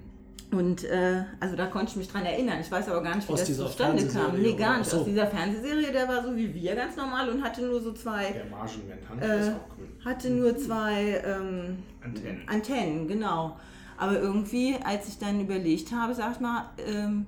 Und 0.52 0.84
äh, 0.84 1.24
also 1.40 1.56
da 1.56 1.66
konnte 1.66 1.90
ich 1.92 1.96
mich 1.96 2.08
dran 2.08 2.24
erinnern. 2.26 2.58
Ich 2.60 2.70
weiß 2.70 2.88
aber 2.90 3.02
gar 3.02 3.16
nicht, 3.16 3.26
wie 3.26 3.32
Aus 3.32 3.40
das 3.44 3.56
zustande 3.56 4.06
kam. 4.06 4.38
Nee, 4.40 4.52
gar 4.52 4.78
nicht. 4.78 4.90
So. 4.90 4.98
Aus 4.98 5.04
dieser 5.06 5.26
Fernsehserie, 5.26 5.90
der 5.92 6.06
war 6.06 6.22
so 6.22 6.36
wie 6.36 6.52
wir 6.54 6.74
ganz 6.76 6.94
normal 6.94 7.30
und 7.30 7.42
hatte 7.42 7.62
nur 7.62 7.80
so 7.80 7.92
zwei 7.92 8.32
Der 8.32 8.44
Margenmensch 8.44 9.22
Äh, 9.22 9.40
ist 9.40 9.48
auch 9.48 9.74
grün. 9.74 9.88
hatte 10.04 10.30
nur 10.30 10.56
zwei 10.58 11.22
ähm, 11.24 11.78
Antennen. 12.04 12.42
Antennen, 12.48 13.08
genau. 13.08 13.56
Aber 13.96 14.20
irgendwie, 14.20 14.76
als 14.84 15.08
ich 15.08 15.18
dann 15.18 15.40
überlegt 15.40 15.90
habe, 15.92 16.14
sag 16.14 16.32
ich 16.34 16.40
mal, 16.40 16.68
ähm, 16.86 17.24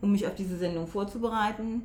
um 0.00 0.10
mich 0.10 0.26
auf 0.26 0.34
diese 0.34 0.56
Sendung 0.56 0.88
vorzubereiten, 0.88 1.82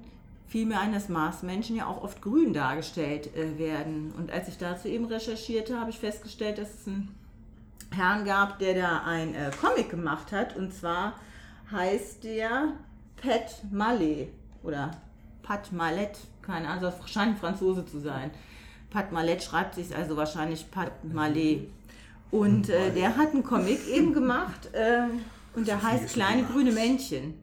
fiel 0.47 0.65
mir 0.65 0.79
ein, 0.79 0.91
dass 0.93 1.07
Marsmenschen 1.07 1.75
ja 1.75 1.85
auch 1.85 2.03
oft 2.03 2.19
grün 2.21 2.53
dargestellt 2.53 3.29
äh, 3.35 3.59
werden. 3.59 4.11
Und 4.17 4.31
als 4.31 4.47
ich 4.47 4.57
dazu 4.57 4.87
eben 4.87 5.05
recherchierte, 5.05 5.79
habe 5.79 5.91
ich 5.91 5.99
festgestellt, 5.99 6.57
dass 6.57 6.73
es 6.73 6.87
ein 6.87 7.09
Herrn 7.91 8.25
gab, 8.25 8.59
der 8.59 8.75
da 8.75 9.03
ein 9.05 9.33
äh, 9.35 9.51
Comic 9.61 9.89
gemacht 9.89 10.31
hat. 10.31 10.55
Und 10.55 10.73
zwar 10.73 11.15
heißt 11.71 12.23
der 12.23 12.73
Pat 13.21 13.63
Mallet 13.71 14.29
oder 14.63 14.91
Pat 15.43 15.71
Mallet, 15.71 16.17
keine 16.41 16.67
Ahnung, 16.67 16.83
das 16.83 17.09
scheint 17.09 17.39
Franzose 17.39 17.85
zu 17.85 17.99
sein. 17.99 18.31
Pat 18.89 19.11
Mallet 19.11 19.43
schreibt 19.43 19.75
sich 19.75 19.95
also 19.95 20.15
wahrscheinlich 20.15 20.69
Pat 20.71 21.03
Mallet. 21.03 21.69
Und 22.31 22.69
äh, 22.69 22.91
der 22.91 23.15
hat 23.15 23.33
einen 23.33 23.43
Comic 23.43 23.87
eben 23.87 24.13
gemacht 24.13 24.69
äh, 24.73 25.03
und 25.55 25.67
der 25.67 25.81
heißt 25.81 26.09
Kleine 26.13 26.43
grüne 26.43 26.71
Männchen. 26.71 27.35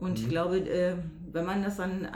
Und 0.00 0.18
ich 0.18 0.28
glaube, 0.28 0.58
äh, 0.58 0.96
wenn 1.32 1.44
man 1.44 1.62
das 1.62 1.76
dann 1.76 2.04
äh, 2.04 2.08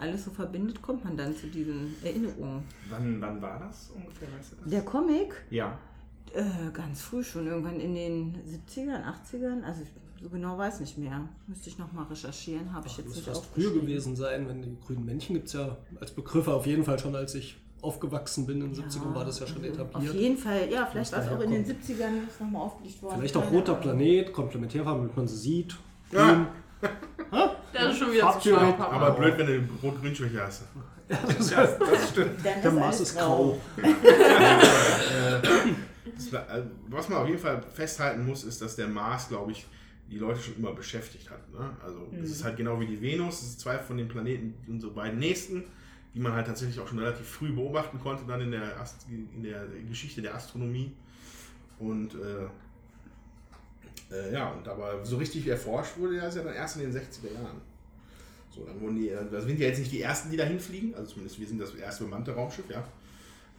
alles 0.00 0.24
so 0.24 0.30
verbindet, 0.30 0.82
kommt 0.82 1.04
man 1.04 1.16
dann 1.16 1.36
zu 1.36 1.46
diesen 1.46 1.94
Erinnerungen. 2.02 2.64
Wann, 2.90 3.20
wann 3.20 3.40
war 3.40 3.58
das 3.60 3.90
ungefähr? 3.94 4.28
Weißt 4.36 4.52
du 4.52 4.56
das? 4.56 4.70
Der 4.70 4.82
Comic, 4.82 5.34
Ja. 5.50 5.78
Äh, 6.34 6.70
ganz 6.72 7.00
früh 7.02 7.22
schon, 7.24 7.46
irgendwann 7.46 7.80
in 7.80 7.94
den 7.94 8.34
70ern, 8.44 9.02
80ern, 9.04 9.62
also 9.64 9.82
so 10.20 10.28
genau 10.28 10.58
weiß 10.58 10.80
nicht 10.80 10.98
mehr. 10.98 11.28
Müsste 11.46 11.68
ich 11.70 11.78
nochmal 11.78 12.04
recherchieren, 12.06 12.72
habe 12.72 12.86
ich 12.86 12.96
Das 12.96 12.98
jetzt 12.98 13.06
muss 13.08 13.16
nicht 13.16 13.26
fast 13.26 13.46
früher 13.46 13.66
aufgeschrieben. 13.66 13.86
gewesen 13.88 14.16
sein, 14.16 14.48
wenn 14.48 14.62
die 14.62 14.76
grünen 14.84 15.04
Männchen 15.04 15.34
gibt 15.36 15.46
es 15.48 15.54
ja 15.54 15.76
als 16.00 16.10
Begriff 16.10 16.48
auf 16.48 16.66
jeden 16.66 16.84
Fall 16.84 16.98
schon, 16.98 17.14
als 17.14 17.34
ich 17.34 17.56
aufgewachsen 17.80 18.44
bin. 18.46 18.60
In 18.60 18.72
den 18.72 18.84
70ern 18.84 19.14
war 19.14 19.24
das 19.24 19.38
ja 19.38 19.46
schon 19.46 19.58
Auf 19.58 19.64
etabliert. 19.64 20.14
jeden 20.14 20.36
Fall, 20.36 20.68
ja, 20.70 20.86
vielleicht 20.90 21.12
war 21.12 21.20
es 21.20 21.28
auch 21.28 21.40
in 21.40 21.50
den 21.52 21.64
kommt. 21.64 21.78
70ern 21.84 22.28
ist 22.28 22.40
nochmal 22.40 22.62
aufgelegt 22.62 23.02
worden. 23.02 23.16
Vielleicht 23.20 23.36
auch 23.36 23.50
roter. 23.52 23.74
Planet, 23.76 24.32
Komplementärfarben, 24.32 25.02
damit 25.02 25.16
man 25.16 25.28
sie 25.28 25.36
sieht. 25.36 25.76
Ja. 26.10 26.32
Grün. 26.32 26.46
Das 27.72 27.92
ist 27.92 27.98
schon 27.98 28.12
wieder 28.12 28.38
zu 28.40 28.48
schlau. 28.48 28.74
Aber 28.78 29.10
blöd, 29.12 29.38
wenn 29.38 29.46
du 29.46 29.68
Rot-Grün-Schwäche 29.82 30.42
hast. 30.42 30.62
Das, 31.08 31.78
das 31.78 32.08
stimmt. 32.10 32.32
Dann 32.44 32.60
Der 32.60 32.64
ist 32.70 32.74
Mars 32.74 33.00
ist 33.00 33.16
grau. 33.16 33.56
Also, 36.48 36.68
Was 36.88 37.08
man 37.08 37.18
auf 37.18 37.28
jeden 37.28 37.40
Fall 37.40 37.62
festhalten 37.62 38.26
muss, 38.26 38.44
ist, 38.44 38.60
dass 38.60 38.76
der 38.76 38.88
Mars, 38.88 39.28
glaube 39.28 39.52
ich, 39.52 39.66
die 40.10 40.18
Leute 40.18 40.40
schon 40.40 40.56
immer 40.56 40.72
beschäftigt 40.72 41.30
hat. 41.30 41.52
Ne? 41.52 41.70
Also 41.84 42.08
es 42.22 42.30
ist 42.30 42.44
halt 42.44 42.56
genau 42.56 42.80
wie 42.80 42.86
die 42.86 43.00
Venus, 43.00 43.42
es 43.42 43.48
ist 43.48 43.60
zwei 43.60 43.78
von 43.78 43.98
den 43.98 44.08
Planeten, 44.08 44.54
unsere 44.66 44.92
beiden 44.92 45.18
nächsten, 45.18 45.64
die 46.14 46.20
man 46.20 46.32
halt 46.32 46.46
tatsächlich 46.46 46.80
auch 46.80 46.88
schon 46.88 46.98
relativ 46.98 47.26
früh 47.26 47.52
beobachten 47.52 47.98
konnte, 48.00 48.24
dann 48.26 48.40
in 48.40 48.50
der, 48.50 48.80
Ast 48.80 49.06
in 49.08 49.42
der 49.42 49.66
Geschichte 49.88 50.22
der 50.22 50.34
Astronomie. 50.34 50.92
Und 51.78 52.14
äh, 52.14 52.46
äh, 54.10 54.32
ja, 54.32 54.50
und 54.50 54.66
aber 54.66 55.04
so 55.04 55.18
richtig 55.18 55.46
erforscht 55.46 55.98
wurde 55.98 56.18
das 56.20 56.36
ja 56.36 56.42
dann 56.42 56.54
erst 56.54 56.76
in 56.76 56.90
den 56.90 56.92
60er 56.92 57.34
Jahren. 57.34 57.60
So, 58.50 58.64
dann 58.64 58.80
wurden 58.80 58.96
die, 58.96 59.10
das 59.30 59.44
sind 59.44 59.58
ja 59.58 59.68
jetzt 59.68 59.78
nicht 59.78 59.92
die 59.92 60.00
ersten, 60.00 60.30
die 60.30 60.36
da 60.36 60.44
hinfliegen, 60.44 60.94
also 60.94 61.12
zumindest 61.12 61.38
wir 61.38 61.46
sind 61.46 61.60
das 61.60 61.74
erste 61.74 62.04
bemannte 62.04 62.32
Raumschiff, 62.32 62.68
ja. 62.70 62.82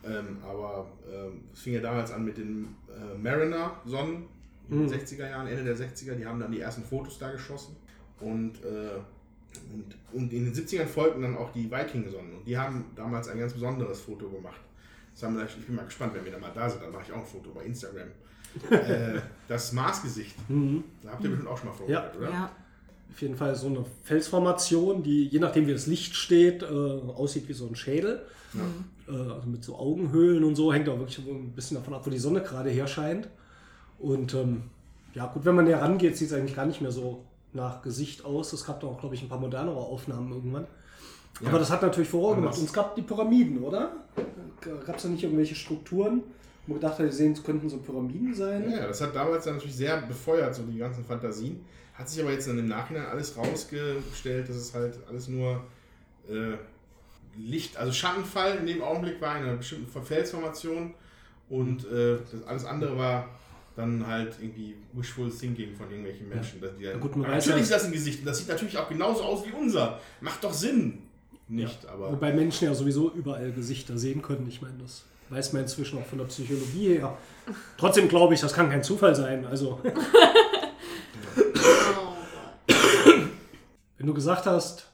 Ähm, 0.04 0.38
aber 0.44 0.88
ähm, 1.12 1.42
es 1.54 1.62
fing 1.62 1.74
ja 1.74 1.82
damals 1.82 2.12
an 2.12 2.24
mit 2.24 2.38
den 2.38 2.76
äh, 2.88 3.18
Mariner-Sonnen 3.18 4.28
in 4.70 4.88
den 4.88 5.00
60er 5.00 5.30
Jahren, 5.30 5.48
Ende 5.48 5.64
der 5.64 5.76
60er, 5.76 6.16
die 6.16 6.26
haben 6.26 6.40
dann 6.40 6.52
die 6.52 6.60
ersten 6.60 6.84
Fotos 6.84 7.18
da 7.18 7.32
geschossen. 7.32 7.76
Und, 8.20 8.64
äh, 8.64 9.00
und, 9.74 9.96
und 10.14 10.34
in 10.34 10.46
den 10.46 10.54
70ern 10.54 10.86
folgten 10.86 11.24
dann 11.24 11.38
auch 11.38 11.52
die 11.52 11.70
Viking-Sonnen. 11.72 12.38
Und 12.38 12.46
die 12.48 12.58
haben 12.58 12.86
damals 12.96 13.30
ein 13.30 13.40
ganz 13.40 13.54
besonderes 13.54 14.02
Foto 14.02 14.30
gemacht. 14.30 14.62
Das 15.14 15.24
haben 15.24 15.38
wir, 15.38 15.46
ich 15.46 15.66
bin 15.66 15.76
mal 15.76 15.86
gespannt, 15.86 16.14
wenn 16.14 16.24
wir 16.24 16.32
da 16.32 16.38
mal 16.38 16.52
da 16.54 16.70
sind, 16.70 16.84
dann 16.84 16.92
mache 16.92 17.04
ich 17.08 17.12
auch 17.12 17.18
ein 17.18 17.26
Foto 17.26 17.50
bei 17.52 17.64
Instagram. 17.64 18.10
äh, 18.70 19.20
das 19.48 19.74
Marsgesicht. 19.74 20.36
Da 21.04 21.12
habt 21.12 21.24
ihr 21.24 21.30
bestimmt 21.30 21.50
auch 21.50 21.58
schon 21.58 21.70
mal 21.70 21.76
vorgestellt, 21.76 22.18
oder? 22.18 22.30
Ja, 22.30 22.52
Auf 23.12 23.22
jeden 23.22 23.36
Fall 23.36 23.56
so 23.56 23.68
eine 23.68 23.86
Felsformation, 24.04 25.04
die 25.04 25.28
je 25.28 25.40
nachdem 25.40 25.68
wie 25.68 25.74
das 25.74 25.88
Licht 25.88 26.16
steht, 26.16 26.64
äh, 26.64 26.66
aussieht 26.66 27.48
wie 27.48 27.54
so 27.54 27.68
ein 27.68 27.76
Schädel. 27.76 28.26
Äh, 28.54 29.12
also 29.12 29.48
mit 29.48 29.64
so 29.64 29.76
Augenhöhlen 29.78 30.44
und 30.44 30.56
so, 30.56 30.74
hängt 30.74 30.90
auch 30.90 31.00
wirklich 31.00 31.20
ein 31.20 31.52
bisschen 31.52 31.78
davon 31.78 31.94
ab, 31.94 32.06
wo 32.06 32.10
die 32.10 32.20
Sonne 32.20 32.42
gerade 32.42 32.70
her 32.70 32.88
scheint. 32.88 33.30
Und 34.00 34.34
ähm, 34.34 34.64
ja, 35.14 35.26
gut, 35.28 35.46
wenn 35.46 35.56
man 35.56 35.66
näher 35.66 35.82
rangeht, 35.82 36.18
sieht 36.18 36.30
es 36.30 36.34
eigentlich 36.34 36.56
gar 36.56 36.66
nicht 36.66 36.82
mehr 36.82 36.92
so 36.92 37.24
nach 37.54 37.82
Gesicht 37.82 38.26
aus. 38.26 38.54
Es 38.54 38.66
gab 38.66 38.80
da 38.80 38.88
auch, 38.88 39.00
glaube 39.00 39.16
ich, 39.16 39.22
ein 39.22 39.30
paar 39.30 39.40
modernere 39.40 39.78
Aufnahmen 39.78 40.32
irgendwann. 40.32 40.68
Aber 41.46 41.60
das 41.60 41.72
hat 41.72 41.82
natürlich 41.82 42.10
Furore 42.10 42.36
gemacht. 42.36 42.58
Und 42.58 42.66
es 42.66 42.74
gab 42.74 42.96
die 42.96 43.02
Pyramiden, 43.02 43.64
oder? 43.64 43.92
Gab 44.86 44.98
es 44.98 45.04
da 45.04 45.10
nicht 45.10 45.24
irgendwelche 45.24 45.56
Strukturen, 45.56 46.22
wo 46.68 46.74
man 46.74 46.82
gedacht 46.82 47.00
hat, 47.00 47.08
die 47.08 47.12
sehen, 47.12 47.32
es 47.32 47.44
könnten 47.44 47.70
so 47.70 47.78
Pyramiden 47.78 48.34
sein? 48.34 48.70
Ja, 48.70 48.88
das 48.88 49.02
hat 49.02 49.16
damals 49.16 49.46
dann 49.46 49.56
natürlich 49.56 49.76
sehr 49.76 50.02
befeuert, 50.02 50.54
so 50.54 50.64
die 50.64 50.78
ganzen 50.78 51.04
Fantasien. 51.04 51.66
Hat 51.94 52.10
sich 52.10 52.22
aber 52.22 52.32
jetzt 52.32 52.48
dann 52.48 52.60
im 52.60 52.68
Nachhinein 52.68 53.06
alles 53.06 53.36
rausgestellt, 53.38 54.50
dass 54.50 54.56
es 54.56 54.74
halt 54.74 55.00
alles 55.08 55.28
nur 55.28 55.64
äh, 56.30 56.58
Licht, 57.40 57.78
also 57.78 57.92
Schattenfall 57.94 58.58
in 58.58 58.68
dem 58.68 58.82
Augenblick 58.82 59.22
war, 59.22 59.38
in 59.38 59.44
einer 59.44 59.56
bestimmten 59.58 60.04
Felsformation. 60.04 60.94
Und 61.50 61.86
äh, 61.90 62.18
das 62.32 62.44
alles 62.46 62.66
andere 62.66 62.98
war 62.98 63.30
dann 63.76 64.06
halt 64.06 64.36
irgendwie 64.42 64.76
wishful 64.94 65.32
thinking 65.32 65.74
von 65.76 65.88
irgendwelchen 65.90 66.28
Menschen. 66.30 66.60
Dass 66.62 66.76
die 66.78 66.84
dann, 66.84 67.00
gut, 67.00 67.16
natürlich 67.16 67.48
ja- 67.48 67.56
ist 67.58 67.72
das 67.72 67.86
ein 67.86 67.92
Gesicht 67.92 68.20
und 68.20 68.26
das 68.26 68.38
sieht 68.40 68.50
natürlich 68.50 68.78
auch 68.78 68.90
genauso 68.90 69.24
aus 69.24 69.46
wie 69.46 69.52
unser. 69.52 70.00
Macht 70.22 70.44
doch 70.44 70.54
Sinn. 70.54 71.00
Nicht, 71.48 71.86
aber. 71.88 72.12
Wobei 72.12 72.32
Menschen 72.34 72.66
ja 72.66 72.76
sowieso 72.76 73.12
überall 73.12 73.52
Gesichter 73.52 73.98
sehen 73.98 74.22
können. 74.22 74.48
Ich 74.48 74.62
meine, 74.62 74.78
das 74.80 75.06
weiß 75.30 75.54
man 75.54 75.64
inzwischen 75.64 75.98
auch 75.98 76.06
von 76.06 76.20
der 76.20 76.26
Psychologie 76.26 76.90
her. 76.90 77.18
Trotzdem 77.78 78.08
glaube 78.08 78.34
ich, 78.36 78.42
das 78.42 78.54
kann 78.54 78.70
kein 78.70 78.84
Zufall 78.84 79.16
sein. 79.16 79.46
Also, 79.48 79.80
wenn 83.98 84.06
du 84.08 84.14
gesagt 84.14 84.46
hast, 84.46 84.88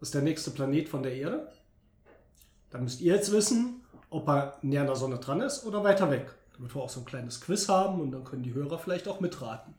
das 0.00 0.08
ist 0.08 0.14
der 0.14 0.22
nächste 0.22 0.50
Planet 0.50 0.88
von 0.88 1.02
der 1.02 1.14
Erde, 1.14 1.48
dann 2.72 2.84
müsst 2.84 3.00
ihr 3.00 3.14
jetzt 3.14 3.30
wissen, 3.32 3.82
ob 4.10 4.28
er 4.28 4.58
näher 4.62 4.80
an 4.80 4.86
der 4.88 4.96
Sonne 4.96 5.18
dran 5.18 5.40
ist 5.40 5.64
oder 5.64 5.84
weiter 5.84 6.10
weg. 6.10 6.34
Damit 6.56 6.74
wir 6.74 6.82
auch 6.82 6.88
so 6.88 7.00
ein 7.00 7.06
kleines 7.06 7.40
Quiz 7.40 7.68
haben 7.68 8.00
und 8.00 8.10
dann 8.12 8.24
können 8.24 8.42
die 8.42 8.54
Hörer 8.54 8.78
vielleicht 8.78 9.08
auch 9.08 9.20
mitraten. 9.20 9.74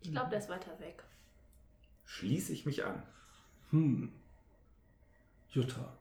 ich 0.00 0.12
glaube, 0.12 0.30
der 0.30 0.38
ist 0.38 0.48
weiter 0.48 0.78
weg. 0.78 1.02
Schließe 2.04 2.52
ich 2.52 2.66
mich 2.66 2.84
an. 2.84 3.02
Jutta, 5.50 5.96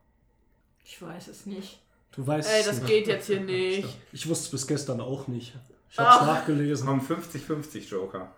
ich 0.84 1.01
weiß 1.01 1.29
es 1.29 1.45
nicht. 1.45 1.82
du 2.11 2.27
weißt 2.27 2.49
Ey, 2.51 2.63
das 2.65 2.86
geht 2.86 3.07
jetzt 3.07 3.27
hier 3.27 3.39
nicht. 3.39 3.88
Ich 4.11 4.27
wusste 4.27 4.45
es 4.45 4.51
bis 4.51 4.67
gestern 4.67 4.99
auch 4.99 5.27
nicht. 5.27 5.53
Ich 5.89 5.99
habe 5.99 6.09
es 6.09 6.15
Ach. 6.21 6.25
nachgelesen. 6.25 6.88
Komm, 6.88 6.99
50-50 6.99 7.89
Joker. 7.89 8.34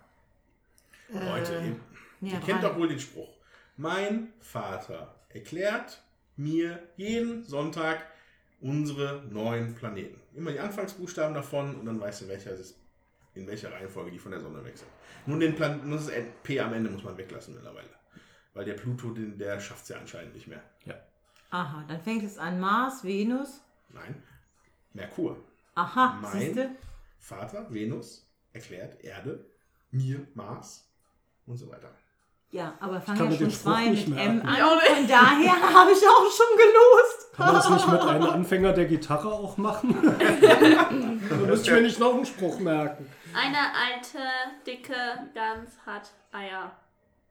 Leute, 1.08 1.54
ihr, 1.54 1.76
näher 2.20 2.34
ihr 2.34 2.40
kennt 2.40 2.62
doch 2.62 2.76
wohl 2.76 2.88
den 2.88 3.00
Spruch. 3.00 3.28
Mein 3.76 4.32
Vater 4.40 5.14
erklärt 5.30 6.03
mir 6.36 6.82
jeden 6.96 7.44
Sonntag 7.44 8.04
unsere 8.60 9.22
neuen 9.30 9.74
Planeten. 9.74 10.20
Immer 10.34 10.52
die 10.52 10.60
Anfangsbuchstaben 10.60 11.34
davon 11.34 11.74
und 11.76 11.86
dann 11.86 12.00
weißt 12.00 12.22
du, 12.22 12.28
welcher 12.28 12.52
es 12.52 12.60
ist, 12.60 12.78
in 13.34 13.46
welcher 13.46 13.72
Reihenfolge 13.72 14.10
die 14.10 14.18
von 14.18 14.30
der 14.32 14.40
Sonne 14.40 14.64
weg 14.64 14.76
sind. 14.78 14.88
Nur 15.26 15.38
den 15.38 15.54
Plan 15.54 15.86
nur 15.88 15.98
das 15.98 16.10
P 16.42 16.60
am 16.60 16.72
Ende 16.72 16.90
muss 16.90 17.02
man 17.04 17.16
weglassen 17.16 17.54
mittlerweile. 17.54 17.88
Weil 18.54 18.64
der 18.64 18.74
Pluto, 18.74 19.10
den, 19.10 19.36
der 19.38 19.60
schafft 19.60 19.82
es 19.84 19.88
ja 19.90 19.98
anscheinend 19.98 20.34
nicht 20.34 20.46
mehr. 20.46 20.62
Aha, 21.50 21.84
dann 21.86 22.00
fängt 22.02 22.24
es 22.24 22.36
an 22.38 22.58
Mars, 22.58 23.04
Venus. 23.04 23.60
Nein. 23.90 24.20
Merkur. 24.92 25.36
Aha, 25.76 26.18
Mein- 26.20 26.32
siehste? 26.40 26.70
Vater, 27.18 27.72
Venus, 27.72 28.28
erklärt 28.52 29.02
Erde, 29.04 29.44
mir, 29.90 30.26
Mars 30.34 30.88
und 31.46 31.56
so 31.56 31.68
weiter. 31.70 31.90
Ja, 32.54 32.72
aber 32.78 33.00
kann 33.00 33.16
fangen 33.16 33.32
ja 33.32 33.38
schon 33.38 33.50
zwei 33.50 33.88
nicht 33.88 34.06
mit 34.06 34.16
M 34.16 34.40
an. 34.42 34.54
Von 34.54 35.08
daher 35.08 35.52
habe 35.74 35.90
ich 35.90 35.98
auch 36.06 36.30
schon 36.30 36.56
gelost. 36.56 37.32
Kann 37.34 37.46
man 37.46 37.54
das 37.56 37.68
nicht 37.68 37.88
mit 37.88 38.00
einem 38.00 38.22
Anfänger 38.30 38.72
der 38.72 38.84
Gitarre 38.84 39.32
auch 39.32 39.56
machen? 39.56 39.92
da 41.28 41.34
müsste 41.34 41.68
ich 41.68 41.74
mir 41.74 41.82
nicht 41.82 41.98
noch 41.98 42.14
einen 42.14 42.24
Spruch 42.24 42.60
merken. 42.60 43.10
Eine 43.34 43.56
alte, 43.56 44.18
dicke 44.64 44.94
Gans 45.34 45.72
hat 45.84 46.12
Eier. 46.30 46.70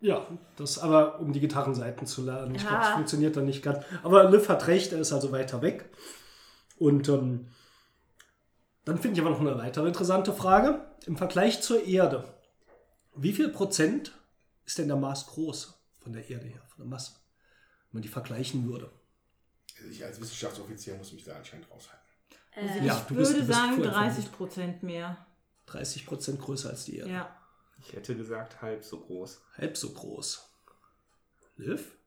Ja, 0.01 0.27
das 0.57 0.77
aber 0.77 1.21
um 1.21 1.31
die 1.31 1.39
Gitarrenseiten 1.39 2.05
zu 2.05 2.25
lernen. 2.25 2.55
Ich 2.55 2.63
Ja. 2.63 2.67
glaube, 2.67 2.83
das 2.83 2.93
funktioniert 2.93 3.37
dann 3.37 3.45
nicht 3.45 3.63
ganz. 3.63 3.85
Aber 4.03 4.29
Liv 4.29 4.49
hat 4.49 4.67
recht, 4.67 4.91
er 4.91 4.99
ist 4.99 5.13
also 5.13 5.31
weiter 5.31 5.61
weg. 5.61 5.85
Und 6.77 7.07
ähm, 7.07 7.47
dann 8.83 8.97
finde 8.99 9.21
ich 9.21 9.25
aber 9.25 9.33
noch 9.33 9.39
eine 9.39 9.57
weitere 9.57 9.87
interessante 9.87 10.33
Frage. 10.33 10.81
Im 11.05 11.15
Vergleich 11.15 11.61
zur 11.61 11.85
Erde, 11.85 12.25
wie 13.15 13.31
viel 13.31 13.47
Prozent 13.47 14.11
ist 14.65 14.77
denn 14.77 14.87
der 14.87 14.97
Mars 14.97 15.27
groß 15.27 15.73
von 16.01 16.13
der 16.13 16.29
Erde 16.29 16.47
her, 16.47 16.61
von 16.67 16.77
der 16.79 16.87
Masse, 16.87 17.13
wenn 17.91 17.97
man 17.97 18.01
die 18.03 18.09
vergleichen 18.09 18.67
würde? 18.67 18.91
Also 19.77 19.89
ich 19.89 20.03
als 20.03 20.19
Wissenschaftsoffizier 20.21 20.95
muss 20.95 21.13
mich 21.13 21.23
da 21.23 21.35
anscheinend 21.35 21.69
raushalten. 21.69 22.05
Äh, 22.55 22.85
Ja, 22.85 22.97
ich 22.97 23.03
du 23.05 23.15
bist- 23.15 23.31
würde 23.31 23.41
du 23.41 23.47
bist 23.47 23.59
sagen 23.59 23.75
vorher 23.75 23.91
30 23.93 24.31
Prozent 24.31 24.83
mehr. 24.83 25.25
30 25.65 26.05
Prozent 26.05 26.39
größer 26.41 26.69
als 26.69 26.85
die 26.85 26.97
Erde. 26.97 27.11
Ja. 27.11 27.39
Ich 27.79 27.93
hätte 27.93 28.15
gesagt, 28.15 28.61
halb 28.61 28.83
so 28.83 28.99
groß. 28.99 29.41
Halb 29.57 29.75
so 29.77 29.89
groß. 29.91 30.49
Liv? 31.57 31.97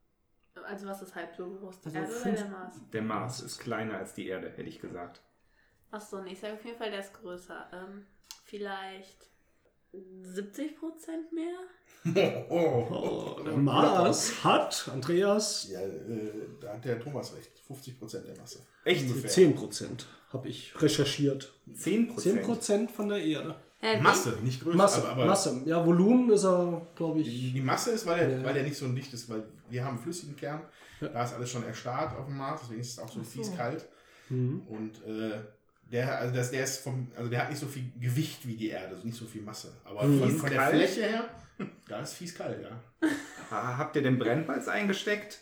Also 0.65 0.87
was 0.87 1.03
ist 1.03 1.15
halb 1.15 1.35
so 1.37 1.49
groß? 1.55 1.81
Die 1.81 1.87
Also 1.97 1.99
Erde 1.99 2.21
oder 2.21 2.33
der 2.33 2.49
Mars? 2.49 2.77
Der 2.93 3.03
Mars 3.03 3.41
ist 3.41 3.59
kleiner 3.59 3.99
als 3.99 4.15
die 4.15 4.27
Erde, 4.29 4.51
hätte 4.51 4.63
ich 4.69 4.81
gesagt. 4.81 5.21
Achso, 5.91 6.21
nee, 6.23 6.33
ich 6.33 6.41
sage 6.41 6.55
auf 6.55 6.65
jeden 6.65 6.79
Fall, 6.79 6.91
der 6.91 7.01
ist 7.01 7.15
größer. 7.15 7.69
Ähm, 7.73 8.07
vielleicht 8.45 9.29
70 9.93 10.79
Prozent 10.79 11.33
mehr? 11.33 11.57
Oh, 12.51 13.37
der 13.45 13.57
Mars 13.57 14.45
hat, 14.45 14.89
Andreas, 14.93 15.69
Ja, 15.73 15.81
äh, 15.81 16.31
da 16.61 16.75
hat 16.75 16.85
der 16.85 17.01
Thomas 17.01 17.35
recht. 17.35 17.51
50% 17.69 18.21
der 18.27 18.37
Masse. 18.37 18.61
Echt? 18.85 19.03
Ungefähr. 19.11 19.31
10% 19.31 20.05
habe 20.33 20.49
ich 20.49 20.81
recherchiert. 20.81 21.53
10 21.75 22.09
Prozent. 22.09 22.45
10% 22.45 22.91
von 22.91 23.09
der 23.09 23.19
Erde. 23.25 23.57
Äh, 23.83 24.01
Masse, 24.01 24.39
nicht 24.43 24.63
Größe. 24.63 24.77
Masse, 24.77 25.01
aber, 25.03 25.11
aber 25.13 25.27
Masse. 25.27 25.63
Ja, 25.65 25.85
Volumen 25.85 26.31
ist 26.31 26.45
er, 26.45 26.87
glaube 26.95 27.21
ich. 27.21 27.53
die 27.53 27.61
Masse 27.61 27.91
ist, 27.91 28.07
weil 28.07 28.21
er, 28.21 28.39
Ja. 28.39 28.45
weil 28.45 28.57
er 28.57 28.63
nicht 28.63 28.77
so 28.77 28.87
dicht 28.89 29.13
ist, 29.13 29.29
weil 29.29 29.43
wir 29.69 29.85
haben 29.85 29.97
einen 29.97 30.03
flüssigen 30.03 30.37
Kern. 30.37 30.63
Da 31.01 31.25
ist 31.25 31.35
alles 31.35 31.51
schon 31.51 31.65
erstarrt 31.65 32.17
auf 32.17 32.27
dem 32.27 32.37
Mars, 32.39 32.61
deswegen 32.63 32.81
ist 32.81 32.93
es 32.93 32.99
auch 32.99 33.11
so, 33.11 33.21
fies 33.23 33.55
kalt. 33.55 33.85
Mhm. 34.29 34.63
Und 34.69 35.05
äh, 35.05 35.41
der, 35.93 36.19
also 36.19 36.35
das, 36.35 36.51
der 36.51 36.65
ist 36.65 36.79
vom, 36.83 37.09
also 37.17 37.31
der 37.31 37.43
hat 37.43 37.51
nicht 37.51 37.61
so 37.61 37.67
viel 37.67 37.91
Gewicht 38.01 38.47
wie 38.47 38.57
die 38.57 38.71
Erde, 38.71 38.95
also 38.95 39.07
nicht 39.07 39.17
so 39.17 39.27
viel 39.27 39.43
Masse. 39.43 39.73
Aber 39.85 40.01
von, 40.01 40.23
Fies 40.31 40.41
von 40.41 40.51
der 40.51 40.59
kalt? 40.59 40.75
Fläche 40.75 41.03
her, 41.09 41.25
da 41.89 42.01
ist 42.01 42.15
fies 42.15 42.35
kalt, 42.35 42.59
ja. 42.63 43.09
Ah, 43.51 43.79
Habt 43.79 43.97
ihr 43.97 44.03
den 44.03 44.19
Brennholz 44.19 44.67
eingesteckt? 44.69 45.39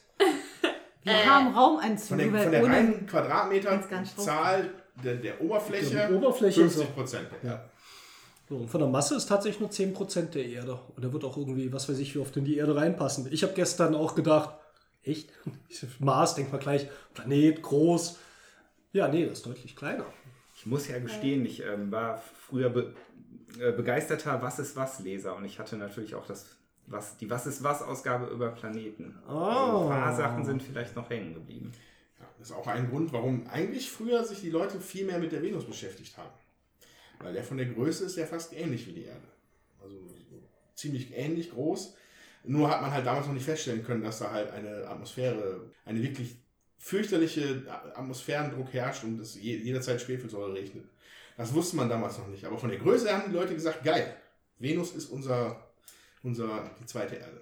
Wir 1.02 1.12
Äh, 1.12 1.26
haben 1.26 1.52
Von 1.52 1.54
Raumanzüge, 1.54 2.30
der, 2.30 2.42
von 2.42 2.52
der 2.52 2.64
reinen 2.64 2.92
ganz 2.92 3.10
Quadratmeterzahl 3.10 4.70
der, 5.02 5.16
der 5.16 5.40
Oberfläche, 5.40 6.06
Die 6.08 6.14
Oberfläche 6.14 6.62
ist 6.62 6.76
50 6.76 6.94
Prozent. 6.94 7.28
Ja. 7.42 7.64
So, 8.48 8.56
und 8.56 8.68
von 8.70 8.80
der 8.80 8.88
Masse 8.88 9.16
ist 9.16 9.26
tatsächlich 9.26 9.60
nur 9.60 9.70
10% 9.70 10.30
der 10.30 10.46
Erde. 10.46 10.78
Und 10.94 11.02
da 11.04 11.12
wird 11.12 11.24
auch 11.24 11.36
irgendwie, 11.36 11.72
was 11.72 11.88
weiß 11.88 11.98
ich, 11.98 12.14
wie 12.14 12.18
oft 12.18 12.36
in 12.36 12.44
die 12.44 12.56
Erde 12.58 12.76
reinpassen. 12.76 13.26
Ich 13.32 13.42
habe 13.42 13.54
gestern 13.54 13.94
auch 13.94 14.14
gedacht, 14.14 14.54
echt? 15.02 15.30
Mars, 15.98 16.34
denk 16.34 16.52
mal 16.52 16.58
gleich, 16.58 16.86
Planet, 17.14 17.62
groß. 17.62 18.18
Ja, 18.92 19.08
nee, 19.08 19.24
das 19.26 19.38
ist 19.38 19.46
deutlich 19.46 19.74
kleiner. 19.74 20.04
Ich 20.64 20.70
muss 20.70 20.88
ja 20.88 20.98
gestehen, 20.98 21.44
ich 21.44 21.62
ähm, 21.62 21.92
war 21.92 22.22
früher 22.48 22.70
be 22.70 22.94
äh, 23.60 23.70
begeisterter 23.72 24.40
Was 24.40 24.58
ist 24.58 24.76
was 24.76 24.98
Leser 25.00 25.36
und 25.36 25.44
ich 25.44 25.58
hatte 25.58 25.76
natürlich 25.76 26.14
auch 26.14 26.26
das 26.26 26.56
was, 26.86 27.18
die 27.18 27.28
Was 27.28 27.46
ist 27.46 27.62
was 27.62 27.82
Ausgabe 27.82 28.26
über 28.32 28.48
Planeten. 28.50 29.14
Also 29.26 29.38
Oh. 29.38 29.82
ein 29.90 30.00
paar 30.00 30.16
Sachen 30.16 30.44
sind 30.46 30.62
vielleicht 30.62 30.96
noch 30.96 31.10
hängen 31.10 31.34
geblieben. 31.34 31.70
Ja, 32.18 32.26
das 32.38 32.48
ist 32.48 32.56
auch 32.56 32.66
ein 32.66 32.88
Grund, 32.88 33.12
warum 33.12 33.46
eigentlich 33.46 33.90
früher 33.90 34.24
sich 34.24 34.40
die 34.40 34.48
Leute 34.50 34.80
viel 34.80 35.04
mehr 35.04 35.18
mit 35.18 35.32
der 35.32 35.42
Venus 35.42 35.66
beschäftigt 35.66 36.16
haben. 36.16 36.30
Weil 37.20 37.34
der 37.34 37.44
von 37.44 37.58
der 37.58 37.66
Größe 37.66 38.06
ist 38.06 38.16
ja 38.16 38.24
fast 38.24 38.54
ähnlich 38.54 38.86
wie 38.86 38.92
die 38.92 39.04
Erde. 39.04 39.28
Also 39.82 39.96
so 40.30 40.42
ziemlich 40.74 41.12
ähnlich 41.14 41.50
groß. 41.50 41.94
Nur 42.44 42.70
hat 42.70 42.80
man 42.80 42.90
halt 42.90 43.04
damals 43.06 43.26
noch 43.26 43.34
nicht 43.34 43.44
feststellen 43.46 43.84
können, 43.84 44.02
dass 44.02 44.18
da 44.18 44.30
halt 44.30 44.50
eine 44.50 44.86
Atmosphäre, 44.88 45.70
eine 45.84 46.02
wirklich 46.02 46.36
fürchterliche 46.84 47.64
Atmosphärendruck 47.94 48.70
herrscht 48.74 49.04
und 49.04 49.18
es 49.18 49.34
je- 49.40 49.56
jederzeit 49.56 50.00
Schwefelsäure 50.02 50.52
regnet. 50.52 50.84
Das 51.38 51.54
wusste 51.54 51.76
man 51.76 51.88
damals 51.88 52.18
noch 52.18 52.26
nicht. 52.28 52.44
Aber 52.44 52.58
von 52.58 52.68
der 52.68 52.78
Größe 52.78 53.08
her 53.08 53.18
haben 53.22 53.30
die 53.30 53.36
Leute 53.36 53.54
gesagt, 53.54 53.82
geil, 53.82 54.14
Venus 54.58 54.92
ist 54.92 55.06
unser, 55.06 55.66
unser 56.22 56.70
die 56.78 56.84
zweite 56.84 57.16
Erde. 57.16 57.40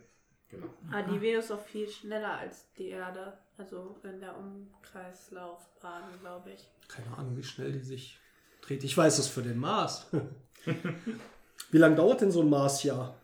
Genau. 0.49 0.67
Ah, 0.93 1.03
die 1.03 1.21
Venus 1.21 1.47
ist 1.47 1.51
auch 1.51 1.65
viel 1.65 1.89
schneller 1.89 2.39
als 2.39 2.73
die 2.79 2.89
Erde. 2.91 3.37
Also 3.59 3.97
in 4.05 4.21
der 4.21 4.37
Umkreislaufbahn, 4.37 6.05
glaube 6.21 6.51
ich. 6.53 6.69
Keine 6.89 7.17
Ahnung, 7.17 7.37
wie 7.37 7.43
schnell 7.43 7.73
die 7.73 7.81
sich 7.81 8.19
dreht. 8.61 8.85
Ich 8.85 8.97
weiß 8.97 9.19
es 9.19 9.27
für 9.27 9.43
den 9.43 9.59
Mars. 9.59 10.07
wie 11.73 11.79
lange 11.79 11.97
dauert 11.97 12.21
denn 12.21 12.31
so 12.31 12.43
ein 12.43 12.49
Marsjahr? 12.51 13.19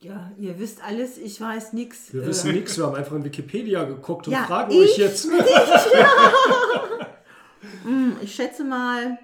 Ja, 0.00 0.30
ihr 0.38 0.58
wisst 0.60 0.82
alles, 0.84 1.18
ich 1.18 1.40
weiß 1.40 1.72
nichts. 1.72 2.12
Wir 2.12 2.24
wissen 2.26 2.52
nichts, 2.52 2.76
wir 2.78 2.86
haben 2.86 2.94
einfach 2.94 3.16
in 3.16 3.24
Wikipedia 3.24 3.82
geguckt 3.84 4.28
und 4.28 4.32
ja, 4.32 4.44
fragen 4.44 4.70
ich- 4.72 4.92
euch 4.92 4.98
jetzt. 4.98 5.28
Hm, 7.82 8.16
Ich 8.22 8.34
schätze 8.34 8.64
mal, 8.64 9.18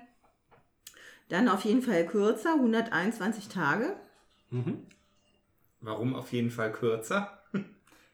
dann 1.28 1.48
auf 1.48 1.64
jeden 1.64 1.82
Fall 1.82 2.04
kürzer, 2.06 2.54
121 2.54 3.48
Tage. 3.48 3.94
Warum 5.80 6.14
auf 6.14 6.32
jeden 6.32 6.50
Fall 6.50 6.72
kürzer? 6.72 7.38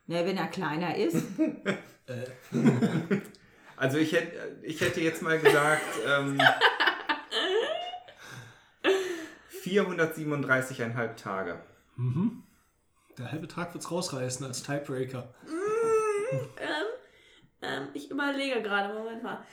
Na, 0.07 0.25
wenn 0.27 0.37
er 0.37 0.49
kleiner 0.49 0.97
ist. 0.97 1.17
Also 3.77 3.97
ich 3.97 4.13
hätte, 4.13 4.59
ich 4.63 4.79
hätte 4.83 5.01
jetzt 5.01 5.23
mal 5.23 5.39
gesagt, 5.39 5.81
ähm, 6.07 6.39
437,5 9.65 11.15
Tage. 11.17 11.61
Der 13.21 13.31
halbe 13.31 13.47
Tag 13.47 13.75
wird's 13.75 13.91
rausreißen 13.91 14.47
als 14.47 14.63
Tiebreaker. 14.63 15.35
Ähm, 17.61 17.89
ich 17.93 18.11
überlege 18.11 18.63
gerade, 18.63 18.95
Moment 18.95 19.23
mal. 19.23 19.45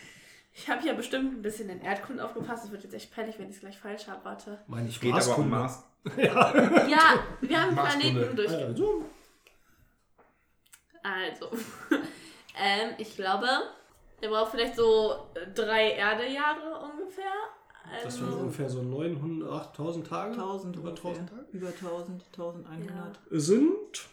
Ich 0.53 0.70
habe 0.70 0.88
ja 0.88 0.93
bestimmt 0.93 1.34
ein 1.34 1.41
bisschen 1.41 1.70
in 1.70 1.82
Erdkunde 1.82 2.24
aufgepasst. 2.24 2.63
Es 2.63 2.72
wird 2.72 2.84
jetzt 2.84 2.93
echt 2.93 3.13
peinlich, 3.13 3.38
wenn 3.38 3.49
ich 3.49 3.55
es 3.55 3.59
gleich 3.59 3.78
falsch 3.78 4.07
habe. 4.07 4.24
Warte. 4.24 4.63
Meine 4.68 4.88
ich 4.88 5.01
Geht 5.01 5.13
aber 5.13 5.38
um. 5.38 5.49
Mars. 5.49 5.84
Ja, 6.15 7.20
wir 7.41 7.61
haben. 7.61 7.76
Planeten 7.76 8.36
durch. 8.38 8.49
Also, 8.53 9.03
Also, 11.03 11.51
ähm, 12.57 12.91
ich 12.97 13.18
glaube, 13.18 13.49
der 14.22 14.30
braucht 14.30 14.51
vielleicht 14.51 14.78
so 14.78 15.28
äh, 15.36 15.51
drei 15.53 15.91
Erdejahre 15.91 16.89
ungefähr. 16.89 17.34
Das 18.04 18.22
Also, 18.22 18.38
ungefähr 18.38 18.70
so 18.70 18.82
900, 18.82 19.50
8000 19.50 20.08
Tage. 20.08 20.32
1000 20.32 20.76
Über 20.76 20.90
ungefähr. 20.90 21.12
1000 21.12 21.30
Tage. 21.30 21.46
Über 21.52 21.68
1000, 21.68 22.24
1100. 22.34 23.20
Sind 23.32 24.10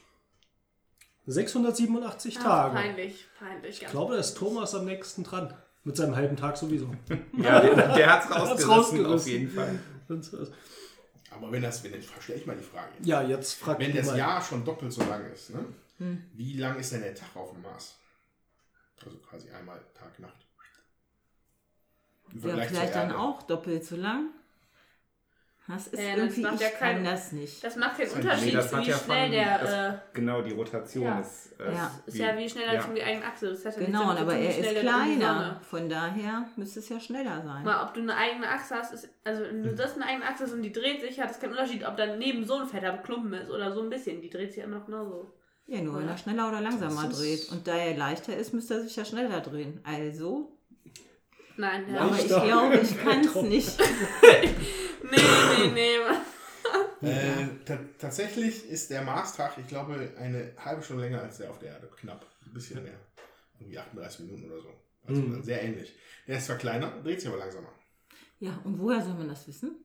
687 1.27 2.39
ah, 2.39 2.43
Tage. 2.43 2.75
peinlich, 2.75 3.27
peinlich. 3.39 3.83
Ich 3.83 3.89
glaube, 3.89 4.15
da 4.15 4.21
ist 4.21 4.37
Thomas 4.37 4.75
am 4.75 4.85
nächsten 4.85 5.25
dran. 5.25 5.55
Mit 5.85 5.97
seinem 5.97 6.17
halben 6.17 6.37
Tag 6.37 6.57
sowieso. 6.57 6.91
Ja, 7.37 7.61
der, 7.61 7.95
der 7.95 8.13
hat 8.13 8.25
es 8.25 8.31
rausgerissen, 8.69 9.05
rausgerissen. 9.05 9.07
auf 9.15 9.27
jeden 9.27 9.51
Fall. 9.51 9.79
Aber 11.31 11.53
wenn 11.53 11.63
das, 11.63 11.83
wenn 11.83 11.93
das, 11.93 12.05
stelle 12.21 12.39
ich 12.39 12.47
mal 12.47 12.57
die 12.57 12.63
Frage. 12.63 12.93
Ja, 13.03 13.23
jetzt 13.23 13.55
fragt 13.55 13.81
Wenn 13.81 13.95
das 13.95 14.07
mal. 14.07 14.19
Jahr 14.19 14.41
schon 14.41 14.65
doppelt 14.65 14.93
so 14.93 15.03
lang 15.03 15.31
ist, 15.33 15.51
ne? 15.51 15.65
wie 16.35 16.55
lang 16.59 16.79
ist 16.79 16.93
denn 16.93 17.03
der 17.03 17.15
Tag 17.15 17.35
auf 17.35 17.53
dem 17.53 17.63
Mars? 17.63 17.97
Also 19.05 19.19
quasi 19.19 19.51
einmal 19.51 19.81
Tag, 19.95 20.19
Nacht. 20.19 20.47
Im 22.35 22.41
Ja, 22.41 22.47
Vergleich 22.49 22.69
zur 22.69 22.77
vielleicht 22.77 22.95
dann 22.97 23.13
auch 23.13 23.43
doppelt 23.43 23.85
so 23.85 23.97
lang. 23.97 24.27
Das 25.67 25.87
ist 25.87 25.99
Ja, 25.99 26.11
das 26.11 26.19
irgendwie, 26.19 26.41
macht 26.43 26.55
ich 26.57 26.61
ja 26.61 26.69
kann 26.69 26.79
keinen- 26.79 27.05
das 27.07 27.33
nicht. 27.33 27.65
Das 27.65 27.77
macht 27.77 27.97
keinen 27.97 28.11
Unterschied, 28.11 28.47
Nee, 28.49 28.53
das 28.53 28.71
wie 28.73 28.77
ja 28.77 28.83
schnell 28.99 29.23
von, 29.23 29.31
der. 29.31 29.59
das, 29.59 29.73
äh, 29.73 29.99
genau, 30.13 30.43
die 30.43 30.53
Rotation 30.53 31.05
ja. 31.07 31.21
ist. 31.21 31.59
äh, 31.59 31.73
Ja. 31.73 31.91
ist 32.05 32.19
ja 32.19 32.37
wie 32.37 32.49
schnell 32.51 32.65
er 32.69 32.75
ja. 32.75 32.85
um 32.85 32.95
die 32.95 33.03
eigene 33.03 33.25
Achse. 33.25 33.49
Das 33.49 33.65
ja 33.65 33.71
nichts 33.71 33.87
Genau, 33.87 34.11
aber 34.11 34.35
er 34.35 34.59
ist 34.59 34.81
kleiner. 34.81 35.61
Von 35.63 35.89
daher 35.89 36.47
müsste 36.57 36.81
es 36.81 36.91
ja 36.91 37.01
schneller 37.01 37.43
sein. 37.43 37.65
Mal, 37.65 37.83
ob 37.83 37.95
du 37.95 38.01
eine 38.03 38.15
eigene 38.15 38.47
Achse 38.47 38.75
hast, 38.75 38.93
ist, 38.93 39.09
also 39.25 39.43
wenn 39.45 39.63
du 39.63 39.75
das 39.75 39.95
eine 39.95 40.05
eigene 40.05 40.27
Achse 40.27 40.45
ist 40.45 40.53
und 40.53 40.61
die 40.61 40.73
dreht 40.73 41.01
sich, 41.01 41.19
hat 41.19 41.31
es 41.31 41.41
keinen 41.41 41.53
Unterschied, 41.53 41.87
ob 41.87 41.97
daneben 41.97 42.45
so 42.45 42.57
ein 42.59 42.67
fetter 42.67 42.99
Klumpen 42.99 43.33
ist 43.33 43.49
oder 43.51 43.73
so 43.73 43.81
ein 43.81 43.89
bisschen. 43.89 44.21
Die 44.21 44.29
dreht 44.29 44.53
sich 44.53 44.63
immer 44.63 44.81
noch 44.81 44.85
genauso. 44.87 45.33
Ja, 45.67 45.81
nur 45.81 45.99
wenn 45.99 46.09
er 46.09 46.19
schneller 46.19 46.47
oder 46.49 46.61
langsamer 46.61 47.05
Das 47.09 47.19
ist- 47.21 47.49
dreht. 47.49 47.53
Und 47.53 47.67
da 47.67 47.75
er 47.75 47.97
leichter 47.97 48.37
ist, 48.37 48.53
müsste 48.53 48.75
er 48.75 48.81
sich 48.83 48.97
ja 48.97 49.05
schneller 49.07 49.41
drehen. 49.41 49.81
Also, 49.83 50.54
Nein, 51.57 51.87
der 51.89 52.01
aber 52.01 52.19
ich 52.19 52.27
glaube, 52.27 52.77
ich 52.79 52.99
kann 53.03 53.21
es 53.21 53.35
nicht. 53.43 53.79
Nee, 55.11 55.21
nee, 55.75 55.99
nee. 57.03 57.09
Äh, 57.11 57.47
ta 57.67 57.79
tatsächlich 57.99 58.69
ist 58.71 58.91
der 58.91 59.03
Marstag, 59.03 59.59
ich 59.59 59.67
glaube, 59.67 60.13
eine 60.19 60.53
halbe 60.57 60.83
Stunde 60.83 61.03
länger 61.05 61.21
als 61.21 61.37
der 61.37 61.51
auf 61.51 61.59
der 61.59 61.73
Erde. 61.75 61.91
Knapp. 62.01 62.25
Ein 62.47 62.55
bisschen 62.55 62.83
mehr. 62.83 62.99
Irgendwie 63.61 63.79
38 63.79 64.21
Minuten 64.21 64.51
oder 64.51 64.63
so. 64.63 64.69
Also 65.07 65.21
Mhm. 65.21 65.43
sehr 65.43 65.63
ähnlich. 65.63 65.95
Der 66.27 66.39
ist 66.39 66.47
zwar 66.47 66.57
kleiner, 66.57 67.03
dreht 67.03 67.21
sich 67.21 67.29
aber 67.29 67.39
langsamer. 67.39 67.69
Ja, 68.41 68.59
und 68.65 68.79
woher 68.79 69.03
soll 69.03 69.15
man 69.15 69.29
das 69.29 69.47
wissen? 69.47 69.84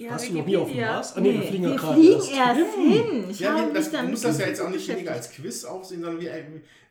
Ja, 0.00 0.12
Warst 0.12 0.28
du 0.28 0.32
noch 0.38 0.46
nie 0.46 0.56
auf 0.56 0.70
dem. 0.70 0.80
Mars? 0.80 1.14
Ah, 1.16 1.20
nee, 1.20 1.34
wir 1.34 1.42
fliegen 1.42 1.64
ja 1.64 1.70
wir 1.70 1.76
gerade 1.76 1.94
fliegen 2.00 2.14
erst. 2.14 2.32
erst 2.32 2.74
hin. 2.76 3.24
Ich 3.30 3.40
Ja, 3.40 3.50
habe 3.50 3.66
wir, 3.66 3.72
mich 3.80 3.90
das, 3.90 4.02
musst 4.08 4.24
das 4.24 4.38
ja 4.38 4.46
jetzt 4.46 4.60
auch 4.60 4.70
nicht 4.70 4.88
weniger 4.88 5.12
als 5.12 5.30
Quiz 5.30 5.64
aufsehen, 5.64 6.00
sondern 6.00 6.20
wir, 6.20 6.32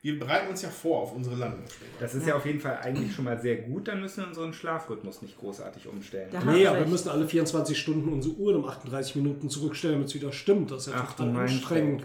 wir 0.04 0.20
bereiten 0.20 0.50
uns 0.50 0.62
ja 0.62 0.70
vor 0.70 1.02
auf 1.02 1.14
unsere 1.16 1.36
Landung. 1.36 1.64
Das 2.00 2.14
ist 2.14 2.28
ja 2.28 2.36
auf 2.36 2.46
jeden 2.46 2.60
Fall 2.60 2.78
eigentlich 2.84 3.14
schon 3.16 3.26
mal 3.26 3.40
sehr 3.40 3.56
gut. 3.58 3.88
Dann 3.88 4.00
müssen 4.02 4.22
wir 4.22 4.28
unseren 4.28 4.54
Schlafrhythmus 4.54 5.24
nicht 5.24 5.40
großartig 5.40 5.88
umstellen. 5.88 6.30
Da 6.32 6.40
Nee, 6.42 6.68
aber 6.68 6.78
wir 6.78 6.82
recht. 6.84 6.92
müssen 6.92 7.10
alle 7.10 7.28
24 7.28 7.78
Stunden 7.78 8.14
unsere 8.14 8.36
Uhr 8.36 8.56
um 8.56 8.66
38 8.66 9.16
Minuten 9.16 9.50
zurückstellen, 9.50 9.96
damit 9.96 10.10
es 10.10 10.14
wieder 10.16 10.32
stimmt. 10.32 10.70
Das 10.72 10.86
ist 10.88 10.94
ja 10.94 11.02
total 11.02 11.36
anstrengend. 11.36 12.04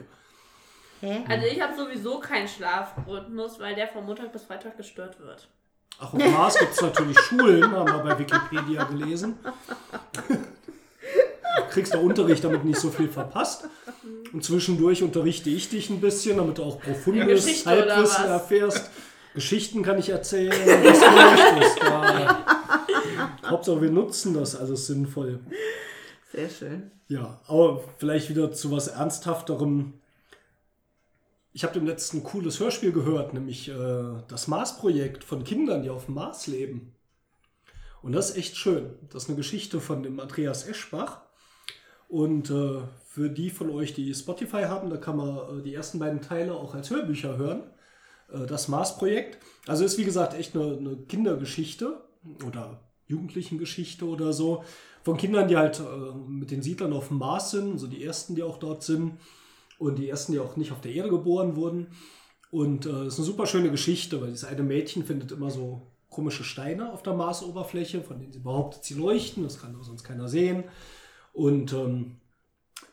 Hä? 1.03 1.21
Also 1.29 1.47
ich 1.47 1.61
habe 1.61 1.75
sowieso 1.77 2.19
keinen 2.19 2.49
Schlafrhythmus, 2.49 3.61
weil 3.61 3.75
der 3.75 3.89
von 3.89 4.07
Montag 4.07 4.33
bis 4.33 4.45
Freitag 4.45 4.79
gestört 4.79 5.21
wird. 5.21 5.49
Ach, 6.01 6.15
auf 6.15 6.19
Mars 6.19 6.59
gibt 6.59 6.73
es 6.73 6.81
natürlich 6.81 7.19
Schulen, 7.21 7.71
haben 7.71 7.87
wir 7.93 7.99
bei 8.03 8.19
Wikipedia 8.19 8.85
gelesen. 8.85 9.39
Du 11.75 11.81
kriegst 11.81 11.93
da 11.93 11.99
Unterricht, 11.99 12.45
damit 12.45 12.63
du 12.63 12.69
nicht 12.69 12.79
so 12.79 12.89
viel 12.89 13.09
verpasst. 13.09 13.69
Und 14.33 14.45
zwischendurch 14.45 15.03
unterrichte 15.03 15.51
ich 15.51 15.71
dich 15.71 15.91
ein 15.91 16.01
bisschen, 16.01 16.37
damit 16.37 16.59
du 16.59 16.63
auch 16.63 16.81
profundes 16.81 17.67
oder 17.67 17.97
Halbwissen 17.97 18.27
erfährst. 18.27 18.91
Geschichten 19.35 19.83
kann 19.83 19.99
ich 19.99 20.11
erzählen, 20.11 20.53
was 20.53 21.01
du 21.01 21.11
möchtest. 21.11 21.83
Ja. 21.83 22.45
Hauptsache, 23.45 23.83
wir 23.83 23.91
nutzen 23.91 24.35
das 24.35 24.55
alles 24.55 24.87
sinnvoll. 24.87 25.41
Sehr 26.33 26.49
schön. 26.49 26.93
Ja, 27.09 27.41
aber 27.49 27.83
vielleicht 27.99 28.29
wieder 28.29 28.53
zu 28.53 28.71
was 28.71 28.87
Ernsthafterem. 28.87 29.95
Ich 31.53 31.65
habe 31.65 31.75
dem 31.75 31.87
letzten 31.87 32.19
ein 32.19 32.23
cooles 32.23 32.61
Hörspiel 32.61 32.93
gehört, 32.93 33.35
nämlich 33.35 33.69
äh, 33.69 34.23
das 34.29 34.47
Mars-Projekt 34.47 35.25
von 35.25 35.43
Kindern, 35.43 35.83
die 35.83 35.91
auf 35.91 36.05
dem 36.05 36.15
Mars 36.15 36.47
leben. 36.47 36.93
Und 38.01 38.13
das 38.13 38.31
ist 38.31 38.37
echt 38.37 38.57
schön. 38.57 38.95
Das 39.11 39.25
ist 39.25 39.29
eine 39.29 39.37
Geschichte 39.37 39.81
von 39.81 40.05
dem 40.05 40.21
Andreas 40.21 40.69
Eschbach. 40.69 41.24
Und 42.09 42.51
äh, 42.51 42.81
für 43.07 43.29
die 43.29 43.51
von 43.51 43.71
euch, 43.71 43.95
die 43.95 44.13
Spotify 44.15 44.65
haben, 44.65 44.91
da 44.91 44.97
kann 44.97 45.17
man 45.17 45.61
äh, 45.61 45.63
die 45.63 45.75
ersten 45.75 45.99
beiden 45.99 46.21
Teile 46.21 46.55
auch 46.55 46.75
als 46.75 46.91
Hörbücher 46.91 47.37
hören. 47.37 47.63
Äh, 48.33 48.47
das 48.47 48.69
Mars-Projekt. 48.69 49.39
Also 49.67 49.85
ist 49.85 49.99
wie 49.99 50.05
gesagt 50.05 50.35
echt 50.35 50.55
eine, 50.55 50.77
eine 50.77 50.97
Kindergeschichte 50.97 52.01
oder 52.47 52.81
Jugendlichengeschichte 53.07 54.07
oder 54.07 54.33
so. 54.33 54.65
Von 55.03 55.17
Kindern, 55.17 55.49
die 55.49 55.57
halt 55.57 55.81
äh, 55.81 56.17
mit 56.29 56.51
den 56.51 56.63
Siedlern 56.63 56.93
auf 56.93 57.09
dem 57.09 57.19
Mars 57.19 57.51
sind, 57.51 57.79
so 57.79 57.87
die 57.87 58.05
ersten, 58.05 58.35
die 58.35 58.43
auch 58.43 58.59
dort 58.59 58.83
sind. 58.83 59.19
Und 59.79 59.99
die 59.99 60.09
ersten, 60.09 60.33
die 60.33 60.39
auch 60.39 60.57
nicht 60.57 60.73
auf 60.73 60.81
der 60.81 60.93
Erde 60.93 61.11
geboren 61.11 61.57
wurden. 61.57 61.89
Und 62.51 62.87
es 62.87 62.93
äh, 62.93 63.07
ist 63.09 63.19
eine 63.19 63.27
super 63.27 63.47
schöne 63.47 63.71
Geschichte, 63.71 64.21
weil 64.21 64.31
dieses 64.31 64.45
eine 64.45 64.63
Mädchen 64.63 65.05
findet 65.05 65.33
immer 65.33 65.51
so 65.51 65.83
komische 66.09 66.45
Steine 66.45 66.93
auf 66.93 67.03
der 67.03 67.15
Marsoberfläche, 67.15 68.01
von 68.01 68.21
denen 68.21 68.33
sie 68.33 68.39
behauptet, 68.39 68.85
sie 68.85 68.95
leuchten. 68.95 69.43
Das 69.43 69.61
kann 69.61 69.73
doch 69.75 69.83
sonst 69.83 70.05
keiner 70.05 70.29
sehen. 70.29 70.65
Und 71.35 71.73
ähm, 71.75 72.17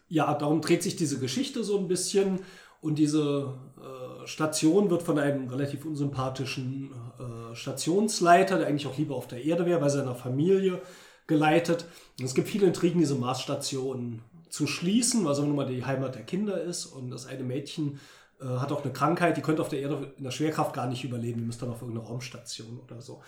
ja, 0.09 0.33
darum 0.33 0.59
dreht 0.59 0.83
sich 0.83 0.97
diese 0.97 1.19
Geschichte 1.19 1.63
so 1.63 1.77
ein 1.77 1.87
bisschen. 1.87 2.41
Und 2.81 2.97
diese 2.97 3.53
äh, 3.77 4.27
Station 4.27 4.89
wird 4.89 5.03
von 5.03 5.19
einem 5.19 5.47
relativ 5.47 5.85
unsympathischen 5.85 6.91
äh, 7.19 7.55
Stationsleiter, 7.55 8.57
der 8.57 8.67
eigentlich 8.67 8.87
auch 8.87 8.97
lieber 8.97 9.15
auf 9.15 9.27
der 9.27 9.45
Erde 9.45 9.65
wäre, 9.65 9.79
bei 9.79 9.89
seiner 9.89 10.15
Familie 10.15 10.81
geleitet. 11.27 11.85
Und 12.19 12.25
es 12.25 12.33
gibt 12.33 12.49
viele 12.49 12.65
Intrigen, 12.67 12.99
diese 12.99 13.15
Marsstation 13.15 14.21
zu 14.49 14.67
schließen, 14.67 15.23
weil 15.23 15.31
es 15.31 15.39
nun 15.39 15.55
mal 15.55 15.67
die 15.67 15.85
Heimat 15.85 16.15
der 16.15 16.23
Kinder 16.23 16.59
ist. 16.59 16.87
Und 16.87 17.11
das 17.11 17.27
eine 17.27 17.43
Mädchen 17.43 17.99
äh, 18.41 18.45
hat 18.45 18.71
auch 18.71 18.83
eine 18.83 18.91
Krankheit, 18.91 19.37
die 19.37 19.41
könnte 19.41 19.61
auf 19.61 19.69
der 19.69 19.79
Erde 19.79 20.13
in 20.17 20.23
der 20.23 20.31
Schwerkraft 20.31 20.73
gar 20.73 20.87
nicht 20.87 21.03
überleben. 21.03 21.39
Die 21.39 21.45
müsste 21.45 21.65
dann 21.65 21.75
auf 21.75 21.81
irgendeine 21.81 22.07
Raumstation 22.07 22.79
oder 22.79 22.99
so. 22.99 23.21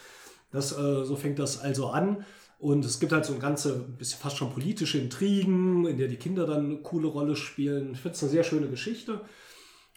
Das, 0.52 0.72
äh, 0.72 1.06
so 1.06 1.16
fängt 1.16 1.40
das 1.40 1.60
also 1.60 1.88
an. 1.90 2.26
Und 2.64 2.86
es 2.86 3.02
gibt 3.02 3.12
halt 3.12 3.26
so 3.26 3.34
ein 3.34 3.42
ganze, 3.42 3.78
bisschen 3.78 4.22
fast 4.22 4.38
schon 4.38 4.50
politische 4.50 4.98
Intrigen, 4.98 5.86
in 5.86 5.98
der 5.98 6.08
die 6.08 6.16
Kinder 6.16 6.48
dann 6.48 6.64
eine 6.64 6.78
coole 6.78 7.10
Rolle 7.10 7.36
spielen. 7.36 7.92
Ich 7.92 8.00
finde 8.00 8.16
es 8.16 8.24
eine 8.24 8.32
sehr 8.32 8.46
schöne 8.46 8.70
Geschichte. 8.70 9.20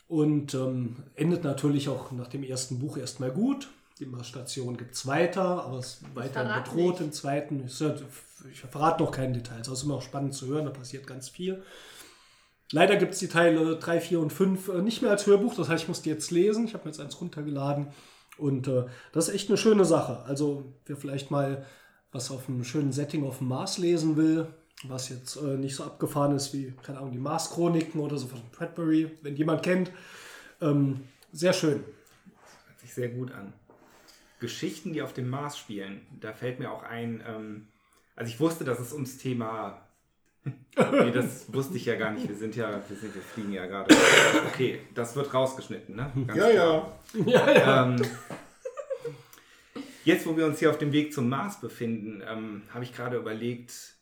Und 0.08 0.52
ähm, 0.54 0.96
endet 1.14 1.44
natürlich 1.44 1.88
auch 1.88 2.10
nach 2.10 2.26
dem 2.26 2.42
ersten 2.42 2.80
Buch 2.80 2.96
erstmal 2.96 3.30
gut. 3.30 3.68
Die 4.00 4.08
Station 4.22 4.76
gibt 4.76 4.96
es 4.96 5.06
weiter, 5.06 5.62
aber 5.64 5.78
es 5.78 6.00
ist 6.02 6.16
weiter 6.16 6.60
bedroht 6.64 7.00
im 7.00 7.12
zweiten. 7.12 7.62
Ich, 7.66 7.80
ich 8.50 8.60
verrate 8.62 9.00
noch 9.00 9.12
keine 9.12 9.34
Details, 9.34 9.68
aber 9.68 9.74
es 9.74 9.78
ist 9.78 9.84
immer 9.84 9.94
auch 9.94 10.02
spannend 10.02 10.34
zu 10.34 10.48
hören, 10.48 10.64
da 10.64 10.72
passiert 10.72 11.06
ganz 11.06 11.28
viel. 11.28 11.62
Leider 12.72 12.96
gibt 12.96 13.12
es 13.12 13.20
die 13.20 13.28
Teile 13.28 13.76
3, 13.76 14.00
4 14.00 14.18
und 14.18 14.32
5 14.32 14.68
äh, 14.70 14.82
nicht 14.82 15.02
mehr 15.02 15.12
als 15.12 15.28
Hörbuch, 15.28 15.54
das 15.54 15.68
heißt, 15.68 15.84
ich 15.84 15.88
muss 15.88 16.02
die 16.02 16.10
jetzt 16.10 16.32
lesen. 16.32 16.64
Ich 16.64 16.74
habe 16.74 16.82
mir 16.82 16.90
jetzt 16.90 17.00
eins 17.00 17.20
runtergeladen. 17.20 17.86
Und 18.38 18.66
äh, 18.66 18.86
das 19.12 19.28
ist 19.28 19.34
echt 19.36 19.50
eine 19.50 19.56
schöne 19.56 19.84
Sache. 19.84 20.24
Also, 20.24 20.64
wer 20.84 20.96
vielleicht 20.96 21.30
mal 21.30 21.64
was 22.12 22.30
auf 22.30 22.48
einem 22.48 22.64
schönen 22.64 22.92
Setting 22.92 23.24
auf 23.26 23.38
dem 23.38 23.48
Mars 23.48 23.78
lesen 23.78 24.16
will, 24.16 24.46
was 24.84 25.08
jetzt 25.08 25.36
äh, 25.36 25.56
nicht 25.56 25.74
so 25.74 25.84
abgefahren 25.84 26.34
ist 26.34 26.52
wie, 26.52 26.72
keine 26.82 26.98
Ahnung, 26.98 27.12
die 27.12 27.18
Mars-Chroniken 27.18 28.00
oder 28.00 28.18
so 28.18 28.26
von 28.26 28.40
Bradbury, 28.52 29.10
wenn 29.22 29.36
jemand 29.36 29.62
kennt. 29.62 29.90
Ähm, 30.60 31.02
sehr 31.32 31.52
schön. 31.52 31.84
Hört 32.66 32.80
sich 32.80 32.94
sehr 32.94 33.08
gut 33.08 33.32
an. 33.32 33.52
Geschichten, 34.38 34.92
die 34.92 35.02
auf 35.02 35.12
dem 35.12 35.28
Mars 35.28 35.58
spielen, 35.58 36.02
da 36.20 36.32
fällt 36.32 36.58
mir 36.58 36.70
auch 36.70 36.82
ein, 36.82 37.22
ähm, 37.26 37.68
also 38.14 38.30
ich 38.30 38.38
wusste, 38.38 38.64
dass 38.64 38.78
es 38.78 38.92
ums 38.92 39.18
Thema. 39.18 39.82
nee, 40.44 41.10
das 41.10 41.52
wusste 41.52 41.76
ich 41.76 41.86
ja 41.86 41.96
gar 41.96 42.12
nicht. 42.12 42.28
Wir 42.28 42.36
sind 42.36 42.54
ja, 42.54 42.80
wir, 42.88 42.96
sind, 42.96 43.14
wir 43.14 43.22
fliegen 43.22 43.52
ja 43.52 43.66
gerade. 43.66 43.94
Okay, 44.48 44.80
das 44.94 45.16
wird 45.16 45.32
rausgeschnitten, 45.32 45.96
ne? 45.96 46.12
Ganz 46.26 46.38
ja, 46.38 46.48
ja, 46.50 46.92
ja. 47.26 47.50
Ja, 47.50 47.86
ähm, 47.86 48.02
Jetzt, 50.06 50.24
wo 50.24 50.36
wir 50.36 50.46
uns 50.46 50.60
hier 50.60 50.70
auf 50.70 50.78
dem 50.78 50.92
Weg 50.92 51.12
zum 51.12 51.28
Mars 51.28 51.60
befinden, 51.60 52.22
ähm, 52.24 52.62
habe 52.72 52.84
ich 52.84 52.94
gerade 52.94 53.16
überlegt, 53.16 53.96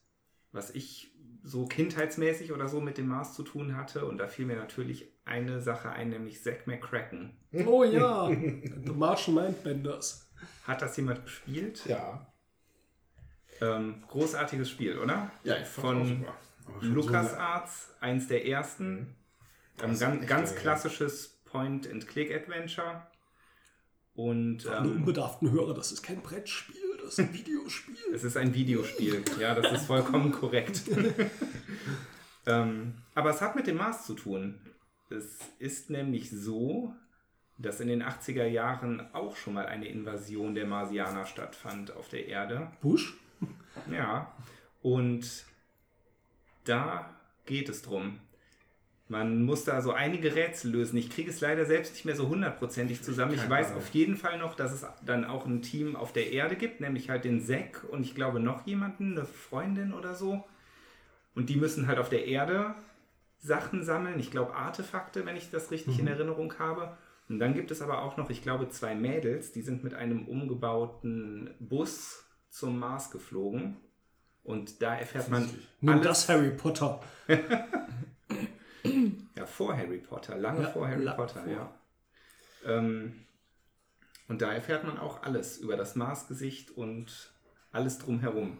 was 0.52 0.68
ich 0.68 1.10
so 1.42 1.64
kindheitsmäßig 1.64 2.52
oder 2.52 2.68
so 2.68 2.82
mit 2.82 2.98
dem 2.98 3.08
Mars 3.08 3.32
zu 3.32 3.42
tun 3.42 3.74
hatte. 3.74 4.04
Und 4.04 4.18
da 4.18 4.28
fiel 4.28 4.44
mir 4.44 4.56
natürlich 4.56 5.10
eine 5.24 5.62
Sache 5.62 5.88
ein, 5.88 6.10
nämlich 6.10 6.42
Zack 6.42 6.66
McCracken. 6.66 7.30
Oh 7.64 7.84
ja, 7.84 8.28
The 8.84 8.92
Martian 8.92 9.34
Mindbenders. 9.36 10.30
Hat 10.64 10.82
das 10.82 10.94
jemand 10.98 11.24
gespielt? 11.24 11.86
Ja. 11.86 12.26
Ähm, 13.62 14.04
großartiges 14.06 14.68
Spiel, 14.68 14.98
oder? 14.98 15.30
Ja, 15.42 15.56
ich 15.56 15.66
Von 15.66 16.26
LucasArts, 16.82 17.86
so 17.88 17.92
eins 18.00 18.28
der 18.28 18.46
ersten. 18.46 19.16
Mhm. 19.78 19.84
Ähm, 19.84 19.98
ganz, 19.98 20.26
ganz 20.26 20.54
klassisches 20.54 21.40
Point-and-Click-Adventure. 21.46 23.06
Und, 24.14 24.66
ähm, 24.66 24.92
unbedarften 24.92 25.50
Hörer, 25.50 25.74
das 25.74 25.90
ist 25.90 26.02
kein 26.02 26.22
Brettspiel, 26.22 26.98
das 27.02 27.14
ist 27.14 27.20
ein 27.20 27.34
Videospiel. 27.34 27.96
es 28.14 28.22
ist 28.22 28.36
ein 28.36 28.54
Videospiel, 28.54 29.24
ja, 29.40 29.54
das 29.54 29.72
ist 29.72 29.86
vollkommen 29.86 30.30
korrekt. 30.30 30.82
ähm, 32.46 32.94
aber 33.14 33.30
es 33.30 33.40
hat 33.40 33.56
mit 33.56 33.66
dem 33.66 33.76
Mars 33.76 34.06
zu 34.06 34.14
tun. 34.14 34.60
Es 35.10 35.38
ist 35.58 35.90
nämlich 35.90 36.30
so, 36.30 36.94
dass 37.58 37.80
in 37.80 37.88
den 37.88 38.02
80er 38.02 38.46
Jahren 38.46 39.12
auch 39.14 39.36
schon 39.36 39.54
mal 39.54 39.66
eine 39.66 39.88
Invasion 39.88 40.54
der 40.54 40.66
Marsianer 40.66 41.26
stattfand 41.26 41.94
auf 41.94 42.08
der 42.08 42.26
Erde. 42.26 42.70
Bush? 42.80 43.16
Ja, 43.90 44.32
und 44.82 45.44
da 46.64 47.14
geht 47.46 47.68
es 47.68 47.82
drum. 47.82 48.20
Man 49.06 49.44
muss 49.44 49.64
da 49.64 49.82
so 49.82 49.92
einige 49.92 50.34
Rätsel 50.34 50.70
lösen. 50.70 50.96
Ich 50.96 51.10
kriege 51.10 51.30
es 51.30 51.40
leider 51.40 51.66
selbst 51.66 51.92
nicht 51.92 52.06
mehr 52.06 52.16
so 52.16 52.28
hundertprozentig 52.28 53.02
zusammen. 53.02 53.34
Ich 53.34 53.50
weiß 53.50 53.72
auf 53.74 53.90
jeden 53.90 54.16
Fall 54.16 54.38
noch, 54.38 54.54
dass 54.54 54.72
es 54.72 54.86
dann 55.04 55.26
auch 55.26 55.44
ein 55.44 55.60
Team 55.60 55.94
auf 55.94 56.12
der 56.12 56.32
Erde 56.32 56.56
gibt, 56.56 56.80
nämlich 56.80 57.10
halt 57.10 57.24
den 57.24 57.42
Zack 57.42 57.84
und 57.90 58.02
ich 58.02 58.14
glaube 58.14 58.40
noch 58.40 58.66
jemanden, 58.66 59.12
eine 59.12 59.26
Freundin 59.26 59.92
oder 59.92 60.14
so. 60.14 60.44
Und 61.34 61.50
die 61.50 61.56
müssen 61.56 61.86
halt 61.86 61.98
auf 61.98 62.08
der 62.08 62.26
Erde 62.26 62.74
Sachen 63.38 63.84
sammeln. 63.84 64.18
Ich 64.18 64.30
glaube 64.30 64.54
Artefakte, 64.54 65.26
wenn 65.26 65.36
ich 65.36 65.50
das 65.50 65.70
richtig 65.70 65.94
mhm. 65.94 66.00
in 66.00 66.06
Erinnerung 66.06 66.58
habe. 66.58 66.96
Und 67.28 67.38
dann 67.38 67.54
gibt 67.54 67.70
es 67.70 67.82
aber 67.82 68.02
auch 68.02 68.16
noch, 68.16 68.30
ich 68.30 68.42
glaube, 68.42 68.68
zwei 68.70 68.94
Mädels, 68.94 69.52
die 69.52 69.62
sind 69.62 69.84
mit 69.84 69.94
einem 69.94 70.26
umgebauten 70.26 71.54
Bus 71.58 72.24
zum 72.48 72.78
Mars 72.78 73.10
geflogen. 73.10 73.76
Und 74.42 74.80
da 74.82 74.94
erfährt 74.94 75.28
man. 75.30 75.48
Nimm 75.80 76.02
das 76.02 76.28
Harry 76.28 76.50
Potter. 76.50 77.00
Ja, 79.36 79.46
vor 79.46 79.76
Harry 79.76 79.98
Potter, 79.98 80.36
lange 80.36 80.62
ja, 80.62 80.70
vor 80.70 80.86
Harry 80.86 81.06
Potter, 81.06 81.42
vor. 81.42 81.52
ja. 81.52 81.74
Ähm, 82.66 83.24
und 84.28 84.42
da 84.42 84.52
erfährt 84.52 84.84
man 84.84 84.98
auch 84.98 85.22
alles 85.22 85.58
über 85.58 85.76
das 85.76 85.96
Marsgesicht 85.96 86.70
und 86.70 87.32
alles 87.72 87.98
drumherum. 87.98 88.58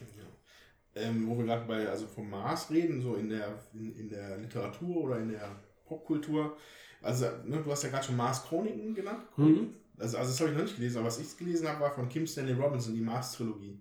Ja. 0.00 1.02
Ähm, 1.02 1.28
wo 1.28 1.38
wir 1.38 1.44
gerade 1.44 1.66
bei 1.66 1.88
also 1.88 2.06
vom 2.06 2.28
Mars 2.28 2.70
reden, 2.70 3.00
so 3.00 3.14
in 3.14 3.28
der, 3.28 3.58
in, 3.72 3.94
in 3.94 4.08
der 4.08 4.38
Literatur 4.38 4.96
oder 4.96 5.18
in 5.18 5.30
der 5.30 5.56
Popkultur. 5.84 6.56
Also, 7.02 7.26
ne, 7.44 7.62
du 7.62 7.70
hast 7.70 7.84
ja 7.84 7.90
gerade 7.90 8.04
schon 8.04 8.16
Mars-Chroniken 8.16 8.94
genannt. 8.94 9.24
Mhm. 9.36 9.74
Also, 9.98 10.18
also, 10.18 10.30
das 10.30 10.40
habe 10.40 10.50
ich 10.50 10.56
noch 10.56 10.64
nicht 10.64 10.76
gelesen, 10.76 10.98
aber 10.98 11.06
was 11.06 11.20
ich 11.20 11.36
gelesen 11.36 11.68
habe, 11.68 11.80
war 11.80 11.94
von 11.94 12.08
Kim 12.08 12.26
Stanley 12.26 12.54
Robinson, 12.54 12.94
die 12.94 13.00
Mars-Trilogie. 13.00 13.80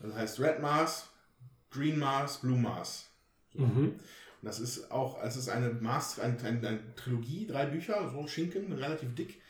Das 0.00 0.14
heißt 0.14 0.40
Red 0.40 0.60
Mars, 0.60 1.08
Green 1.70 1.98
Mars, 1.98 2.40
Blue 2.40 2.58
Mars. 2.58 3.10
So. 3.52 3.60
Mhm. 3.60 3.98
Das 4.44 4.60
ist 4.60 4.90
auch, 4.90 5.22
es 5.22 5.36
ist 5.36 5.48
eine, 5.48 5.70
Master, 5.70 6.22
eine, 6.22 6.38
eine, 6.38 6.68
eine, 6.68 6.94
Trilogie, 6.94 7.46
drei 7.46 7.66
Bücher, 7.66 8.10
so 8.12 8.26
Schinken, 8.26 8.72
relativ 8.72 9.14
dick, 9.14 9.40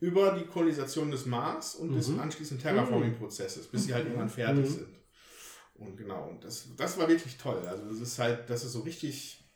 über 0.00 0.32
die 0.32 0.46
Kolonisation 0.46 1.10
des 1.10 1.26
Mars 1.26 1.74
und 1.74 1.90
mhm. 1.90 1.96
des 1.96 2.18
anschließenden 2.18 2.62
Terraforming-Prozesses, 2.62 3.66
bis 3.68 3.84
sie 3.84 3.94
halt 3.94 4.06
irgendwann 4.06 4.28
fertig 4.28 4.64
mhm. 4.64 4.74
sind. 4.74 5.00
Und 5.74 5.96
genau, 5.96 6.28
und 6.28 6.44
das, 6.44 6.68
das 6.76 6.98
war 6.98 7.08
wirklich 7.08 7.38
toll. 7.38 7.66
Also 7.66 7.84
das 7.86 8.00
ist 8.00 8.18
halt, 8.18 8.50
das 8.50 8.64
ist 8.64 8.72
so 8.72 8.80
richtig, 8.80 9.50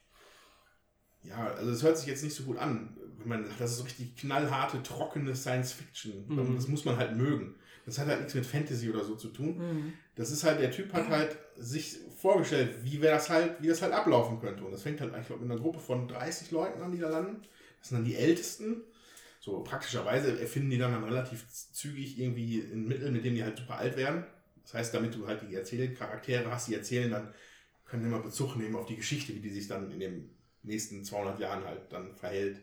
ja, 1.23 1.49
also 1.55 1.71
es 1.71 1.83
hört 1.83 1.99
sich 1.99 2.07
jetzt 2.07 2.23
nicht 2.23 2.35
so 2.35 2.45
gut 2.45 2.57
an, 2.57 2.97
wenn 3.19 3.29
man, 3.29 3.47
das 3.59 3.73
ist 3.73 3.79
so 3.79 3.85
richtig 3.85 4.17
knallharte, 4.17 4.83
trockene 4.83 5.35
Science 5.35 5.73
Fiction. 5.73 6.27
Mhm. 6.29 6.55
Das 6.57 6.69
muss 6.69 6.85
man 6.85 6.97
halt 6.97 7.17
mögen. 7.17 7.57
Das 7.87 7.99
hat 7.99 8.07
halt 8.07 8.21
nichts 8.21 8.35
mit 8.35 8.47
Fantasy 8.47 8.89
oder 8.89 9.05
so 9.05 9.15
zu 9.15 9.29
tun. 9.29 9.59
Mhm. 9.59 9.93
Das 10.17 10.31
ist 10.31 10.45
halt, 10.45 10.61
der 10.61 10.71
Typ 10.71 10.93
hat 10.93 11.09
halt 11.09 11.37
sich 11.57 11.99
vorgestellt, 12.17 12.77
wie 12.83 13.01
wäre 13.03 13.15
das 13.15 13.29
halt, 13.29 13.61
wie 13.61 13.69
das 13.69 13.83
halt 13.83 13.93
ablaufen 13.93 14.41
könnte. 14.41 14.65
Und 14.65 14.73
das 14.73 14.83
fängt 14.83 15.01
halt 15.01 15.13
eigentlich 15.13 15.29
mit 15.29 15.51
einer 15.51 15.61
Gruppe 15.61 15.81
von 15.81 16.09
30 16.09 16.51
Leuten 16.51 16.81
an, 16.81 16.93
die 16.93 16.99
da 16.99 17.11
landen. 17.11 17.43
Das 17.81 17.91
sind 17.91 17.99
dann 17.99 18.05
die 18.07 18.17
Ältesten. 18.17 18.83
So 19.41 19.63
praktischerweise 19.63 20.41
erfinden 20.41 20.71
die 20.71 20.79
dann, 20.79 20.93
dann 20.93 21.05
relativ 21.05 21.47
zügig 21.51 22.19
irgendwie 22.19 22.61
ein 22.61 22.89
Mittel, 22.89 23.11
mit 23.11 23.25
dem 23.25 23.35
die 23.35 23.45
halt 23.45 23.59
super 23.59 23.77
alt 23.77 23.97
werden. 23.99 24.25
Das 24.63 24.73
heißt, 24.73 24.95
damit 24.95 25.15
du 25.15 25.27
halt 25.27 25.43
die 25.43 25.55
Erzählcharaktere 25.55 26.51
hast, 26.51 26.69
die 26.69 26.75
erzählen, 26.75 27.11
dann 27.11 27.35
können 27.85 28.07
immer 28.07 28.21
Bezug 28.21 28.57
nehmen 28.57 28.77
auf 28.77 28.87
die 28.87 28.97
Geschichte, 28.97 29.35
wie 29.35 29.41
die 29.41 29.51
sich 29.51 29.69
dann 29.69 29.91
in 29.91 30.01
den 30.01 30.31
nächsten 30.63 31.05
200 31.05 31.39
Jahren 31.41 31.65
halt 31.65 31.93
dann 31.93 32.17
verhält. 32.17 32.63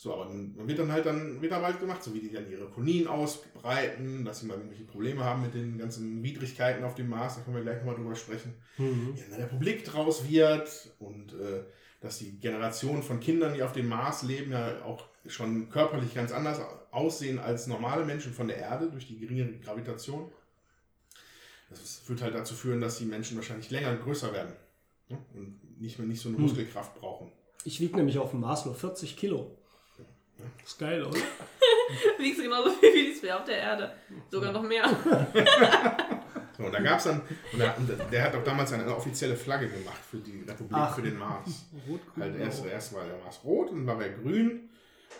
So, 0.00 0.14
aber 0.14 0.26
dann 0.26 0.54
wird 0.68 0.78
dann 0.78 0.92
halt 0.92 1.06
dann 1.06 1.42
wird 1.42 1.52
halt 1.52 1.80
gemacht, 1.80 2.04
so 2.04 2.14
wie 2.14 2.20
die 2.20 2.30
dann 2.30 2.48
ihre 2.48 2.66
Kolonien 2.66 3.08
ausbreiten, 3.08 4.24
dass 4.24 4.38
sie 4.38 4.46
mal 4.46 4.54
irgendwelche 4.54 4.84
Probleme 4.84 5.24
haben 5.24 5.42
mit 5.42 5.54
den 5.54 5.76
ganzen 5.76 6.22
Widrigkeiten 6.22 6.84
auf 6.84 6.94
dem 6.94 7.08
Mars, 7.08 7.34
da 7.34 7.40
können 7.40 7.56
wir 7.56 7.64
gleich 7.64 7.78
nochmal 7.78 7.96
drüber 7.96 8.14
sprechen. 8.14 8.54
Mhm. 8.76 9.14
Ja, 9.16 9.36
der 9.36 9.46
Republik 9.46 9.84
draus 9.84 10.28
wird 10.28 10.94
und 11.00 11.32
äh, 11.32 11.64
dass 12.00 12.18
die 12.18 12.38
Generation 12.38 13.02
von 13.02 13.18
Kindern, 13.18 13.54
die 13.54 13.62
auf 13.64 13.72
dem 13.72 13.88
Mars 13.88 14.22
leben, 14.22 14.52
ja 14.52 14.84
auch 14.84 15.04
schon 15.26 15.68
körperlich 15.68 16.14
ganz 16.14 16.30
anders 16.30 16.60
aussehen 16.92 17.40
als 17.40 17.66
normale 17.66 18.04
Menschen 18.04 18.32
von 18.32 18.46
der 18.46 18.58
Erde 18.58 18.92
durch 18.92 19.08
die 19.08 19.18
geringere 19.18 19.50
Gravitation. 19.58 20.30
Das 21.70 22.08
wird 22.08 22.22
halt 22.22 22.36
dazu 22.36 22.54
führen, 22.54 22.80
dass 22.80 22.98
die 22.98 23.04
Menschen 23.04 23.36
wahrscheinlich 23.36 23.68
länger 23.72 23.90
und 23.90 24.04
größer 24.04 24.32
werden. 24.32 24.52
Ja, 25.08 25.18
und 25.34 25.80
nicht, 25.80 25.98
nicht 25.98 26.20
so 26.20 26.28
eine 26.28 26.38
Muskelkraft 26.38 26.94
brauchen. 26.94 27.32
Ich 27.64 27.80
wiege 27.80 27.96
nämlich 27.96 28.18
auf 28.18 28.30
dem 28.30 28.40
Mars 28.40 28.64
nur 28.64 28.76
40 28.76 29.16
Kilo. 29.16 29.57
Das 30.38 30.72
ist 30.72 30.78
geil, 30.78 31.04
oder? 31.04 31.18
Wiegst 32.18 32.42
genauso 32.42 32.70
viel 32.70 32.94
wie 32.94 33.06
die 33.12 33.14
Sphere 33.14 33.38
auf 33.38 33.44
der 33.44 33.58
Erde. 33.58 33.94
Sogar 34.30 34.52
noch 34.52 34.62
mehr. 34.62 34.84
So, 36.56 36.64
und 36.64 36.72
da 36.72 36.80
gab 36.80 36.98
es 36.98 37.04
dann, 37.04 37.20
und 37.52 37.88
der, 37.88 37.96
der 38.06 38.22
hat 38.24 38.34
auch 38.34 38.42
damals 38.42 38.72
eine 38.72 38.94
offizielle 38.94 39.36
Flagge 39.36 39.68
gemacht 39.68 40.00
für 40.10 40.18
die 40.18 40.40
Republik, 40.40 40.72
Ach. 40.72 40.94
für 40.94 41.02
den 41.02 41.16
Mars. 41.16 41.66
Rot, 41.88 42.00
grün, 42.12 42.22
Halt 42.24 42.36
erst, 42.36 42.64
erst 42.66 42.94
war 42.94 43.04
der 43.04 43.16
Mars 43.18 43.40
rot 43.44 43.70
und 43.70 43.86
dann 43.86 43.96
war 43.96 44.04
er 44.04 44.10
grün 44.10 44.68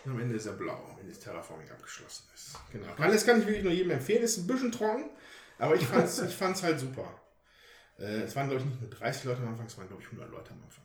und 0.03 0.11
am 0.11 0.19
Ende 0.19 0.35
ist 0.35 0.47
er 0.47 0.53
blau, 0.53 0.97
wenn 0.97 1.07
das 1.07 1.19
Terraforming 1.19 1.69
abgeschlossen 1.69 2.25
ist. 2.35 2.57
Genau. 2.73 2.87
Das 2.97 3.25
kann 3.25 3.39
ich 3.39 3.47
wirklich 3.47 3.63
nur 3.63 3.71
jedem 3.71 3.91
empfehlen. 3.91 4.23
Ist 4.23 4.37
ein 4.37 4.47
bisschen 4.47 4.71
trocken, 4.71 5.09
aber 5.57 5.75
ich 5.75 5.85
fand 5.85 6.05
es 6.05 6.21
ich 6.21 6.35
fand's 6.35 6.61
halt 6.61 6.77
super. 6.79 7.19
Äh, 7.97 8.23
es 8.23 8.35
waren, 8.35 8.49
glaube 8.49 8.61
ich, 8.61 8.69
nicht 8.69 8.81
nur 8.81 8.89
30 8.89 9.23
Leute 9.23 9.41
am 9.41 9.49
Anfang, 9.49 9.65
es 9.65 9.77
waren, 9.77 9.87
glaube 9.87 10.01
ich, 10.01 10.07
100 10.07 10.29
Leute 10.29 10.51
am 10.51 10.61
Anfang. 10.63 10.83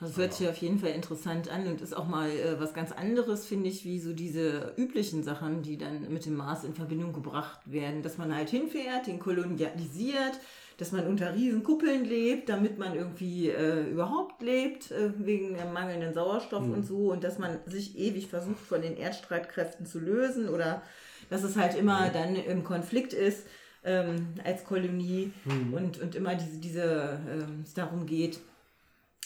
Das 0.00 0.16
hört 0.16 0.32
sich 0.32 0.48
auf 0.48 0.56
jeden 0.58 0.78
Fall 0.78 0.90
interessant 0.90 1.50
an 1.50 1.66
und 1.66 1.80
ist 1.80 1.96
auch 1.96 2.06
mal 2.06 2.30
äh, 2.30 2.60
was 2.60 2.72
ganz 2.72 2.92
anderes, 2.92 3.46
finde 3.46 3.68
ich, 3.68 3.84
wie 3.84 3.98
so 3.98 4.12
diese 4.12 4.72
üblichen 4.76 5.24
Sachen, 5.24 5.62
die 5.62 5.76
dann 5.76 6.12
mit 6.12 6.24
dem 6.24 6.36
Mars 6.36 6.62
in 6.62 6.74
Verbindung 6.74 7.12
gebracht 7.12 7.58
werden. 7.64 8.02
Dass 8.02 8.16
man 8.16 8.32
halt 8.32 8.48
hinfährt, 8.48 9.08
den 9.08 9.18
kolonialisiert, 9.18 10.38
dass 10.76 10.92
man 10.92 11.08
unter 11.08 11.34
Riesenkuppeln 11.34 12.04
lebt, 12.04 12.48
damit 12.48 12.78
man 12.78 12.94
irgendwie 12.94 13.48
äh, 13.48 13.90
überhaupt 13.90 14.40
lebt, 14.40 14.92
äh, 14.92 15.10
wegen 15.18 15.56
dem 15.56 15.72
mangelnden 15.72 16.14
Sauerstoff 16.14 16.62
und 16.62 16.86
so. 16.86 17.10
Und 17.10 17.24
dass 17.24 17.40
man 17.40 17.58
sich 17.66 17.98
ewig 17.98 18.28
versucht, 18.28 18.60
von 18.60 18.80
den 18.80 18.96
Erdstreitkräften 18.96 19.84
zu 19.84 19.98
lösen 19.98 20.48
oder 20.48 20.80
dass 21.28 21.42
es 21.42 21.56
halt 21.56 21.76
immer 21.76 22.08
dann 22.10 22.36
im 22.36 22.62
Konflikt 22.62 23.12
ist. 23.12 23.46
Ähm, 23.84 24.34
als 24.44 24.64
Kolonie 24.64 25.32
und, 25.72 26.00
und 26.00 26.16
immer 26.16 26.34
diese, 26.34 26.58
diese 26.58 27.20
ähm, 27.30 27.62
es 27.64 27.74
darum 27.74 28.06
geht, 28.06 28.40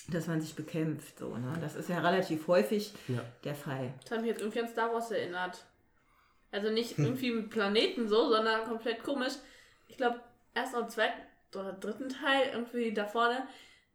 dass 0.08 0.26
man 0.26 0.40
sich 0.40 0.54
bekämpft. 0.54 1.18
So, 1.18 1.36
ne? 1.36 1.52
Das 1.60 1.74
ist 1.76 1.88
ja 1.88 2.00
relativ 2.00 2.46
häufig 2.48 2.92
Ja. 3.08 3.20
der 3.44 3.54
Fall. 3.54 3.92
Das 4.02 4.10
hat 4.12 4.20
mich 4.20 4.28
jetzt 4.30 4.40
irgendwie 4.40 4.60
an 4.60 4.68
Star 4.68 4.92
Wars 4.92 5.10
erinnert. 5.10 5.64
Also 6.50 6.70
nicht 6.70 6.98
irgendwie 6.98 7.30
mit 7.30 7.50
Planeten 7.50 8.08
so, 8.08 8.28
sondern 8.28 8.64
komplett 8.64 9.02
komisch. 9.02 9.32
Ich 9.88 9.96
glaube, 9.96 10.20
erst 10.54 10.74
am 10.74 10.88
zweiten 10.88 11.18
oder 11.54 11.72
dritten 11.72 12.08
Teil, 12.08 12.50
irgendwie 12.52 12.92
da 12.92 13.06
vorne, 13.06 13.46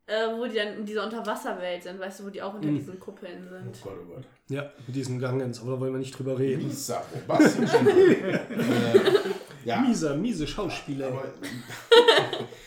äh, 0.08 0.28
wo 0.36 0.45
die 0.45 0.55
dann 0.55 0.78
in 0.78 0.86
dieser 0.86 1.03
Unterwasserwelt 1.05 1.84
sind, 1.84 1.99
weißt 1.99 2.20
du, 2.20 2.26
wo 2.26 2.30
die 2.30 2.41
auch 2.41 2.53
unter 2.55 2.68
diesen 2.70 2.99
Kuppeln 2.99 3.45
Oh 3.47 3.49
sind. 3.53 3.82
Gott, 3.84 3.97
oh 4.01 4.14
Gott. 4.16 4.24
Ja, 4.47 4.72
mit 4.88 4.95
diesen 4.95 5.20
Gangens, 5.20 5.62
aber 5.62 5.72
da 5.74 5.80
wollen 5.82 5.91
wir 5.93 5.99
nicht 5.99 6.18
drüber 6.18 6.39
reden. 6.39 6.72
Bombastic. 7.28 7.70
äh, 7.88 8.39
ja, 9.66 9.82
Miese, 9.82 10.16
miese 10.16 10.47
Schauspieler. 10.47 11.08
aber, 11.10 11.26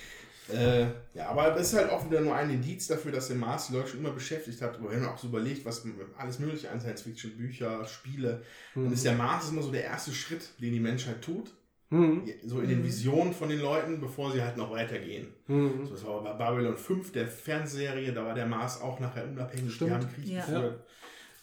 äh, 0.52 0.86
ja, 1.14 1.28
aber 1.28 1.50
das 1.50 1.72
ist 1.72 1.78
halt 1.78 1.90
auch 1.90 2.04
wieder 2.08 2.20
nur 2.20 2.34
ein 2.34 2.50
Indiz 2.50 2.86
dafür, 2.86 3.12
dass 3.12 3.28
der 3.28 3.36
Mars 3.36 3.68
die 3.68 3.74
Leute 3.74 3.88
schon 3.88 4.00
immer 4.00 4.10
beschäftigt 4.10 4.60
hat. 4.62 4.78
Wenn 4.82 5.00
man 5.00 5.08
auch 5.10 5.18
so 5.18 5.28
überlegt, 5.28 5.64
was 5.64 5.84
alles 6.18 6.38
mögliche 6.38 6.70
an 6.70 6.80
Science-Fiction, 6.80 7.36
Bücher, 7.36 7.84
Spiele, 7.86 8.42
dann 8.74 8.92
ist 8.92 9.04
der 9.04 9.14
Mars 9.14 9.50
immer 9.50 9.62
so 9.62 9.70
der 9.70 9.84
erste 9.84 10.12
Schritt, 10.12 10.50
den 10.60 10.72
die 10.72 10.80
Menschheit 10.80 11.22
tut. 11.22 11.52
Hm. 11.90 12.22
So 12.46 12.60
in 12.60 12.68
den 12.68 12.84
Visionen 12.84 13.32
von 13.32 13.48
den 13.48 13.60
Leuten, 13.60 14.00
bevor 14.00 14.30
sie 14.30 14.40
halt 14.40 14.56
noch 14.56 14.70
weitergehen. 14.70 15.26
Hm. 15.46 15.84
So, 15.84 15.92
das 15.92 16.06
war 16.06 16.22
bei 16.22 16.32
Babylon 16.34 16.76
5, 16.76 17.10
der 17.10 17.26
Fernsehserie, 17.26 18.12
da 18.12 18.24
war 18.24 18.34
der 18.34 18.46
Mars 18.46 18.80
auch 18.80 19.00
nachher 19.00 19.26
unabhängig. 19.28 19.74
Stimmt. 19.74 19.90
Die 19.90 19.94
haben 19.94 20.14
Krieg 20.14 20.26
Ja. 20.26 20.40
geführt. 20.46 20.84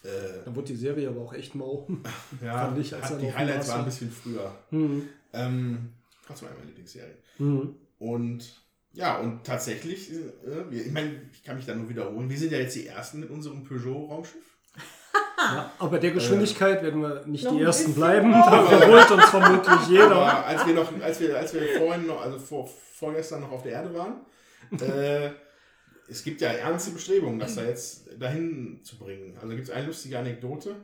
Äh, 0.04 0.08
Da 0.46 0.54
wurde 0.56 0.68
die 0.68 0.76
Serie 0.76 1.08
aber 1.08 1.20
auch 1.20 1.34
echt 1.34 1.54
mau. 1.54 1.86
ja, 2.42 2.66
Fand 2.66 2.78
ich, 2.78 2.94
als 2.94 3.10
hat, 3.10 3.20
die 3.20 3.30
Highlights 3.34 3.68
waren 3.68 3.80
ein 3.80 3.84
bisschen 3.84 4.10
früher. 4.10 4.54
Hm. 4.70 5.02
Ähm, 5.34 5.90
trotzdem 6.26 6.48
meine 6.54 6.66
Lieblingsserie. 6.66 7.16
Hm. 7.36 7.74
Und 7.98 8.62
ja, 8.92 9.18
und 9.18 9.44
tatsächlich, 9.44 10.12
äh, 10.12 10.16
wir- 10.70 10.86
ich 10.86 10.92
meine, 10.92 11.22
ich 11.32 11.42
kann 11.44 11.56
mich 11.56 11.66
da 11.66 11.74
nur 11.74 11.88
wiederholen, 11.88 12.28
wir 12.28 12.38
sind 12.38 12.52
ja 12.52 12.58
jetzt 12.58 12.74
die 12.76 12.86
Ersten 12.86 13.20
mit 13.20 13.30
unserem 13.30 13.64
Peugeot-Raumschiff. 13.64 14.42
Ja, 15.40 15.72
aber 15.78 15.90
bei 15.92 15.98
der 15.98 16.10
Geschwindigkeit 16.10 16.82
werden 16.82 17.00
wir 17.00 17.24
nicht 17.26 17.48
die 17.48 17.60
Ersten 17.62 17.94
bleiben. 17.94 18.32
Da 18.32 18.64
überholt 18.76 19.08
uns 19.12 19.24
vermutlich 19.26 19.86
jeder. 19.88 20.10
Aber 20.16 20.44
als 20.46 20.66
wir 20.66 20.74
noch, 20.74 20.92
als 21.00 21.20
wir, 21.20 21.38
als 21.38 21.54
wir 21.54 21.62
vorhin 21.78 22.06
noch, 22.08 22.20
also 22.20 22.38
vor, 22.40 22.66
vorgestern 22.66 23.42
noch 23.42 23.52
auf 23.52 23.62
der 23.62 23.72
Erde 23.72 23.94
waren, 23.94 24.16
äh, 24.80 25.30
es 26.08 26.24
gibt 26.24 26.40
ja 26.40 26.48
ernste 26.48 26.90
Bestrebungen, 26.90 27.38
das 27.38 27.54
da 27.54 27.62
jetzt 27.62 28.08
dahin 28.18 28.80
zu 28.82 28.98
bringen. 28.98 29.36
Also 29.40 29.54
gibt 29.54 29.68
es 29.68 29.70
eine 29.74 29.86
lustige 29.86 30.18
Anekdote, 30.18 30.74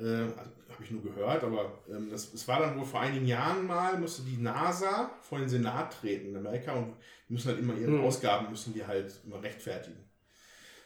äh, 0.00 0.22
also, 0.22 0.50
habe 0.70 0.84
ich 0.84 0.90
nur 0.90 1.02
gehört, 1.02 1.44
aber 1.44 1.78
ähm, 1.88 2.08
das, 2.10 2.46
war 2.48 2.60
dann 2.60 2.78
wohl 2.78 2.84
vor 2.86 3.00
einigen 3.00 3.26
Jahren 3.26 3.66
mal, 3.66 3.98
musste 3.98 4.22
die 4.22 4.36
NASA 4.36 5.10
vor 5.20 5.38
den 5.38 5.48
Senat 5.48 5.92
treten 6.00 6.30
in 6.30 6.36
Amerika 6.36 6.72
und 6.72 6.94
die 7.28 7.34
müssen 7.34 7.48
halt 7.48 7.58
immer 7.58 7.74
ihre 7.74 7.90
Mhm. 7.90 8.04
Ausgaben 8.04 8.50
müssen 8.50 8.72
die 8.72 8.86
halt 8.86 9.12
immer 9.24 9.42
rechtfertigen. 9.42 9.98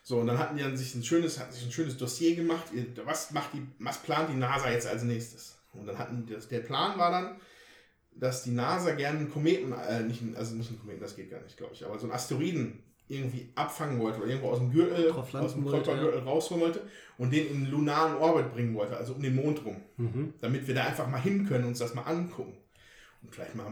So, 0.02 0.18
und 0.18 0.26
dann 0.26 0.38
hatten 0.38 0.56
die 0.56 0.62
dann 0.62 0.76
sich 0.76 0.94
ein 0.94 1.04
schönes, 1.04 1.38
hatten 1.38 1.52
sich 1.52 1.64
ein 1.64 1.72
schönes 1.72 1.96
Dossier 1.96 2.36
gemacht. 2.36 2.64
Was 3.04 3.30
macht 3.30 3.54
die, 3.54 3.66
was 3.78 4.02
plant 4.02 4.28
die 4.28 4.36
NASA 4.36 4.70
jetzt 4.70 4.86
als 4.86 5.02
nächstes? 5.02 5.58
Und 5.72 5.86
dann 5.86 5.98
hatten 5.98 6.26
das, 6.26 6.48
der 6.48 6.60
Plan 6.60 6.98
war 6.98 7.10
dann, 7.10 7.40
dass 8.14 8.42
die 8.42 8.50
NASA 8.50 8.92
gerne 8.92 9.20
einen 9.20 9.30
Kometen, 9.30 9.72
äh, 9.72 10.02
nicht, 10.02 10.22
also 10.36 10.54
nicht 10.54 10.68
einen 10.68 10.78
Kometen, 10.78 11.00
das 11.00 11.16
geht 11.16 11.30
gar 11.30 11.40
nicht, 11.40 11.56
glaube 11.56 11.72
ich, 11.74 11.84
aber 11.84 11.98
so 11.98 12.04
einen 12.04 12.12
Asteroiden 12.12 12.82
irgendwie 13.08 13.50
abfangen 13.54 14.00
wollte 14.00 14.18
oder 14.18 14.28
irgendwo 14.28 14.48
aus 14.50 14.58
dem 14.58 14.70
Gürtel, 14.72 15.10
aus 15.12 15.30
dem 15.54 15.64
wollte, 15.64 15.78
Kuipergürtel 15.90 16.20
rausholen 16.20 16.62
wollte 16.62 16.80
und 17.18 17.32
den 17.32 17.46
in 17.48 17.56
einen 17.56 17.70
lunaren 17.70 18.16
Orbit 18.16 18.52
bringen 18.52 18.74
wollte, 18.74 18.96
also 18.96 19.14
um 19.14 19.22
den 19.22 19.34
Mond 19.36 19.64
rum, 19.64 19.76
Mhm. 19.98 20.34
damit 20.40 20.66
wir 20.66 20.74
da 20.74 20.84
einfach 20.84 21.06
mal 21.08 21.20
hin 21.20 21.46
können 21.46 21.64
und 21.64 21.70
uns 21.70 21.78
das 21.80 21.94
mal 21.94 22.02
angucken 22.02 22.56
und 23.22 23.34
vielleicht 23.34 23.54
mal 23.54 23.66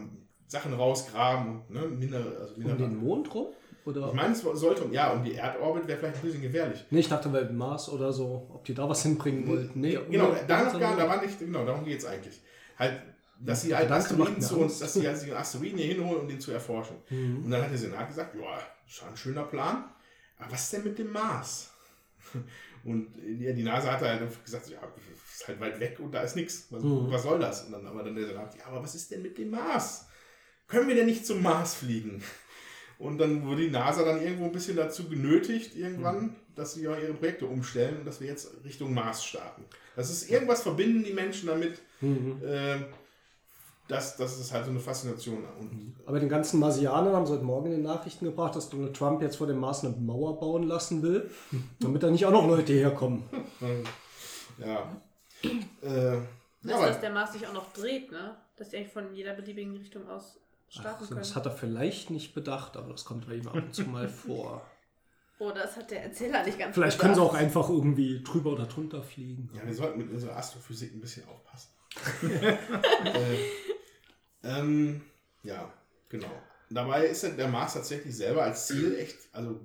Sachen 0.47 0.74
rausgraben 0.74 1.62
ne, 1.70 1.80
minder, 1.80 2.22
also 2.41 2.55
Um 2.57 2.61
minder 2.64 2.76
den 2.89 2.99
Mond 3.03 3.35
rum? 3.35 3.47
Oder? 3.85 4.07
ich 4.09 4.12
meine, 4.12 4.33
es 4.33 4.43
sollte, 4.43 4.85
ja, 4.93 5.11
um 5.12 5.24
die 5.24 5.35
Erdorbit 5.35 5.89
wäre 5.89 5.99
vielleicht 5.99 6.16
ein 6.16 6.22
bisschen 6.22 6.43
gefährlich. 6.43 6.85
Nee, 6.91 7.01
ich 7.01 7.09
dachte 7.09 7.28
bei 7.30 7.43
Mars 7.51 7.89
oder 7.89 8.12
so, 8.12 8.47
ob 8.53 8.64
die 8.64 8.74
da 8.74 8.89
was 8.89 9.03
hinbringen 9.03 9.49
wollten. 9.49 9.80
Nee, 9.80 9.99
genau, 10.09 10.28
oder- 10.28 10.45
da 10.47 10.64
noch 10.64 10.78
gar, 10.78 10.97
da 10.97 11.09
war 11.09 11.20
nicht, 11.20 11.37
genau, 11.41 11.64
darum 11.64 11.85
geht 11.85 11.99
es 11.99 12.05
eigentlich. 12.05 12.41
Halt, 12.78 13.01
dass 13.41 13.62
sie 13.62 13.74
halt 13.74 13.91
Asteroiden 13.91 14.41
zu 14.41 14.59
uns, 14.61 14.78
dass 14.78 14.93
sie 14.95 15.05
halt 15.09 15.20
den 15.26 15.33
Asteroiden 15.35 15.78
hier 15.78 15.95
hinholen, 15.95 16.20
um 16.20 16.28
den 16.28 16.39
zu 16.39 16.53
erforschen. 16.53 16.95
Mhm. 17.11 17.45
Und 17.47 17.51
dann 17.51 17.62
hat 17.62 17.70
der 17.72 17.78
Senat 17.78 18.07
gesagt, 18.07 18.37
ja, 18.37 18.59
schon 18.87 19.09
ein 19.09 19.16
schöner 19.16 19.45
Plan, 19.45 19.85
aber 20.39 20.53
was 20.53 20.64
ist 20.64 20.72
denn 20.74 20.85
mit 20.85 20.99
dem 20.99 21.12
Mars? 21.12 21.70
Und 22.85 23.14
ja, 23.39 23.53
die 23.53 23.62
NASA 23.62 23.93
hat 23.93 24.01
halt 24.03 24.22
einfach 24.22 24.43
gesagt, 24.45 24.68
ja, 24.68 24.80
ist 25.33 25.47
halt 25.47 25.61
weit 25.61 25.78
weg 25.78 25.99
und 26.01 26.11
da 26.12 26.22
ist 26.22 26.35
nichts. 26.35 26.66
Was, 26.70 26.83
Mhm. 26.83 27.11
was 27.11 27.22
soll 27.22 27.39
das? 27.39 27.62
Und 27.64 27.72
dann 27.72 27.87
aber 27.87 28.03
dann 28.03 28.16
der 28.16 28.26
Senat, 28.26 28.57
ja, 28.57 28.66
aber 28.66 28.83
was 28.83 28.95
ist 28.97 29.11
denn 29.12 29.22
mit 29.22 29.39
dem 29.39 29.51
Mars? 29.51 30.07
Können 30.66 30.89
wir 30.89 30.95
denn 30.97 31.07
nicht 31.07 31.24
zum 31.26 31.43
Mars 31.43 31.74
fliegen? 31.74 32.22
Und 32.99 33.18
dann 33.18 33.45
wurde 33.47 33.62
die 33.62 33.70
NASA 33.70 34.05
dann 34.05 34.20
irgendwo 34.22 34.45
ein 34.47 34.53
bisschen 34.53 34.76
dazu 34.76 35.09
genötigt, 35.09 35.74
irgendwann, 35.76 36.20
Mhm. 36.22 36.37
dass 36.55 36.74
sie 36.74 36.83
ja 36.83 36.97
ihre 36.97 37.14
Projekte 37.14 37.47
umstellen 37.47 37.99
und 37.99 38.05
dass 38.05 38.20
wir 38.20 38.28
jetzt 38.28 38.49
Richtung 38.64 38.95
Mars 38.95 39.24
starten. 39.24 39.64
Das 39.97 40.09
ist 40.11 40.30
irgendwas 40.30 40.62
verbinden 40.62 41.03
die 41.03 41.12
Menschen 41.12 41.49
damit, 41.49 41.80
Mhm. 42.01 42.41
äh, 42.45 42.76
dass 43.89 44.16
das 44.16 44.39
ist 44.39 44.53
halt 44.53 44.64
so 44.64 44.70
eine 44.70 44.80
Faszination. 44.80 45.45
Und 45.59 45.97
Aber 46.07 46.20
den 46.20 46.28
ganzen 46.28 46.61
Marsianern 46.61 47.14
haben 47.14 47.26
sie 47.26 47.33
heute 47.33 47.45
Morgen 47.45 47.66
in 47.66 47.72
den 47.72 47.83
Nachrichten 47.83 48.24
gebracht, 48.24 48.55
dass 48.57 48.70
Donald 48.70 48.97
Trump 48.97 49.20
jetzt 49.22 49.37
vor 49.37 49.47
dem 49.47 49.59
Mars 49.59 49.85
eine 49.85 49.95
Mauer 49.97 50.39
bauen 50.39 50.62
lassen 50.64 51.03
will, 51.03 51.30
damit 51.80 52.03
da 52.03 52.11
nicht 52.11 52.24
auch 52.26 52.33
noch 52.33 52.47
Leute 52.47 52.72
herkommen. 52.72 53.24
ja. 54.59 54.97
Äh, 55.83 56.16
ja, 56.64 56.87
Dass, 56.87 57.01
der 57.01 57.11
Mars 57.11 57.33
sich 57.33 57.47
auch 57.47 57.53
noch 57.53 57.72
dreht, 57.72 58.12
ne? 58.12 58.37
Dass 58.57 58.68
die 58.68 58.76
eigentlich 58.76 58.93
von 58.93 59.12
jeder 59.14 59.35
beliebigen 59.35 59.76
Richtung 59.76 60.09
aus 60.09 60.39
starten 60.68 61.01
Ach, 61.03 61.09
können. 61.09 61.20
das 61.20 61.35
hat 61.35 61.47
er 61.47 61.53
vielleicht 61.53 62.11
nicht 62.11 62.35
bedacht, 62.35 62.76
aber 62.76 62.93
das 62.93 63.05
kommt 63.05 63.26
bei 63.26 63.35
ihm 63.35 63.49
ab 63.49 63.55
und 63.55 63.74
zu 63.74 63.83
mal 63.83 64.09
vor. 64.09 64.62
oh, 65.41 65.51
das 65.51 65.76
hat 65.76 65.91
der 65.91 66.05
Erzähler 66.05 66.45
nicht 66.45 66.59
ganz 66.59 66.74
Vielleicht 66.74 66.99
können 66.99 67.14
sie 67.16 67.20
auch 67.20 67.35
einfach 67.35 67.68
irgendwie 67.68 68.22
drüber 68.22 68.53
oder 68.53 68.66
drunter 68.66 69.03
fliegen. 69.03 69.51
ja, 69.53 69.66
wir 69.66 69.74
sollten 69.74 69.99
mit 69.99 70.11
unserer 70.11 70.37
Astrophysik 70.37 70.95
ein 70.95 71.01
bisschen 71.01 71.26
aufpassen. 71.28 71.70
äh, 72.22 72.57
ähm, 74.43 75.01
ja, 75.43 75.72
genau. 76.09 76.30
Dabei 76.70 77.07
ist 77.07 77.22
ja 77.22 77.30
der 77.30 77.49
Mars 77.49 77.74
tatsächlich 77.74 78.16
selber 78.16 78.43
als 78.43 78.66
Ziel 78.66 78.97
echt, 78.97 79.16
also, 79.32 79.61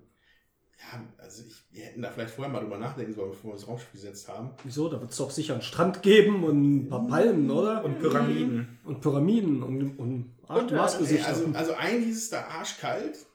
ja, 0.78 1.03
also 1.17 1.43
ich, 1.47 1.63
wir 1.71 1.86
hätten 1.86 2.01
da 2.01 2.11
vielleicht 2.11 2.34
vorher 2.34 2.51
mal 2.51 2.59
drüber 2.59 2.78
nachdenken 2.78 3.13
sollen, 3.13 3.32
bevor 3.32 3.51
wir 3.51 3.55
das 3.55 3.67
Raumschiff 3.67 3.91
gesetzt 3.93 4.28
haben. 4.28 4.51
Wieso? 4.63 4.89
Da 4.89 4.99
wird 4.99 5.11
es 5.11 5.17
doch 5.17 5.32
sicher 5.32 5.53
einen 5.53 5.61
Strand 5.61 6.03
geben 6.03 6.43
und 6.43 6.78
ein 6.78 6.89
paar 6.89 7.07
Palmen, 7.07 7.49
oder? 7.49 7.84
Und 7.84 7.99
Pyramiden. 7.99 8.78
Und 8.84 9.01
Pyramiden 9.01 9.63
und, 9.63 9.97
und 9.97 10.36
Und, 10.47 10.71
äh, 10.71 10.75
Marsgesichter. 10.75 11.28
Also, 11.28 11.49
also 11.53 11.73
ein 11.75 12.03
hieß 12.03 12.17
es 12.17 12.30
da 12.30 12.45
arschkalt, 12.47 13.25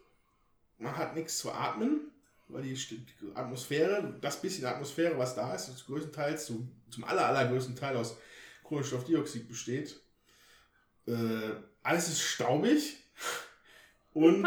man 0.79 0.97
hat 0.97 1.15
nichts 1.15 1.39
zu 1.39 1.51
atmen, 1.51 2.13
weil 2.49 2.63
die 2.63 2.75
die 2.75 3.07
Atmosphäre, 3.35 4.19
das 4.21 4.41
bisschen 4.41 4.67
Atmosphäre, 4.67 5.17
was 5.17 5.35
da 5.35 5.55
ist, 5.55 5.69
ist 5.69 5.87
größtenteils 5.87 6.47
zu, 6.47 6.69
zum 6.91 7.05
aller, 7.05 7.27
allergrößten 7.27 7.77
Teil 7.77 7.97
aus 7.97 8.17
Kohlenstoffdioxid 8.65 9.49
besteht. 9.49 10.02
Äh, 11.07 11.51
alles 11.83 12.09
ist 12.09 12.21
staubig 12.21 12.97
und, 14.13 14.47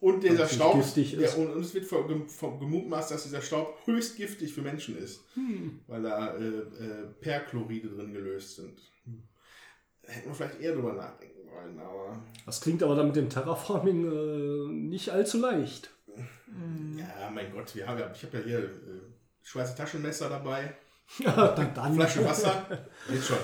und 0.00 0.22
dieser 0.22 0.44
nicht 0.44 0.54
Staub, 0.54 0.76
giftig 0.76 1.14
ist. 1.14 1.36
Ja, 1.36 1.42
und, 1.42 1.50
und 1.50 1.60
es 1.62 1.74
wird 1.74 1.88
gemutmaßt, 1.88 3.10
dass 3.10 3.24
dieser 3.24 3.42
Staub 3.42 3.78
höchst 3.86 4.16
giftig 4.16 4.52
für 4.52 4.62
Menschen 4.62 4.96
ist, 4.96 5.24
Hm. 5.34 5.80
weil 5.86 6.02
da 6.02 6.36
äh, 6.36 6.40
äh, 6.44 7.06
Perchloride 7.20 7.88
drin 7.88 8.12
gelöst 8.12 8.56
sind. 8.56 8.80
Da 10.02 10.12
hätten 10.12 10.28
wir 10.28 10.34
vielleicht 10.34 10.60
eher 10.60 10.74
drüber 10.74 10.92
nachdenken 10.94 11.50
wollen, 11.50 11.78
aber 11.80 12.22
Das 12.46 12.60
klingt 12.60 12.82
aber 12.82 12.94
dann 12.94 13.08
mit 13.08 13.16
dem 13.16 13.28
Terraforming 13.28 14.10
äh, 14.10 14.72
nicht 14.72 15.10
allzu 15.10 15.38
leicht. 15.38 15.90
Ja, 16.96 17.30
mein 17.30 17.52
Gott, 17.52 17.74
wir 17.74 17.86
haben 17.86 17.98
ja, 17.98 18.10
ich 18.12 18.22
habe 18.24 18.38
ja 18.38 18.44
hier 18.44 18.58
äh, 18.60 18.70
Schweizer 19.42 19.76
Taschenmesser 19.76 20.28
dabei, 20.28 20.74
Ja, 21.18 21.48
dann, 21.54 21.74
dann. 21.74 21.94
Flasche 21.94 22.24
Wasser. 22.24 22.66
Geht 23.08 23.22
schon. 23.22 23.38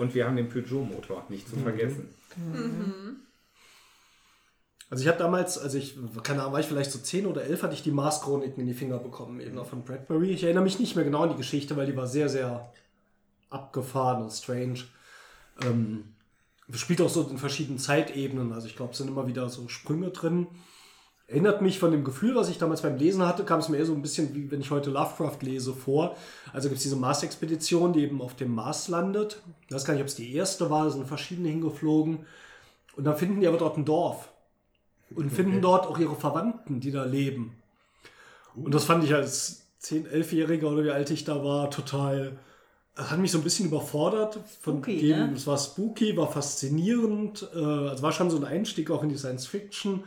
Und 0.00 0.14
wir 0.14 0.26
haben 0.26 0.36
den 0.36 0.48
Peugeot-Motor, 0.48 1.26
nicht 1.28 1.48
zu 1.48 1.56
vergessen. 1.56 2.08
Also 4.88 5.02
ich 5.02 5.08
habe 5.08 5.18
damals, 5.18 5.58
also 5.58 5.78
ich, 5.78 5.98
keine 6.22 6.42
Ahnung, 6.42 6.52
war 6.52 6.60
ich 6.60 6.66
vielleicht 6.66 6.92
so 6.92 6.98
10 6.98 7.26
oder 7.26 7.42
11, 7.42 7.62
hatte 7.64 7.74
ich 7.74 7.82
die 7.82 7.90
Mars-Chroniken 7.90 8.60
in 8.60 8.66
die 8.66 8.74
Finger 8.74 8.98
bekommen, 8.98 9.40
eben 9.40 9.58
auch 9.58 9.66
von 9.66 9.84
Bradbury. 9.84 10.30
Ich 10.30 10.44
erinnere 10.44 10.62
mich 10.62 10.78
nicht 10.78 10.94
mehr 10.94 11.04
genau 11.04 11.22
an 11.22 11.30
die 11.30 11.36
Geschichte, 11.36 11.76
weil 11.76 11.86
die 11.86 11.96
war 11.96 12.06
sehr, 12.06 12.28
sehr 12.28 12.72
abgefahren 13.50 14.22
und 14.22 14.30
strange. 14.30 14.84
Ähm, 15.62 16.14
spielt 16.72 17.00
auch 17.00 17.08
so 17.08 17.22
in 17.28 17.38
verschiedenen 17.38 17.78
Zeitebenen, 17.78 18.52
also 18.52 18.68
ich 18.68 18.76
glaube, 18.76 18.92
es 18.92 18.98
sind 18.98 19.08
immer 19.08 19.26
wieder 19.26 19.48
so 19.48 19.66
Sprünge 19.68 20.10
drin. 20.10 20.46
Erinnert 21.28 21.60
mich 21.60 21.80
von 21.80 21.90
dem 21.90 22.04
Gefühl, 22.04 22.36
was 22.36 22.48
ich 22.48 22.58
damals 22.58 22.82
beim 22.82 22.98
Lesen 22.98 23.26
hatte, 23.26 23.44
kam 23.44 23.58
es 23.58 23.68
mir 23.68 23.78
eher 23.78 23.86
so 23.86 23.94
ein 23.94 24.02
bisschen 24.02 24.32
wie 24.34 24.48
wenn 24.50 24.60
ich 24.60 24.70
heute 24.70 24.90
Lovecraft 24.90 25.38
lese 25.40 25.74
vor. 25.74 26.16
Also 26.52 26.68
gibt 26.68 26.76
es 26.76 26.84
diese 26.84 26.94
Mars-Expedition, 26.94 27.92
die 27.92 28.04
eben 28.04 28.22
auf 28.22 28.36
dem 28.36 28.54
Mars 28.54 28.86
landet. 28.86 29.42
Ich 29.66 29.74
weiß 29.74 29.84
gar 29.84 29.94
nicht, 29.94 30.02
ob 30.02 30.08
es 30.08 30.14
die 30.14 30.32
erste 30.34 30.70
war, 30.70 30.84
da 30.84 30.90
sind 30.90 31.08
verschiedene 31.08 31.48
hingeflogen. 31.48 32.26
Und 32.96 33.04
dann 33.04 33.16
finden 33.16 33.40
die 33.40 33.48
aber 33.48 33.58
dort 33.58 33.76
ein 33.76 33.84
Dorf 33.84 34.28
und 35.14 35.30
finden 35.30 35.60
dort 35.60 35.86
auch 35.86 35.98
ihre 35.98 36.14
Verwandten, 36.14 36.80
die 36.80 36.92
da 36.92 37.04
leben. 37.04 37.56
Und 38.54 38.72
das 38.74 38.84
fand 38.84 39.04
ich 39.04 39.12
als 39.12 39.66
10-, 39.82 40.08
11-Jähriger 40.08 40.66
oder 40.66 40.84
wie 40.84 40.90
alt 40.90 41.10
ich 41.10 41.24
da 41.24 41.44
war, 41.44 41.70
total. 41.70 42.38
Das 42.94 43.10
hat 43.10 43.18
mich 43.18 43.30
so 43.30 43.38
ein 43.38 43.44
bisschen 43.44 43.66
überfordert. 43.66 44.38
Von 44.60 44.78
Spooky, 44.78 45.00
dem, 45.00 45.18
ne? 45.18 45.32
Es 45.34 45.46
war 45.46 45.58
spooky, 45.58 46.16
war 46.16 46.30
faszinierend. 46.30 47.46
Äh, 47.54 47.58
also 47.58 48.02
war 48.02 48.12
schon 48.12 48.30
so 48.30 48.38
ein 48.38 48.44
Einstieg 48.44 48.90
auch 48.90 49.02
in 49.02 49.10
die 49.10 49.18
Science 49.18 49.46
Fiction. 49.46 50.04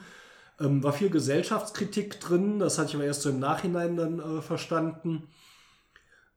Ähm, 0.60 0.84
war 0.84 0.94
viel 0.94 1.10
Gesellschaftskritik 1.10 2.20
drin. 2.20 2.60
Das 2.60 2.78
hatte 2.78 2.90
ich 2.90 2.96
aber 2.96 3.06
erst 3.06 3.22
so 3.22 3.30
im 3.30 3.40
Nachhinein 3.40 3.96
dann 3.96 4.20
äh, 4.20 4.42
verstanden. 4.42 5.28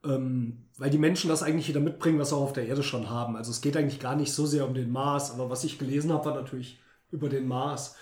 Ähm, 0.04 0.64
weil 0.78 0.90
die 0.90 0.98
Menschen 0.98 1.28
das 1.28 1.42
eigentlich 1.42 1.68
wieder 1.68 1.80
mitbringen, 1.80 2.18
was 2.18 2.30
sie 2.30 2.36
auch 2.36 2.42
auf 2.42 2.52
der 2.52 2.66
Erde 2.66 2.82
schon 2.82 3.08
haben. 3.08 3.36
Also 3.36 3.50
es 3.52 3.60
geht 3.60 3.76
eigentlich 3.76 4.00
gar 4.00 4.16
nicht 4.16 4.32
so 4.32 4.46
sehr 4.46 4.66
um 4.66 4.74
den 4.74 4.90
Mars, 4.90 5.30
aber 5.30 5.48
was 5.48 5.62
ich 5.64 5.78
gelesen 5.78 6.12
habe, 6.12 6.24
war 6.24 6.34
natürlich 6.34 6.80
über 7.12 7.28
den 7.28 7.46
Mars. 7.46 7.94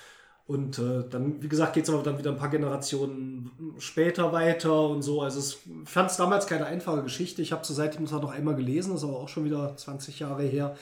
Und 0.47 0.79
äh, 0.79 1.05
dann, 1.09 1.43
wie 1.43 1.49
gesagt, 1.49 1.75
geht 1.75 1.85
es 1.85 1.91
aber 1.91 2.03
dann 2.03 2.19
wieder 2.19 2.31
ein 2.31 2.39
paar 2.39 2.49
Generationen 2.49 3.51
später 3.79 4.33
weiter 4.33 4.89
und 4.89 5.03
so. 5.03 5.21
Also 5.23 5.39
es- 5.39 5.59
ich 5.85 5.89
fand 5.89 6.11
es 6.11 6.17
damals 6.17 6.47
keine 6.47 6.67
einfache 6.67 7.03
Geschichte. 7.03 7.43
Ich 7.43 7.53
habe 7.53 7.65
sie 7.67 7.75
seitdem 7.75 8.07
zwar 8.07 8.21
noch 8.21 8.33
einmal 8.33 8.57
gelesen, 8.57 8.95
ist 8.95 9.05
aber 9.05 9.19
auch 9.19 9.29
schon 9.29 9.45
wieder 9.45 9.77
20 9.77 10.19
Jahre 10.21 10.43
her. 10.45 10.77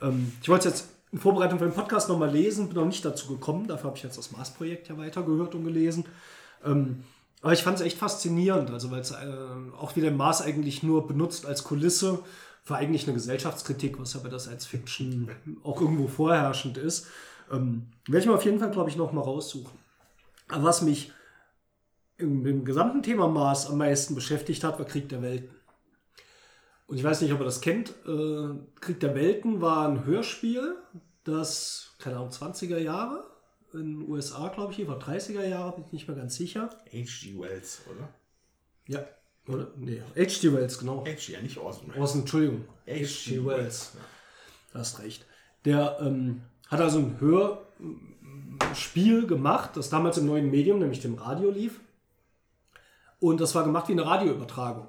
Ähm, 0.00 0.32
ich 0.42 0.48
wollte 0.48 0.68
es 0.68 0.74
jetzt 0.74 0.88
in 1.12 1.18
Vorbereitung 1.18 1.58
für 1.58 1.66
den 1.66 1.74
Podcast 1.74 2.08
nochmal 2.08 2.30
lesen, 2.30 2.68
bin 2.68 2.76
noch 2.76 2.86
nicht 2.86 3.04
dazu 3.04 3.28
gekommen. 3.28 3.68
Dafür 3.68 3.88
habe 3.88 3.96
ich 3.98 4.02
jetzt 4.02 4.16
das 4.16 4.32
Mars-Projekt 4.32 4.88
ja 4.88 4.96
weitergehört 4.96 5.54
und 5.54 5.64
gelesen. 5.64 6.06
Ähm, 6.64 7.04
aber 7.42 7.52
ich 7.52 7.62
fand 7.62 7.78
es 7.78 7.84
echt 7.84 7.98
faszinierend, 7.98 8.70
also 8.70 8.90
weil 8.90 9.00
es 9.00 9.10
äh, 9.10 9.16
auch 9.78 9.94
wieder 9.96 10.10
Mars 10.10 10.40
eigentlich 10.40 10.82
nur 10.82 11.06
benutzt 11.06 11.44
als 11.44 11.64
Kulisse 11.64 12.20
für 12.62 12.76
eigentlich 12.76 13.04
eine 13.04 13.14
Gesellschaftskritik, 13.14 13.98
was 14.00 14.14
ja 14.14 14.20
der 14.20 14.38
Science 14.38 14.66
Fiction 14.66 15.28
auch 15.64 15.80
irgendwo 15.80 16.06
vorherrschend 16.06 16.78
ist. 16.78 17.08
Ähm, 17.50 17.88
werde 18.06 18.20
ich 18.20 18.26
mir 18.26 18.34
auf 18.34 18.44
jeden 18.44 18.60
Fall, 18.60 18.70
glaube 18.70 18.88
ich, 18.88 18.96
noch 18.96 19.12
mal 19.12 19.22
raussuchen. 19.22 19.76
Aber 20.48 20.64
was 20.64 20.82
mich 20.82 21.12
im, 22.16 22.46
im 22.46 22.64
gesamten 22.64 23.02
Thema 23.02 23.28
Mars 23.28 23.66
am 23.66 23.78
meisten 23.78 24.14
beschäftigt 24.14 24.64
hat, 24.64 24.78
war 24.78 24.86
Krieg 24.86 25.08
der 25.08 25.20
Welten. 25.20 25.50
Und 26.92 26.98
ich 26.98 27.04
weiß 27.04 27.22
nicht, 27.22 27.32
ob 27.32 27.40
ihr 27.40 27.46
das 27.46 27.62
kennt. 27.62 27.94
Äh, 28.06 28.50
Krieg 28.78 29.00
der 29.00 29.14
Welten 29.14 29.62
war 29.62 29.88
ein 29.88 30.04
Hörspiel, 30.04 30.76
das, 31.24 31.94
keine 31.98 32.16
Ahnung, 32.16 32.28
20er 32.28 32.76
Jahre 32.76 33.24
in 33.72 34.00
den 34.00 34.10
USA, 34.10 34.48
glaube 34.48 34.74
ich, 34.74 34.86
war 34.86 34.98
30er 34.98 35.42
Jahre, 35.42 35.72
bin 35.72 35.84
ich 35.86 35.92
nicht 35.92 36.06
mehr 36.06 36.18
ganz 36.18 36.34
sicher. 36.36 36.68
H.G. 36.92 37.38
Wells, 37.38 37.80
oder? 37.90 38.10
Ja, 38.88 39.06
oder? 39.50 39.68
Nee, 39.78 40.02
H.G. 40.14 40.52
Wells, 40.52 40.78
genau. 40.78 41.02
H.G. 41.06 41.32
ja 41.32 41.40
nicht 41.40 41.56
Orson. 41.56 41.90
Orson, 41.96 42.20
Entschuldigung. 42.20 42.66
H.G. 42.86 43.42
Wells. 43.46 43.92
Du 44.74 44.78
hast 44.78 44.98
recht. 44.98 45.24
Der 45.64 45.96
ähm, 45.98 46.42
hat 46.68 46.82
also 46.82 46.98
ein 46.98 47.18
Hörspiel 48.60 49.26
gemacht, 49.26 49.78
das 49.78 49.88
damals 49.88 50.18
im 50.18 50.26
neuen 50.26 50.50
Medium, 50.50 50.78
nämlich 50.78 51.00
dem 51.00 51.14
Radio 51.14 51.48
lief. 51.48 51.80
Und 53.18 53.40
das 53.40 53.54
war 53.54 53.64
gemacht 53.64 53.88
wie 53.88 53.92
eine 53.92 54.04
Radioübertragung. 54.04 54.88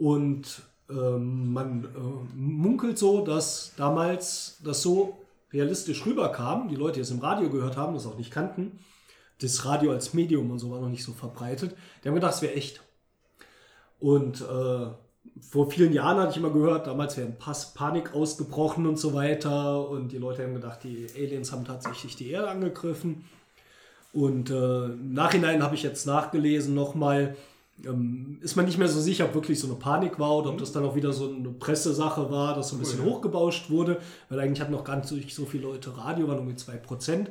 Und 0.00 0.62
ähm, 0.88 1.52
man 1.52 1.84
äh, 1.84 2.34
munkelt 2.34 2.96
so, 2.96 3.22
dass 3.22 3.74
damals 3.76 4.58
das 4.64 4.80
so 4.80 5.18
realistisch 5.52 6.06
rüberkam, 6.06 6.68
die 6.68 6.74
Leute, 6.74 6.94
die 6.94 7.00
es 7.00 7.10
im 7.10 7.18
Radio 7.18 7.50
gehört 7.50 7.76
haben, 7.76 7.92
das 7.92 8.06
auch 8.06 8.16
nicht 8.16 8.30
kannten, 8.30 8.78
das 9.42 9.66
Radio 9.66 9.92
als 9.92 10.14
Medium 10.14 10.50
und 10.50 10.58
so 10.58 10.70
war 10.70 10.80
noch 10.80 10.88
nicht 10.88 11.04
so 11.04 11.12
verbreitet, 11.12 11.76
die 12.02 12.08
haben 12.08 12.14
gedacht, 12.14 12.32
es 12.32 12.40
wäre 12.40 12.54
echt. 12.54 12.80
Und 13.98 14.40
äh, 14.40 14.86
vor 15.38 15.70
vielen 15.70 15.92
Jahren 15.92 16.16
hatte 16.16 16.30
ich 16.30 16.38
immer 16.38 16.50
gehört, 16.50 16.86
damals 16.86 17.18
wäre 17.18 17.28
ein 17.28 17.38
Pass 17.38 17.74
Panik 17.74 18.14
ausgebrochen 18.14 18.86
und 18.86 18.98
so 18.98 19.12
weiter. 19.12 19.86
Und 19.86 20.12
die 20.12 20.18
Leute 20.18 20.42
haben 20.42 20.54
gedacht, 20.54 20.82
die 20.82 21.08
Aliens 21.14 21.52
haben 21.52 21.66
tatsächlich 21.66 22.16
die 22.16 22.30
Erde 22.30 22.48
angegriffen. 22.48 23.26
Und 24.14 24.48
äh, 24.48 24.84
im 24.86 25.12
Nachhinein 25.12 25.62
habe 25.62 25.74
ich 25.74 25.82
jetzt 25.82 26.06
nachgelesen 26.06 26.74
nochmal, 26.74 27.36
ähm, 27.86 28.38
ist 28.42 28.56
man 28.56 28.66
nicht 28.66 28.78
mehr 28.78 28.88
so 28.88 29.00
sicher, 29.00 29.26
ob 29.26 29.34
wirklich 29.34 29.58
so 29.58 29.66
eine 29.66 29.76
Panik 29.76 30.18
war 30.18 30.36
oder 30.36 30.50
ob 30.50 30.58
das 30.58 30.72
dann 30.72 30.84
auch 30.84 30.94
wieder 30.94 31.12
so 31.12 31.28
eine 31.28 31.50
Pressesache 31.50 32.30
war, 32.30 32.54
dass 32.54 32.68
so 32.68 32.76
ein 32.76 32.80
bisschen 32.80 33.04
hochgebauscht 33.04 33.70
wurde, 33.70 34.00
weil 34.28 34.40
eigentlich 34.40 34.60
hatten 34.60 34.72
noch 34.72 34.84
gar 34.84 34.96
nicht 34.96 35.34
so 35.34 35.44
viele 35.46 35.64
Leute 35.64 35.96
Radio, 35.96 36.28
waren 36.28 36.38
irgendwie 36.38 36.56
2%. 36.56 37.26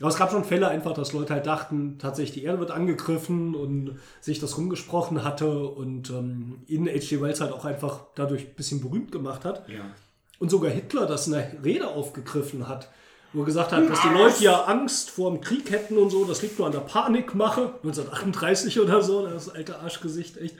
Aber 0.00 0.08
es 0.08 0.16
gab 0.16 0.30
schon 0.30 0.44
Fälle 0.44 0.68
einfach, 0.68 0.94
dass 0.94 1.12
Leute 1.12 1.34
halt 1.34 1.46
dachten, 1.46 1.98
tatsächlich 1.98 2.40
die 2.40 2.44
Erde 2.44 2.58
wird 2.58 2.70
angegriffen 2.70 3.54
und 3.54 3.98
sich 4.20 4.40
das 4.40 4.56
rumgesprochen 4.56 5.24
hatte 5.24 5.66
und 5.68 6.08
ähm, 6.08 6.60
ihn 6.66 6.86
H.G. 6.86 7.20
Wells 7.20 7.42
halt 7.42 7.52
auch 7.52 7.66
einfach 7.66 8.06
dadurch 8.14 8.46
ein 8.46 8.54
bisschen 8.54 8.80
berühmt 8.80 9.12
gemacht 9.12 9.44
hat. 9.44 9.68
Ja. 9.68 9.82
Und 10.38 10.50
sogar 10.50 10.70
Hitler 10.70 11.06
das 11.06 11.26
in 11.26 11.34
der 11.34 11.62
Rede 11.62 11.88
aufgegriffen 11.88 12.66
hat, 12.66 12.88
wo 13.32 13.42
er 13.42 13.46
gesagt 13.46 13.72
hat, 13.72 13.88
dass 13.88 14.02
die 14.02 14.08
Leute 14.08 14.42
ja 14.42 14.64
Angst 14.64 15.10
vor 15.10 15.30
dem 15.30 15.40
Krieg 15.40 15.70
hätten 15.70 15.96
und 15.98 16.10
so, 16.10 16.24
das 16.24 16.42
liegt 16.42 16.58
nur 16.58 16.66
an 16.66 16.72
der 16.72 16.80
Panikmache, 16.80 17.74
1938 17.82 18.80
oder 18.80 19.02
so, 19.02 19.26
das 19.26 19.48
alte 19.48 19.78
Arschgesicht, 19.78 20.36
echt. 20.36 20.56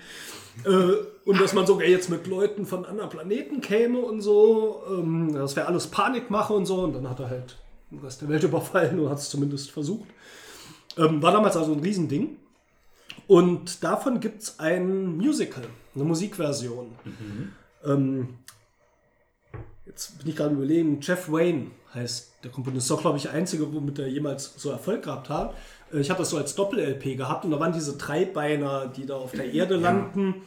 Äh, 0.64 0.93
und 1.25 1.41
dass 1.41 1.53
man 1.53 1.66
sogar 1.66 1.87
jetzt 1.87 2.11
mit 2.11 2.27
Leuten 2.27 2.66
von 2.66 2.85
anderen 2.85 3.11
Planeten 3.11 3.61
käme 3.61 3.99
und 3.99 4.21
so, 4.21 4.83
ähm, 4.89 5.33
das 5.35 5.57
wäre 5.57 5.66
alles 5.66 5.89
Panikmache 5.89 6.53
und 6.53 6.66
so, 6.66 6.83
und 6.83 6.95
dann 6.95 7.09
hat 7.09 7.21
er 7.21 7.31
halt 7.31 7.57
den 7.91 7.99
Rest 8.01 8.23
der 8.23 8.29
Welt 8.29 8.43
überfallen 8.45 9.01
oder 9.01 9.11
hat 9.11 9.18
es 9.18 9.31
zumindest 9.31 9.71
versucht. 9.71 10.09
Ähm, 10.97 11.23
war 11.23 11.33
damals 11.33 11.57
also 11.57 11.73
ein 11.73 11.81
Riesending. 11.81 12.37
Und 13.27 13.85
davon 13.85 14.18
gibt 14.18 14.43
es 14.43 14.59
ein 14.59 15.16
Musical, 15.16 15.64
eine 15.95 16.05
Musikversion. 16.05 16.93
Ähm, 17.85 18.29
jetzt 19.91 20.18
bin 20.18 20.28
ich 20.28 20.36
gerade 20.36 20.55
überlegen, 20.55 20.99
Jeff 21.01 21.30
Wayne 21.30 21.72
heißt 21.95 22.45
der 22.45 22.51
Komponist. 22.51 22.84
Ist 22.84 22.91
doch, 22.91 23.01
glaube 23.01 23.16
ich, 23.16 23.24
der 23.24 23.32
einzige, 23.32 23.72
womit 23.72 23.99
er 23.99 24.07
jemals 24.09 24.55
so 24.57 24.70
Erfolg 24.70 25.03
gehabt 25.03 25.28
hat. 25.28 25.55
Äh, 25.93 26.01
Ich 26.01 26.11
habe 26.11 26.20
das 26.20 26.30
so 26.30 26.36
als 26.36 26.55
Doppel-LP 26.55 27.16
gehabt 27.16 27.45
und 27.45 27.51
da 27.51 27.61
waren 27.61 27.72
diese 27.72 27.97
Dreibeiner, 27.97 28.86
die 28.86 29.07
da 29.07 29.16
auf 29.16 29.32
der 29.32 29.53
Erde 29.53 29.76
landen. 29.76 30.43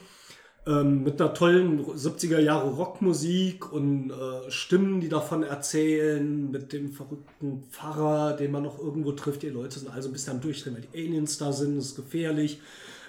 Ähm, 0.65 1.03
mit 1.03 1.19
einer 1.19 1.33
tollen 1.33 1.83
70er 1.85 2.39
Jahre 2.39 2.69
Rockmusik 2.69 3.73
und 3.73 4.11
äh, 4.11 4.49
Stimmen, 4.49 5.01
die 5.01 5.09
davon 5.09 5.43
erzählen, 5.43 6.49
mit 6.51 6.71
dem 6.71 6.93
verrückten 6.93 7.65
Pfarrer, 7.69 8.37
den 8.37 8.51
man 8.51 8.63
noch 8.63 8.79
irgendwo 8.79 9.11
trifft. 9.11 9.43
Die 9.43 9.49
Leute 9.49 9.79
sind 9.79 9.91
also 9.93 10.07
ein 10.07 10.13
bisschen 10.13 10.35
am 10.35 10.41
Durchdrehen, 10.41 10.75
weil 10.75 10.83
die 10.83 10.97
Aliens 10.97 11.37
da 11.37 11.51
sind, 11.51 11.75
das 11.75 11.87
ist 11.87 11.95
gefährlich. 11.97 12.61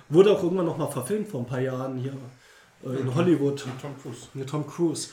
Wurde 0.09 0.33
auch 0.33 0.43
irgendwann 0.43 0.67
noch 0.67 0.79
mal 0.79 0.89
verfilmt 0.89 1.29
vor 1.29 1.41
ein 1.43 1.47
paar 1.47 1.61
Jahren 1.61 1.97
hier 1.97 2.15
äh, 2.85 3.01
in 3.01 3.15
Hollywood. 3.15 3.65
Tom 3.81 3.93
Cruise. 4.03 4.27
Mit 4.35 4.49
Tom 4.49 4.67
Cruise. 4.67 5.11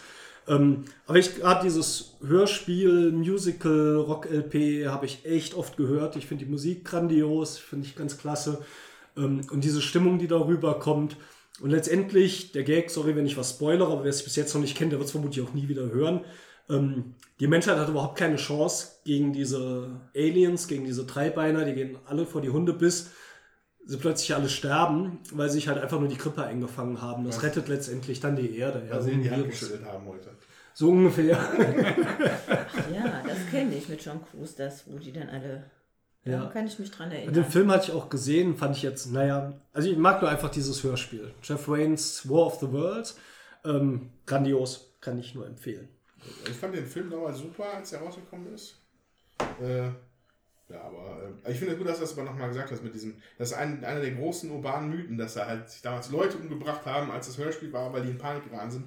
Ähm, 0.48 0.86
aber 1.06 1.20
ich 1.20 1.36
gerade 1.36 1.64
dieses 1.64 2.18
Hörspiel, 2.26 3.12
Musical, 3.12 3.96
Rock-LP 3.96 4.88
habe 4.88 5.06
ich 5.06 5.26
echt 5.26 5.54
oft 5.54 5.78
gehört. 5.78 6.16
Ich 6.16 6.26
finde 6.26 6.46
die 6.46 6.52
Musik 6.52 6.86
grandios, 6.86 7.58
finde 7.58 7.88
ich 7.88 7.96
ganz 7.96 8.18
klasse. 8.18 8.64
Ähm, 9.18 9.42
und 9.52 9.64
diese 9.64 9.82
Stimmung, 9.82 10.20
die 10.20 10.28
darüber 10.28 10.80
kommt. 10.80 11.18
Und 11.62 11.70
letztendlich, 11.70 12.52
der 12.54 12.64
Gag, 12.64 12.90
sorry, 12.90 13.16
wenn 13.16 13.26
ich 13.26 13.38
was 13.38 13.52
spoilere, 13.52 13.92
aber 13.92 14.04
wer 14.04 14.10
es 14.10 14.24
bis 14.24 14.36
jetzt 14.36 14.54
noch 14.54 14.62
nicht 14.62 14.76
kennt, 14.76 14.92
der 14.92 15.00
wird 15.00 15.08
es 15.08 15.12
vermutlich 15.12 15.46
auch 15.46 15.54
nie 15.54 15.68
wieder 15.68 15.92
hören. 15.92 16.22
Ähm, 16.70 17.16
die 17.40 17.48
Menschheit 17.48 17.78
hat 17.78 17.90
überhaupt 17.90 18.18
keine 18.18 18.38
Chance 18.38 19.00
gegen 19.04 19.34
diese 19.34 20.02
Aliens, 20.16 20.68
gegen 20.68 20.86
diese 20.86 21.06
Dreibeiner. 21.06 21.66
Die 21.66 21.74
gehen 21.74 21.98
alle 22.06 22.26
vor 22.26 22.42
die 22.42 22.50
Hunde, 22.50 22.74
bis 22.74 23.12
sie 23.92 23.98
plötzlich 23.98 24.34
alle 24.34 24.50
sterben, 24.50 25.20
weil 25.34 25.50
sie 25.50 25.56
sich 25.56 25.68
halt 25.68 25.78
einfach 25.80 26.00
nur 26.00 26.10
die 26.10 26.18
Grippe 26.18 26.44
eingefangen 26.44 27.02
haben. 27.02 27.26
Das 27.26 27.44
rettet 27.44 27.68
letztendlich 27.68 28.20
dann 28.20 28.36
die 28.36 28.58
Erde. 28.58 28.84
Ja, 28.88 28.96
Also 28.96 29.10
in 29.10 29.22
die 29.22 29.30
Hand 29.32 29.50
geschüttelt 29.50 29.86
haben 29.86 30.06
heute. 30.08 30.30
So 30.74 30.90
ungefähr. 30.90 31.38
Ja, 32.94 33.22
das 33.28 33.38
kenne 33.50 33.76
ich 33.76 33.88
mit 33.90 34.04
John 34.04 34.22
Cruise, 34.24 34.54
das, 34.58 34.84
wo 34.88 34.98
die 34.98 35.12
dann 35.12 35.30
alle. 35.30 35.64
Ja. 36.24 36.44
Da 36.44 36.50
kann 36.50 36.68
ich 36.68 36.78
mich 36.78 36.92
dran 36.92 37.08
Und 37.08 37.14
den 37.16 37.28
erinnern. 37.30 37.46
Film 37.52 37.72
hatte 37.72 37.92
ich 37.92 37.98
auch 37.98 38.10
gesehen, 38.10 38.56
fand 38.56 38.76
ich 38.78 38.84
jetzt, 38.84 39.12
naja, 39.12 39.54
also 39.74 39.90
ich 39.90 39.98
mag 39.98 40.22
nur 40.22 40.30
einfach 40.30 40.50
dieses 40.50 40.84
Hörspiel. 40.84 41.34
Jeff 41.42 41.68
Waynes 41.68 42.30
War 42.30 42.46
of 42.48 42.60
the 42.60 42.72
Worlds. 42.72 43.18
Ähm, 43.66 44.12
grandios, 44.26 44.94
kann 45.02 45.18
ich 45.20 45.34
nur 45.36 45.48
empfehlen. 45.48 45.90
Ich 46.48 46.56
fand 46.56 46.76
den 46.76 46.86
Film 46.86 47.10
damals 47.10 47.40
super, 47.40 47.66
als 47.76 47.92
er 47.94 48.02
rausgekommen 48.02 48.54
ist. 48.54 48.76
Äh, 49.62 49.90
Ja, 50.72 50.82
aber 50.82 51.34
äh, 51.46 51.52
ich 51.52 51.58
finde 51.60 51.74
es 51.74 51.78
gut, 51.80 51.88
dass 51.88 51.98
du 51.98 52.02
das 52.04 52.14
aber 52.14 52.24
nochmal 52.24 52.50
gesagt 52.50 52.72
hast 52.72 52.84
mit 52.84 52.94
diesem, 52.94 53.16
das 53.38 53.52
ist 53.52 53.58
ein, 53.58 53.84
einer 53.84 54.00
der 54.02 54.12
großen 54.12 54.50
urbanen 54.52 54.90
Mythen, 54.90 55.18
dass 55.18 55.34
da 55.34 55.46
halt 55.48 55.70
sich 55.70 55.82
damals 55.82 56.10
Leute 56.12 56.38
umgebracht 56.38 56.86
haben, 56.86 57.12
als 57.12 57.28
das 57.28 57.38
Hörspiel 57.38 57.72
war, 57.74 57.92
weil 57.94 58.04
die 58.04 58.10
in 58.12 58.18
Panik 58.18 58.50
geraten 58.50 58.72
sind. 58.72 58.86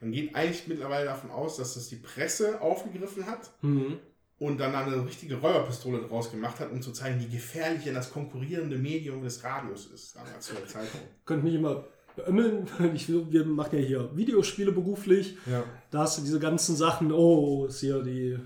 Man 0.00 0.10
geht 0.12 0.34
eigentlich 0.34 0.66
mittlerweile 0.66 1.04
davon 1.06 1.30
aus, 1.30 1.56
dass 1.56 1.74
das 1.74 1.88
die 1.88 1.96
Presse 1.96 2.60
aufgegriffen 2.60 3.26
hat 3.26 3.52
Mhm. 3.62 3.98
und 4.38 4.58
dann 4.58 4.74
eine 4.74 5.06
richtige 5.06 5.36
Räuberpistole 5.36 6.00
draus 6.00 6.30
gemacht 6.32 6.58
hat, 6.58 6.72
um 6.72 6.82
zu 6.82 6.90
zeigen, 6.92 7.20
wie 7.20 7.28
gefährlich 7.28 7.84
denn 7.84 7.94
das 7.94 8.10
konkurrierende 8.12 8.78
Medium 8.78 9.22
des 9.22 9.44
Radios 9.44 9.86
ist, 9.86 10.16
damals 10.16 10.46
zu 10.46 10.54
der 10.54 10.66
Zeitung. 10.66 11.00
Könnt 11.24 11.44
mich 11.44 11.54
immer 11.54 11.84
beömmeln, 12.16 12.68
weil 12.78 12.94
ich, 12.96 13.08
wir 13.08 13.44
machen 13.44 13.78
ja 13.78 13.84
hier 13.86 14.16
Videospiele 14.16 14.72
beruflich. 14.72 15.36
Ja. 15.46 15.62
Da 15.92 16.00
hast 16.00 16.18
du 16.18 16.22
diese 16.22 16.40
ganzen 16.40 16.74
Sachen, 16.74 17.12
oh, 17.12 17.66
ist 17.66 17.78
hier 17.80 18.02
die, 18.02 18.38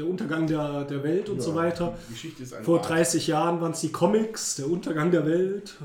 der 0.00 0.08
Untergang 0.08 0.46
der, 0.46 0.84
der 0.84 1.02
Welt 1.02 1.28
und 1.28 1.40
so 1.42 1.54
weiter. 1.54 1.96
Die 2.08 2.12
Geschichte 2.14 2.42
ist 2.42 2.54
ein 2.54 2.64
Vor 2.64 2.76
Wahn. 2.78 2.88
30 2.88 3.10
30 3.10 3.26
Jahren 3.26 3.60
waren 3.60 3.72
es 3.72 3.80
die 3.80 3.92
Comics, 3.92 4.56
der 4.56 4.68
Untergang 4.70 5.10
der 5.10 5.26
Welt, 5.26 5.76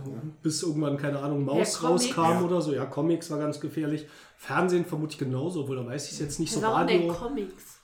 bis 0.41 0.63
irgendwann, 0.63 0.97
keine 0.97 1.20
Ahnung, 1.20 1.43
Maus 1.43 1.82
Ja, 1.82 1.89
rauskam 1.89 2.22
Ja. 2.22 2.41
oder 2.41 2.61
so. 2.61 2.74
Ja, 2.74 2.86
Comics 2.86 3.30
war 3.30 3.39
ganz 3.39 3.59
gefährlich. 3.59 4.07
Fernsehen 4.38 4.86
vermutlich 4.86 5.18
genauso, 5.18 5.61
obwohl 5.61 5.76
da 5.78 5.86
weiß 5.86 6.05
ich 6.07 6.13
es 6.13 6.20
jetzt 6.20 6.39
nicht 6.39 6.51
so 6.53 6.61
Warum 6.61 6.88
denn 6.88 7.09
Radio. 7.09 7.13
Comics? 7.13 7.80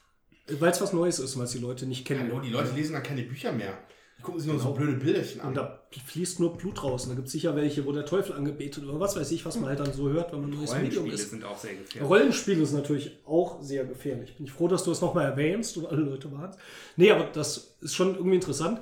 Weil 0.59 0.71
es 0.71 0.81
was 0.81 0.93
Neues 0.93 1.19
ist, 1.19 1.37
was 1.37 1.51
die 1.51 1.59
Leute 1.59 1.85
nicht 1.85 2.05
kennen. 2.05 2.29
Hallo, 2.31 2.39
die 2.41 2.49
Leute 2.49 2.73
lesen 2.75 2.93
dann 2.93 3.03
keine 3.03 3.23
Bücher 3.23 3.51
mehr. 3.51 3.77
Die 4.21 4.25
gucken 4.25 4.39
sich 4.39 4.51
nur 4.51 4.61
so 4.61 4.71
blöde 4.71 4.93
Bilderchen 4.93 5.41
an. 5.41 5.47
Und 5.47 5.57
da 5.57 5.79
fließt 6.05 6.39
nur 6.39 6.55
Blut 6.55 6.83
raus. 6.83 7.05
Und 7.05 7.09
da 7.09 7.15
gibt 7.15 7.25
es 7.25 7.31
sicher 7.31 7.55
welche, 7.55 7.87
wo 7.87 7.91
der 7.91 8.05
Teufel 8.05 8.35
angebetet 8.35 8.85
oder 8.85 8.99
was 8.99 9.15
weiß 9.15 9.31
ich, 9.31 9.43
was 9.47 9.59
man 9.59 9.69
halt 9.69 9.79
dann 9.79 9.91
so 9.91 10.09
hört, 10.09 10.31
wenn 10.31 10.41
man 10.41 10.51
ein 10.51 10.57
neues 10.57 10.73
Medium 10.75 11.05
Rollenspiele 11.05 11.15
ist. 11.15 11.29
sind 11.31 11.43
auch 11.43 11.57
sehr 11.57 11.73
gefährlich. 11.73 12.07
Rollenspiel 12.07 12.61
ist 12.61 12.73
natürlich 12.73 13.17
auch 13.25 13.63
sehr 13.63 13.83
gefährlich. 13.85 14.37
Bin 14.37 14.45
ich 14.45 14.51
froh, 14.51 14.67
dass 14.67 14.83
du 14.83 14.91
es 14.91 15.01
nochmal 15.01 15.25
erwähnst 15.25 15.75
und 15.77 15.87
alle 15.87 16.01
Leute 16.01 16.31
waren. 16.31 16.51
Nee, 16.97 17.09
aber 17.09 17.23
das 17.33 17.77
ist 17.81 17.95
schon 17.95 18.13
irgendwie 18.15 18.35
interessant, 18.35 18.79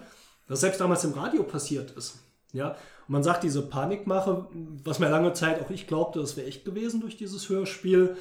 dass 0.47 0.59
selbst 0.59 0.81
damals 0.81 1.05
im 1.05 1.13
Radio 1.13 1.43
passiert 1.43 1.91
ist. 1.91 2.19
Ja, 2.51 2.71
und 2.71 3.13
man 3.13 3.23
sagt, 3.23 3.43
diese 3.43 3.61
Panikmache, 3.61 4.45
was 4.83 4.99
mir 4.99 5.07
lange 5.07 5.31
Zeit 5.31 5.61
auch 5.61 5.69
ich 5.69 5.87
glaubte, 5.87 6.19
das 6.19 6.35
wäre 6.35 6.47
echt 6.47 6.65
gewesen 6.65 6.99
durch 6.99 7.15
dieses 7.15 7.47
Hörspiel, 7.47 8.17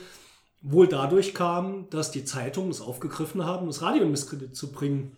wohl 0.61 0.87
dadurch 0.87 1.35
kam, 1.35 1.91
dass 1.91 2.13
die 2.13 2.25
Zeitungen 2.25 2.71
es 2.71 2.81
aufgegriffen 2.81 3.45
haben, 3.45 3.67
das 3.67 3.83
Radio 3.83 4.05
in 4.05 4.13
Misskredit 4.13 4.55
zu 4.55 4.71
bringen. 4.71 5.17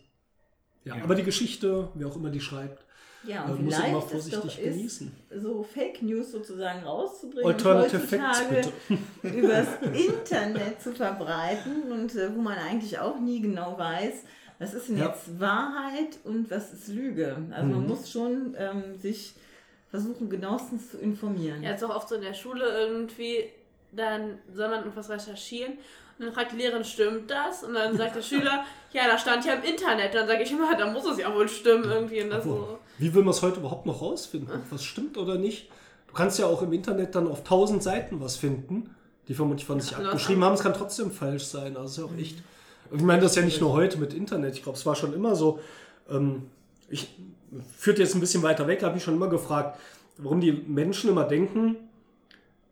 Ja, 0.84 0.94
aber 1.02 1.14
die 1.14 1.22
Geschichte, 1.24 1.88
wer 1.94 2.06
auch 2.08 2.16
immer 2.16 2.30
die 2.30 2.40
schreibt, 2.40 2.84
Ja, 3.22 3.46
äh, 3.46 3.52
und 3.52 3.64
muss 3.64 3.74
vielleicht 3.74 3.88
immer 3.88 3.98
es 3.98 4.04
doch 4.04 4.10
vorsichtig 4.12 4.58
ist, 4.58 4.74
genießen. 4.76 5.12
so 5.42 5.62
Fake 5.62 6.02
News 6.02 6.32
sozusagen 6.32 6.82
rauszubringen 6.84 7.52
Alternative 7.52 8.00
Facts, 8.00 8.48
bitte. 8.48 8.72
übers 9.36 9.68
Internet 9.92 10.80
zu 10.80 10.92
verbreiten 10.92 11.92
und 11.92 12.14
äh, 12.14 12.34
wo 12.34 12.40
man 12.40 12.56
eigentlich 12.58 12.98
auch 12.98 13.18
nie 13.20 13.40
genau 13.40 13.78
weiß, 13.78 14.24
was 14.58 14.74
ist 14.74 14.88
denn 14.88 14.98
Ja. 14.98 15.08
jetzt 15.08 15.38
Wahrheit 15.40 16.18
und 16.24 16.50
was 16.50 16.72
ist 16.72 16.88
Lüge. 16.88 17.36
Also 17.50 17.68
man 17.70 17.82
Mhm. 17.82 17.88
muss 17.88 18.10
schon 18.10 18.54
ähm, 18.58 18.98
sich 18.98 19.34
versuchen, 19.90 20.30
genauestens 20.30 20.90
zu 20.92 20.98
informieren. 20.98 21.62
Ja, 21.62 21.72
ist 21.72 21.82
auch 21.84 21.94
oft 21.94 22.08
so 22.08 22.14
in 22.14 22.22
der 22.22 22.34
Schule 22.34 22.64
irgendwie, 22.64 23.44
dann 23.92 24.38
soll 24.54 24.68
man 24.68 24.80
irgendwas 24.80 25.10
recherchieren 25.10 25.74
und 26.20 26.26
dann 26.26 26.34
fragt 26.34 26.52
die 26.52 26.56
Lehrerin, 26.56 26.84
stimmt 26.84 27.30
das? 27.30 27.64
Und 27.64 27.72
dann 27.72 27.96
sagt 27.96 28.14
der 28.14 28.20
Schüler, 28.30 28.62
ja, 28.92 29.06
da 29.06 29.16
stand 29.16 29.46
ja 29.46 29.54
im 29.54 29.64
Internet. 29.64 30.14
Dann 30.14 30.28
sage 30.28 30.42
ich 30.42 30.52
immer, 30.52 30.76
da 30.76 30.92
muss 30.92 31.06
es 31.06 31.16
ja 31.16 31.34
wohl 31.34 31.48
stimmen 31.48 31.84
irgendwie. 31.84 32.20
Und 32.20 32.28
das 32.28 32.44
so. 32.44 32.78
Wie 32.98 33.14
will 33.14 33.22
man 33.22 33.30
es 33.30 33.40
heute 33.40 33.60
überhaupt 33.60 33.86
noch 33.86 34.02
rausfinden, 34.02 34.54
ob 34.54 34.70
was 34.70 34.84
stimmt 34.84 35.16
oder 35.16 35.36
nicht? 35.36 35.70
Du 36.08 36.12
kannst 36.12 36.38
ja 36.38 36.44
auch 36.44 36.60
im 36.60 36.74
Internet 36.74 37.14
dann 37.14 37.26
auf 37.26 37.42
tausend 37.42 37.82
Seiten 37.82 38.20
was 38.20 38.36
finden, 38.36 38.94
die 39.28 39.34
vermutlich 39.34 39.64
von 39.64 39.80
sich 39.80 39.96
abgeschrieben 39.96 40.44
haben. 40.44 40.52
Es 40.52 40.60
kann 40.60 40.74
trotzdem 40.74 41.10
falsch 41.10 41.44
sein. 41.44 41.78
Also 41.78 41.88
ist 41.88 41.98
ja 42.10 42.14
auch 42.14 42.20
echt. 42.20 42.42
Ich 42.92 43.00
meine, 43.00 43.22
das 43.22 43.32
ist 43.32 43.36
ja 43.36 43.42
nicht 43.42 43.62
nur 43.62 43.72
heute 43.72 43.96
mit 43.96 44.12
Internet. 44.12 44.54
Ich 44.56 44.62
glaube, 44.62 44.76
es 44.76 44.84
war 44.84 44.96
schon 44.96 45.14
immer 45.14 45.34
so. 45.34 45.58
Ähm, 46.10 46.50
ich 46.90 47.16
führt 47.78 47.98
jetzt 47.98 48.14
ein 48.14 48.20
bisschen 48.20 48.42
weiter 48.42 48.66
weg, 48.66 48.82
habe 48.82 48.98
ich 48.98 49.04
schon 49.04 49.14
immer 49.14 49.28
gefragt, 49.28 49.78
warum 50.18 50.42
die 50.42 50.52
Menschen 50.52 51.08
immer 51.08 51.24
denken, 51.24 51.76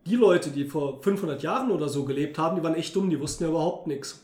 die 0.05 0.15
Leute, 0.15 0.49
die 0.49 0.65
vor 0.65 1.01
500 1.01 1.41
Jahren 1.43 1.71
oder 1.71 1.89
so 1.89 2.05
gelebt 2.05 2.37
haben, 2.37 2.55
die 2.55 2.63
waren 2.63 2.75
echt 2.75 2.95
dumm, 2.95 3.09
die 3.09 3.19
wussten 3.19 3.43
ja 3.43 3.49
überhaupt 3.49 3.87
nichts. 3.87 4.23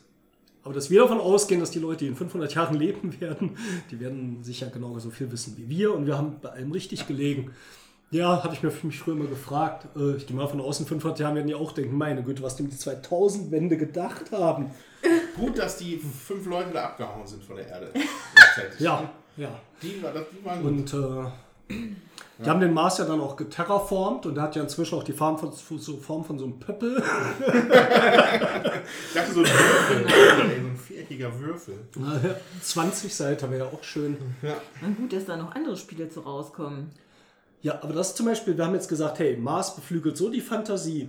Aber 0.64 0.74
dass 0.74 0.90
wir 0.90 1.02
davon 1.02 1.20
ausgehen, 1.20 1.60
dass 1.60 1.70
die 1.72 1.80
Leute, 1.80 2.06
die 2.06 2.08
in 2.08 2.16
500 2.16 2.54
Jahren 2.56 2.76
leben 2.80 3.20
werden, 3.22 3.58
die 3.92 4.00
werden 4.00 4.44
sicher 4.44 4.68
genauso 4.68 5.10
viel 5.12 5.32
wissen 5.32 5.56
wie 5.58 5.70
wir 5.70 5.94
und 5.94 6.06
wir 6.08 6.18
haben 6.18 6.38
bei 6.42 6.50
allem 6.50 6.72
richtig 6.72 7.08
gelegen. 7.08 7.52
Ja, 8.12 8.44
hatte 8.44 8.54
ich 8.56 8.64
mir 8.64 8.72
für 8.72 8.88
mich 8.88 9.00
früher 9.00 9.16
immer 9.16 9.26
gefragt. 9.26 9.88
Äh, 9.98 10.16
Ich 10.16 10.28
gehe 10.28 10.36
mal 10.38 10.48
von 10.48 10.62
außen, 10.62 10.86
500 10.86 11.20
Jahren 11.20 11.36
werden 11.36 11.48
die 11.48 11.56
auch 11.56 11.72
denken, 11.72 11.98
meine 11.98 12.24
Güte, 12.24 12.44
was 12.44 12.56
die 12.56 12.64
um 12.64 12.70
die 12.70 12.76
2000-Wende 12.78 13.78
gedacht 13.78 14.32
haben. 14.32 14.72
Gut, 15.36 15.58
dass 15.58 15.78
die 15.78 15.98
fünf 15.98 16.46
Leute 16.46 16.70
da 16.72 16.86
abgehauen 16.86 17.26
sind 17.28 17.44
von 17.44 17.58
der 17.58 17.68
Erde. 17.68 17.92
Ja, 18.80 19.12
ja. 19.36 19.50
Die, 19.82 19.90
die 19.90 20.46
waren 20.46 20.62
gut. 20.62 20.72
Und 20.72 20.94
äh, 20.94 21.76
die 22.38 22.50
haben 22.50 22.60
den 22.60 22.74
Mars 22.74 22.98
ja 22.98 23.06
dann 23.06 23.22
auch 23.22 23.38
geterraformt 23.38 24.26
und 24.26 24.36
der 24.36 24.44
hat 24.44 24.58
ja 24.58 24.62
inzwischen 24.62 24.96
auch 24.96 25.04
die 25.04 25.14
Form 25.14 25.38
von 25.38 25.54
so, 25.54 25.96
Form 25.98 26.26
von 26.26 26.38
so 26.38 26.44
einem 26.46 26.60
Pöppel. 26.60 26.98
Ich 26.98 27.04
dachte 29.14 29.32
so 29.32 29.40
ein 29.40 29.46
Würfel. 29.46 30.06
ey, 30.08 30.62
so 30.62 30.68
ein 30.68 30.78
viereckiger 30.78 31.40
Würfel. 31.40 31.76
20 32.62 33.16
Seiten 33.16 33.50
wäre 33.52 33.66
ja 33.66 33.72
auch 33.72 33.84
schön. 33.84 34.18
Ja. 34.42 34.58
Und 34.82 34.98
gut, 34.98 35.14
dass 35.14 35.26
da 35.26 35.38
noch 35.38 35.56
andere 35.56 35.78
Spiele 35.78 36.10
zu 36.10 36.22
rauskommen. 36.22 36.92
Ja, 37.62 37.82
aber 37.82 37.94
das 37.94 38.16
zum 38.16 38.26
Beispiel, 38.26 38.58
wir 38.58 38.66
haben 38.66 38.76
jetzt 38.76 38.90
gesagt, 38.90 39.20
hey, 39.20 39.38
Mars 39.38 39.76
beflügelt 39.76 40.18
so 40.18 40.30
die 40.30 40.42
Fantasie. 40.42 41.08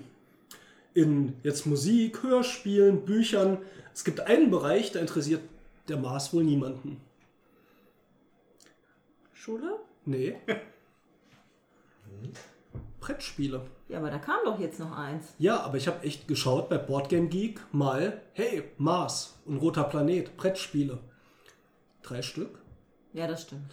In 0.95 1.35
jetzt 1.43 1.67
Musik, 1.67 2.23
Hörspielen, 2.23 3.05
Büchern. 3.05 3.59
Es 3.93 4.05
gibt 4.05 4.21
einen 4.21 4.49
Bereich, 4.51 4.93
da 4.93 5.01
interessiert 5.01 5.43
der 5.89 5.97
Mars 5.97 6.33
wohl 6.33 6.45
niemanden. 6.45 7.01
Schule? 9.35 9.81
Nee. 10.05 10.37
Brettspiele. 13.01 13.63
Ja, 13.89 13.99
aber 13.99 14.11
da 14.11 14.19
kam 14.19 14.39
doch 14.45 14.59
jetzt 14.59 14.81
noch 14.81 14.97
eins. 14.97 15.35
Ja, 15.39 15.61
aber 15.61 15.77
ich 15.77 15.87
habe 15.87 16.05
echt 16.05 16.27
geschaut 16.27 16.69
bei 16.69 16.79
Boardgame 16.79 17.29
Geek 17.29 17.61
mal, 17.73 18.21
hey, 18.33 18.65
Mars 18.79 19.39
und 19.45 19.59
Roter 19.59 19.85
Planet, 19.85 20.37
Brettspiele. 20.37 20.99
Drei 22.03 22.23
Stück. 22.23 22.59
Ja, 23.13 23.27
das 23.27 23.43
stimmt. 23.43 23.71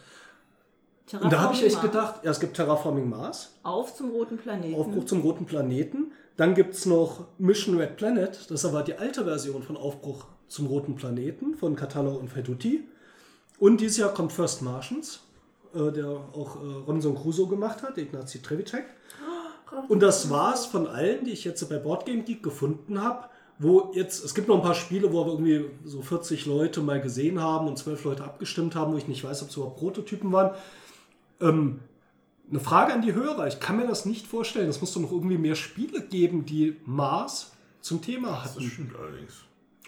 Und 1.12 1.32
da 1.32 1.42
habe 1.42 1.54
ich 1.54 1.64
echt 1.64 1.76
Terraforming 1.76 1.92
gedacht, 1.92 2.24
ja, 2.24 2.32
es 2.32 2.40
gibt 2.40 2.56
Terraforming 2.56 3.10
Mars, 3.10 3.22
Mars. 3.22 3.60
Auf 3.64 3.96
zum 3.96 4.12
roten 4.12 4.38
Planeten. 4.38 4.80
Aufbruch 4.80 5.06
zum 5.06 5.22
roten 5.22 5.46
Planeten. 5.46 6.12
Dann 6.38 6.56
gibt 6.56 6.74
es 6.74 6.86
noch 6.86 7.28
Mission 7.38 7.78
Red 7.78 7.98
Planet, 7.98 8.30
das 8.36 8.52
ist 8.52 8.66
aber 8.66 8.82
die 8.82 8.96
alte 8.96 9.26
Version 9.26 9.62
von 9.62 9.78
Aufbruch 9.78 10.26
zum 10.48 10.68
roten 10.68 10.96
Planeten 10.96 11.56
von 11.56 11.76
Catalo 11.76 12.16
und 12.16 12.30
Feduti. 12.30 12.88
Und 13.60 13.82
dieses 13.82 13.98
Jahr 13.98 14.14
kommt 14.14 14.32
First 14.32 14.62
Martians, 14.62 15.22
äh, 15.74 15.92
der 15.92 16.08
auch 16.08 16.56
äh, 16.56 16.68
Robinson 16.88 17.16
Crusoe 17.16 17.48
gemacht 17.48 17.84
hat, 17.84 17.98
Ignacy 17.98 18.42
Trevicek. 18.42 18.86
Und 19.88 20.02
das 20.02 20.30
war's 20.30 20.66
von 20.66 20.88
allen, 20.88 21.26
die 21.26 21.32
ich 21.32 21.44
jetzt 21.44 21.68
bei 21.68 21.78
Boardgame 21.78 22.24
Geek 22.24 22.44
gefunden 22.44 23.02
habe. 23.02 23.30
Wo 23.60 23.92
jetzt, 23.94 24.24
es 24.24 24.34
gibt 24.34 24.48
noch 24.48 24.56
ein 24.56 24.62
paar 24.62 24.76
Spiele, 24.76 25.12
wo 25.14 25.26
wir 25.26 25.34
irgendwie 25.34 25.66
so 25.86 26.02
40 26.02 26.46
Leute 26.48 26.82
mal 26.82 27.00
gesehen 27.00 27.42
haben 27.42 27.68
und 27.68 27.78
12 27.78 28.04
Leute 28.04 28.24
abgestimmt 28.24 28.76
haben, 28.76 28.94
wo 28.94 28.98
ich 28.98 29.08
nicht 29.08 29.24
weiß, 29.24 29.44
ob 29.44 29.50
es 29.50 29.56
überhaupt 29.56 29.78
Prototypen 29.78 30.32
waren. 30.32 30.56
Ähm, 31.40 31.80
eine 32.50 32.60
Frage 32.60 32.94
an 32.94 33.02
die 33.02 33.14
Hörer. 33.14 33.48
Ich 33.48 33.60
kann 33.60 33.78
mir 33.78 33.88
das 33.88 34.06
nicht 34.06 34.28
vorstellen. 34.28 34.70
Es 34.70 34.82
muss 34.82 34.94
doch 34.94 35.02
noch 35.02 35.12
irgendwie 35.12 35.38
mehr 35.38 35.56
Spiele 35.56 36.02
geben, 36.02 36.46
die 36.46 36.76
Mars 36.86 37.52
zum 37.82 38.02
Thema 38.02 38.44
hatten. 38.44 38.64
Das 38.64 38.72
stimmt 38.72 38.96
allerdings. 38.96 39.44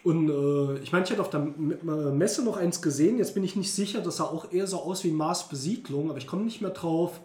Und 0.06 0.30
äh, 0.30 0.78
ich 0.84 0.92
meine, 0.92 1.04
ich 1.04 1.12
hatte 1.12 1.20
auf 1.22 1.32
der 1.32 1.42
M- 1.42 2.18
Messe 2.18 2.46
noch 2.46 2.58
eins 2.58 2.82
gesehen. 2.82 3.18
Jetzt 3.18 3.34
bin 3.34 3.44
ich 3.44 3.56
nicht 3.56 3.74
sicher, 3.74 4.00
das 4.02 4.18
sah 4.18 4.26
auch 4.26 4.52
eher 4.54 4.68
so 4.68 4.78
aus 4.78 5.04
wie 5.04 5.10
Mars 5.12 5.50
Besiedlung, 5.50 6.10
aber 6.10 6.20
ich 6.20 6.28
komme 6.28 6.44
nicht 6.44 6.62
mehr 6.62 6.70
drauf, 6.70 7.20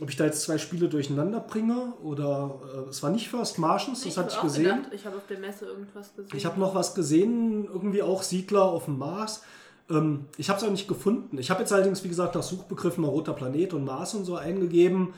ob 0.00 0.10
ich 0.10 0.16
da 0.16 0.24
jetzt 0.24 0.42
zwei 0.42 0.58
Spiele 0.58 0.88
durcheinander 0.88 1.38
bringe 1.40 1.92
oder 2.02 2.56
äh, 2.84 2.90
es 2.90 3.02
war 3.02 3.10
nicht 3.10 3.28
First 3.28 3.58
Martians, 3.60 4.02
das 4.02 4.16
hatte 4.16 4.28
ich 4.30 4.34
hab 4.34 4.40
auch 4.40 4.46
gesehen. 4.48 4.64
gedacht, 4.64 4.92
ich 4.92 5.06
habe 5.06 5.16
auf 5.16 5.26
der 5.28 5.38
Messe 5.38 5.66
irgendwas 5.66 6.14
gesehen. 6.16 6.36
Ich 6.36 6.44
habe 6.44 6.58
noch 6.60 6.74
was 6.74 6.94
gesehen, 6.96 7.64
irgendwie 7.64 8.02
auch 8.02 8.22
Siedler 8.24 8.64
auf 8.64 8.86
dem 8.86 8.98
Mars. 8.98 9.42
Ähm, 9.88 10.24
ich 10.36 10.48
habe 10.50 10.58
es 10.58 10.66
auch 10.66 10.70
nicht 10.70 10.88
gefunden. 10.88 11.38
Ich 11.38 11.50
habe 11.50 11.60
jetzt 11.60 11.72
allerdings, 11.72 12.02
wie 12.02 12.08
gesagt, 12.08 12.34
nach 12.34 12.42
Suchbegriffen 12.42 13.02
mal 13.02 13.08
roter 13.08 13.34
Planet 13.34 13.72
und 13.72 13.84
Mars 13.84 14.14
und 14.14 14.24
so 14.24 14.34
eingegeben 14.34 15.14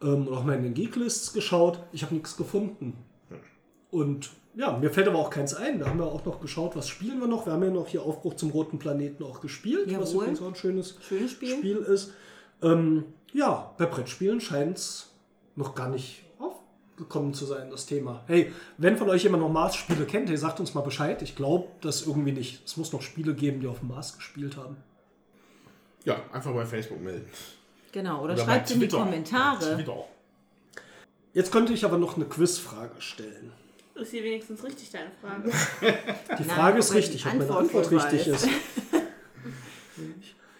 ähm, 0.00 0.28
und 0.28 0.32
auch 0.32 0.44
mal 0.44 0.54
in 0.56 0.62
den 0.62 0.74
Geeklists 0.74 1.32
geschaut. 1.32 1.80
Ich 1.92 2.04
habe 2.04 2.14
nichts 2.14 2.36
gefunden. 2.36 2.94
Und 3.92 4.30
ja, 4.54 4.76
mir 4.78 4.90
fällt 4.90 5.06
aber 5.06 5.18
auch 5.18 5.30
keins 5.30 5.54
ein. 5.54 5.78
Wir 5.78 5.86
haben 5.86 5.98
ja 5.98 6.06
auch 6.06 6.24
noch 6.24 6.40
geschaut, 6.40 6.74
was 6.74 6.88
spielen 6.88 7.20
wir 7.20 7.28
noch. 7.28 7.46
Wir 7.46 7.52
haben 7.52 7.62
ja 7.62 7.70
noch 7.70 7.86
hier 7.86 8.02
Aufbruch 8.02 8.34
zum 8.34 8.50
roten 8.50 8.78
Planeten 8.78 9.22
auch 9.22 9.40
gespielt, 9.40 9.86
was 9.86 10.10
Jawohl. 10.10 10.24
übrigens 10.24 10.42
auch 10.42 10.48
ein 10.48 10.54
schönes 10.54 10.96
Schönes 11.06 11.30
Spiel. 11.30 11.56
Spiel 11.56 11.76
ist. 11.76 12.12
Ähm, 12.62 13.04
ja, 13.32 13.74
bei 13.76 13.86
Brettspielen 13.86 14.40
scheint 14.40 14.78
es 14.78 15.10
noch 15.56 15.74
gar 15.74 15.90
nicht 15.90 16.22
aufgekommen 16.38 17.34
zu 17.34 17.44
sein, 17.44 17.70
das 17.70 17.84
Thema. 17.84 18.24
Hey, 18.26 18.50
wenn 18.78 18.96
von 18.96 19.10
euch 19.10 19.24
jemand 19.24 19.42
noch 19.42 19.50
Mars-Spiele 19.50 20.06
kennt, 20.06 20.30
hey, 20.30 20.38
sagt 20.38 20.58
uns 20.58 20.72
mal 20.72 20.80
Bescheid. 20.80 21.20
Ich 21.20 21.36
glaube 21.36 21.68
das 21.82 22.06
irgendwie 22.06 22.32
nicht. 22.32 22.64
Es 22.64 22.78
muss 22.78 22.92
noch 22.92 23.02
Spiele 23.02 23.34
geben, 23.34 23.60
die 23.60 23.66
auf 23.66 23.80
dem 23.80 23.88
Mars 23.88 24.16
gespielt 24.16 24.56
haben. 24.56 24.76
Ja, 26.04 26.16
einfach 26.32 26.52
bei 26.52 26.64
Facebook 26.64 27.00
melden. 27.00 27.28
Genau, 27.92 28.24
oder, 28.24 28.34
bei 28.36 28.42
schreibt 28.42 28.70
in 28.70 28.80
die. 28.80 28.88
Kommentare. 28.88 29.84
Jetzt 31.34 31.52
könnte 31.52 31.74
ich 31.74 31.84
aber 31.84 31.98
noch 31.98 32.16
eine 32.16 32.24
Quizfrage 32.24 33.00
stellen. 33.00 33.52
Ist 33.94 34.10
hier 34.10 34.24
wenigstens 34.24 34.64
richtig 34.64 34.90
deine 34.90 35.10
Frage? 35.20 35.50
Die 36.38 36.44
Nein, 36.44 36.56
Frage 36.56 36.78
ist 36.78 36.90
aber 36.90 36.98
richtig, 36.98 37.26
ob 37.26 37.34
meine 37.34 37.56
Antwort 37.56 37.90
richtig 37.90 38.26
ist. 38.26 38.48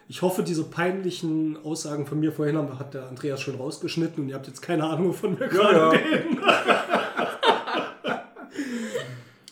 Ich 0.09 0.21
hoffe, 0.21 0.43
diese 0.43 0.65
peinlichen 0.65 1.57
Aussagen 1.65 2.05
von 2.05 2.21
mir 2.21 2.33
vorhin 2.33 2.59
haben, 2.59 2.79
hat 2.79 2.93
der 2.93 3.09
Andreas 3.09 3.41
schon 3.41 3.55
rausgeschnitten 3.55 4.23
und 4.23 4.29
ihr 4.29 4.35
habt 4.35 4.47
jetzt 4.47 4.61
keine 4.61 4.85
Ahnung, 4.85 5.09
wovon 5.09 5.41
wir 5.41 5.49
gerade 5.49 5.79
ja. 5.79 5.89
reden. 5.89 6.39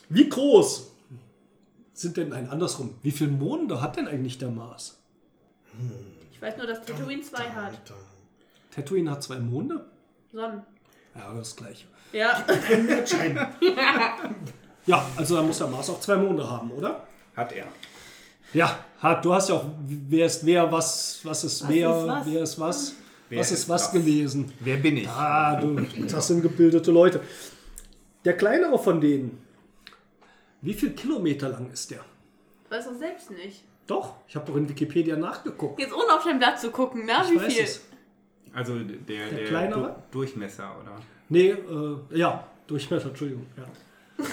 Wie 0.09 0.29
groß 0.29 0.91
sind 1.93 2.15
denn, 2.17 2.29
nein, 2.29 2.47
andersrum, 2.47 2.93
wie 3.01 3.09
viele 3.09 3.31
Monde 3.31 3.81
hat 3.81 3.97
denn 3.97 4.07
eigentlich 4.07 4.37
der 4.37 4.49
Mars? 4.49 5.01
Ich 6.31 6.39
weiß 6.39 6.57
nur, 6.57 6.67
dass 6.67 6.85
Tatooine 6.85 7.23
zwei 7.23 7.43
hat. 7.43 7.73
Tatooine 8.69 9.09
hat 9.09 9.23
zwei 9.23 9.39
Monde? 9.39 9.85
Sonnen. 10.31 10.61
Ja, 11.15 11.33
das 11.33 11.55
gleiche. 11.55 11.87
Ja. 12.11 12.45
Ja, 14.85 15.05
also 15.15 15.35
dann 15.35 15.45
muss 15.45 15.59
der 15.59 15.67
Mars 15.67 15.89
auch 15.91 15.99
zwei 15.99 16.15
Monde 16.15 16.49
haben, 16.49 16.71
oder? 16.71 17.05
Hat 17.35 17.51
er. 17.53 17.67
Ja, 18.51 18.83
hat, 18.99 19.23
du 19.23 19.33
hast 19.33 19.49
ja 19.49 19.55
auch, 19.55 19.65
wer 19.87 20.25
ist 20.25 20.45
wer, 20.45 20.71
was, 20.71 21.19
was 21.23 21.43
ist 21.43 21.61
Was 21.61 21.69
wer, 21.69 21.89
ist 21.89 22.07
was? 22.07 22.25
wer 22.25 22.41
ist 22.41 22.59
was, 22.59 22.93
Wer 23.29 23.39
was 23.39 23.51
ist 23.51 23.59
ist 23.59 23.69
was 23.69 23.91
gelesen. 23.91 24.51
Wer 24.59 24.77
bin 24.77 24.97
ich? 24.97 25.07
Ah, 25.07 25.55
du, 25.61 25.79
das 26.07 26.27
sind 26.27 26.41
gebildete 26.41 26.91
Leute. 26.91 27.21
Der 28.25 28.35
kleinere 28.35 28.77
von 28.77 28.99
denen, 28.99 29.41
wie 30.61 30.73
viel 30.73 30.91
Kilometer 30.91 31.49
lang 31.49 31.71
ist 31.71 31.91
der? 31.91 32.03
Weiß 32.69 32.85
doch 32.85 32.95
selbst 32.97 33.29
nicht. 33.31 33.63
Doch, 33.87 34.15
ich 34.27 34.35
habe 34.35 34.45
doch 34.47 34.55
in 34.57 34.67
Wikipedia 34.67 35.15
nachgeguckt. 35.15 35.79
Jetzt 35.79 35.93
ohne 35.93 36.13
auf 36.13 36.23
dein 36.23 36.39
Blatt 36.39 36.59
zu 36.59 36.71
gucken, 36.71 37.05
ne? 37.05 37.13
Ich 37.23 37.31
Wie 37.31 37.39
weiß 37.39 37.53
viel? 37.53 37.63
es. 37.63 37.81
Also 38.53 38.77
der, 38.79 39.29
der, 39.29 39.45
kleinere? 39.45 40.03
Du 40.11 40.19
Durchmesser, 40.19 40.75
oder? 40.81 40.99
Nee, 41.29 41.49
äh, 41.51 41.97
ja, 42.11 42.47
Durchmesser, 42.67 43.09
Entschuldigung. 43.09 43.45
Ja. 43.57 43.63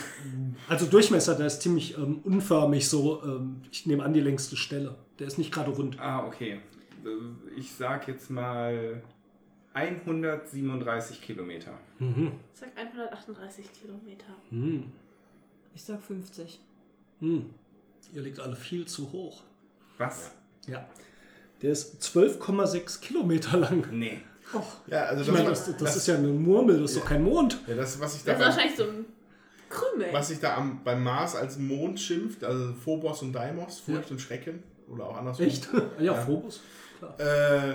Also 0.69 0.87
Durchmesser, 0.87 1.35
der 1.37 1.47
ist 1.47 1.63
ziemlich 1.63 1.97
ähm, 1.97 2.21
unförmig, 2.25 2.89
so, 2.89 3.23
ähm, 3.23 3.63
ich 3.71 3.87
nehme 3.87 4.03
an, 4.05 4.13
die 4.13 4.21
längste 4.21 4.57
Stelle. 4.57 4.97
Der 5.19 5.29
ist 5.29 5.39
nicht 5.39 5.53
gerade 5.53 5.71
rund. 5.71 5.99
Ah, 6.01 6.27
okay. 6.27 6.61
Äh, 7.05 7.59
Ich 7.59 7.73
sag 7.73 8.07
jetzt 8.09 8.29
mal 8.29 9.01
137 9.73 11.23
Kilometer. 11.23 11.73
Mhm. 11.99 12.33
Ich 12.53 12.61
sag 12.61 12.77
138 12.77 13.67
Kilometer. 13.81 14.27
Hm. 14.51 14.93
Ich 15.75 15.83
sag 15.85 16.03
50. 16.03 16.61
Hm. 17.21 17.51
Ihr 18.13 18.23
liegt 18.23 18.41
alle 18.41 18.57
viel 18.57 18.87
zu 18.87 19.13
hoch. 19.13 19.43
Was? 19.99 20.33
Ja. 20.67 20.87
Der 21.63 21.73
ist 21.73 22.01
12,6 22.03 23.01
Kilometer 23.01 23.57
lang. 23.59 23.87
Nee. 23.91 24.21
Ja, 24.87 25.05
also 25.05 25.25
Ich 25.25 25.31
meine, 25.31 25.51
das, 25.51 25.77
das 25.77 25.97
ist 25.97 26.07
ja 26.07 26.15
eine 26.17 26.29
Murmel, 26.29 26.81
das 26.81 26.93
ist 26.93 27.01
doch 27.01 27.05
kein 27.07 27.23
Mond. 27.23 27.59
ja, 27.67 27.75
das, 27.75 28.01
was 28.01 28.17
ich 28.17 28.25
da 28.25 28.33
Das 28.33 28.41
ist 28.41 28.47
beim, 28.47 28.55
wahrscheinlich 28.57 28.77
so 28.79 28.85
ein 28.85 29.05
Krümel. 29.69 30.09
was 30.13 30.29
sich 30.29 30.41
da 30.41 30.57
am, 30.57 30.83
beim 30.83 31.03
Mars 31.05 31.35
als 31.37 31.59
Mond 31.59 32.01
schimpft, 32.01 32.43
also 32.45 32.73
Phobos 32.73 33.21
und 33.23 33.33
Deimos, 33.35 33.81
Furcht 33.81 34.11
und 34.11 34.21
Schrecken 34.21 34.63
oder 34.91 35.05
auch 35.07 35.17
andersrum. 35.19 35.47
Echt? 35.47 35.69
Ja, 35.99 36.05
Ja. 36.05 36.15
Phobos. 36.15 36.61
Äh, 37.19 37.75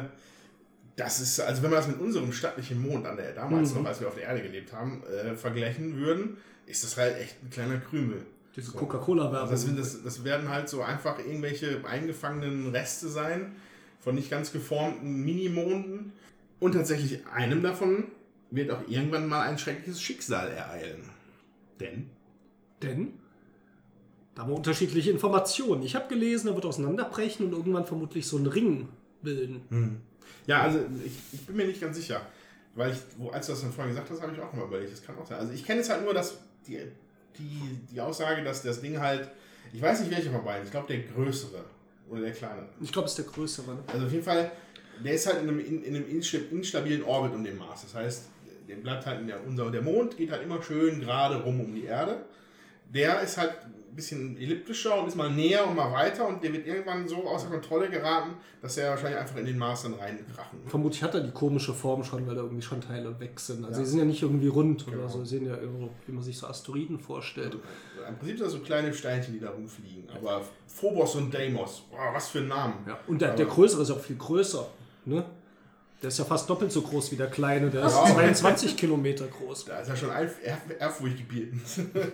das 0.96 1.20
ist, 1.20 1.40
also 1.42 1.62
wenn 1.62 1.70
wir 1.72 1.76
das 1.78 1.88
mit 1.88 2.00
unserem 2.00 2.32
stattlichen 2.34 2.82
Mond 2.82 3.06
an 3.06 3.18
der 3.18 3.34
damals 3.34 3.74
Mhm. 3.74 3.82
noch, 3.82 3.90
als 3.90 4.00
wir 4.00 4.08
auf 4.08 4.16
der 4.16 4.24
Erde 4.24 4.42
gelebt 4.42 4.74
haben, 4.74 5.04
äh, 5.04 5.36
vergleichen 5.36 5.98
würden, 5.98 6.38
ist 6.66 6.84
das 6.84 6.98
halt 6.98 7.18
echt 7.20 7.36
ein 7.44 7.50
kleiner 7.52 7.78
Krümel. 7.78 8.26
Diese 8.56 8.72
So. 8.72 8.78
Coca-Cola-Werbung. 8.78 9.40
Also 9.50 9.52
das, 9.52 9.62
sind- 9.64 9.80
das, 9.80 10.04
das 10.04 10.24
werden 10.24 10.50
halt 10.50 10.70
so 10.70 10.82
einfach 10.82 11.20
irgendwelche 11.20 11.82
eingefangenen 11.86 12.70
Reste 12.70 13.08
sein 13.10 13.56
von 14.04 14.16
nicht 14.16 14.30
ganz 14.30 14.52
geformten 14.52 15.24
Minimonden. 15.24 16.14
Und 16.60 16.74
tatsächlich 16.74 17.26
einem 17.28 17.64
davon 17.64 18.06
wird 18.52 18.72
auch 18.72 18.88
irgendwann 18.88 19.28
mal 19.28 19.42
ein 19.42 19.58
schreckliches 19.58 20.02
Schicksal 20.02 20.50
ereilen. 20.52 21.10
Denn 21.80 22.10
Denn 22.82 23.14
da 24.36 24.42
haben 24.42 24.50
wir 24.50 24.56
unterschiedliche 24.56 25.12
Informationen. 25.12 25.84
Ich 25.84 25.96
habe 25.96 26.08
gelesen, 26.08 26.48
er 26.48 26.56
wird 26.56 26.66
auseinanderbrechen 26.66 27.46
und 27.46 27.54
irgendwann 27.54 27.86
vermutlich 27.86 28.26
so 28.28 28.38
einen 28.38 28.48
Ring 28.48 28.90
bilden. 29.22 30.02
Ja, 30.48 30.62
also 30.64 30.80
ich, 31.06 31.14
ich 31.32 31.46
bin 31.46 31.56
mir 31.56 31.68
nicht 31.68 31.80
ganz 31.80 31.98
sicher. 31.98 32.22
Weil 32.76 32.92
ich, 32.94 32.98
wo, 33.18 33.30
als 33.30 33.46
du 33.46 33.52
das 33.52 33.62
dann 33.62 33.72
vorhin 33.72 33.94
gesagt 33.94 34.10
hast, 34.10 34.22
habe 34.22 34.34
ich 34.34 34.42
auch 34.42 34.52
mal 34.54 34.66
überlegt, 34.66 34.92
das 34.92 35.04
kann 35.04 35.18
auch 35.18 35.28
sein. 35.28 35.38
Also 35.38 35.54
ich 35.54 35.64
kenne 35.64 35.80
jetzt 35.80 35.90
halt 35.92 36.04
nur 36.04 36.14
dass 36.14 36.40
die, 36.68 36.80
die, 37.38 37.80
die 37.92 38.02
Aussage, 38.02 38.44
dass 38.44 38.64
das 38.64 38.82
Ding 38.82 39.00
halt, 39.00 39.30
ich 39.72 39.82
weiß 39.82 40.00
nicht 40.00 40.12
welcher 40.12 40.32
von 40.32 40.44
beiden, 40.44 40.66
ich 40.66 40.72
glaube 40.72 40.88
der 40.88 41.04
größere 41.04 41.64
oder 42.10 42.22
der 42.22 42.32
kleinere. 42.32 42.68
Ich 42.82 42.92
glaube, 42.92 43.06
es 43.08 43.18
ist 43.18 43.26
der 43.26 43.32
größere. 43.34 43.76
Ne? 43.76 43.84
Also 43.88 44.06
auf 44.06 44.12
jeden 44.12 44.24
Fall, 44.24 44.52
der 45.04 45.14
ist 45.14 45.26
halt 45.28 45.42
in 45.42 45.50
einem, 45.50 45.60
in, 45.60 45.84
in 45.84 45.96
einem 45.96 46.06
insta- 46.06 46.50
instabilen 46.52 47.04
Orbit 47.04 47.34
um 47.34 47.44
den 47.44 47.58
Mars. 47.58 47.82
Das 47.84 47.96
heißt, 47.96 48.26
der 48.68 48.76
bleibt 48.76 49.06
halt 49.06 49.22
in 49.22 49.28
der, 49.28 49.46
unser, 49.46 49.72
der 49.72 49.82
Mond 49.82 50.18
geht 50.18 50.32
halt 50.32 50.44
immer 50.44 50.62
schön 50.62 51.02
gerade 51.02 51.42
rum 51.42 51.60
um 51.60 51.74
die 51.74 51.86
Erde. 51.86 52.24
Der 52.94 53.22
ist 53.22 53.38
halt 53.38 53.54
ein 53.94 53.96
bisschen 53.96 54.38
elliptischer 54.38 55.00
und 55.00 55.08
ist 55.08 55.16
mal 55.16 55.30
näher 55.30 55.68
und 55.68 55.76
mal 55.76 55.92
weiter 55.92 56.28
und 56.28 56.44
der 56.44 56.52
wird 56.52 56.66
irgendwann 56.66 57.08
so 57.08 57.28
außer 57.28 57.48
Kontrolle 57.48 57.90
geraten, 57.92 58.32
dass 58.62 58.76
er 58.78 58.90
wahrscheinlich 58.90 59.20
einfach 59.20 59.36
in 59.38 59.46
den 59.46 59.58
Mars 59.58 59.84
dann 59.84 59.94
reinkrachen 59.94 60.60
wird. 60.60 60.70
Vermutlich 60.72 61.04
hat 61.04 61.14
er 61.14 61.22
die 61.22 61.32
komische 61.32 61.74
Form 61.76 62.04
schon, 62.04 62.26
weil 62.26 62.34
da 62.34 62.42
irgendwie 62.42 62.64
schon 62.64 62.82
Teile 62.82 63.20
weg 63.20 63.40
sind. 63.40 63.64
Also 63.64 63.80
Ja. 63.80 63.86
sie 63.86 63.92
sind 63.92 64.00
ja 64.00 64.06
nicht 64.06 64.22
irgendwie 64.24 64.48
rund 64.48 64.84
Genau. 64.86 64.98
oder 64.98 65.10
so. 65.10 65.24
Sie 65.24 65.38
sehen 65.38 65.46
ja 65.46 65.56
irgendwo, 65.58 65.90
wie 66.08 66.12
man 66.12 66.24
sich 66.24 66.36
so 66.38 66.48
Asteroiden 66.48 66.98
vorstellt. 67.00 67.54
Im 67.54 68.16
Prinzip 68.18 68.38
sind 68.40 68.46
das 68.48 68.54
so 68.54 68.60
kleine 68.60 68.92
Steinchen, 68.94 69.34
die 69.36 69.40
da 69.40 69.52
rumfliegen. 69.52 70.10
Aber 70.10 70.42
Phobos 70.66 71.14
und 71.16 71.32
Deimos, 71.32 71.84
boah, 71.92 72.12
was 72.14 72.30
für 72.30 72.40
ein 72.40 72.48
Namen. 72.48 72.74
Ja. 72.88 72.98
Und 73.08 73.22
der, 73.22 73.36
der 73.36 73.46
größere 73.46 73.84
ist 73.84 73.92
auch 73.92 74.00
viel 74.00 74.16
größer. 74.18 74.68
Ne? 75.06 75.24
Der 76.02 76.08
ist 76.10 76.18
ja 76.20 76.26
fast 76.26 76.50
doppelt 76.50 76.70
so 76.72 76.82
groß 76.82 77.12
wie 77.14 77.16
der 77.16 77.28
kleine. 77.28 77.70
Der 77.70 77.86
ist 77.86 77.94
Ja. 77.96 78.06
22 78.06 78.76
Kilometer 78.76 79.26
groß. 79.28 79.66
Da 79.66 79.80
ist 79.80 79.88
er 79.88 79.96
schon 79.96 80.10
ehrf- 80.10 80.42
ehrf- 80.44 81.00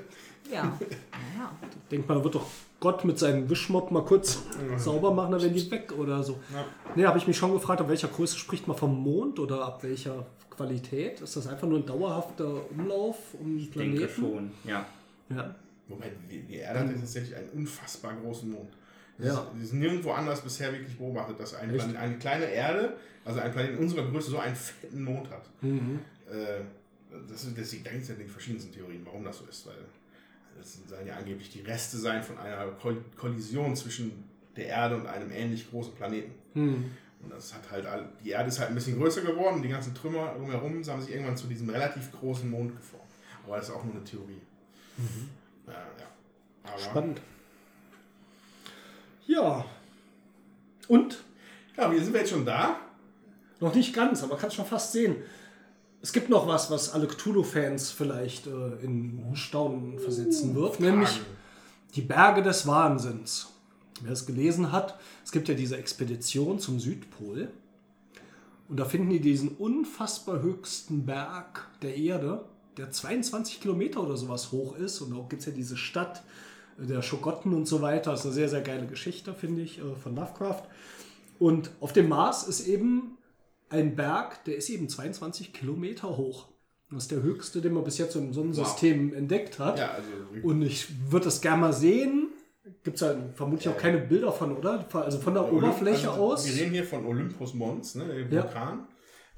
Ja. 0.52 0.64
Naja. 0.64 1.52
Denkt 1.92 2.08
man, 2.08 2.18
da 2.18 2.24
wird 2.24 2.36
doch 2.36 2.46
Gott 2.80 3.04
mit 3.06 3.20
seinem 3.20 3.50
Wischmopp 3.50 3.92
mal 3.92 4.04
kurz 4.06 4.40
sauber 4.78 5.14
machen, 5.14 5.32
dann 5.34 5.42
werden 5.42 5.54
die 5.54 5.72
weg 5.72 5.92
oder 5.98 6.24
so. 6.24 6.40
Ja. 6.54 6.66
Nee, 6.96 7.06
habe 7.06 7.18
ich 7.18 7.28
mich 7.28 7.38
schon 7.38 7.52
gefragt, 7.54 7.82
ab 7.82 7.90
welcher 7.90 8.08
Größe 8.08 8.38
spricht 8.38 8.68
man 8.68 8.78
vom 8.78 9.02
Mond 9.04 9.40
oder 9.40 9.66
ab 9.66 9.84
welcher 9.84 10.26
Qualität? 10.50 11.22
Ist 11.22 11.36
das 11.36 11.48
einfach 11.48 11.68
nur 11.68 11.80
ein 11.80 11.86
dauerhafter 11.86 12.70
Umlauf 12.72 13.18
um 13.40 13.48
den 13.48 13.60
Ich 13.60 13.72
denke 13.72 14.08
Planeten? 14.08 14.14
schon, 14.22 14.52
ja. 14.64 14.86
Ja. 15.30 15.56
Moment, 15.88 16.14
die, 16.30 16.56
Erde 16.56 16.80
hat 16.80 16.88
ja 16.88 16.94
tatsächlich 16.98 17.36
einen 17.36 17.50
unfassbar 17.50 18.14
großen 18.24 18.50
Mond. 18.50 18.70
Das 19.18 19.28
Ja. 19.28 19.48
ist, 19.58 19.64
ist 19.64 19.74
nirgendwo 19.74 20.12
anders 20.12 20.42
bisher 20.42 20.72
wirklich 20.72 20.98
beobachtet, 20.98 21.40
dass 21.40 21.56
ein? 21.56 21.72
Planet, 21.74 21.96
eine 21.98 22.18
kleine 22.18 22.46
Erde, 22.46 22.94
also 23.26 23.40
ein 23.40 23.52
Planet 23.52 23.78
unserer 23.80 24.10
Größe, 24.10 24.32
so 24.32 24.38
einen 24.40 24.56
fetten 24.56 25.04
Mond 25.04 25.30
hat. 25.30 25.44
Mhm. 25.62 26.00
Äh, 26.32 26.62
das 27.30 27.44
da 27.44 27.50
gibt 27.50 27.68
es 27.68 28.08
ja 28.08 28.16
die 28.16 28.24
verschiedensten 28.30 28.72
Theorien, 28.72 29.02
warum 29.06 29.24
das 29.24 29.40
so 29.40 29.46
ist, 29.50 29.66
weil 29.66 29.76
das 30.60 30.78
sollen 30.88 31.08
ja 31.08 31.16
angeblich 31.16 31.50
die 31.50 31.62
Reste 31.62 31.98
sein 31.98 32.22
von 32.22 32.38
einer 32.38 32.68
Koll- 32.74 33.04
Kollision 33.16 33.76
zwischen 33.76 34.24
der 34.56 34.68
Erde 34.68 34.96
und 34.98 35.08
einem 35.08 35.32
ähnlich 35.32 35.70
großen 35.70 35.94
Planeten. 35.96 36.32
Mhm. 36.54 36.92
Und 37.22 37.32
das 37.32 37.54
hat 37.54 37.70
halt, 37.72 37.86
die 38.24 38.30
Erde 38.30 38.48
ist 38.50 38.60
halt 38.60 38.70
ein 38.70 38.76
bisschen 38.76 38.98
größer 38.98 39.22
geworden, 39.22 39.62
die 39.62 39.70
ganzen 39.70 39.94
Trümmer 39.94 40.34
drumherum 40.38 40.84
haben 40.86 41.02
sich 41.02 41.12
irgendwann 41.12 41.36
zu 41.36 41.48
diesem 41.48 41.70
relativ 41.70 42.12
großen 42.12 42.50
Mond 42.50 42.76
geformt. 42.76 43.06
Aber 43.46 43.58
das 43.58 43.70
ist 43.70 43.76
auch 43.76 43.84
nur 43.84 43.96
eine 43.96 44.04
Theorie. 44.04 44.42
Ja, 45.68 45.74
ja. 45.74 46.70
Aber, 46.72 46.80
Spannend. 46.80 47.22
Ja. 49.28 49.66
Und? 50.88 51.24
Ja, 51.78 51.92
wie 51.92 52.00
sind 52.00 52.14
wir 52.14 52.22
jetzt 52.22 52.32
schon 52.32 52.46
da? 52.46 52.80
Noch 53.60 53.74
nicht 53.76 53.94
ganz, 53.94 54.24
aber 54.24 54.38
kannst 54.38 54.56
schon 54.56 54.66
fast 54.66 54.92
sehen. 54.92 55.18
Es 56.02 56.14
gibt 56.14 56.30
noch 56.30 56.48
was, 56.48 56.72
was 56.72 56.94
alle 56.94 57.08
Cthulhu-Fans 57.08 57.92
vielleicht 57.92 58.48
äh, 58.48 58.84
in 58.84 59.22
Staunen 59.34 60.00
versetzen 60.00 60.56
wird, 60.56 60.80
nämlich 60.80 61.20
die 61.96 62.02
Berge 62.02 62.42
des 62.42 62.66
Wahnsinns. 62.68 63.50
Wer 64.02 64.14
es 64.14 64.26
gelesen 64.26 64.72
hat, 64.72 64.98
es 65.26 65.32
gibt 65.32 65.50
ja 65.50 65.56
diese 65.56 65.78
Expedition 65.78 66.60
zum 66.60 66.80
Südpol. 66.80 67.50
Und 68.70 68.80
da 68.80 68.86
finden 68.86 69.10
die 69.10 69.20
diesen 69.20 69.50
unfassbar 69.50 70.42
höchsten 70.42 71.06
Berg 71.06 71.68
der 71.82 71.98
Erde, 71.98 72.46
der 72.78 72.92
22 72.92 73.60
Kilometer 73.60 74.02
oder 74.02 74.16
sowas 74.16 74.54
hoch 74.54 74.78
ist. 74.78 75.02
Und 75.02 75.14
auch 75.14 75.28
gibt 75.28 75.42
es 75.42 75.48
ja 75.48 75.52
diese 75.52 75.76
Stadt 75.76 76.24
äh, 76.80 76.86
der 76.86 77.02
Schogotten 77.02 77.54
und 77.54 77.68
so 77.68 77.82
weiter. 77.82 78.12
Das 78.12 78.22
ist 78.22 78.28
eine 78.28 78.36
sehr, 78.36 78.50
sehr 78.50 78.62
geile 78.62 78.86
Geschichte, 78.86 79.34
finde 79.34 79.64
ich, 79.64 79.80
äh, 79.80 79.96
von 80.02 80.16
Lovecraft. 80.16 80.64
Und 81.40 81.72
auf 81.82 81.92
dem 81.92 82.08
Mars 82.08 82.48
ist 82.48 82.68
eben 82.68 83.18
ein 83.70 83.96
Berg, 83.96 84.44
der 84.46 84.56
ist 84.58 84.70
eben 84.70 84.90
22 84.90 85.54
Kilometer 85.54 86.18
hoch. 86.18 86.48
Das 86.92 87.04
ist 87.04 87.12
der 87.12 87.22
höchste, 87.22 87.62
den 87.62 87.74
man 87.74 87.84
bis 87.84 87.98
jetzt 88.00 88.16
im 88.16 88.34
Sonnensystem 88.34 89.14
entdeckt 89.14 89.60
hat. 89.60 89.78
Ja, 89.78 89.92
also 89.92 90.08
Und 90.48 90.62
ich 90.64 90.88
würde 91.12 91.26
das 91.26 91.40
gerne 91.42 91.62
mal 91.62 91.74
sehen. 91.74 92.30
Gibt 92.84 92.98
es 92.98 93.02
halt 93.04 93.18
vermutlich 93.36 93.70
auch 93.70 93.78
keine 93.78 94.00
Bilder 94.00 94.32
von, 94.32 94.56
oder? 94.58 94.86
Also 94.94 95.20
von 95.20 95.34
der 95.36 95.44
Olymp- 95.44 95.58
Oberfläche 95.58 96.10
also, 96.10 96.22
aus. 96.22 96.48
Wir 96.48 96.62
reden 96.62 96.72
hier 96.72 96.84
von 96.84 97.06
Olympus 97.06 97.54
Mons, 97.54 97.96
ne, 97.96 98.06
dem 98.06 98.32
Ja. 98.32 98.44
Vulkan. 98.44 98.88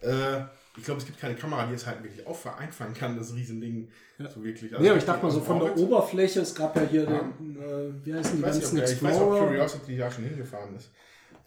Äh, 0.01 0.41
ich 0.77 0.83
glaube, 0.85 1.01
es 1.01 1.05
gibt 1.05 1.19
keine 1.19 1.35
Kamera, 1.35 1.65
die 1.67 1.73
es 1.73 1.85
halt 1.85 2.01
wirklich 2.03 2.25
auch 2.25 2.45
einfangen 2.57 2.93
kann, 2.93 3.17
das 3.17 3.33
Riesending. 3.35 3.89
So 4.33 4.43
wirklich. 4.43 4.71
Also 4.71 4.81
Nee, 4.83 4.89
aber 4.89 4.97
ich 4.99 5.05
dachte 5.05 5.23
mal 5.25 5.31
so 5.31 5.41
von 5.41 5.59
der. 5.59 5.77
Oberfläche, 5.77 6.39
es 6.41 6.55
gab 6.55 6.75
ja 6.77 6.83
hier 6.83 7.03
Ja. 7.03 7.31
den, 7.39 7.57
äh, 7.57 8.05
wie 8.05 8.13
heißen 8.13 8.37
die 8.37 8.39
Ich 8.39 8.45
weiß, 8.47 8.55
nicht, 8.55 8.63
ganzen 8.63 8.79
ob 8.79 8.85
der, 8.85 8.93
ich 8.93 9.03
weiß, 9.03 9.15
ob 9.15 9.21
Explorer? 9.21 9.47
Curiosity 9.47 9.97
da 9.97 10.11
schon 10.11 10.23
hingefahren 10.23 10.75
ist. 10.77 10.91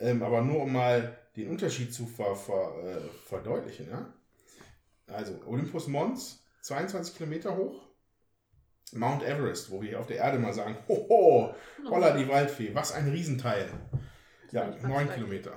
Ähm, 0.00 0.22
aber 0.22 0.42
nur 0.42 0.62
um 0.62 0.72
mal 0.72 1.16
den 1.36 1.50
Unterschied 1.50 1.92
zu 1.92 2.06
ver, 2.06 2.34
ver, 2.36 2.74
äh, 2.84 3.00
verdeutlichen. 3.26 3.88
Ja? 3.88 4.12
Also 5.06 5.40
Olympus 5.46 5.86
Mons, 5.88 6.44
22 6.62 7.16
Kilometer 7.16 7.56
hoch. 7.56 7.82
Mount 8.92 9.22
Everest, 9.24 9.70
wo 9.70 9.80
wir 9.80 9.88
hier 9.88 10.00
auf 10.00 10.06
der 10.06 10.18
Erde 10.18 10.38
mal 10.38 10.52
sagen, 10.52 10.76
hoho, 10.86 11.54
holla 11.90 12.16
die 12.16 12.28
Waldfee, 12.28 12.74
was 12.74 12.92
ein 12.92 13.08
Riesenteil. 13.08 13.68
Ja, 14.52 14.72
neun. 14.82 15.10
Kilometer. 15.10 15.52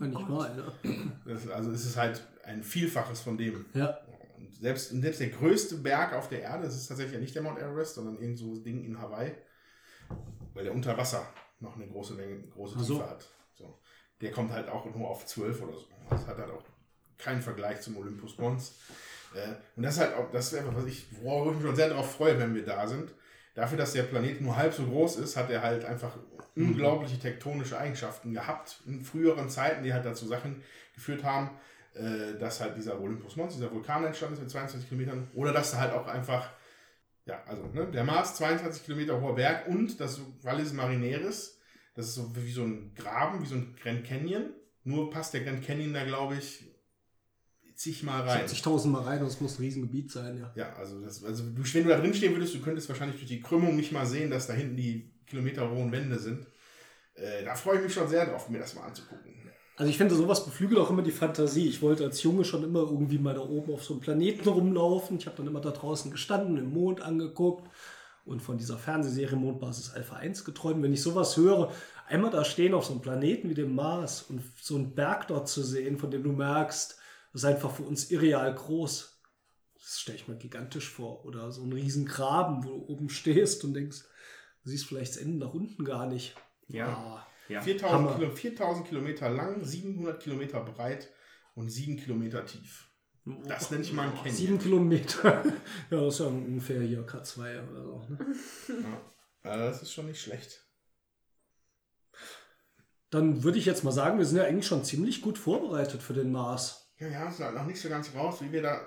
Ja, 0.00 0.06
nicht 0.06 0.28
mal, 0.28 0.56
ne? 0.56 1.20
Das, 1.24 1.48
also 1.48 1.70
es 1.70 1.86
ist 1.86 1.96
halt 1.96 2.26
ein 2.44 2.64
Vielfaches 2.64 3.20
von 3.20 3.38
dem. 3.38 3.66
Ja. 3.74 3.98
Und 4.36 4.52
selbst, 4.54 4.92
und 4.92 5.02
selbst 5.02 5.20
der 5.20 5.28
größte 5.28 5.76
Berg 5.76 6.14
auf 6.14 6.28
der 6.28 6.42
Erde, 6.42 6.64
das 6.64 6.74
ist 6.74 6.88
tatsächlich 6.88 7.14
ja 7.14 7.20
nicht 7.20 7.34
der 7.34 7.42
Mount 7.42 7.60
Everest, 7.60 7.94
sondern 7.94 8.18
irgend 8.18 8.38
so 8.38 8.54
ein 8.54 8.64
Ding 8.64 8.82
in 8.82 9.00
Hawaii, 9.00 9.32
weil 10.54 10.64
der 10.64 10.74
unter 10.74 10.96
Wasser 10.98 11.24
noch 11.60 11.76
eine 11.76 11.86
große 11.86 12.16
Länge, 12.16 12.42
große 12.48 12.76
Ach 12.78 12.82
so. 12.82 12.94
Tiefe 12.94 13.10
hat. 13.10 13.28
Der 14.22 14.30
kommt 14.30 14.52
halt 14.52 14.68
auch 14.68 14.86
nur 14.94 15.08
auf 15.08 15.26
12 15.26 15.62
oder 15.62 15.74
so. 15.74 15.86
Das 16.08 16.26
hat 16.26 16.38
halt 16.38 16.50
auch 16.50 16.64
keinen 17.18 17.42
Vergleich 17.42 17.80
zum 17.80 17.96
Olympus 17.98 18.38
Mons. 18.38 18.78
Äh, 19.34 19.54
und 19.76 19.82
das 19.82 19.94
ist 19.94 20.00
halt 20.00 20.14
auch, 20.14 20.30
das 20.30 20.54
einfach, 20.54 20.74
was 20.74 20.86
ich, 20.86 21.06
worauf 21.22 21.48
ich 21.48 21.54
mich 21.56 21.66
schon 21.66 21.76
sehr 21.76 21.88
darauf 21.88 22.14
freue, 22.14 22.38
wenn 22.38 22.54
wir 22.54 22.64
da 22.64 22.86
sind. 22.86 23.12
Dafür, 23.54 23.76
dass 23.76 23.92
der 23.92 24.04
Planet 24.04 24.40
nur 24.40 24.56
halb 24.56 24.72
so 24.72 24.84
groß 24.84 25.16
ist, 25.16 25.36
hat 25.36 25.50
er 25.50 25.62
halt 25.62 25.84
einfach 25.84 26.16
unglaubliche 26.56 27.18
tektonische 27.18 27.78
Eigenschaften 27.78 28.32
gehabt 28.32 28.80
in 28.86 29.02
früheren 29.02 29.48
Zeiten, 29.48 29.82
die 29.82 29.92
halt 29.92 30.04
dazu 30.04 30.26
Sachen 30.26 30.62
geführt 30.94 31.24
haben, 31.24 31.50
äh, 31.94 32.38
dass 32.38 32.60
halt 32.60 32.76
dieser 32.76 33.00
Olympus 33.00 33.36
Mons, 33.36 33.54
dieser 33.54 33.70
Vulkan 33.70 34.04
entstanden 34.04 34.34
ist 34.34 34.40
mit 34.40 34.50
22 34.50 34.88
Kilometern, 34.88 35.30
oder 35.34 35.52
dass 35.52 35.72
da 35.72 35.78
halt 35.78 35.92
auch 35.92 36.06
einfach, 36.06 36.50
ja, 37.26 37.42
also 37.46 37.66
ne, 37.66 37.86
der 37.86 38.04
Mars, 38.04 38.36
22 38.36 38.84
Kilometer 38.84 39.20
hoher 39.20 39.34
Berg 39.34 39.66
und 39.68 40.00
das 40.00 40.20
Valles 40.42 40.72
Marineris, 40.72 41.58
das 41.94 42.08
ist 42.08 42.14
so 42.14 42.34
wie 42.34 42.52
so 42.52 42.62
ein 42.62 42.94
Graben, 42.94 43.42
wie 43.42 43.46
so 43.46 43.54
ein 43.54 43.74
Grand 43.80 44.04
Canyon, 44.04 44.50
nur 44.84 45.10
passt 45.10 45.34
der 45.34 45.42
Grand 45.42 45.64
Canyon 45.64 45.92
da, 45.92 46.04
glaube 46.04 46.36
ich, 46.36 46.64
zigmal 47.74 48.22
rein. 48.22 48.46
70.000 48.46 48.86
Mal 48.88 49.02
rein, 49.02 49.20
das 49.20 49.40
muss 49.40 49.58
ein 49.58 49.62
Riesengebiet 49.62 50.10
sein, 50.10 50.38
ja. 50.38 50.52
Ja, 50.54 50.72
also, 50.74 51.00
das, 51.00 51.22
also 51.24 51.44
du, 51.44 51.62
wenn 51.74 51.84
du 51.84 51.88
da 51.90 51.98
drin 51.98 52.14
stehen 52.14 52.34
würdest, 52.34 52.54
du 52.54 52.60
könntest 52.60 52.88
wahrscheinlich 52.88 53.16
durch 53.16 53.28
die 53.28 53.40
Krümmung 53.40 53.76
nicht 53.76 53.92
mal 53.92 54.06
sehen, 54.06 54.30
dass 54.30 54.46
da 54.46 54.52
hinten 54.52 54.76
die 54.76 55.12
kilometerhohen 55.26 55.92
Wände 55.92 56.18
sind. 56.18 56.46
Äh, 57.14 57.44
da 57.44 57.54
freue 57.54 57.78
ich 57.78 57.84
mich 57.84 57.94
schon 57.94 58.08
sehr 58.08 58.26
drauf, 58.26 58.48
mir 58.48 58.58
das 58.58 58.74
mal 58.74 58.84
anzugucken. 58.84 59.32
Also 59.76 59.90
ich 59.90 59.96
finde, 59.96 60.14
sowas 60.14 60.44
beflügelt 60.44 60.78
auch 60.78 60.90
immer 60.90 61.02
die 61.02 61.10
Fantasie. 61.10 61.68
Ich 61.68 61.82
wollte 61.82 62.04
als 62.04 62.22
Junge 62.22 62.44
schon 62.44 62.62
immer 62.62 62.80
irgendwie 62.80 63.18
mal 63.18 63.34
da 63.34 63.40
oben 63.40 63.72
auf 63.72 63.82
so 63.82 63.94
einem 63.94 64.02
Planeten 64.02 64.48
rumlaufen. 64.48 65.16
Ich 65.16 65.26
habe 65.26 65.36
dann 65.36 65.46
immer 65.46 65.60
da 65.60 65.70
draußen 65.70 66.10
gestanden, 66.10 66.56
den 66.56 66.72
Mond 66.72 67.00
angeguckt 67.00 67.68
und 68.24 68.40
von 68.40 68.58
dieser 68.58 68.78
Fernsehserie 68.78 69.36
Mondbasis 69.36 69.90
Alpha 69.90 70.16
1 70.16 70.44
geträumt. 70.44 70.82
Wenn 70.82 70.92
ich 70.92 71.02
sowas 71.02 71.36
höre, 71.36 71.72
einmal 72.06 72.30
da 72.30 72.44
stehen 72.44 72.74
auf 72.74 72.84
so 72.84 72.92
einem 72.92 73.02
Planeten 73.02 73.48
wie 73.48 73.54
dem 73.54 73.74
Mars 73.74 74.22
und 74.22 74.42
so 74.60 74.76
einen 74.76 74.94
Berg 74.94 75.28
dort 75.28 75.48
zu 75.48 75.62
sehen, 75.62 75.98
von 75.98 76.10
dem 76.10 76.22
du 76.22 76.32
merkst, 76.32 76.98
das 77.32 77.42
ist 77.42 77.48
einfach 77.48 77.70
für 77.74 77.82
uns 77.82 78.10
irreal 78.10 78.54
groß. 78.54 79.20
Das 79.74 80.00
stelle 80.00 80.18
ich 80.18 80.28
mir 80.28 80.36
gigantisch 80.36 80.88
vor. 80.88 81.24
Oder 81.24 81.50
so 81.50 81.62
ein 81.64 81.72
riesen 81.72 82.06
Graben, 82.06 82.64
wo 82.64 82.68
du 82.68 82.86
oben 82.86 83.08
stehst 83.08 83.64
und 83.64 83.74
denkst, 83.74 84.02
du 84.62 84.70
siehst 84.70 84.86
vielleicht 84.86 85.16
das 85.16 85.22
Ende 85.22 85.38
nach 85.38 85.54
unten 85.54 85.84
gar 85.84 86.06
nicht. 86.06 86.36
Ja. 86.68 86.88
Ah. 86.88 87.26
Ja. 87.48 87.60
4000, 87.60 87.92
Hammer. 87.92 88.14
Kilo, 88.14 88.30
4000 88.30 88.86
Kilometer 88.86 89.28
lang, 89.28 89.64
700 89.64 90.22
Kilometer 90.22 90.60
breit 90.60 91.10
und 91.54 91.68
7 91.68 91.96
Kilometer 91.96 92.46
tief. 92.46 92.91
Das 93.24 93.70
nenne 93.70 93.82
ich 93.82 93.92
mal 93.92 94.08
ein 94.08 94.14
Canyon. 94.14 94.34
Sieben 94.34 94.58
Kilometer. 94.58 95.44
ja, 95.90 96.00
das 96.00 96.14
ist 96.14 96.20
ja 96.20 96.26
ungefähr 96.26 96.80
hier 96.80 97.06
K2 97.06 97.70
oder 97.70 97.82
so. 97.82 98.06
Ne? 98.08 98.34
Ja, 99.44 99.56
das 99.56 99.82
ist 99.82 99.92
schon 99.92 100.06
nicht 100.06 100.20
schlecht. 100.20 100.64
Dann 103.10 103.44
würde 103.44 103.58
ich 103.58 103.66
jetzt 103.66 103.84
mal 103.84 103.92
sagen, 103.92 104.18
wir 104.18 104.24
sind 104.24 104.38
ja 104.38 104.44
eigentlich 104.44 104.66
schon 104.66 104.84
ziemlich 104.84 105.20
gut 105.20 105.38
vorbereitet 105.38 106.02
für 106.02 106.14
den 106.14 106.32
Mars. 106.32 106.90
Ja, 106.98 107.08
ja, 107.08 107.28
es 107.28 107.34
ist 107.34 107.40
halt 107.40 107.54
noch 107.54 107.66
nicht 107.66 107.80
so 107.80 107.88
ganz 107.88 108.14
raus, 108.14 108.36
wie 108.40 108.50
wir 108.50 108.62
da 108.62 108.80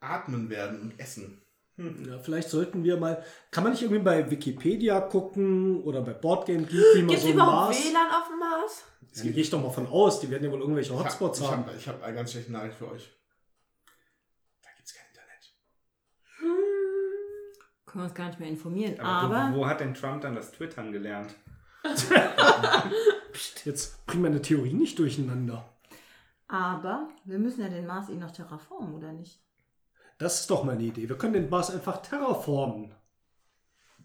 atmen 0.00 0.50
werden 0.50 0.80
und 0.80 0.98
essen. 1.00 1.42
Ja, 1.76 2.18
vielleicht 2.18 2.50
sollten 2.50 2.82
wir 2.82 2.96
mal. 2.96 3.24
Kann 3.52 3.62
man 3.62 3.72
nicht 3.72 3.82
irgendwie 3.82 4.02
bei 4.02 4.28
Wikipedia 4.28 5.00
gucken 5.00 5.80
oder 5.84 6.02
bei 6.02 6.12
Boardgame 6.12 6.64
Geek, 6.64 6.84
wie 6.94 6.98
man 7.02 7.08
Gibt 7.08 7.18
es 7.18 7.24
so 7.24 7.30
überhaupt 7.30 7.68
Mars. 7.68 7.84
WLAN 7.84 8.10
auf 8.10 8.28
dem 8.28 8.38
Mars? 8.40 8.82
Da 9.14 9.22
gehe 9.22 9.42
ich 9.42 9.50
doch 9.50 9.62
mal 9.62 9.70
von 9.70 9.86
aus, 9.86 10.18
die 10.20 10.28
werden 10.28 10.44
ja 10.44 10.50
wohl 10.50 10.60
irgendwelche 10.60 10.92
Ich 10.92 10.98
Hotspots 10.98 11.40
hab, 11.40 11.50
haben. 11.52 11.64
Ich 11.78 11.86
habe 11.86 11.98
hab 11.98 12.04
eine 12.04 12.16
ganz 12.16 12.32
schlechte 12.32 12.50
Nachricht 12.50 12.76
für 12.76 12.90
euch. 12.90 13.10
Da 14.60 14.68
gibt 14.76 14.88
es 14.88 14.94
kein 14.94 15.06
Internet. 15.08 15.52
Können 17.90 18.02
wir 18.02 18.08
uns 18.08 18.14
gar 18.14 18.26
nicht 18.28 18.38
mehr 18.40 18.48
informieren. 18.48 19.00
Aber, 19.00 19.36
Aber, 19.36 19.54
wo, 19.56 19.60
wo 19.60 19.66
hat 19.66 19.80
denn 19.80 19.94
Trump 19.94 20.20
dann 20.22 20.34
das 20.34 20.52
Twittern 20.52 20.92
gelernt? 20.92 21.34
Jetzt 23.64 24.04
bring 24.06 24.22
meine 24.22 24.42
Theorie 24.42 24.72
nicht 24.74 24.98
durcheinander. 24.98 25.64
aber 26.48 27.08
wir 27.24 27.38
müssen 27.38 27.62
ja 27.62 27.68
den 27.68 27.86
Mars 27.86 28.08
eh 28.08 28.14
noch 28.16 28.30
terraformen, 28.32 28.94
oder 28.94 29.12
nicht? 29.12 29.40
Das 30.18 30.40
ist 30.40 30.50
doch 30.50 30.64
meine 30.64 30.82
Idee. 30.82 31.08
Wir 31.08 31.16
können 31.16 31.34
den 31.34 31.48
Mars 31.48 31.70
einfach 31.70 32.02
terraformen. 32.02 32.92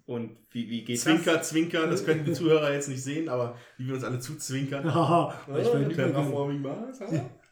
Und 0.06 0.38
wie, 0.52 0.70
wie 0.70 0.84
geht 0.84 1.00
Zwinker, 1.00 1.38
das? 1.38 1.50
Zwinker, 1.50 1.88
das 1.88 2.06
können 2.06 2.26
die 2.26 2.34
Zuhörer 2.34 2.72
jetzt 2.74 2.90
nicht 2.90 3.02
sehen, 3.04 3.30
aber 3.30 3.58
wie 3.78 3.88
wir 3.88 3.96
uns 3.96 4.04
alle 4.04 4.20
zuzwinkern. 4.20 4.84
Haha, 4.94 5.34
ich 5.58 5.68
Oh, 5.68 5.74
meine, 5.74 5.90
Terraforming 5.90 6.62
Mars, 6.62 7.00
ha? 7.02 7.08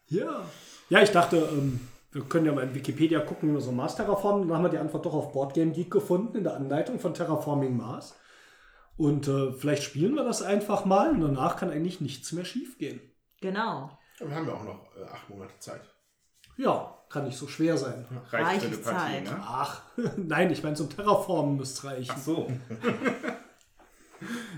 Ja. 0.08 0.44
Ja, 0.90 1.02
ich 1.02 1.12
dachte, 1.12 1.38
ähm, 1.38 1.80
wir 2.12 2.24
können 2.24 2.46
ja 2.46 2.52
mal 2.52 2.64
in 2.64 2.76
Wikipedia 2.76 3.20
gucken, 3.22 3.50
wie 3.50 3.54
wir 3.54 3.62
so 3.62 3.72
Mars 3.72 3.96
terraformen. 3.96 4.48
Dann 4.48 4.58
haben 4.58 4.64
wir 4.66 4.70
die 4.70 4.78
Antwort 4.78 5.06
doch 5.06 5.14
auf 5.14 5.32
Boardgame 5.32 5.72
Geek 5.72 5.92
gefunden, 5.92 6.38
in 6.38 6.44
der 6.44 6.56
Anleitung 6.56 7.00
von 7.00 7.14
Terraforming 7.14 7.78
Mars. 7.78 8.16
Und 8.98 9.28
äh, 9.28 9.54
vielleicht 9.54 9.84
spielen 9.84 10.16
wir 10.16 10.24
das 10.24 10.42
einfach 10.42 10.86
mal 10.86 11.12
und 11.12 11.22
danach 11.22 11.56
kann 11.56 11.72
eigentlich 11.72 12.02
nichts 12.02 12.32
mehr 12.34 12.46
schiefgehen. 12.46 13.00
Genau. 13.40 13.98
Ja, 14.20 14.28
wir 14.28 14.36
haben 14.36 14.48
ja 14.48 14.54
auch 14.54 14.64
noch 14.64 14.96
äh, 14.98 15.04
acht 15.06 15.30
Monate 15.30 15.58
Zeit. 15.60 15.82
Ja, 16.58 16.98
kann 17.10 17.26
nicht 17.26 17.38
so 17.38 17.48
schwer 17.48 17.78
sein. 17.78 18.06
Reicht 18.30 18.30
für 18.30 18.38
Reiche 18.38 18.68
eine 18.68 18.78
Partie, 18.78 18.98
Zeit. 18.98 19.24
ne? 19.24 19.40
Ach, 19.42 19.82
nein, 20.18 20.52
ich 20.52 20.64
meine, 20.64 20.76
zum 20.76 20.90
Terraformen 20.90 21.58
müsste 21.58 21.88
es 21.88 21.94
reichen. 21.94 22.12
Ach 22.14 22.18
so. 22.18 22.52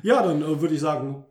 Ja, 0.01 0.21
dann 0.21 0.41
äh, 0.41 0.61
würde 0.61 0.75
ich 0.75 0.81
sagen, 0.81 1.25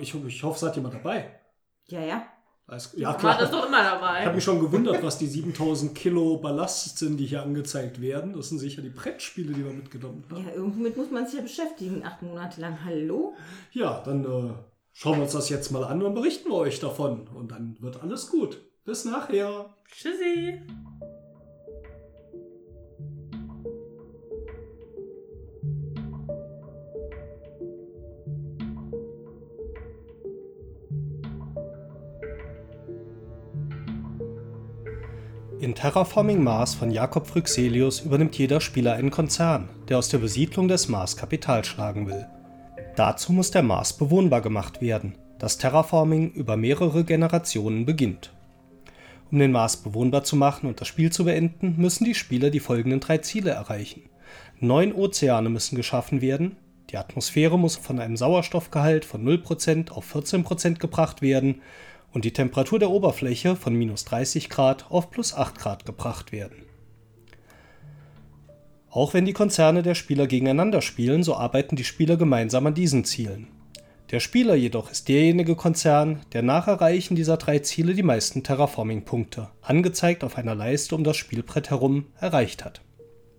ich, 0.00 0.14
ich 0.14 0.42
hoffe, 0.42 0.58
seid 0.58 0.76
jemand 0.76 0.94
dabei. 0.94 1.40
Ja, 1.86 2.00
ja. 2.00 2.26
Alles, 2.66 2.94
ja, 2.96 3.08
War 3.08 3.18
klar. 3.18 3.38
das 3.38 3.50
doch 3.50 3.66
immer 3.66 3.78
Ich 3.80 3.84
habe 3.86 4.00
dabei. 4.00 4.32
mich 4.32 4.44
schon 4.44 4.58
gewundert, 4.58 5.02
was 5.02 5.18
die 5.18 5.26
7000 5.26 5.94
Kilo 5.94 6.38
Ballast 6.38 6.96
sind, 6.96 7.18
die 7.18 7.26
hier 7.26 7.42
angezeigt 7.42 8.00
werden. 8.00 8.32
Das 8.32 8.48
sind 8.48 8.58
sicher 8.58 8.80
die 8.80 8.88
Brettspiele, 8.88 9.52
die 9.52 9.64
wir 9.64 9.72
mitgenommen 9.72 10.24
haben. 10.30 10.44
Ja, 10.46 10.54
irgendwomit 10.54 10.96
muss 10.96 11.10
man 11.10 11.26
sich 11.26 11.34
ja 11.36 11.42
beschäftigen. 11.42 12.02
Acht 12.04 12.22
Monate 12.22 12.62
lang. 12.62 12.78
Hallo? 12.82 13.34
Ja, 13.72 14.00
dann 14.02 14.24
äh, 14.24 14.54
schauen 14.92 15.16
wir 15.18 15.24
uns 15.24 15.32
das 15.32 15.50
jetzt 15.50 15.72
mal 15.72 15.84
an 15.84 16.02
und 16.02 16.14
berichten 16.14 16.48
wir 16.48 16.56
euch 16.56 16.80
davon. 16.80 17.28
Und 17.28 17.50
dann 17.50 17.76
wird 17.80 18.02
alles 18.02 18.30
gut. 18.30 18.60
Bis 18.86 19.04
nachher. 19.04 19.74
Tschüssi. 19.90 20.62
In 35.64 35.74
Terraforming 35.74 36.44
Mars 36.44 36.74
von 36.74 36.90
Jakob 36.90 37.26
Fryxelius 37.26 38.00
übernimmt 38.00 38.36
jeder 38.36 38.60
Spieler 38.60 38.92
einen 38.92 39.10
Konzern, 39.10 39.70
der 39.88 39.96
aus 39.96 40.10
der 40.10 40.18
Besiedlung 40.18 40.68
des 40.68 40.90
Mars 40.90 41.16
Kapital 41.16 41.64
schlagen 41.64 42.06
will. 42.06 42.26
Dazu 42.96 43.32
muss 43.32 43.50
der 43.50 43.62
Mars 43.62 43.94
bewohnbar 43.94 44.42
gemacht 44.42 44.82
werden. 44.82 45.14
Das 45.38 45.56
Terraforming 45.56 46.32
über 46.32 46.58
mehrere 46.58 47.02
Generationen 47.02 47.86
beginnt. 47.86 48.30
Um 49.30 49.38
den 49.38 49.52
Mars 49.52 49.78
bewohnbar 49.78 50.22
zu 50.24 50.36
machen 50.36 50.66
und 50.68 50.82
das 50.82 50.88
Spiel 50.88 51.10
zu 51.10 51.24
beenden, 51.24 51.76
müssen 51.78 52.04
die 52.04 52.14
Spieler 52.14 52.50
die 52.50 52.60
folgenden 52.60 53.00
drei 53.00 53.16
Ziele 53.16 53.52
erreichen. 53.52 54.02
Neun 54.60 54.92
Ozeane 54.92 55.48
müssen 55.48 55.76
geschaffen 55.76 56.20
werden, 56.20 56.56
die 56.90 56.98
Atmosphäre 56.98 57.58
muss 57.58 57.76
von 57.76 58.00
einem 58.00 58.18
Sauerstoffgehalt 58.18 59.06
von 59.06 59.26
0% 59.26 59.90
auf 59.92 60.14
14% 60.14 60.78
gebracht 60.78 61.22
werden 61.22 61.62
und 62.14 62.24
die 62.24 62.32
Temperatur 62.32 62.78
der 62.78 62.90
Oberfläche 62.90 63.56
von 63.56 63.74
minus 63.74 64.04
30 64.06 64.48
Grad 64.48 64.90
auf 64.90 65.10
plus 65.10 65.34
8 65.34 65.58
Grad 65.58 65.84
gebracht 65.84 66.32
werden. 66.32 66.62
Auch 68.88 69.12
wenn 69.12 69.24
die 69.24 69.32
Konzerne 69.32 69.82
der 69.82 69.96
Spieler 69.96 70.28
gegeneinander 70.28 70.80
spielen, 70.80 71.24
so 71.24 71.34
arbeiten 71.34 71.74
die 71.74 71.82
Spieler 71.84 72.16
gemeinsam 72.16 72.68
an 72.68 72.74
diesen 72.74 73.04
Zielen. 73.04 73.48
Der 74.12 74.20
Spieler 74.20 74.54
jedoch 74.54 74.92
ist 74.92 75.08
derjenige 75.08 75.56
Konzern, 75.56 76.20
der 76.32 76.42
nach 76.42 76.68
Erreichen 76.68 77.16
dieser 77.16 77.36
drei 77.36 77.58
Ziele 77.58 77.94
die 77.94 78.04
meisten 78.04 78.44
Terraforming-Punkte, 78.44 79.48
angezeigt 79.60 80.22
auf 80.22 80.38
einer 80.38 80.54
Leiste 80.54 80.94
um 80.94 81.02
das 81.02 81.16
Spielbrett 81.16 81.70
herum, 81.70 82.06
erreicht 82.20 82.64
hat. 82.64 82.82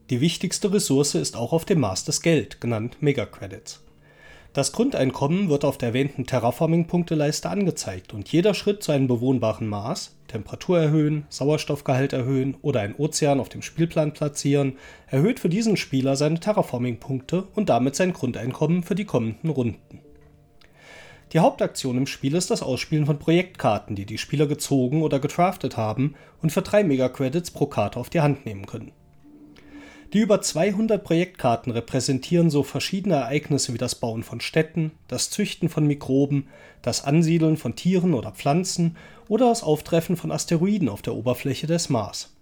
Die 0.09 0.19
wichtigste 0.19 0.73
Ressource 0.73 1.15
ist 1.15 1.37
auch 1.37 1.53
auf 1.53 1.63
dem 1.63 1.79
Mars 1.79 2.03
das 2.03 2.21
Geld, 2.21 2.59
genannt 2.59 2.97
Megacredits. 2.99 3.84
Das 4.55 4.71
Grundeinkommen 4.71 5.49
wird 5.49 5.65
auf 5.65 5.77
der 5.77 5.89
erwähnten 5.89 6.25
Terraforming-Punkteleiste 6.25 7.49
angezeigt 7.49 8.13
und 8.13 8.31
jeder 8.31 8.53
Schritt 8.53 8.83
zu 8.83 8.93
einem 8.93 9.05
bewohnbaren 9.05 9.67
Mars, 9.67 10.15
Temperatur 10.29 10.79
erhöhen, 10.79 11.25
Sauerstoffgehalt 11.27 12.13
erhöhen 12.13 12.55
oder 12.61 12.79
einen 12.79 12.95
Ozean 12.95 13.41
auf 13.41 13.49
dem 13.49 13.61
Spielplan 13.61 14.13
platzieren, 14.13 14.77
erhöht 15.07 15.41
für 15.41 15.49
diesen 15.49 15.75
Spieler 15.75 16.15
seine 16.15 16.39
Terraforming-Punkte 16.39 17.43
und 17.53 17.67
damit 17.67 17.97
sein 17.97 18.13
Grundeinkommen 18.13 18.83
für 18.83 18.95
die 18.95 19.03
kommenden 19.03 19.49
Runden. 19.49 19.99
Die 21.33 21.39
Hauptaktion 21.39 21.97
im 21.97 22.07
Spiel 22.07 22.33
ist 22.33 22.49
das 22.49 22.63
Ausspielen 22.63 23.05
von 23.05 23.19
Projektkarten, 23.19 23.93
die 23.93 24.05
die 24.05 24.17
Spieler 24.17 24.47
gezogen 24.47 25.01
oder 25.01 25.19
gedraftet 25.19 25.75
haben 25.75 26.15
und 26.41 26.53
für 26.53 26.61
3 26.61 26.85
Megacredits 26.85 27.51
pro 27.51 27.65
Karte 27.65 27.99
auf 27.99 28.09
die 28.09 28.21
Hand 28.21 28.45
nehmen 28.45 28.65
können. 28.65 28.93
Die 30.15 30.21
über 30.21 30.39
200 30.39 31.03
Projektkarten 31.03 31.73
repräsentieren 31.73 32.49
so 32.49 32.63
verschiedene 32.63 33.15
Ereignisse 33.15 33.73
wie 33.73 33.77
das 33.77 33.95
Bauen 33.95 34.23
von 34.23 34.39
Städten, 34.39 34.91
das 35.09 35.29
Züchten 35.29 35.67
von 35.67 35.85
Mikroben, 35.85 36.47
das 36.81 37.03
Ansiedeln 37.03 37.57
von 37.57 37.75
Tieren 37.75 38.13
oder 38.13 38.31
Pflanzen 38.31 38.95
oder 39.27 39.49
das 39.49 39.61
Auftreffen 39.61 40.15
von 40.15 40.31
Asteroiden 40.31 40.87
auf 40.87 41.01
der 41.01 41.15
Oberfläche 41.15 41.67
des 41.67 41.89
Mars. 41.89 42.33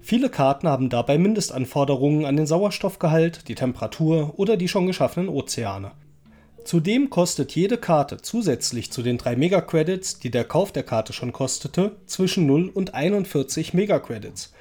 Viele 0.00 0.30
Karten 0.30 0.68
haben 0.68 0.90
dabei 0.90 1.18
Mindestanforderungen 1.18 2.24
an 2.24 2.36
den 2.36 2.46
Sauerstoffgehalt, 2.46 3.48
die 3.48 3.56
Temperatur 3.56 4.34
oder 4.36 4.56
die 4.56 4.68
schon 4.68 4.86
geschaffenen 4.86 5.28
Ozeane. 5.28 5.90
Zudem 6.62 7.10
kostet 7.10 7.50
jede 7.56 7.78
Karte 7.78 8.18
zusätzlich 8.18 8.92
zu 8.92 9.02
den 9.02 9.18
3 9.18 9.34
Mega-Credits, 9.34 10.20
die 10.20 10.30
der 10.30 10.44
Kauf 10.44 10.70
der 10.70 10.84
Karte 10.84 11.12
schon 11.12 11.32
kostete, 11.32 11.96
zwischen 12.06 12.46
0 12.46 12.68
und 12.68 12.94
41 12.94 13.74
Mega-Credits. 13.74 14.52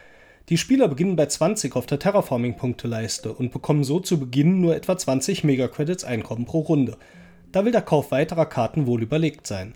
Die 0.52 0.58
Spieler 0.58 0.90
beginnen 0.90 1.16
bei 1.16 1.28
20 1.28 1.78
auf 1.78 1.86
der 1.86 1.98
Terraforming-Punkteleiste 1.98 3.32
und 3.32 3.54
bekommen 3.54 3.86
so 3.86 4.02
zu 4.02 4.20
Beginn 4.20 4.60
nur 4.60 4.76
etwa 4.76 4.98
20 4.98 5.46
Mega-Credits 5.46 6.04
Einkommen 6.04 6.44
pro 6.44 6.60
Runde. 6.60 6.98
Da 7.54 7.64
will 7.64 7.72
der 7.72 7.82
Kauf 7.82 8.12
weiterer 8.12 8.46
Karten 8.46 8.86
wohl 8.86 9.02
überlegt 9.02 9.48
sein. 9.48 9.76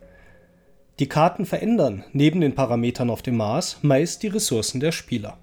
Die 0.99 1.07
Karten 1.07 1.45
verändern, 1.45 2.03
neben 2.11 2.41
den 2.41 2.55
Parametern 2.55 3.09
auf 3.09 3.21
dem 3.21 3.37
Mars, 3.37 3.77
meist 3.83 4.21
die 4.21 4.27
Ressourcen 4.27 4.81
der 4.81 4.91
Spieler. 4.91 5.37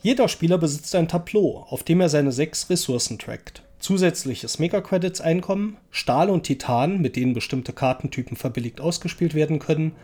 Jeder 0.00 0.28
Spieler 0.28 0.58
besitzt 0.58 0.94
ein 0.94 1.08
Tableau, 1.08 1.66
auf 1.68 1.82
dem 1.82 2.00
er 2.00 2.08
seine 2.08 2.30
sechs 2.30 2.70
Ressourcen 2.70 3.18
trackt. 3.18 3.64
Zusätzliches 3.80 4.60
Mega-Credits-Einkommen, 4.60 5.76
Stahl 5.90 6.30
und 6.30 6.44
Titan, 6.44 7.00
mit 7.00 7.16
denen 7.16 7.32
bestimmte 7.32 7.72
Kartentypen 7.72 8.36
verbilligt 8.36 8.80
ausgespielt 8.80 9.34
werden 9.34 9.58
können, 9.58 9.96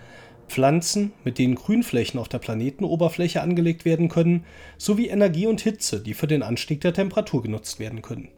Pflanzen, 0.48 1.12
mit 1.24 1.38
denen 1.38 1.54
Grünflächen 1.54 2.18
auf 2.18 2.28
der 2.28 2.38
Planetenoberfläche 2.38 3.40
angelegt 3.40 3.84
werden 3.84 4.08
können, 4.08 4.44
sowie 4.76 5.08
Energie 5.08 5.46
und 5.46 5.60
Hitze, 5.60 6.00
die 6.00 6.14
für 6.14 6.26
den 6.26 6.42
Anstieg 6.42 6.80
der 6.80 6.92
Temperatur 6.92 7.42
genutzt 7.42 7.78
werden 7.78 8.02
können. 8.02 8.28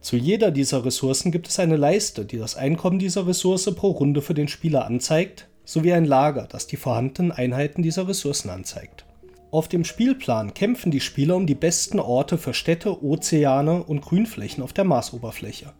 Zu 0.00 0.16
jeder 0.16 0.50
dieser 0.50 0.84
Ressourcen 0.84 1.32
gibt 1.32 1.48
es 1.48 1.58
eine 1.58 1.76
Leiste, 1.76 2.24
die 2.24 2.38
das 2.38 2.54
Einkommen 2.54 2.98
dieser 2.98 3.26
Ressource 3.26 3.74
pro 3.74 3.90
Runde 3.90 4.22
für 4.22 4.34
den 4.34 4.48
Spieler 4.48 4.86
anzeigt, 4.86 5.48
sowie 5.64 5.92
ein 5.92 6.04
Lager, 6.04 6.46
das 6.48 6.66
die 6.66 6.76
vorhandenen 6.76 7.32
Einheiten 7.32 7.82
dieser 7.82 8.06
Ressourcen 8.06 8.50
anzeigt. 8.50 9.04
Auf 9.50 9.68
dem 9.68 9.84
Spielplan 9.84 10.54
kämpfen 10.54 10.90
die 10.90 11.00
Spieler 11.00 11.36
um 11.36 11.46
die 11.46 11.54
besten 11.54 11.98
Orte 11.98 12.38
für 12.38 12.54
Städte, 12.54 13.02
Ozeane 13.02 13.82
und 13.82 14.02
Grünflächen 14.02 14.62
auf 14.62 14.72
der 14.72 14.84
Marsoberfläche. 14.84 15.72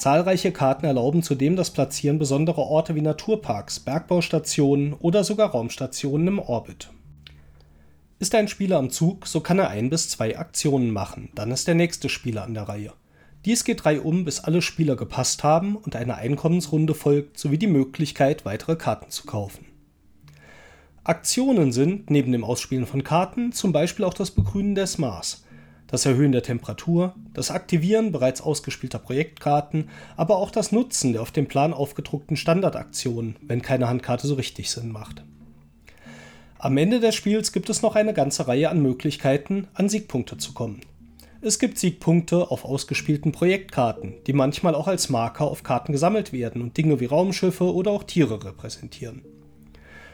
Zahlreiche 0.00 0.50
Karten 0.50 0.86
erlauben 0.86 1.22
zudem 1.22 1.56
das 1.56 1.72
Platzieren 1.72 2.18
besonderer 2.18 2.62
Orte 2.62 2.94
wie 2.94 3.02
Naturparks, 3.02 3.80
Bergbaustationen 3.80 4.94
oder 4.94 5.24
sogar 5.24 5.50
Raumstationen 5.50 6.26
im 6.26 6.38
Orbit. 6.38 6.88
Ist 8.18 8.34
ein 8.34 8.48
Spieler 8.48 8.78
am 8.78 8.88
Zug, 8.88 9.26
so 9.26 9.40
kann 9.40 9.58
er 9.58 9.68
ein 9.68 9.90
bis 9.90 10.08
zwei 10.08 10.38
Aktionen 10.38 10.90
machen, 10.90 11.28
dann 11.34 11.50
ist 11.50 11.68
der 11.68 11.74
nächste 11.74 12.08
Spieler 12.08 12.44
an 12.44 12.54
der 12.54 12.62
Reihe. 12.62 12.94
Dies 13.44 13.62
geht 13.62 13.84
reihum, 13.84 14.24
bis 14.24 14.40
alle 14.40 14.62
Spieler 14.62 14.96
gepasst 14.96 15.44
haben 15.44 15.76
und 15.76 15.94
eine 15.94 16.14
Einkommensrunde 16.14 16.94
folgt, 16.94 17.38
sowie 17.38 17.58
die 17.58 17.66
Möglichkeit, 17.66 18.46
weitere 18.46 18.76
Karten 18.76 19.10
zu 19.10 19.26
kaufen. 19.26 19.66
Aktionen 21.04 21.72
sind, 21.72 22.08
neben 22.08 22.32
dem 22.32 22.44
Ausspielen 22.44 22.86
von 22.86 23.04
Karten, 23.04 23.52
zum 23.52 23.72
Beispiel 23.72 24.06
auch 24.06 24.14
das 24.14 24.30
Begrünen 24.30 24.74
des 24.74 24.96
Mars, 24.96 25.44
das 25.90 26.06
Erhöhen 26.06 26.32
der 26.32 26.42
Temperatur, 26.42 27.14
das 27.34 27.50
Aktivieren 27.50 28.12
bereits 28.12 28.40
ausgespielter 28.40 28.98
Projektkarten, 28.98 29.88
aber 30.16 30.36
auch 30.36 30.50
das 30.50 30.72
Nutzen 30.72 31.12
der 31.12 31.22
auf 31.22 31.32
dem 31.32 31.46
Plan 31.46 31.74
aufgedruckten 31.74 32.36
Standardaktionen, 32.36 33.36
wenn 33.42 33.62
keine 33.62 33.88
Handkarte 33.88 34.26
so 34.26 34.34
richtig 34.34 34.70
Sinn 34.70 34.92
macht. 34.92 35.24
Am 36.58 36.76
Ende 36.76 37.00
des 37.00 37.14
Spiels 37.14 37.52
gibt 37.52 37.70
es 37.70 37.82
noch 37.82 37.96
eine 37.96 38.14
ganze 38.14 38.46
Reihe 38.46 38.68
an 38.68 38.82
Möglichkeiten, 38.82 39.66
an 39.74 39.88
Siegpunkte 39.88 40.36
zu 40.36 40.52
kommen. 40.52 40.82
Es 41.42 41.58
gibt 41.58 41.78
Siegpunkte 41.78 42.50
auf 42.50 42.66
ausgespielten 42.66 43.32
Projektkarten, 43.32 44.14
die 44.26 44.34
manchmal 44.34 44.74
auch 44.74 44.86
als 44.86 45.08
Marker 45.08 45.46
auf 45.46 45.62
Karten 45.62 45.92
gesammelt 45.92 46.34
werden 46.34 46.60
und 46.60 46.76
Dinge 46.76 47.00
wie 47.00 47.06
Raumschiffe 47.06 47.72
oder 47.72 47.90
auch 47.92 48.04
Tiere 48.04 48.44
repräsentieren. 48.44 49.22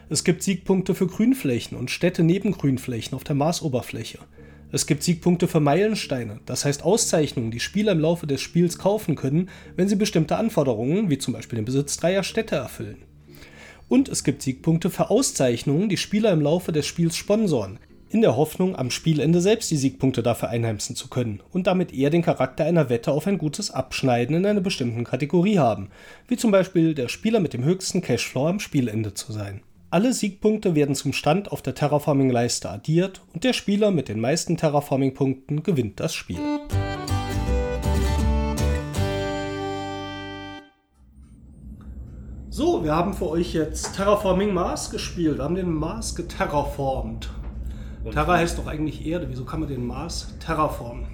Es 0.09 0.23
gibt 0.23 0.44
Siegpunkte 0.44 0.94
für 0.94 1.09
Grünflächen 1.09 1.77
und 1.77 1.90
Städte 1.90 2.23
neben 2.23 2.53
Grünflächen 2.53 3.16
auf 3.16 3.24
der 3.24 3.35
Marsoberfläche. 3.35 4.20
Es 4.73 4.87
gibt 4.87 5.05
Siegpunkte 5.05 5.47
für 5.47 5.61
Meilensteine, 5.61 6.41
das 6.45 6.65
heißt 6.65 6.83
Auszeichnungen, 6.83 7.53
die 7.53 7.61
Spieler 7.61 7.93
im 7.93 8.01
Laufe 8.01 8.27
des 8.27 8.41
Spiels 8.41 8.79
kaufen 8.79 9.15
können, 9.15 9.49
wenn 9.77 9.89
sie 9.89 9.95
bestimmte 9.95 10.37
Anforderungen, 10.37 11.09
wie 11.09 11.19
zum 11.19 11.35
Beispiel 11.35 11.57
den 11.57 11.65
Besitz 11.65 11.97
dreier 11.97 12.25
Städte, 12.25 12.57
erfüllen. 12.57 13.03
Und 13.89 14.09
es 14.09 14.25
gibt 14.25 14.43
Siegpunkte 14.43 14.91
für 14.91 15.09
Auszeichnungen, 15.09 15.89
die 15.89 15.97
Spieler 15.97 16.33
im 16.33 16.41
Laufe 16.41 16.73
des 16.73 16.85
Spiels 16.85 17.17
sponsoren, 17.17 17.79
in 18.09 18.23
der 18.23 18.37
Hoffnung, 18.37 18.75
am 18.75 18.91
Spielende 18.91 19.41
selbst 19.41 19.71
die 19.71 19.77
Siegpunkte 19.77 20.23
dafür 20.23 20.49
einheimsen 20.49 20.97
zu 20.97 21.09
können 21.09 21.41
und 21.53 21.69
damit 21.69 21.95
eher 21.95 22.11
den 22.11 22.23
Charakter 22.23 22.65
einer 22.65 22.89
Wette 22.89 23.13
auf 23.13 23.29
ein 23.29 23.39
gutes 23.39 23.71
Abschneiden 23.71 24.35
in 24.35 24.47
einer 24.47 24.61
bestimmten 24.61 25.05
Kategorie 25.05 25.59
haben, 25.59 25.91
wie 26.27 26.37
zum 26.37 26.51
Beispiel 26.51 26.95
der 26.95 27.09
Spieler 27.09 27.39
mit 27.39 27.53
dem 27.53 27.65
höchsten 27.65 28.03
Cashflow 28.03 28.49
am 28.49 28.61
Spielende 28.61 29.15
zu 29.15 29.33
sein. 29.33 29.61
Alle 29.97 30.12
Siegpunkte 30.12 30.74
werden 30.74 30.94
zum 30.94 31.14
Stand 31.14 31.51
auf 31.51 31.62
der 31.62 31.74
Terraforming-Leiste 31.74 32.68
addiert 32.68 33.23
und 33.32 33.44
der 33.44 33.55
Spieler 33.55 33.90
mit 33.90 34.09
den 34.09 34.20
meisten 34.20 34.59
Terraforming-Punkten 34.59 35.62
gewinnt 35.62 36.01
das 36.01 36.12
Spiel. 36.12 36.39
So, 42.51 42.85
wir 42.85 42.94
haben 42.94 43.14
für 43.14 43.31
euch 43.31 43.55
jetzt 43.55 43.97
Terraforming 43.97 44.52
Mars 44.52 44.90
gespielt. 44.90 45.39
Wir 45.39 45.44
haben 45.44 45.55
den 45.55 45.73
Mars 45.73 46.14
geterraformt. 46.14 47.31
Und 48.05 48.12
Terra 48.12 48.36
heißt 48.36 48.59
doch 48.59 48.66
eigentlich 48.66 49.06
Erde. 49.06 49.31
Wieso 49.31 49.47
kann 49.47 49.60
man 49.60 49.70
den 49.70 49.86
Mars 49.86 50.35
terraformen? 50.40 51.06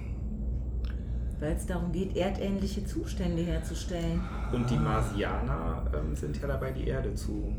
Weil 1.39 1.53
es 1.53 1.65
darum 1.65 1.93
geht, 1.93 2.17
erdähnliche 2.17 2.83
Zustände 2.83 3.43
herzustellen. 3.43 4.21
Und 4.51 4.69
die 4.69 4.75
Marsianer 4.75 5.89
ähm, 5.95 6.17
sind 6.17 6.35
ja 6.41 6.49
dabei, 6.49 6.71
die 6.71 6.85
Erde 6.85 7.13
zu 7.15 7.53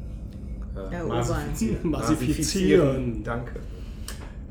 äh, 0.77 0.93
Ja, 0.93 1.05
massifizieren. 1.05 1.91
Massifizieren. 1.91 3.25
Danke. 3.25 3.61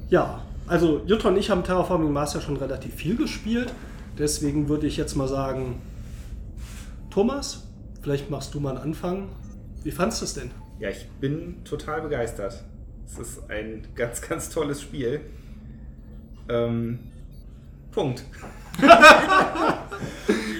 Ja, 0.09 0.45
also 0.67 1.01
Jutta 1.05 1.29
und 1.29 1.37
ich 1.37 1.49
haben 1.49 1.63
Terraforming 1.63 2.11
Mars 2.11 2.33
ja 2.33 2.41
schon 2.41 2.57
relativ 2.57 2.93
viel 2.95 3.15
gespielt. 3.15 3.73
Deswegen 4.17 4.69
würde 4.69 4.87
ich 4.87 4.97
jetzt 4.97 5.15
mal 5.15 5.27
sagen, 5.27 5.81
Thomas, 7.09 7.67
vielleicht 8.01 8.29
machst 8.29 8.53
du 8.53 8.59
mal 8.59 8.71
einen 8.71 8.89
Anfang. 8.89 9.29
Wie 9.83 9.91
fandest 9.91 10.21
du 10.21 10.25
es 10.25 10.33
denn? 10.35 10.51
Ja, 10.79 10.89
ich 10.89 11.07
bin 11.19 11.63
total 11.63 12.01
begeistert. 12.01 12.63
Es 13.05 13.19
ist 13.19 13.49
ein 13.49 13.87
ganz, 13.95 14.21
ganz 14.21 14.49
tolles 14.49 14.81
Spiel. 14.81 15.21
Ähm, 16.49 16.99
Punkt. 17.91 18.23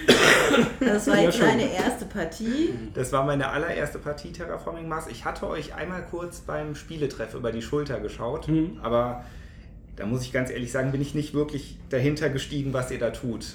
Das 0.80 1.08
war 1.08 1.20
jetzt 1.20 1.38
schön. 1.38 1.46
deine 1.48 1.74
erste 1.74 2.06
Partie. 2.06 2.70
Das 2.94 3.12
war 3.12 3.24
meine 3.26 3.50
allererste 3.50 4.00
Partie 4.00 4.32
Terraforming 4.32 4.88
Mars. 4.88 5.08
Ich 5.08 5.26
hatte 5.26 5.48
euch 5.48 5.74
einmal 5.74 6.04
kurz 6.06 6.40
beim 6.42 6.76
Spieletreff 6.76 7.34
über 7.34 7.52
die 7.52 7.62
Schulter 7.62 8.00
geschaut, 8.00 8.48
Mhm. 8.48 8.80
aber 8.82 9.24
da 9.96 10.06
muss 10.06 10.22
ich 10.24 10.32
ganz 10.34 10.50
ehrlich 10.50 10.72
sagen, 10.72 10.92
bin 10.92 11.02
ich 11.02 11.16
nicht 11.16 11.34
wirklich 11.34 11.78
dahinter 11.90 12.30
gestiegen, 12.30 12.74
was 12.74 12.92
ihr 12.92 13.00
da 13.00 13.12
tut. 13.12 13.46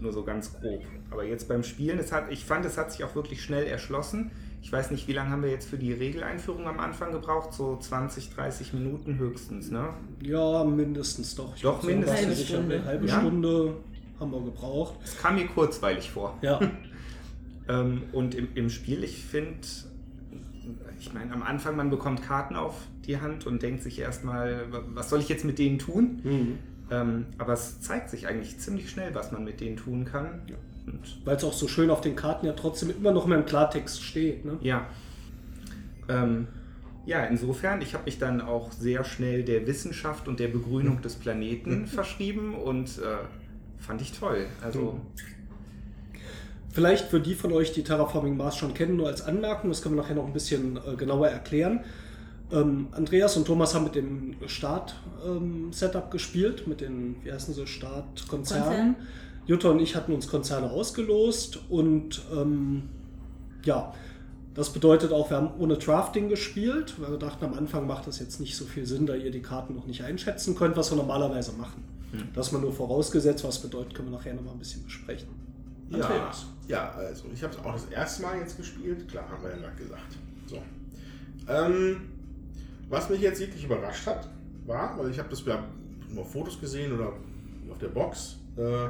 Nur 0.00 0.12
so 0.12 0.22
ganz 0.24 0.52
grob. 0.60 0.82
Aber 1.10 1.24
jetzt 1.24 1.48
beim 1.48 1.64
Spielen, 1.64 1.98
es 1.98 2.12
hat, 2.12 2.30
ich 2.30 2.44
fand, 2.44 2.64
es 2.64 2.78
hat 2.78 2.92
sich 2.92 3.04
auch 3.04 3.14
wirklich 3.14 3.42
schnell 3.42 3.66
erschlossen. 3.66 4.30
Ich 4.62 4.70
weiß 4.72 4.92
nicht, 4.92 5.08
wie 5.08 5.12
lange 5.12 5.30
haben 5.30 5.42
wir 5.42 5.50
jetzt 5.50 5.68
für 5.68 5.76
die 5.76 5.92
Regeleinführung 5.92 6.66
am 6.68 6.78
Anfang 6.78 7.10
gebraucht? 7.10 7.52
So 7.52 7.76
20, 7.76 8.30
30 8.34 8.72
Minuten 8.74 9.18
höchstens, 9.18 9.70
ne? 9.72 9.88
Ja, 10.22 10.62
mindestens 10.62 11.34
doch. 11.34 11.56
Ich 11.56 11.62
Doch, 11.62 11.82
mindestens. 11.82 12.20
was 12.20 12.26
Halbe 12.28 12.44
Stunde. 12.44 12.74
Eine 12.76 12.84
halbe 12.84 13.06
Ja? 13.08 13.20
Haben 14.22 14.30
wir 14.30 14.40
gebraucht. 14.40 14.94
Es 15.02 15.18
kam 15.18 15.34
mir 15.34 15.46
kurzweilig 15.48 16.10
vor. 16.10 16.38
Ja. 16.42 16.60
Ähm, 17.68 18.02
und 18.10 18.34
im, 18.34 18.48
im 18.56 18.70
Spiel, 18.70 19.04
ich 19.04 19.24
finde, 19.24 19.60
ich 20.98 21.14
meine, 21.14 21.32
am 21.32 21.44
Anfang, 21.44 21.76
man 21.76 21.90
bekommt 21.90 22.20
Karten 22.20 22.56
auf 22.56 22.74
die 23.06 23.20
Hand 23.20 23.46
und 23.46 23.62
denkt 23.62 23.84
sich 23.84 24.00
erstmal, 24.00 24.66
was 24.88 25.10
soll 25.10 25.20
ich 25.20 25.28
jetzt 25.28 25.44
mit 25.44 25.60
denen 25.60 25.78
tun? 25.78 26.20
Mhm. 26.24 26.58
Ähm, 26.90 27.26
aber 27.38 27.52
es 27.52 27.80
zeigt 27.80 28.10
sich 28.10 28.26
eigentlich 28.26 28.58
ziemlich 28.58 28.90
schnell, 28.90 29.14
was 29.14 29.30
man 29.30 29.44
mit 29.44 29.60
denen 29.60 29.76
tun 29.76 30.04
kann. 30.04 30.42
Ja. 30.48 30.56
Weil 31.24 31.36
es 31.36 31.44
auch 31.44 31.52
so 31.52 31.68
schön 31.68 31.88
auf 31.88 32.00
den 32.00 32.16
Karten 32.16 32.46
ja 32.46 32.52
trotzdem 32.52 32.90
immer 32.90 33.12
noch 33.12 33.26
mal 33.26 33.38
im 33.38 33.46
Klartext 33.46 34.02
steht. 34.02 34.44
Ne? 34.44 34.58
ja. 34.60 34.86
Ähm, 36.08 36.48
ja, 37.04 37.24
insofern, 37.24 37.82
ich 37.82 37.94
habe 37.94 38.04
mich 38.04 38.18
dann 38.18 38.40
auch 38.40 38.70
sehr 38.70 39.02
schnell 39.04 39.44
der 39.44 39.66
Wissenschaft 39.66 40.28
und 40.28 40.38
der 40.38 40.48
Begrünung 40.48 41.00
des 41.00 41.16
Planeten 41.16 41.86
verschrieben 41.88 42.54
und 42.54 42.98
äh, 42.98 43.16
fand 43.86 44.00
ich 44.00 44.12
toll. 44.12 44.46
Also, 44.62 45.00
Vielleicht 46.70 47.08
für 47.08 47.20
die 47.20 47.34
von 47.34 47.52
euch, 47.52 47.72
die 47.72 47.84
Terraforming 47.84 48.34
Mars 48.34 48.56
schon 48.56 48.72
kennen, 48.72 48.96
nur 48.96 49.06
als 49.06 49.20
Anmerkung, 49.20 49.68
das 49.68 49.82
können 49.82 49.94
wir 49.94 50.02
nachher 50.02 50.14
noch 50.14 50.26
ein 50.26 50.32
bisschen 50.32 50.78
äh, 50.78 50.96
genauer 50.96 51.28
erklären. 51.28 51.80
Ähm, 52.50 52.88
Andreas 52.92 53.36
und 53.36 53.46
Thomas 53.46 53.74
haben 53.74 53.84
mit 53.84 53.94
dem 53.94 54.36
Start-Setup 54.46 56.10
gespielt, 56.10 56.66
mit 56.66 56.80
den, 56.80 57.16
wie 57.24 57.32
heißen 57.32 57.52
sie, 57.52 57.66
Startkonzernen. 57.66 58.94
Konzern. 58.94 58.96
Jutta 59.46 59.68
und 59.68 59.80
ich 59.80 59.96
hatten 59.96 60.12
uns 60.12 60.28
Konzerne 60.28 60.70
ausgelost 60.70 61.58
und 61.68 62.22
ähm, 62.34 62.84
ja, 63.64 63.92
Das 64.54 64.70
bedeutet 64.70 65.12
auch, 65.12 65.30
wir 65.30 65.38
haben 65.38 65.50
ohne 65.58 65.78
Drafting 65.78 66.28
gespielt, 66.28 66.94
weil 66.98 67.12
wir 67.12 67.18
dachten, 67.18 67.44
am 67.44 67.54
Anfang 67.54 67.86
macht 67.86 68.06
das 68.06 68.18
jetzt 68.18 68.38
nicht 68.38 68.56
so 68.56 68.64
viel 68.66 68.84
Sinn, 68.86 69.06
da 69.06 69.14
ihr 69.14 69.30
die 69.30 69.40
Karten 69.40 69.74
noch 69.74 69.86
nicht 69.86 70.04
einschätzen 70.04 70.54
könnt, 70.54 70.76
was 70.76 70.90
wir 70.92 70.96
normalerweise 70.96 71.52
machen. 71.52 71.82
Hm. 72.12 72.28
Das 72.34 72.52
mal 72.52 72.60
nur 72.60 72.72
vorausgesetzt, 72.72 73.44
was 73.44 73.60
bedeutet, 73.60 73.94
können 73.94 74.10
wir 74.10 74.18
nachher 74.18 74.34
noch 74.34 74.42
mal 74.42 74.52
ein 74.52 74.58
bisschen 74.58 74.84
besprechen. 74.84 75.28
Ja, 75.88 76.32
ja, 76.68 76.90
also 76.92 77.24
ich 77.34 77.42
habe 77.42 77.52
es 77.54 77.58
auch 77.60 77.72
das 77.72 77.86
erste 77.86 78.22
Mal 78.22 78.38
jetzt 78.38 78.56
gespielt, 78.56 79.08
klar, 79.08 79.28
haben 79.28 79.42
wir 79.42 79.50
ja 79.50 79.56
gerade 79.56 79.76
gesagt. 79.76 80.16
So. 80.46 80.62
Ähm, 81.48 82.08
was 82.88 83.10
mich 83.10 83.20
jetzt 83.20 83.40
wirklich 83.40 83.64
überrascht 83.64 84.06
hat, 84.06 84.28
war, 84.66 84.98
weil 84.98 85.10
ich 85.10 85.18
habe 85.18 85.28
das 85.28 85.44
ja 85.44 85.64
nur 86.08 86.24
Fotos 86.24 86.60
gesehen 86.60 86.92
oder 86.92 87.12
auf 87.70 87.78
der 87.78 87.88
Box, 87.88 88.38
äh, 88.56 88.88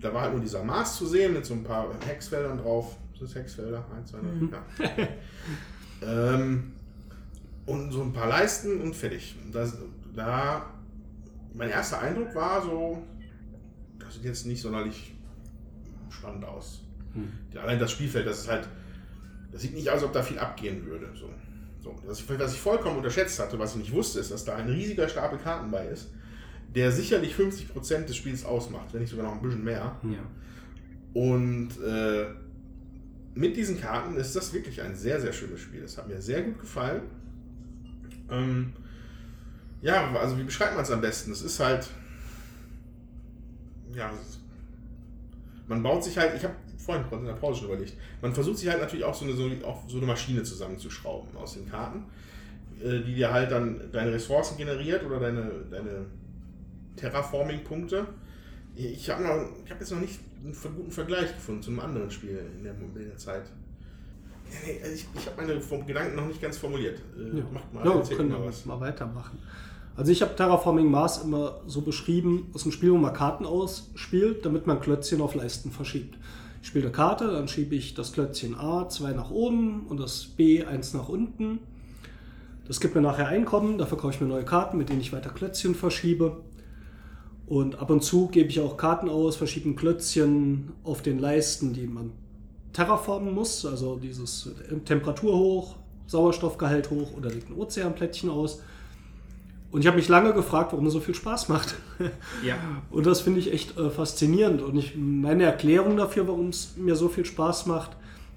da 0.00 0.14
war 0.14 0.22
halt 0.22 0.32
nur 0.32 0.40
dieser 0.40 0.62
Mars 0.62 0.96
zu 0.96 1.06
sehen 1.06 1.34
mit 1.34 1.44
so 1.44 1.54
ein 1.54 1.64
paar 1.64 1.88
Hexfeldern 2.06 2.58
drauf. 2.58 2.96
Sind 3.18 3.28
das 3.28 3.34
Hexfelder? 3.34 3.84
Eins, 3.96 4.10
zwei, 4.10 4.18
drei, 4.18 4.26
mhm. 4.26 4.52
ja. 4.52 5.08
ähm, 6.34 6.72
und 7.66 7.90
so 7.90 8.02
ein 8.02 8.12
paar 8.12 8.28
Leisten 8.28 8.80
und 8.80 8.94
fertig. 8.94 9.36
Das, 9.52 9.76
da, 10.14 10.66
mein 11.54 11.70
erster 11.70 12.00
Eindruck 12.00 12.34
war 12.34 12.62
so, 12.62 13.02
das 13.98 14.14
sieht 14.14 14.24
jetzt 14.24 14.46
nicht 14.46 14.60
sonderlich 14.60 15.14
spannend 16.10 16.44
aus. 16.44 16.84
Hm. 17.14 17.32
Allein 17.60 17.78
das 17.78 17.92
Spielfeld, 17.92 18.26
das 18.26 18.40
ist 18.40 18.48
halt, 18.48 18.68
das 19.52 19.62
sieht 19.62 19.74
nicht 19.74 19.88
aus, 19.88 19.96
als 19.96 20.04
ob 20.04 20.12
da 20.12 20.22
viel 20.22 20.38
abgehen 20.38 20.84
würde. 20.86 21.10
So. 21.14 21.28
So, 21.80 21.94
was, 22.04 22.20
ich, 22.20 22.38
was 22.38 22.54
ich 22.54 22.60
vollkommen 22.60 22.96
unterschätzt 22.96 23.38
hatte, 23.38 23.58
was 23.58 23.72
ich 23.72 23.78
nicht 23.78 23.92
wusste, 23.92 24.18
ist, 24.18 24.30
dass 24.30 24.44
da 24.44 24.56
ein 24.56 24.68
riesiger 24.68 25.08
Stapel 25.08 25.38
Karten 25.38 25.70
bei 25.70 25.86
ist, 25.86 26.10
der 26.74 26.92
sicherlich 26.92 27.34
50% 27.34 28.04
des 28.04 28.16
Spiels 28.16 28.44
ausmacht, 28.44 28.92
wenn 28.92 29.00
nicht 29.00 29.10
sogar 29.10 29.26
noch 29.26 29.34
ein 29.34 29.42
bisschen 29.42 29.64
mehr. 29.64 29.96
Ja. 30.02 30.18
Und 31.14 31.70
äh, 31.82 32.26
mit 33.34 33.56
diesen 33.56 33.80
Karten 33.80 34.16
ist 34.16 34.34
das 34.34 34.52
wirklich 34.52 34.82
ein 34.82 34.96
sehr, 34.96 35.20
sehr 35.20 35.32
schönes 35.32 35.60
Spiel. 35.60 35.82
Das 35.82 35.96
hat 35.96 36.08
mir 36.08 36.20
sehr 36.20 36.42
gut 36.42 36.60
gefallen. 36.60 37.02
Ähm, 38.30 38.72
ja, 39.80 40.12
also 40.14 40.38
wie 40.38 40.42
beschreibt 40.42 40.74
man 40.74 40.84
es 40.84 40.90
am 40.90 41.00
besten? 41.00 41.32
Es 41.32 41.42
ist 41.42 41.60
halt. 41.60 41.88
Ja, 43.94 44.12
man 45.66 45.82
baut 45.82 46.04
sich 46.04 46.16
halt. 46.18 46.34
Ich 46.36 46.44
habe 46.44 46.54
vorhin 46.78 47.04
in 47.20 47.26
der 47.26 47.34
Pause 47.34 47.60
schon 47.60 47.68
überlegt. 47.68 47.94
Man 48.22 48.32
versucht 48.32 48.58
sich 48.58 48.68
halt 48.68 48.80
natürlich 48.80 49.04
auch 49.04 49.14
so 49.14 49.24
eine, 49.24 49.34
so, 49.34 49.50
auch 49.64 49.88
so 49.88 49.98
eine 49.98 50.06
Maschine 50.06 50.42
zusammenzuschrauben 50.42 51.36
aus 51.36 51.54
den 51.54 51.68
Karten, 51.68 52.04
äh, 52.82 53.00
die 53.00 53.14
dir 53.14 53.32
halt 53.32 53.50
dann 53.50 53.92
deine 53.92 54.12
Ressourcen 54.12 54.56
generiert 54.56 55.04
oder 55.04 55.20
deine, 55.20 55.50
deine 55.70 56.06
Terraforming-Punkte. 56.96 58.06
Ich 58.74 59.10
habe 59.10 59.24
hab 59.68 59.80
jetzt 59.80 59.90
noch 59.90 60.00
nicht 60.00 60.20
einen 60.42 60.54
guten 60.76 60.90
Vergleich 60.90 61.34
gefunden 61.34 61.62
zu 61.62 61.70
einem 61.70 61.80
anderen 61.80 62.10
Spiel 62.10 62.40
in 62.56 62.64
der, 62.64 62.72
in 62.72 63.08
der 63.08 63.16
Zeit. 63.16 63.42
Also 64.82 64.94
ich, 64.94 65.06
ich 65.14 65.26
habe 65.26 65.42
meine 65.42 65.84
Gedanken 65.84 66.16
noch 66.16 66.26
nicht 66.26 66.40
ganz 66.40 66.56
formuliert. 66.56 67.00
Äh, 67.18 67.38
ja. 67.38 67.44
Macht 67.52 67.74
mal, 67.74 67.84
ja, 67.84 68.16
können 68.16 68.30
mal, 68.30 68.46
was. 68.46 68.64
mal 68.64 68.80
weitermachen. 68.80 69.38
Also 69.98 70.12
ich 70.12 70.22
habe 70.22 70.36
Terraforming 70.36 70.88
Mars 70.88 71.24
immer 71.24 71.56
so 71.66 71.80
beschrieben, 71.80 72.52
es 72.54 72.60
ist 72.60 72.66
ein 72.66 72.72
Spiel, 72.72 72.92
wo 72.92 72.98
man 72.98 73.12
Karten 73.12 73.44
ausspielt, 73.44 74.46
damit 74.46 74.64
man 74.64 74.78
Klötzchen 74.78 75.20
auf 75.20 75.34
Leisten 75.34 75.72
verschiebt. 75.72 76.16
Ich 76.62 76.68
spiele 76.68 76.84
eine 76.84 76.92
Karte, 76.92 77.26
dann 77.26 77.48
schiebe 77.48 77.74
ich 77.74 77.94
das 77.94 78.12
Klötzchen 78.12 78.54
A 78.54 78.88
zwei 78.88 79.10
nach 79.10 79.32
oben 79.32 79.86
und 79.88 79.98
das 79.98 80.24
B 80.24 80.64
eins 80.64 80.94
nach 80.94 81.08
unten. 81.08 81.58
Das 82.64 82.78
gibt 82.78 82.94
mir 82.94 83.00
nachher 83.00 83.26
Einkommen, 83.26 83.76
dafür 83.76 83.98
kaufe 83.98 84.14
ich 84.14 84.20
mir 84.20 84.28
neue 84.28 84.44
Karten, 84.44 84.78
mit 84.78 84.88
denen 84.88 85.00
ich 85.00 85.12
weiter 85.12 85.30
Klötzchen 85.30 85.74
verschiebe. 85.74 86.36
Und 87.46 87.80
ab 87.80 87.90
und 87.90 88.04
zu 88.04 88.28
gebe 88.28 88.50
ich 88.50 88.60
auch 88.60 88.76
Karten 88.76 89.08
aus, 89.08 89.34
verschiebe 89.34 89.74
Klötzchen 89.74 90.70
auf 90.84 91.02
den 91.02 91.18
Leisten, 91.18 91.72
die 91.72 91.88
man 91.88 92.12
terraformen 92.72 93.34
muss, 93.34 93.66
also 93.66 93.96
dieses 93.96 94.48
Temperatur 94.84 95.36
hoch, 95.36 95.74
Sauerstoffgehalt 96.06 96.88
hoch 96.90 97.16
oder 97.16 97.30
legt 97.30 97.50
ein 97.50 97.56
Ozeanplättchen 97.56 98.30
aus. 98.30 98.62
Und 99.70 99.82
ich 99.82 99.86
habe 99.86 99.98
mich 99.98 100.08
lange 100.08 100.32
gefragt, 100.32 100.72
warum 100.72 100.86
es 100.86 100.92
so 100.94 101.00
viel 101.00 101.14
Spaß 101.14 101.48
macht. 101.48 101.74
Ja. 102.44 102.56
Und 102.90 103.06
das 103.06 103.20
finde 103.20 103.40
ich 103.40 103.52
echt 103.52 103.76
äh, 103.76 103.90
faszinierend. 103.90 104.62
Und 104.62 104.76
ich, 104.76 104.96
meine 104.96 105.42
Erklärung 105.44 105.96
dafür, 105.96 106.28
warum 106.28 106.48
es 106.48 106.74
mir 106.76 106.94
so 106.94 107.08
viel 107.08 107.24
Spaß 107.24 107.66
macht, 107.66 107.96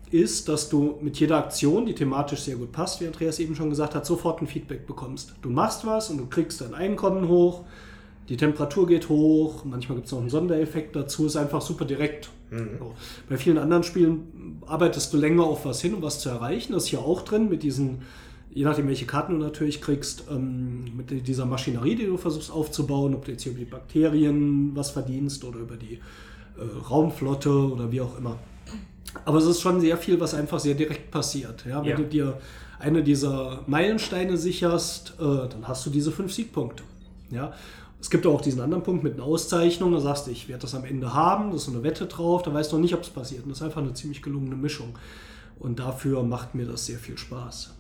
ist, 0.09 0.49
dass 0.49 0.69
du 0.69 0.97
mit 1.01 1.19
jeder 1.19 1.37
Aktion, 1.37 1.85
die 1.85 1.95
thematisch 1.95 2.41
sehr 2.41 2.55
gut 2.55 2.71
passt, 2.71 2.99
wie 2.99 3.05
Andreas 3.05 3.39
eben 3.39 3.55
schon 3.55 3.69
gesagt 3.69 3.95
hat, 3.95 4.05
sofort 4.05 4.41
ein 4.41 4.47
Feedback 4.47 4.85
bekommst. 4.85 5.35
Du 5.41 5.49
machst 5.49 5.85
was 5.85 6.09
und 6.09 6.17
du 6.17 6.25
kriegst 6.25 6.61
dein 6.61 6.73
Einkommen 6.73 7.27
hoch, 7.27 7.63
die 8.27 8.37
Temperatur 8.37 8.87
geht 8.87 9.09
hoch, 9.09 9.63
manchmal 9.63 9.97
gibt 9.97 10.07
es 10.07 10.11
noch 10.11 10.19
einen 10.19 10.29
Sondereffekt 10.29 10.95
dazu, 10.95 11.25
ist 11.25 11.37
einfach 11.37 11.61
super 11.61 11.85
direkt. 11.85 12.29
Mhm. 12.49 12.77
So. 12.79 12.93
Bei 13.29 13.37
vielen 13.37 13.57
anderen 13.57 13.83
Spielen 13.83 14.61
arbeitest 14.65 15.13
du 15.13 15.17
länger 15.17 15.43
auf 15.43 15.65
was 15.65 15.81
hin, 15.81 15.93
um 15.93 16.01
was 16.01 16.19
zu 16.19 16.29
erreichen. 16.29 16.73
Das 16.73 16.83
ist 16.83 16.89
hier 16.89 16.99
auch 16.99 17.21
drin 17.21 17.49
mit 17.49 17.63
diesen 17.63 18.01
je 18.53 18.65
nachdem, 18.65 18.87
welche 18.87 19.05
Karten 19.05 19.39
du 19.39 19.45
natürlich 19.45 19.81
kriegst, 19.81 20.25
ähm, 20.29 20.95
mit 20.95 21.27
dieser 21.27 21.45
Maschinerie, 21.45 21.95
die 21.95 22.05
du 22.05 22.17
versuchst 22.17 22.51
aufzubauen, 22.51 23.15
ob 23.15 23.25
du 23.25 23.31
jetzt 23.31 23.43
hier 23.43 23.53
über 23.53 23.59
die 23.59 23.69
Bakterien 23.69 24.75
was 24.75 24.91
verdienst 24.91 25.43
oder 25.43 25.59
über 25.59 25.77
die 25.77 25.95
äh, 26.57 26.89
Raumflotte 26.89 27.49
oder 27.49 27.91
wie 27.91 28.01
auch 28.01 28.17
immer. 28.17 28.37
Aber 29.25 29.37
es 29.37 29.45
ist 29.45 29.61
schon 29.61 29.81
sehr 29.81 29.97
viel, 29.97 30.19
was 30.19 30.33
einfach 30.33 30.59
sehr 30.59 30.75
direkt 30.75 31.11
passiert. 31.11 31.65
Ja? 31.65 31.81
Wenn 31.81 31.89
ja. 31.89 31.95
du 31.95 32.03
dir 32.03 32.37
eine 32.79 33.03
dieser 33.03 33.61
Meilensteine 33.67 34.37
sicherst, 34.37 35.15
äh, 35.19 35.23
dann 35.23 35.67
hast 35.67 35.85
du 35.85 35.89
diese 35.89 36.11
fünf 36.11 36.33
Siegpunkte. 36.33 36.83
Ja? 37.29 37.53
Es 38.01 38.09
gibt 38.09 38.25
auch 38.25 38.41
diesen 38.41 38.61
anderen 38.61 38.83
Punkt 38.83 39.03
mit 39.03 39.13
einer 39.13 39.23
Auszeichnung, 39.23 39.91
da 39.91 39.99
sagst 39.99 40.27
du, 40.27 40.31
ich 40.31 40.49
werde 40.49 40.63
das 40.63 40.73
am 40.73 40.85
Ende 40.85 41.13
haben, 41.13 41.51
da 41.51 41.57
ist 41.57 41.65
so 41.65 41.71
eine 41.71 41.83
Wette 41.83 42.07
drauf, 42.07 42.41
da 42.41 42.53
weißt 42.53 42.71
du 42.71 42.77
noch 42.77 42.81
nicht, 42.81 42.95
ob 42.95 43.01
es 43.01 43.09
passiert. 43.09 43.43
Und 43.43 43.49
das 43.49 43.59
ist 43.59 43.63
einfach 43.63 43.81
eine 43.81 43.93
ziemlich 43.93 44.21
gelungene 44.21 44.55
Mischung. 44.55 44.97
Und 45.59 45.79
dafür 45.79 46.23
macht 46.23 46.55
mir 46.55 46.65
das 46.65 46.87
sehr 46.87 46.97
viel 46.97 47.17
Spaß. 47.17 47.75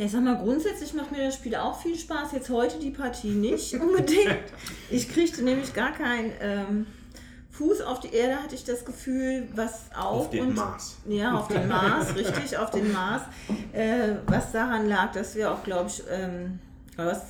Ja, 0.00 0.06
ich 0.06 0.12
sag 0.12 0.22
mal, 0.22 0.38
grundsätzlich 0.38 0.94
macht 0.94 1.12
mir 1.12 1.26
das 1.26 1.34
Spiel 1.34 1.54
auch 1.56 1.78
viel 1.78 1.94
Spaß. 1.94 2.32
Jetzt 2.32 2.48
heute 2.48 2.78
die 2.78 2.90
Partie 2.90 3.32
nicht 3.32 3.74
unbedingt. 3.78 4.44
Ich 4.88 5.10
kriegte 5.10 5.42
nämlich 5.42 5.74
gar 5.74 5.92
keinen 5.92 6.32
ähm, 6.40 6.86
Fuß 7.50 7.82
auf 7.82 8.00
die 8.00 8.14
Erde, 8.14 8.42
hatte 8.42 8.54
ich 8.54 8.64
das 8.64 8.86
Gefühl, 8.86 9.46
was 9.54 9.90
auf, 9.94 10.20
auf 10.20 10.30
den 10.30 10.46
und, 10.46 10.56
Mars. 10.56 10.96
Ja, 11.06 11.34
auf 11.34 11.48
den 11.48 11.68
Mars, 11.68 12.14
richtig, 12.16 12.56
auf 12.56 12.70
den 12.70 12.90
Mars. 12.90 13.24
Äh, 13.74 14.14
was 14.24 14.52
daran 14.52 14.88
lag, 14.88 15.12
dass 15.12 15.34
wir 15.34 15.52
auch, 15.52 15.62
glaube 15.64 15.90
ich, 15.90 16.02
ähm, 16.10 16.60
was, 16.96 17.20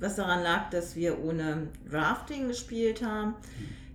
was 0.00 0.16
daran 0.16 0.42
lag, 0.42 0.70
dass 0.70 0.96
wir 0.96 1.22
ohne 1.22 1.68
Drafting 1.88 2.48
gespielt 2.48 3.04
haben. 3.04 3.36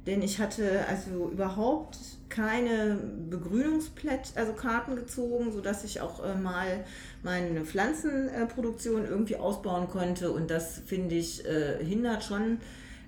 Denn 0.08 0.22
ich 0.22 0.40
hatte 0.40 0.86
also 0.88 1.30
überhaupt 1.30 1.98
keine 2.30 2.98
Begrünungsplätt, 3.30 4.32
also 4.36 4.54
Karten 4.54 4.96
gezogen, 4.96 5.52
sodass 5.52 5.84
ich 5.84 6.00
auch 6.02 6.24
äh, 6.24 6.36
mal 6.36 6.86
meine 7.24 7.66
Pflanzenproduktion 7.66 9.06
irgendwie 9.06 9.36
ausbauen 9.36 9.90
konnte. 9.90 10.32
Und 10.32 10.50
das 10.50 10.80
finde 10.86 11.16
ich 11.16 11.46
äh, 11.46 11.84
hindert 11.84 12.24
schon 12.24 12.60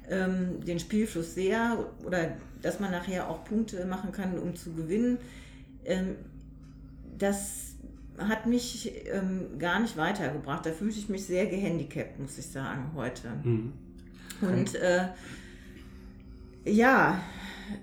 ähm, 0.09 0.63
den 0.65 0.79
Spielfluss 0.79 1.35
sehr 1.35 1.85
oder 2.05 2.31
dass 2.61 2.81
man 2.81 2.91
nachher 2.91 3.29
auch 3.29 3.45
Punkte 3.45 3.85
machen 3.85 4.11
kann, 4.11 4.37
um 4.37 4.55
zu 4.55 4.73
gewinnen. 4.73 5.19
Ähm, 5.85 6.15
das 7.17 7.75
hat 8.17 8.45
mich 8.45 8.91
ähm, 9.07 9.57
gar 9.57 9.79
nicht 9.79 9.95
weitergebracht. 9.95 10.65
Da 10.65 10.71
fühle 10.71 10.91
ich 10.91 11.07
mich 11.07 11.25
sehr 11.25 11.45
gehandicapt, 11.45 12.19
muss 12.19 12.37
ich 12.37 12.47
sagen, 12.47 12.91
heute. 12.93 13.29
Mhm. 13.43 13.71
Und 14.41 14.75
äh, 14.75 15.07
ja, 16.65 17.21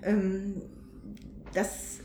ähm, 0.03 0.61
das 1.53 1.99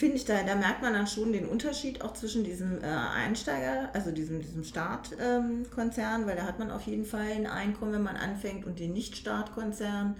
finde 0.00 0.16
ich, 0.16 0.24
da, 0.24 0.42
da 0.42 0.54
merkt 0.54 0.80
man 0.80 0.94
dann 0.94 1.06
schon 1.06 1.32
den 1.32 1.46
Unterschied 1.46 2.02
auch 2.02 2.14
zwischen 2.14 2.42
diesem 2.42 2.82
äh, 2.82 2.86
Einsteiger, 2.86 3.90
also 3.92 4.10
diesem, 4.10 4.40
diesem 4.40 4.64
Startkonzern, 4.64 6.22
ähm, 6.22 6.26
weil 6.26 6.36
da 6.36 6.44
hat 6.44 6.58
man 6.58 6.70
auf 6.70 6.86
jeden 6.86 7.04
Fall 7.04 7.30
ein 7.32 7.46
Einkommen, 7.46 7.92
wenn 7.92 8.02
man 8.02 8.16
anfängt, 8.16 8.64
und 8.64 8.78
den 8.78 8.94
Nicht-Startkonzern, 8.94 10.16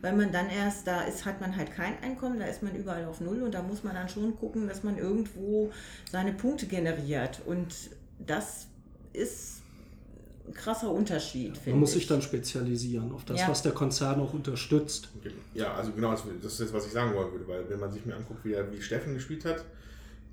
weil 0.00 0.16
man 0.16 0.32
dann 0.32 0.50
erst 0.50 0.86
da 0.86 1.02
ist, 1.02 1.26
hat 1.26 1.40
man 1.40 1.56
halt 1.56 1.72
kein 1.72 2.02
Einkommen, 2.02 2.40
da 2.40 2.46
ist 2.46 2.62
man 2.62 2.74
überall 2.74 3.04
auf 3.04 3.20
Null 3.20 3.42
und 3.42 3.54
da 3.54 3.62
muss 3.62 3.84
man 3.84 3.94
dann 3.94 4.08
schon 4.08 4.36
gucken, 4.36 4.66
dass 4.66 4.82
man 4.82 4.98
irgendwo 4.98 5.70
seine 6.10 6.32
Punkte 6.32 6.66
generiert. 6.66 7.40
Und 7.46 7.72
das 8.18 8.66
ist 9.12 9.59
krasser 10.52 10.90
Unterschied, 10.90 11.56
finde 11.56 11.70
Man 11.70 11.80
muss 11.80 11.92
sich 11.92 12.06
dann 12.06 12.22
spezialisieren 12.22 13.12
auf 13.12 13.24
das, 13.24 13.40
ja. 13.40 13.48
was 13.48 13.62
der 13.62 13.72
Konzern 13.72 14.20
auch 14.20 14.32
unterstützt. 14.32 15.08
Ja, 15.54 15.74
also 15.74 15.92
genau, 15.92 16.10
das 16.12 16.24
ist 16.24 16.60
das, 16.60 16.72
was 16.72 16.86
ich 16.86 16.92
sagen 16.92 17.14
wollen 17.14 17.32
würde, 17.32 17.46
weil 17.48 17.68
wenn 17.68 17.80
man 17.80 17.92
sich 17.92 18.04
mir 18.06 18.16
anguckt, 18.16 18.44
wie, 18.44 18.56
wie 18.72 18.82
Steffen 18.82 19.14
gespielt 19.14 19.44
hat, 19.44 19.64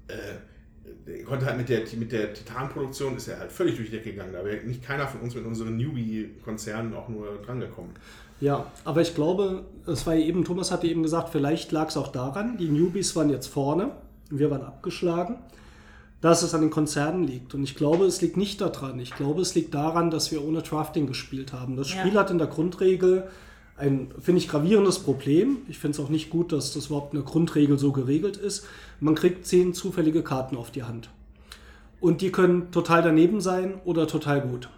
äh, 0.07 1.21
konnte 1.23 1.45
halt 1.45 1.57
mit 1.57 1.69
der, 1.69 1.81
mit 1.97 2.11
der 2.11 2.33
Titanproduktion 2.33 3.17
ist 3.17 3.27
er 3.27 3.39
halt 3.39 3.51
völlig 3.51 3.75
durch 3.75 3.89
die 3.89 3.97
Decke 3.97 4.11
gegangen. 4.11 4.33
Da 4.33 4.43
wäre 4.45 4.65
nicht 4.65 4.83
keiner 4.83 5.07
von 5.07 5.21
uns 5.21 5.35
mit 5.35 5.45
unseren 5.45 5.77
Newbie-Konzernen 5.77 6.93
auch 6.93 7.09
nur 7.09 7.41
drangekommen. 7.45 7.91
Ja, 8.39 8.71
aber 8.85 9.01
ich 9.01 9.15
glaube, 9.15 9.65
es 9.87 10.05
war 10.05 10.15
eben, 10.15 10.45
Thomas 10.45 10.71
hatte 10.71 10.87
eben 10.87 11.03
gesagt, 11.03 11.29
vielleicht 11.29 11.71
lag 11.71 11.89
es 11.89 11.97
auch 11.97 12.11
daran, 12.11 12.57
die 12.57 12.69
Newbies 12.69 13.15
waren 13.15 13.29
jetzt 13.29 13.47
vorne, 13.47 13.91
wir 14.29 14.51
waren 14.51 14.61
abgeschlagen 14.61 15.37
dass 16.21 16.41
es 16.41 16.53
an 16.53 16.61
den 16.61 16.69
Konzernen 16.69 17.23
liegt. 17.23 17.53
Und 17.53 17.63
ich 17.63 17.75
glaube, 17.75 18.05
es 18.05 18.21
liegt 18.21 18.37
nicht 18.37 18.59
daran. 18.61 18.99
Ich 18.99 19.15
glaube, 19.15 19.41
es 19.41 19.53
liegt 19.55 19.73
daran, 19.73 20.09
dass 20.09 20.31
wir 20.31 20.43
ohne 20.43 20.61
Drafting 20.61 21.07
gespielt 21.07 21.53
haben. 21.53 21.75
Das 21.75 21.87
Spiel 21.87 22.13
ja. 22.13 22.21
hat 22.21 22.31
in 22.31 22.37
der 22.37 22.47
Grundregel 22.47 23.27
ein, 23.77 24.09
finde 24.19 24.39
ich, 24.39 24.47
gravierendes 24.47 24.99
Problem. 24.99 25.57
Ich 25.67 25.77
finde 25.77 25.97
es 25.97 26.03
auch 26.03 26.09
nicht 26.09 26.29
gut, 26.29 26.51
dass 26.51 26.73
das 26.73 26.87
überhaupt 26.87 27.13
eine 27.13 27.23
Grundregel 27.23 27.77
so 27.77 27.91
geregelt 27.91 28.37
ist. 28.37 28.65
Man 28.99 29.13
kriegt 29.13 29.45
zehn 29.45 29.73
zufällige 29.73 30.23
Karten 30.23 30.57
auf 30.57 30.71
die 30.71 30.83
Hand. 30.83 31.09
Und 31.99 32.21
die 32.21 32.31
können 32.31 32.71
total 32.71 33.03
daneben 33.03 33.41
sein 33.41 33.75
oder 33.85 34.07
total 34.07 34.41
gut. 34.41 34.69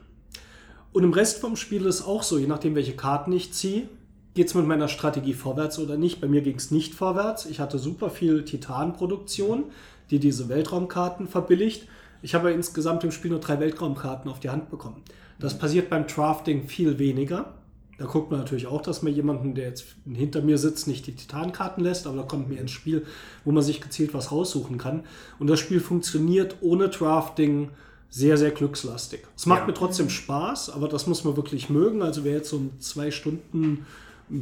Und 0.91 1.03
im 1.03 1.13
Rest 1.13 1.39
vom 1.39 1.55
Spiel 1.55 1.85
ist 1.85 2.01
auch 2.01 2.23
so, 2.23 2.37
je 2.37 2.47
nachdem, 2.47 2.75
welche 2.75 2.95
Karten 2.95 3.31
ich 3.31 3.53
ziehe, 3.53 3.87
geht 4.33 4.47
es 4.47 4.55
mit 4.55 4.67
meiner 4.67 4.87
Strategie 4.87 5.33
vorwärts 5.33 5.79
oder 5.79 5.97
nicht. 5.97 6.21
Bei 6.21 6.27
mir 6.27 6.41
ging 6.41 6.55
es 6.55 6.71
nicht 6.71 6.93
vorwärts. 6.95 7.45
Ich 7.45 7.59
hatte 7.59 7.77
super 7.77 8.09
viel 8.09 8.43
Titanproduktion, 8.43 9.65
die 10.11 10.19
diese 10.19 10.49
Weltraumkarten 10.49 11.27
verbilligt. 11.27 11.87
Ich 12.21 12.35
habe 12.35 12.51
insgesamt 12.51 13.03
im 13.03 13.11
Spiel 13.11 13.31
nur 13.31 13.39
drei 13.39 13.59
Weltraumkarten 13.59 14.29
auf 14.29 14.39
die 14.39 14.49
Hand 14.49 14.69
bekommen. 14.69 15.03
Das 15.39 15.57
passiert 15.57 15.89
beim 15.89 16.05
Drafting 16.07 16.67
viel 16.67 16.99
weniger. 16.99 17.53
Da 17.97 18.05
guckt 18.05 18.31
man 18.31 18.39
natürlich 18.39 18.67
auch, 18.67 18.81
dass 18.81 19.01
man 19.01 19.13
jemanden, 19.13 19.55
der 19.55 19.65
jetzt 19.67 19.85
hinter 20.09 20.41
mir 20.41 20.57
sitzt, 20.57 20.87
nicht 20.87 21.05
die 21.07 21.15
Titankarten 21.15 21.83
lässt, 21.83 22.07
aber 22.07 22.17
da 22.17 22.23
kommt 22.23 22.49
mir 22.49 22.59
ins 22.59 22.71
Spiel, 22.71 23.05
wo 23.43 23.51
man 23.51 23.61
sich 23.63 23.81
gezielt 23.81 24.13
was 24.13 24.31
raussuchen 24.31 24.77
kann. 24.77 25.03
Und 25.37 25.47
das 25.47 25.59
Spiel 25.59 25.81
funktioniert 25.81 26.57
ohne 26.61 26.87
Drafting 26.89 27.69
sehr, 28.09 28.37
sehr 28.37 28.51
glückslastig. 28.51 29.21
Es 29.35 29.45
macht 29.45 29.61
Ja. 29.61 29.67
mir 29.67 29.73
trotzdem 29.73 30.09
Spaß, 30.09 30.69
aber 30.71 30.87
das 30.87 31.07
muss 31.07 31.23
man 31.25 31.35
wirklich 31.35 31.69
mögen. 31.69 32.01
Also 32.01 32.23
wer 32.23 32.33
jetzt 32.33 32.49
so 32.49 32.57
um 32.57 32.79
zwei 32.79 33.11
Stunden 33.11 33.85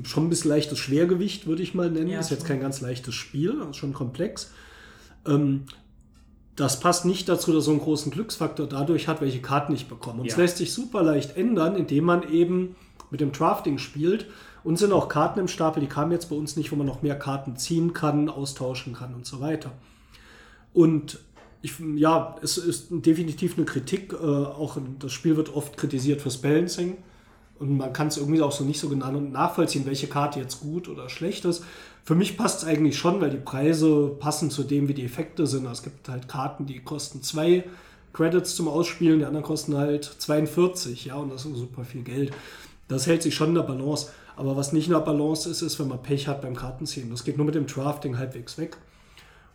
schon 0.03 0.25
ein 0.27 0.29
bisschen 0.29 0.49
leichtes 0.51 0.77
Schwergewicht, 0.79 1.47
würde 1.47 1.63
ich 1.63 1.73
mal 1.73 1.89
nennen. 1.89 2.09
Ja, 2.09 2.19
ist 2.19 2.29
jetzt 2.29 2.45
kein 2.45 2.59
ganz 2.59 2.81
leichtes 2.81 3.15
Spiel, 3.15 3.55
ist 3.69 3.77
schon 3.77 3.93
komplex. 3.93 4.51
Ähm, 5.27 5.63
das 6.55 6.79
passt 6.79 7.05
nicht 7.05 7.29
dazu, 7.29 7.51
dass 7.51 7.63
er 7.63 7.65
so 7.65 7.71
einen 7.71 7.79
großen 7.81 8.11
Glücksfaktor 8.11 8.65
dadurch 8.67 9.07
hat, 9.07 9.21
welche 9.21 9.41
Karten 9.41 9.73
ich 9.73 9.87
bekomme. 9.87 10.21
Und 10.21 10.27
es 10.27 10.35
Ja. 10.35 10.41
lässt 10.41 10.57
sich 10.57 10.73
super 10.73 11.03
leicht 11.03 11.37
ändern, 11.37 11.75
indem 11.75 12.05
man 12.05 12.27
eben 12.31 12.75
mit 13.11 13.21
dem 13.21 13.31
Drafting 13.31 13.77
spielt. 13.77 14.25
Und 14.63 14.77
sind 14.77 14.91
auch 14.91 15.07
Karten 15.07 15.39
im 15.39 15.47
Stapel, 15.47 15.79
die 15.79 15.87
kamen 15.87 16.11
jetzt 16.11 16.29
bei 16.29 16.35
uns 16.35 16.57
nicht, 16.57 16.71
wo 16.71 16.75
man 16.75 16.87
noch 16.87 17.01
mehr 17.01 17.17
Karten 17.17 17.55
ziehen 17.55 17.93
kann, 17.93 18.27
austauschen 18.27 18.93
kann 18.93 19.13
und 19.13 19.25
so 19.25 19.39
weiter. 19.39 19.71
Und 20.73 21.19
ich, 21.61 21.73
ja, 21.95 22.35
es 22.41 22.57
ist 22.57 22.87
definitiv 22.91 23.55
eine 23.57 23.65
Kritik. 23.65 24.13
Äh, 24.13 24.17
auch 24.25 24.77
das 24.99 25.11
Spiel 25.11 25.37
wird 25.37 25.55
oft 25.55 25.77
kritisiert 25.77 26.21
fürs 26.21 26.37
Balancing. 26.37 26.97
Und 27.59 27.77
man 27.77 27.93
kann 27.93 28.07
es 28.07 28.17
irgendwie 28.17 28.41
auch 28.41 28.51
so 28.51 28.63
nicht 28.63 28.79
so 28.79 28.89
genau 28.89 29.11
nachvollziehen, 29.11 29.85
welche 29.85 30.07
Karte 30.07 30.39
jetzt 30.39 30.59
gut 30.59 30.89
oder 30.89 31.09
schlecht 31.09 31.45
ist. 31.45 31.63
Für 32.07 32.15
mich 32.15 32.37
passt 32.37 32.63
es 32.63 32.69
eigentlich 32.69 32.97
schon, 32.97 33.19
weil 33.19 33.31
die 33.31 33.35
Preise 33.35 34.15
passen 34.17 34.49
zu 34.49 34.63
dem, 34.63 34.87
wie 34.87 34.93
die 34.93 35.03
Effekte 35.03 35.45
sind. 35.45 35.65
Es 35.65 35.83
gibt 35.83 36.07
halt 36.07 36.29
Karten, 36.29 36.65
die 36.65 36.79
kosten 36.79 37.21
zwei 37.21 37.65
Credits 38.13 38.55
zum 38.55 38.69
Ausspielen, 38.69 39.19
die 39.19 39.25
anderen 39.25 39.45
kosten 39.45 39.75
halt 39.75 40.05
42, 40.05 41.03
ja, 41.03 41.15
und 41.15 41.33
das 41.33 41.43
ist 41.43 41.57
super 41.57 41.83
viel 41.83 42.03
Geld. 42.03 42.31
Das 42.87 43.07
hält 43.07 43.23
sich 43.23 43.35
schon 43.35 43.49
in 43.49 43.55
der 43.55 43.63
Balance. 43.63 44.09
Aber 44.37 44.55
was 44.55 44.71
nicht 44.71 44.87
in 44.87 44.93
der 44.93 45.01
Balance 45.01 45.49
ist, 45.49 45.61
ist, 45.61 45.81
wenn 45.81 45.89
man 45.89 46.01
Pech 46.01 46.29
hat 46.29 46.41
beim 46.41 46.55
Kartenziehen. 46.55 47.09
Das 47.09 47.25
geht 47.25 47.35
nur 47.35 47.45
mit 47.45 47.55
dem 47.55 47.67
Drafting 47.67 48.17
halbwegs 48.17 48.57
weg. 48.57 48.77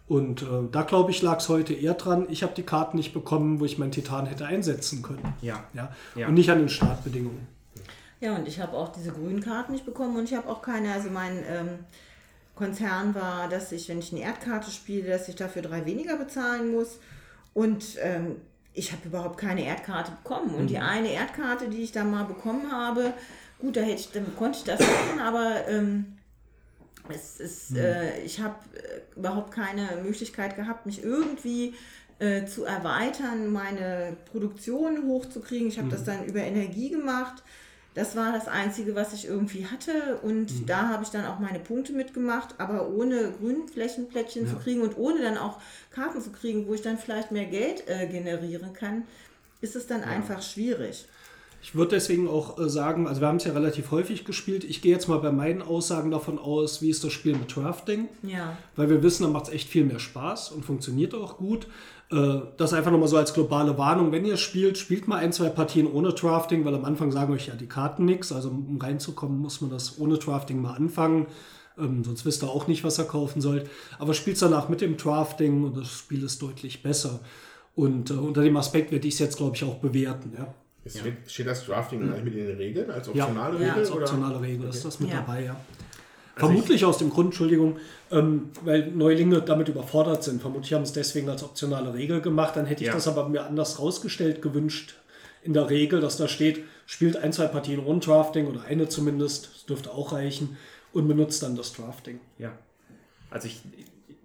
Und 0.07 0.43
äh, 0.43 0.47
da 0.70 0.83
glaube 0.83 1.11
ich, 1.11 1.23
lag 1.23 1.39
es 1.39 1.49
heute 1.49 1.73
eher 1.73 1.95
dran. 1.95 2.27
Ich 2.29 2.43
habe 2.43 2.53
die 2.55 2.65
Karten 2.65 2.99
nicht 2.99 3.15
bekommen, 3.15 3.61
wo 3.61 3.65
ich 3.65 3.79
meinen 3.79 3.93
Titan 3.93 4.27
hätte 4.27 4.45
einsetzen 4.45 5.01
können. 5.01 5.35
Ja. 5.41 5.65
Ja? 5.73 5.91
Ja. 6.16 6.29
Und 6.29 6.35
nicht 6.35 6.51
an 6.51 6.59
den 6.59 6.69
Startbedingungen. 6.69 7.47
Ja, 8.20 8.37
und 8.37 8.47
ich 8.47 8.61
habe 8.61 8.77
auch 8.77 8.93
diese 8.93 9.11
grünen 9.11 9.41
Karten 9.41 9.73
nicht 9.73 9.87
bekommen 9.87 10.19
und 10.19 10.24
ich 10.24 10.37
habe 10.37 10.51
auch 10.51 10.61
keine, 10.61 10.93
also 10.93 11.09
mein 11.09 11.39
ähm, 11.49 11.79
Konzern 12.55 13.15
war, 13.15 13.49
dass 13.49 13.73
ich, 13.73 13.89
wenn 13.89 13.99
ich 13.99 14.12
eine 14.12 14.23
Erdkarte 14.23 14.70
spiele, 14.70 15.09
dass 15.09 15.29
ich 15.29 15.37
dafür 15.37 15.62
drei 15.62 15.85
weniger 15.87 16.16
bezahlen 16.16 16.70
muss. 16.70 16.99
Und 17.55 17.97
ähm, 18.01 18.37
ich 18.74 18.93
habe 18.93 19.07
überhaupt 19.07 19.39
keine 19.39 19.65
Erdkarte 19.65 20.12
bekommen. 20.23 20.55
Und 20.55 20.69
die 20.69 20.79
eine 20.79 21.12
Erdkarte, 21.12 21.69
die 21.69 21.83
ich 21.83 21.93
da 21.93 22.05
mal 22.05 22.24
bekommen 22.24 22.70
habe, 22.73 23.12
gut, 23.59 23.77
da 23.77 23.81
hätte 23.81 24.01
ich, 24.01 24.11
dann 24.11 24.37
konnte 24.37 24.59
ich 24.59 24.65
das 24.65 24.81
machen, 24.81 25.20
aber 25.20 25.69
ähm, 25.69 26.19
es 27.09 27.41
ist, 27.41 27.77
äh, 27.77 28.20
ich 28.23 28.41
habe 28.41 28.57
äh, 28.74 29.19
überhaupt 29.19 29.53
keine 29.53 29.89
Möglichkeit 30.03 30.57
gehabt, 30.57 30.87
mich 30.87 31.03
irgendwie 31.03 31.74
äh, 32.19 32.47
zu 32.47 32.65
erweitern, 32.65 33.53
meine 33.53 34.16
Produktion 34.31 35.07
hochzukriegen. 35.09 35.69
Ich 35.69 35.79
habe 35.79 35.89
das 35.89 36.05
dann 36.05 36.24
über 36.24 36.41
Energie 36.41 36.91
gemacht. 36.91 37.43
Das 37.94 38.16
war 38.16 38.32
das 38.32 38.48
Einzige, 38.48 38.94
was 38.94 39.12
ich 39.12 39.27
irgendwie 39.27 39.66
hatte. 39.66 40.19
Und 40.23 40.69
da 40.69 40.89
habe 40.89 41.02
ich 41.02 41.10
dann 41.10 41.27
auch 41.27 41.39
meine 41.39 41.59
Punkte 41.59 41.93
mitgemacht, 41.93 42.55
aber 42.59 42.89
ohne 42.89 43.32
Grünflächenplättchen 43.32 44.47
zu 44.47 44.56
kriegen 44.56 44.81
und 44.81 44.97
ohne 44.97 45.20
dann 45.20 45.36
auch 45.36 45.60
Karten 45.90 46.23
zu 46.23 46.31
kriegen, 46.31 46.66
wo 46.66 46.74
ich 46.74 46.82
dann 46.82 46.98
vielleicht 46.98 47.32
mehr 47.32 47.47
Geld 47.47 47.89
äh, 47.89 48.06
generieren 48.06 48.73
kann, 48.73 49.02
ist 49.60 49.77
es 49.77 49.86
dann 49.86 50.02
einfach 50.02 50.43
schwierig. 50.43 51.06
Ich 51.63 51.77
würde 51.77 51.93
deswegen 51.93 52.29
auch 52.29 52.59
äh, 52.59 52.69
sagen, 52.69 53.07
also 53.07 53.21
wir 53.21 53.29
haben 53.29 53.37
es 53.37 53.45
ja 53.45 53.53
relativ 53.53 53.93
häufig 53.93 54.25
gespielt. 54.25 54.65
Ich 54.65 54.83
gehe 54.83 54.93
jetzt 54.93 55.09
mal 55.09 55.19
bei 55.19 55.31
meinen 55.31 55.63
Aussagen 55.63 56.11
davon 56.11 56.39
aus, 56.39 56.83
wie 56.83 56.91
ist 56.91 57.05
das 57.05 57.13
Spiel 57.13 57.37
mit 57.37 57.55
Drafting. 57.55 58.09
Ja. 58.25 58.59
Weil 58.75 58.91
wir 58.91 59.03
wissen, 59.03 59.23
da 59.23 59.29
macht 59.29 59.47
es 59.47 59.53
echt 59.55 59.69
viel 59.69 59.85
mehr 59.85 60.01
Spaß 60.01 60.51
und 60.51 60.65
funktioniert 60.65 61.15
auch 61.15 61.37
gut. 61.37 61.69
Äh, 62.11 62.41
Das 62.57 62.73
einfach 62.73 62.91
nochmal 62.91 63.07
so 63.09 63.17
als 63.17 63.33
globale 63.33 63.79
Warnung. 63.79 64.11
Wenn 64.11 64.25
ihr 64.25 64.37
spielt, 64.37 64.77
spielt 64.77 65.07
mal 65.07 65.19
ein, 65.19 65.33
zwei 65.33 65.51
Partien 65.51 65.87
ohne 65.87 66.13
Drafting, 66.13 66.65
weil 66.65 66.75
am 66.75 66.85
Anfang 66.85 67.13
sagen 67.13 67.33
euch 67.33 67.47
ja 67.47 67.55
die 67.55 67.69
Karten 67.69 68.05
nichts. 68.07 68.33
Also 68.33 68.49
um 68.49 68.79
reinzukommen, 68.81 69.39
muss 69.39 69.61
man 69.61 69.71
das 69.71 70.01
ohne 70.01 70.19
Drafting 70.19 70.61
mal 70.61 70.75
anfangen. 70.75 71.27
Ähm, 71.79 72.03
sonst 72.03 72.27
wisst 72.27 72.43
ihr 72.43 72.51
auch 72.51 72.67
nicht, 72.67 72.83
was 72.83 72.99
ihr 72.99 73.05
kaufen 73.05 73.41
sollt. 73.41 73.71
Aber 74.01 74.15
spielt 74.15 74.43
danach 74.43 74.69
mit 74.69 74.81
dem 74.81 74.97
Drafting 74.97 75.63
und 75.63 75.77
das 75.77 75.91
Spiel 75.93 76.25
ist 76.25 76.43
deutlich 76.43 76.83
besser. 76.83 77.21
Und 77.77 78.11
äh, 78.11 78.15
unter 78.15 78.43
dem 78.43 78.57
Aspekt 78.57 78.91
werde 78.91 79.07
ich 79.07 79.15
es 79.15 79.21
jetzt, 79.21 79.37
glaube 79.37 79.55
ich, 79.57 79.65
auch 79.65 79.77
bewerten. 79.77 80.33
Ja, 80.37 80.53
Jetzt 80.85 80.99
steht, 80.99 81.15
steht 81.31 81.47
das 81.47 81.65
Drafting 81.65 82.03
eigentlich 82.03 82.25
mit 82.25 82.35
in 82.35 82.47
den 82.47 82.57
Regeln 82.57 82.91
als 82.91 83.09
optionale 83.09 83.55
ja, 83.55 83.69
Regel? 83.69 83.83
als 83.83 83.91
oder? 83.91 84.03
optionale 84.03 84.41
Regel 84.41 84.69
ist 84.69 84.85
das 84.85 84.99
mit 85.01 85.11
Ja. 85.11 85.17
dabei, 85.21 85.45
ja. 85.45 85.57
Vermutlich 86.35 86.85
aus 86.85 86.99
dem 86.99 87.11
Grund, 87.11 87.27
Entschuldigung, 87.27 87.77
ähm, 88.11 88.51
weil 88.63 88.91
Neulinge 88.91 89.43
damit 89.43 89.69
überfordert 89.69 90.25
sind. 90.25 90.41
Vermutlich 90.41 90.73
haben 90.73 90.83
es 90.83 90.93
deswegen 90.93 91.29
als 91.29 91.45
optionale 91.45 91.93
Regel 91.93 92.21
gemacht. 92.23 92.57
Dann 92.57 92.65
hätte 92.67 92.83
ich 92.83 92.89
Ja. 92.89 92.95
das 92.95 93.07
aber 93.07 93.29
mir 93.29 93.45
anders 93.45 93.79
rausgestellt 93.79 94.41
gewünscht 94.41 94.95
in 95.43 95.53
der 95.53 95.69
Regel, 95.69 96.01
dass 96.01 96.17
da 96.17 96.29
steht, 96.29 96.65
spielt 96.87 97.17
ein, 97.17 97.33
zwei 97.33 97.47
Partien 97.49 97.85
ohne 97.85 98.01
Drafting 98.01 98.47
oder 98.47 98.63
eine 98.63 98.89
zumindest, 98.89 99.51
das 99.55 99.67
dürfte 99.67 99.93
auch 99.93 100.13
reichen, 100.13 100.57
und 100.93 101.07
benutzt 101.09 101.43
dann 101.43 101.55
das 101.57 101.73
Drafting. 101.75 102.21
Ja. 102.39 102.53
Also 103.31 103.49
ich, 103.49 103.61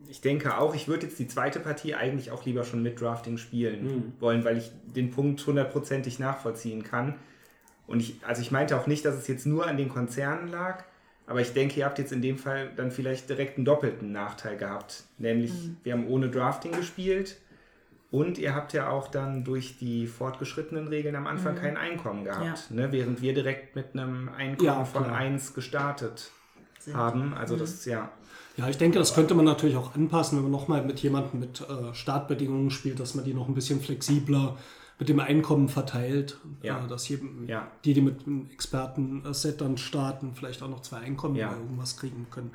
ich 0.10 0.22
denke 0.22 0.58
auch, 0.58 0.76
ich 0.76 0.88
würde 0.88 1.06
jetzt 1.06 1.20
die 1.20 1.28
zweite 1.28 1.60
Partie 1.60 1.96
eigentlich 1.96 2.32
auch 2.32 2.46
lieber 2.46 2.64
schon 2.64 2.84
mit 2.84 3.00
Drafting 3.00 3.38
spielen 3.38 4.14
wollen, 4.20 4.44
weil 4.46 4.58
ich 4.58 4.72
den 4.96 5.12
Punkt 5.12 5.46
hundertprozentig 5.46 6.20
nachvollziehen 6.20 6.84
kann. 6.84 7.16
Und 7.88 8.02
ich, 8.02 8.20
also 8.26 8.42
ich 8.42 8.52
meinte 8.52 8.78
auch 8.78 8.88
nicht, 8.88 9.06
dass 9.06 9.16
es 9.16 9.28
jetzt 9.28 9.46
nur 9.46 9.66
an 9.66 9.78
den 9.78 9.90
Konzernen 9.90 10.50
lag, 10.50 10.84
aber 11.26 11.42
ich 11.42 11.54
denke, 11.54 11.80
ihr 11.80 11.86
habt 11.86 12.00
jetzt 12.00 12.12
in 12.12 12.22
dem 12.22 12.38
Fall 12.38 12.72
dann 12.76 12.92
vielleicht 12.92 13.30
direkt 13.30 13.58
einen 13.58 13.66
doppelten 13.66 14.12
Nachteil 14.12 14.58
gehabt. 14.58 15.04
Nämlich, 15.18 15.52
wir 15.84 15.94
haben 15.94 16.08
ohne 16.08 16.30
Drafting 16.30 16.72
gespielt 16.72 17.38
und 18.12 18.38
ihr 18.38 18.56
habt 18.56 18.72
ja 18.74 18.90
auch 18.90 19.10
dann 19.10 19.44
durch 19.44 19.78
die 19.78 20.08
fortgeschrittenen 20.08 20.88
Regeln 20.88 21.16
am 21.16 21.28
Anfang 21.28 21.56
kein 21.56 21.76
Einkommen 21.76 22.24
gehabt. 22.24 22.72
Ne? 22.72 22.92
Während 22.92 23.22
wir 23.22 23.34
direkt 23.34 23.76
mit 23.76 23.88
einem 23.94 24.30
Einkommen 24.30 24.66
Ja, 24.66 24.86
von 24.86 25.04
klar. 25.04 25.18
1 25.18 25.54
gestartet 25.54 26.32
haben. 26.94 27.34
Also 27.34 27.58
das, 27.58 27.84
ja. 27.86 28.10
Ja, 28.58 28.68
ich 28.68 28.78
denke, 28.78 28.98
das 28.98 29.14
könnte 29.14 29.36
man 29.36 29.46
natürlich 29.46 29.76
auch 29.78 29.94
anpassen, 29.96 30.38
wenn 30.38 30.44
man 30.44 30.52
nochmal 30.52 30.84
mit 30.84 31.00
jemandem 31.00 31.40
mit 31.40 31.62
äh, 31.62 31.94
Startbedingungen 31.94 32.72
spielt, 32.72 33.00
dass 33.00 33.14
man 33.16 33.24
die 33.24 33.34
noch 33.34 33.48
ein 33.48 33.54
bisschen 33.54 33.80
flexibler 33.80 34.58
mit 35.00 35.10
dem 35.10 35.20
Einkommen 35.20 35.70
verteilt. 35.70 36.38
Ja. 36.64 36.84
Äh, 36.84 36.88
dass 36.88 37.08
jedem, 37.08 37.48
Ja. 37.48 37.68
die, 37.86 37.94
die 37.94 38.02
mit 38.02 38.26
einem 38.26 38.50
Experten-Set 38.52 39.62
dann 39.62 39.78
starten, 39.78 40.32
vielleicht 40.34 40.64
auch 40.64 40.70
noch 40.70 40.82
zwei 40.82 40.98
Einkommen 40.98 41.36
Ja. 41.36 41.50
oder 41.50 41.58
irgendwas 41.60 41.98
kriegen 41.98 42.26
können. 42.32 42.52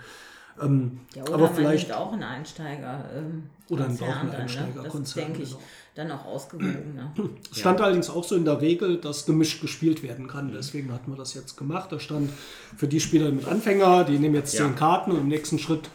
Ähm, 0.61 1.01
Ja, 1.15 1.23
oder 1.23 1.35
aber 1.35 1.45
man 1.45 1.55
vielleicht 1.55 1.93
auch 1.93 2.13
einen 2.13 2.25
Einsteiger. 2.25 3.05
Ähm, 3.17 3.45
Oder 3.71 3.85
dann, 3.85 3.95
ne? 3.95 4.39
Einsteigerkonzern, 4.39 5.03
Das 5.03 5.15
denke 5.15 5.43
ich 5.43 5.51
genau. 5.51 5.63
Dann 5.95 6.11
auch 6.11 6.25
ausgewogen. 6.25 6.95
Ne? 6.95 7.13
Es 7.51 7.59
stand 7.61 7.81
allerdings 7.81 8.09
auch 8.09 8.25
so 8.25 8.35
in 8.35 8.45
der 8.45 8.61
Regel, 8.61 8.99
dass 8.99 9.27
gemischt 9.27 9.61
gespielt 9.61 10.03
werden 10.03 10.27
kann. 10.27 10.51
Deswegen 10.53 10.93
hatten 10.93 11.11
wir 11.11 11.17
das 11.19 11.35
jetzt 11.35 11.57
gemacht. 11.57 11.93
Da 11.93 11.99
stand 12.01 12.31
für 12.77 12.89
die 12.89 13.01
Spieler 13.01 13.31
mit 13.31 13.47
Anfänger, 13.47 14.05
die 14.05 14.19
nehmen 14.19 14.35
jetzt 14.35 14.55
Ja. 14.55 14.65
zehn 14.67 14.75
Karten 14.77 15.11
und 15.13 15.21
im 15.21 15.29
nächsten 15.29 15.59
Schritt 15.59 15.91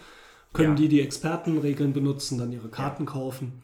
können 0.54 0.70
Ja. 0.70 0.76
die 0.76 0.88
die 0.88 1.02
Expertenregeln 1.02 1.94
benutzen, 1.94 2.38
dann 2.38 2.52
ihre 2.52 2.70
Karten 2.70 3.06
kaufen. 3.06 3.64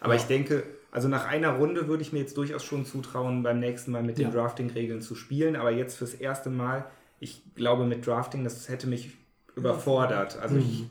Aber 0.00 0.14
ich 0.16 0.22
denke, 0.24 0.64
also 0.90 1.06
nach 1.08 1.26
einer 1.26 1.50
Runde 1.56 1.86
würde 1.86 2.02
ich 2.02 2.12
mir 2.12 2.18
jetzt 2.18 2.36
durchaus 2.36 2.64
schon 2.64 2.84
zutrauen, 2.84 3.42
beim 3.44 3.60
nächsten 3.60 3.92
Mal 3.92 4.02
mit 4.02 4.18
den 4.18 4.26
Ja. 4.26 4.30
Drafting-Regeln 4.32 5.00
zu 5.02 5.14
spielen. 5.14 5.54
Aber 5.56 5.70
jetzt 5.70 5.96
fürs 5.98 6.14
erste 6.14 6.50
Mal, 6.50 6.84
ich 7.20 7.42
glaube 7.54 7.84
mit 7.84 8.06
Drafting, 8.06 8.42
das 8.44 8.68
hätte 8.68 8.86
mich 8.88 9.12
überfordert. 9.54 10.36
Also 10.38 10.56
ich, 10.56 10.84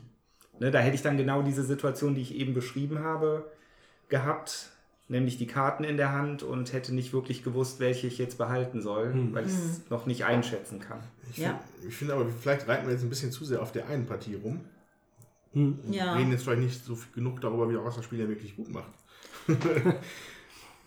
ne, 0.58 0.70
da 0.70 0.78
hätte 0.78 0.94
ich 0.94 1.02
dann 1.02 1.16
genau 1.18 1.42
diese 1.42 1.64
Situation, 1.64 2.14
die 2.14 2.22
ich 2.22 2.34
eben 2.34 2.54
beschrieben 2.54 3.00
habe, 3.00 3.50
gehabt. 4.08 4.69
Nämlich 5.10 5.38
die 5.38 5.48
Karten 5.48 5.82
in 5.82 5.96
der 5.96 6.12
Hand 6.12 6.44
und 6.44 6.72
hätte 6.72 6.94
nicht 6.94 7.12
wirklich 7.12 7.42
gewusst, 7.42 7.80
welche 7.80 8.06
ich 8.06 8.16
jetzt 8.16 8.38
behalten 8.38 8.80
soll, 8.80 9.12
weil 9.32 9.44
ich 9.44 9.52
es 9.52 9.90
noch 9.90 10.06
nicht 10.06 10.24
einschätzen 10.24 10.78
kann. 10.78 11.00
Ich 11.32 11.38
Ja. 11.38 11.60
finde 11.80 11.92
find 11.92 12.10
aber, 12.12 12.26
vielleicht 12.28 12.68
reiten 12.68 12.86
wir 12.86 12.92
jetzt 12.92 13.02
ein 13.02 13.10
bisschen 13.10 13.32
zu 13.32 13.44
sehr 13.44 13.60
auf 13.60 13.72
der 13.72 13.88
einen 13.88 14.06
Partie 14.06 14.36
rum. 14.36 14.60
Ja. 15.90 16.14
Reden 16.14 16.30
jetzt 16.30 16.44
vielleicht 16.44 16.62
nicht 16.62 16.84
so 16.84 16.94
viel 16.94 17.12
genug 17.12 17.40
darüber, 17.40 17.68
wie 17.68 17.76
was 17.76 17.96
das 17.96 18.04
Spiel 18.04 18.20
ja 18.20 18.28
wirklich 18.28 18.54
gut 18.56 18.68
macht. 18.70 18.92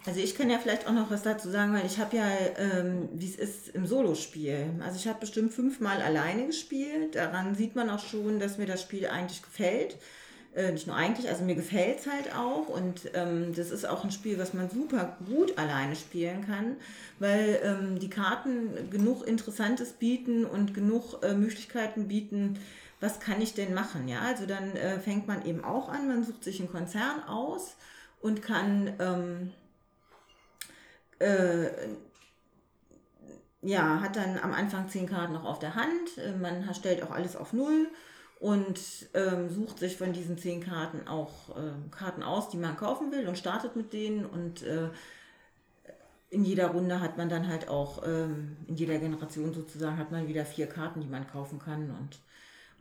Also 0.05 0.19
ich 0.19 0.35
kann 0.35 0.49
ja 0.49 0.59
vielleicht 0.59 0.85
auch 0.85 0.91
noch 0.91 1.09
was 1.09 1.23
dazu 1.23 1.49
sagen, 1.49 1.73
weil 1.73 1.85
ich 1.85 1.97
habe 1.97 2.17
ja, 2.17 2.27
ähm, 2.57 3.07
wie 3.13 3.25
es 3.29 3.37
ist 3.37 3.69
im 3.69 3.85
Solospiel. 3.85 4.71
Also 4.83 4.97
ich 4.97 5.07
habe 5.07 5.21
bestimmt 5.21 5.53
fünfmal 5.53 6.01
alleine 6.01 6.45
gespielt. 6.47 7.15
Daran 7.15 7.55
sieht 7.55 7.75
man 7.75 7.89
auch 7.89 7.99
schon, 8.05 8.37
dass 8.37 8.57
mir 8.57 8.65
das 8.65 8.81
Spiel 8.81 9.07
eigentlich 9.07 9.41
gefällt. 9.41 9.97
Äh, 10.55 10.71
nicht 10.71 10.85
nur 10.85 10.95
eigentlich, 10.95 11.29
also 11.29 11.43
mir 11.43 11.55
gefällt 11.55 11.99
es 11.99 12.07
halt 12.07 12.35
auch. 12.35 12.67
Und 12.67 13.09
ähm, 13.13 13.53
das 13.55 13.71
ist 13.71 13.85
auch 13.85 14.03
ein 14.03 14.11
Spiel, 14.11 14.37
was 14.37 14.53
man 14.53 14.69
super 14.69 15.17
gut 15.25 15.57
alleine 15.57 15.95
spielen 15.95 16.45
kann, 16.45 16.77
weil 17.19 17.59
ähm, 17.63 17.99
die 17.99 18.09
Karten 18.09 18.89
genug 18.91 19.25
Interessantes 19.27 19.93
bieten 19.93 20.45
und 20.45 20.73
genug 20.73 21.23
äh, 21.23 21.33
Möglichkeiten 21.33 22.07
bieten, 22.07 22.59
was 22.99 23.19
kann 23.19 23.41
ich 23.41 23.53
denn 23.53 23.73
machen? 23.73 24.07
Ja, 24.07 24.21
also 24.21 24.45
dann 24.45 24.75
äh, 24.75 24.99
fängt 24.99 25.27
man 25.27 25.45
eben 25.45 25.63
auch 25.63 25.89
an, 25.89 26.07
man 26.07 26.23
sucht 26.23 26.43
sich 26.43 26.59
einen 26.59 26.71
Konzern 26.71 27.23
aus 27.27 27.75
und 28.21 28.41
kann 28.41 28.93
ähm, 28.99 29.51
äh, 31.19 31.65
ja, 33.61 34.01
hat 34.01 34.15
dann 34.15 34.39
am 34.39 34.53
Anfang 34.53 34.87
zehn 34.89 35.07
Karten 35.07 35.33
noch 35.33 35.45
auf 35.45 35.59
der 35.59 35.75
Hand. 35.75 36.17
Äh, 36.17 36.31
man 36.33 36.73
stellt 36.75 37.01
auch 37.03 37.11
alles 37.11 37.35
auf 37.35 37.53
Null 37.53 37.87
und 38.43 38.77
ähm, 39.13 39.49
sucht 39.49 39.79
sich 39.79 39.95
von 39.95 40.11
diesen 40.11 40.37
zehn 40.37 40.59
Karten 40.59 41.07
auch 41.07 41.55
äh, 41.55 41.71
Karten 41.91 42.23
aus, 42.23 42.49
die 42.49 42.57
man 42.57 42.75
kaufen 42.75 43.09
will 43.09 43.25
und 43.29 43.37
startet 43.37 43.77
mit 43.77 43.93
denen. 43.93 44.25
Und 44.25 44.63
äh, 44.63 44.89
in 46.29 46.43
jeder 46.43 46.67
Runde 46.67 46.99
hat 46.99 47.17
man 47.17 47.29
dann 47.29 47.47
halt 47.47 47.69
auch, 47.69 48.05
ähm, 48.05 48.57
in 48.67 48.75
jeder 48.75 48.97
Generation 48.97 49.53
sozusagen, 49.53 49.97
hat 49.97 50.11
man 50.11 50.27
wieder 50.27 50.43
vier 50.43 50.67
Karten, 50.67 50.99
die 50.99 51.07
man 51.07 51.25
kaufen 51.25 51.57
kann. 51.57 51.89
Und 51.91 52.19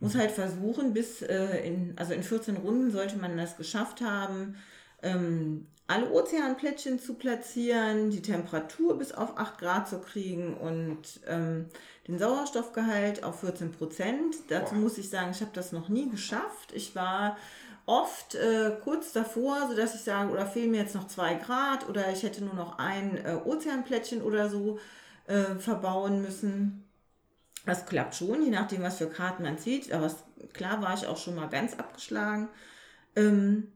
muss 0.01 0.15
halt 0.15 0.31
versuchen, 0.31 0.93
bis 0.93 1.21
äh, 1.21 1.65
in, 1.65 1.93
also 1.95 2.11
in 2.11 2.23
14 2.23 2.57
Runden 2.57 2.91
sollte 2.91 3.15
man 3.15 3.37
das 3.37 3.55
geschafft 3.55 4.01
haben, 4.01 4.57
ähm, 5.03 5.67
alle 5.87 6.09
Ozeanplättchen 6.09 6.97
zu 6.97 7.15
platzieren, 7.15 8.09
die 8.09 8.21
Temperatur 8.21 8.97
bis 8.97 9.11
auf 9.11 9.37
8 9.37 9.57
Grad 9.59 9.87
zu 9.87 9.99
kriegen 9.99 10.55
und 10.55 11.19
ähm, 11.27 11.65
den 12.07 12.17
Sauerstoffgehalt 12.17 13.23
auf 13.23 13.41
14 13.41 13.71
Prozent. 13.71 14.35
Dazu 14.47 14.75
muss 14.75 14.97
ich 14.97 15.09
sagen, 15.09 15.31
ich 15.31 15.41
habe 15.41 15.51
das 15.53 15.71
noch 15.71 15.89
nie 15.89 16.09
geschafft. 16.09 16.71
Ich 16.73 16.95
war 16.95 17.37
oft 17.85 18.35
äh, 18.35 18.77
kurz 18.81 19.11
davor, 19.11 19.67
sodass 19.69 19.93
ich 19.93 20.01
sage, 20.01 20.31
oder 20.31 20.45
fehlen 20.45 20.71
mir 20.71 20.81
jetzt 20.81 20.95
noch 20.95 21.07
2 21.07 21.35
Grad 21.35 21.89
oder 21.89 22.09
ich 22.11 22.23
hätte 22.23 22.43
nur 22.43 22.53
noch 22.53 22.79
ein 22.79 23.17
äh, 23.17 23.37
Ozeanplättchen 23.43 24.21
oder 24.21 24.49
so 24.49 24.79
äh, 25.27 25.55
verbauen 25.55 26.21
müssen. 26.21 26.85
Das 27.65 27.85
klappt 27.85 28.15
schon, 28.15 28.43
je 28.43 28.51
nachdem, 28.51 28.83
was 28.83 28.97
für 28.97 29.07
Karten 29.07 29.43
man 29.43 29.57
zieht. 29.57 29.91
Aber 29.91 30.05
es, 30.05 30.15
klar 30.53 30.81
war 30.81 30.93
ich 30.93 31.07
auch 31.07 31.17
schon 31.17 31.35
mal 31.35 31.49
ganz 31.49 31.73
abgeschlagen. 31.73 32.47
Ähm, 33.15 33.72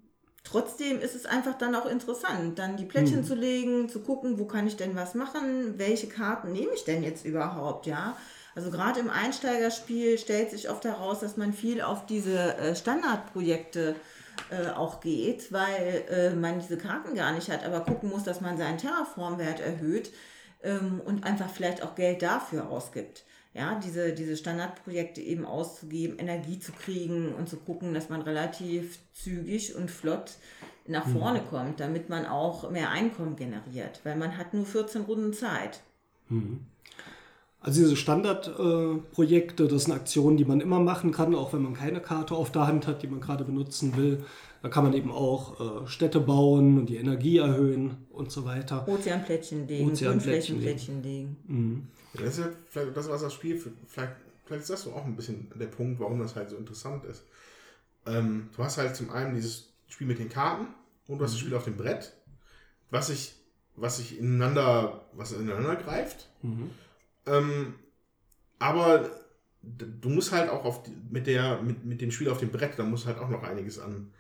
trotzdem 0.52 1.00
ist 1.00 1.16
es 1.16 1.26
einfach 1.26 1.58
dann 1.58 1.76
auch 1.76 1.86
interessant, 1.86 2.58
dann 2.60 2.78
die 2.78 2.86
Plättchen 2.86 3.22
mhm. 3.22 3.26
zu 3.26 3.36
legen, 3.36 3.90
zu 3.90 4.02
gucken, 4.02 4.40
wo 4.40 4.46
kann 4.46 4.68
ich 4.68 4.78
denn 4.78 4.96
was 4.96 5.16
machen, 5.16 5.78
welche 5.78 6.08
Karten 6.08 6.52
nehme 6.52 6.74
ich 6.74 6.84
denn 6.84 7.04
jetzt 7.04 7.26
überhaupt, 7.26 7.86
ja. 7.86 8.18
Also 8.56 8.72
gerade 8.72 9.00
im 9.00 9.10
Einsteigerspiel 9.10 10.18
stellt 10.18 10.50
sich 10.50 10.70
oft 10.70 10.84
heraus, 10.84 11.20
dass 11.20 11.38
man 11.38 11.54
viel 11.54 11.82
auf 11.82 12.08
diese 12.08 12.58
äh, 12.58 12.76
Standardprojekte 12.76 13.96
äh, 14.50 14.72
auch 14.72 15.00
geht, 15.00 15.52
weil 15.52 16.06
äh, 16.10 16.30
man 16.32 16.60
diese 16.60 16.78
Karten 16.78 17.14
gar 17.14 17.34
nicht 17.34 17.52
hat, 17.52 17.64
aber 17.64 17.82
gucken 17.82 18.10
muss, 18.10 18.24
dass 18.24 18.42
man 18.42 18.58
seinen 18.58 18.80
Terraformwert 18.80 19.60
erhöht 19.60 20.12
ähm, 20.64 21.02
und 21.06 21.24
einfach 21.24 21.50
vielleicht 21.50 21.84
auch 21.84 21.94
Geld 21.94 22.24
dafür 22.24 22.70
ausgibt 22.70 23.27
ja, 23.58 23.80
diese, 23.84 24.14
diese 24.14 24.38
Standardprojekte 24.38 25.20
eben 25.20 25.46
auszugeben, 25.46 26.20
Energie 26.20 26.60
zu 26.60 26.72
kriegen 26.72 27.34
und 27.34 27.50
zu 27.50 27.58
gucken, 27.58 27.94
dass 27.94 28.10
man 28.10 28.22
relativ 28.22 29.00
zügig 29.14 29.76
und 29.76 29.90
flott 29.90 30.34
nach 30.88 31.08
mhm. 31.08 31.20
vorne 31.20 31.42
mhm. 31.42 31.48
kommt, 31.48 31.80
damit 31.80 32.08
man 32.08 32.28
auch 32.28 32.70
mehr 32.70 32.92
Einkommen 32.92 33.36
generiert, 33.36 34.02
weil 34.04 34.16
man 34.16 34.38
hat 34.38 34.54
nur 34.54 34.66
14 34.66 35.02
Runden 35.04 35.34
Zeit. 35.34 35.82
Mhm. 36.30 36.60
Also 37.60 37.82
diese 37.82 37.96
Standardprojekte, 37.96 39.64
äh, 39.64 39.68
das 39.68 39.86
sind 39.86 39.94
Aktionen, 39.94 40.38
die 40.38 40.46
man 40.46 40.62
immer 40.62 40.80
machen 40.80 41.12
kann, 41.12 41.34
auch 41.34 41.52
wenn 41.52 41.64
man 41.64 41.74
keine 41.74 42.00
Karte 42.00 42.36
auf 42.36 42.52
der 42.52 42.68
Hand 42.68 42.86
hat, 42.86 43.02
die 43.02 43.08
man 43.08 43.20
gerade 43.20 43.44
benutzen 43.44 43.98
will. 43.98 44.24
Da 44.62 44.70
kann 44.70 44.84
man 44.84 44.94
eben 44.94 45.12
auch 45.12 45.84
äh, 45.84 45.88
Städte 45.88 46.20
bauen 46.20 46.78
und 46.78 46.90
die 46.90 46.98
Energie 46.98 47.38
erhöhen 47.38 47.98
und 48.12 48.32
so 48.32 48.46
weiter. 48.46 48.88
Ozeanplättchen 48.88 49.68
legen, 49.68 49.90
Ozeanplättchen 49.90 50.62
legen. 51.04 51.38
Mhm. 51.48 51.88
Das 52.18 52.38
ist 52.38 52.46
ja 52.46 52.52
vielleicht 52.70 52.96
das, 52.96 53.10
was 53.10 53.22
das 53.22 53.34
Spiel, 53.34 53.58
vielleicht, 53.88 54.14
vielleicht 54.46 54.64
ist 54.64 54.70
das 54.70 54.84
so 54.84 54.94
auch 54.94 55.06
ein 55.06 55.16
bisschen 55.16 55.52
der 55.56 55.68
Punkt, 55.68 56.00
warum 56.00 56.20
das 56.20 56.36
halt 56.36 56.50
so 56.50 56.58
interessant 56.58 57.06
ist. 57.06 57.24
Ähm, 58.06 58.50
du 58.56 58.64
hast 58.64 58.78
halt 58.78 58.96
zum 58.96 59.10
einen 59.10 59.36
dieses 59.36 59.74
Spiel 59.88 60.08
mit 60.08 60.20
den 60.20 60.30
Karten 60.30 60.68
und 61.08 61.20
du 61.20 61.24
hast 61.24 61.34
das 61.34 61.42
mhm. 61.42 61.46
Spiel 61.46 61.58
auf 61.58 61.66
dem 61.66 61.78
Brett, 61.78 62.14
was 62.90 63.08
sich, 63.08 63.36
was 63.76 63.98
sich 63.98 64.18
ineinander, 64.20 65.06
was 65.14 65.32
ineinander 65.32 65.76
greift. 65.76 66.30
Mhm. 66.42 66.72
Ähm, 67.26 67.76
aber 68.60 69.10
du 69.62 70.10
musst 70.10 70.32
halt 70.32 70.50
auch 70.50 70.66
auf 70.66 70.84
die, 70.84 70.96
mit, 71.10 71.28
der, 71.28 71.62
mit, 71.62 71.86
mit 71.86 72.02
dem 72.02 72.12
Spiel 72.12 72.30
auf 72.30 72.40
dem 72.40 72.52
Brett, 72.52 72.78
da 72.78 72.84
musst 72.84 73.06
halt 73.06 73.20
auch 73.20 73.30
noch 73.30 73.44
einiges 73.44 73.80
an 73.80 74.12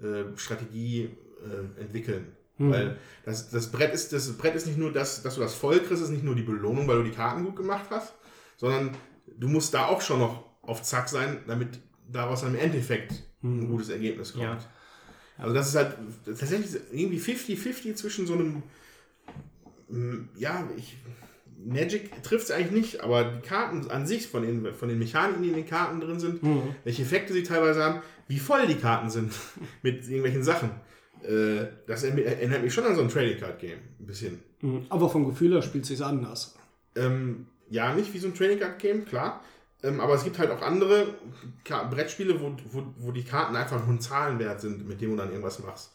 äh, 0.00 0.36
Strategie 0.36 1.10
äh, 1.42 1.80
entwickeln. 1.80 2.36
Mhm. 2.62 2.72
Weil 2.72 2.98
das, 3.24 3.50
das, 3.50 3.70
Brett 3.70 3.92
ist, 3.92 4.12
das 4.12 4.32
Brett 4.36 4.54
ist 4.54 4.66
nicht 4.66 4.78
nur 4.78 4.92
das, 4.92 5.22
dass 5.22 5.34
du 5.34 5.40
das 5.40 5.54
voll 5.54 5.80
kriegst, 5.80 6.02
ist 6.02 6.10
nicht 6.10 6.24
nur 6.24 6.34
die 6.34 6.42
Belohnung, 6.42 6.86
weil 6.88 6.98
du 6.98 7.04
die 7.04 7.10
Karten 7.10 7.44
gut 7.44 7.56
gemacht 7.56 7.86
hast, 7.90 8.14
sondern 8.56 8.96
du 9.38 9.48
musst 9.48 9.74
da 9.74 9.86
auch 9.86 10.00
schon 10.00 10.20
noch 10.20 10.44
auf 10.62 10.82
Zack 10.82 11.08
sein, 11.08 11.38
damit 11.46 11.80
daraus 12.10 12.42
im 12.42 12.54
Endeffekt 12.54 13.22
mhm. 13.42 13.62
ein 13.62 13.68
gutes 13.68 13.88
Ergebnis 13.88 14.32
kommt. 14.32 14.44
Ja. 14.44 14.58
Also 15.38 15.54
das 15.54 15.68
ist 15.68 15.74
halt 15.74 15.96
tatsächlich 16.24 16.80
irgendwie 16.92 17.18
50-50 17.18 17.94
zwischen 17.94 18.26
so 18.26 18.34
einem, 18.34 18.62
mm, 19.88 20.28
ja, 20.36 20.68
ich, 20.76 20.98
Magic 21.64 22.22
trifft 22.22 22.44
es 22.44 22.50
eigentlich 22.50 22.72
nicht, 22.72 23.00
aber 23.00 23.24
die 23.24 23.46
Karten 23.46 23.90
an 23.90 24.06
sich, 24.06 24.28
von 24.28 24.42
den, 24.42 24.74
von 24.74 24.88
den 24.88 24.98
Mechaniken, 24.98 25.42
die 25.42 25.48
in 25.48 25.54
den 25.54 25.66
Karten 25.66 26.00
drin 26.00 26.20
sind, 26.20 26.42
mhm. 26.42 26.74
welche 26.84 27.02
Effekte 27.02 27.32
sie 27.32 27.42
teilweise 27.42 27.82
haben, 27.82 28.02
wie 28.28 28.38
voll 28.38 28.66
die 28.66 28.76
Karten 28.76 29.10
sind 29.10 29.32
mit 29.82 30.02
irgendwelchen 30.04 30.44
Sachen. 30.44 30.70
Äh, 31.22 31.66
das 31.86 32.02
erinnert 32.02 32.62
mich 32.62 32.74
schon 32.74 32.84
an 32.84 32.96
so 32.96 33.02
ein 33.02 33.08
Trading 33.08 33.38
Card 33.38 33.58
Game, 33.58 33.78
ein 34.00 34.06
bisschen. 34.06 34.40
Mhm. 34.60 34.86
Aber 34.88 35.08
vom 35.08 35.26
Gefühl 35.26 35.52
her 35.52 35.62
spielt 35.62 35.84
es 35.84 35.88
sich 35.88 36.02
anders. 36.02 36.56
Ähm, 36.96 37.46
ja, 37.70 37.94
nicht 37.94 38.12
wie 38.12 38.18
so 38.18 38.28
ein 38.28 38.34
Trading 38.34 38.58
Card 38.58 38.78
Game, 38.78 39.04
klar. 39.04 39.42
Ähm, 39.82 40.00
aber 40.00 40.14
es 40.14 40.24
gibt 40.24 40.38
halt 40.38 40.50
auch 40.50 40.62
andere 40.62 41.14
Brettspiele, 41.64 42.40
wo, 42.40 42.54
wo, 42.70 42.84
wo 42.98 43.12
die 43.12 43.24
Karten 43.24 43.56
einfach 43.56 43.80
nur 43.84 43.94
ein 43.94 44.00
Zahlenwert 44.00 44.60
sind, 44.60 44.86
mit 44.86 45.00
dem 45.00 45.10
du 45.10 45.16
dann 45.16 45.30
irgendwas 45.30 45.58
machst. 45.58 45.92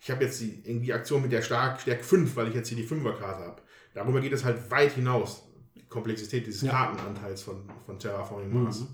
Ich 0.00 0.10
habe 0.10 0.24
jetzt 0.24 0.40
die, 0.40 0.60
irgendwie 0.64 0.92
Aktion 0.92 1.22
mit 1.22 1.32
der 1.32 1.42
Stark, 1.42 1.80
Stärke 1.80 2.04
5, 2.04 2.36
weil 2.36 2.48
ich 2.48 2.54
jetzt 2.54 2.68
hier 2.68 2.76
die 2.76 2.86
5er-Karte 2.86 3.44
habe. 3.44 3.62
Darüber 3.94 4.20
geht 4.20 4.32
es 4.32 4.44
halt 4.44 4.70
weit 4.70 4.92
hinaus, 4.92 5.44
die 5.74 5.84
Komplexität 5.88 6.46
dieses 6.46 6.62
ja. 6.62 6.70
Kartenanteils 6.70 7.42
von, 7.42 7.64
von 7.86 7.98
Terraforming 7.98 8.64
Mars. 8.64 8.80
Mhm. 8.80 8.86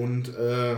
Und 0.00 0.34
äh, 0.36 0.76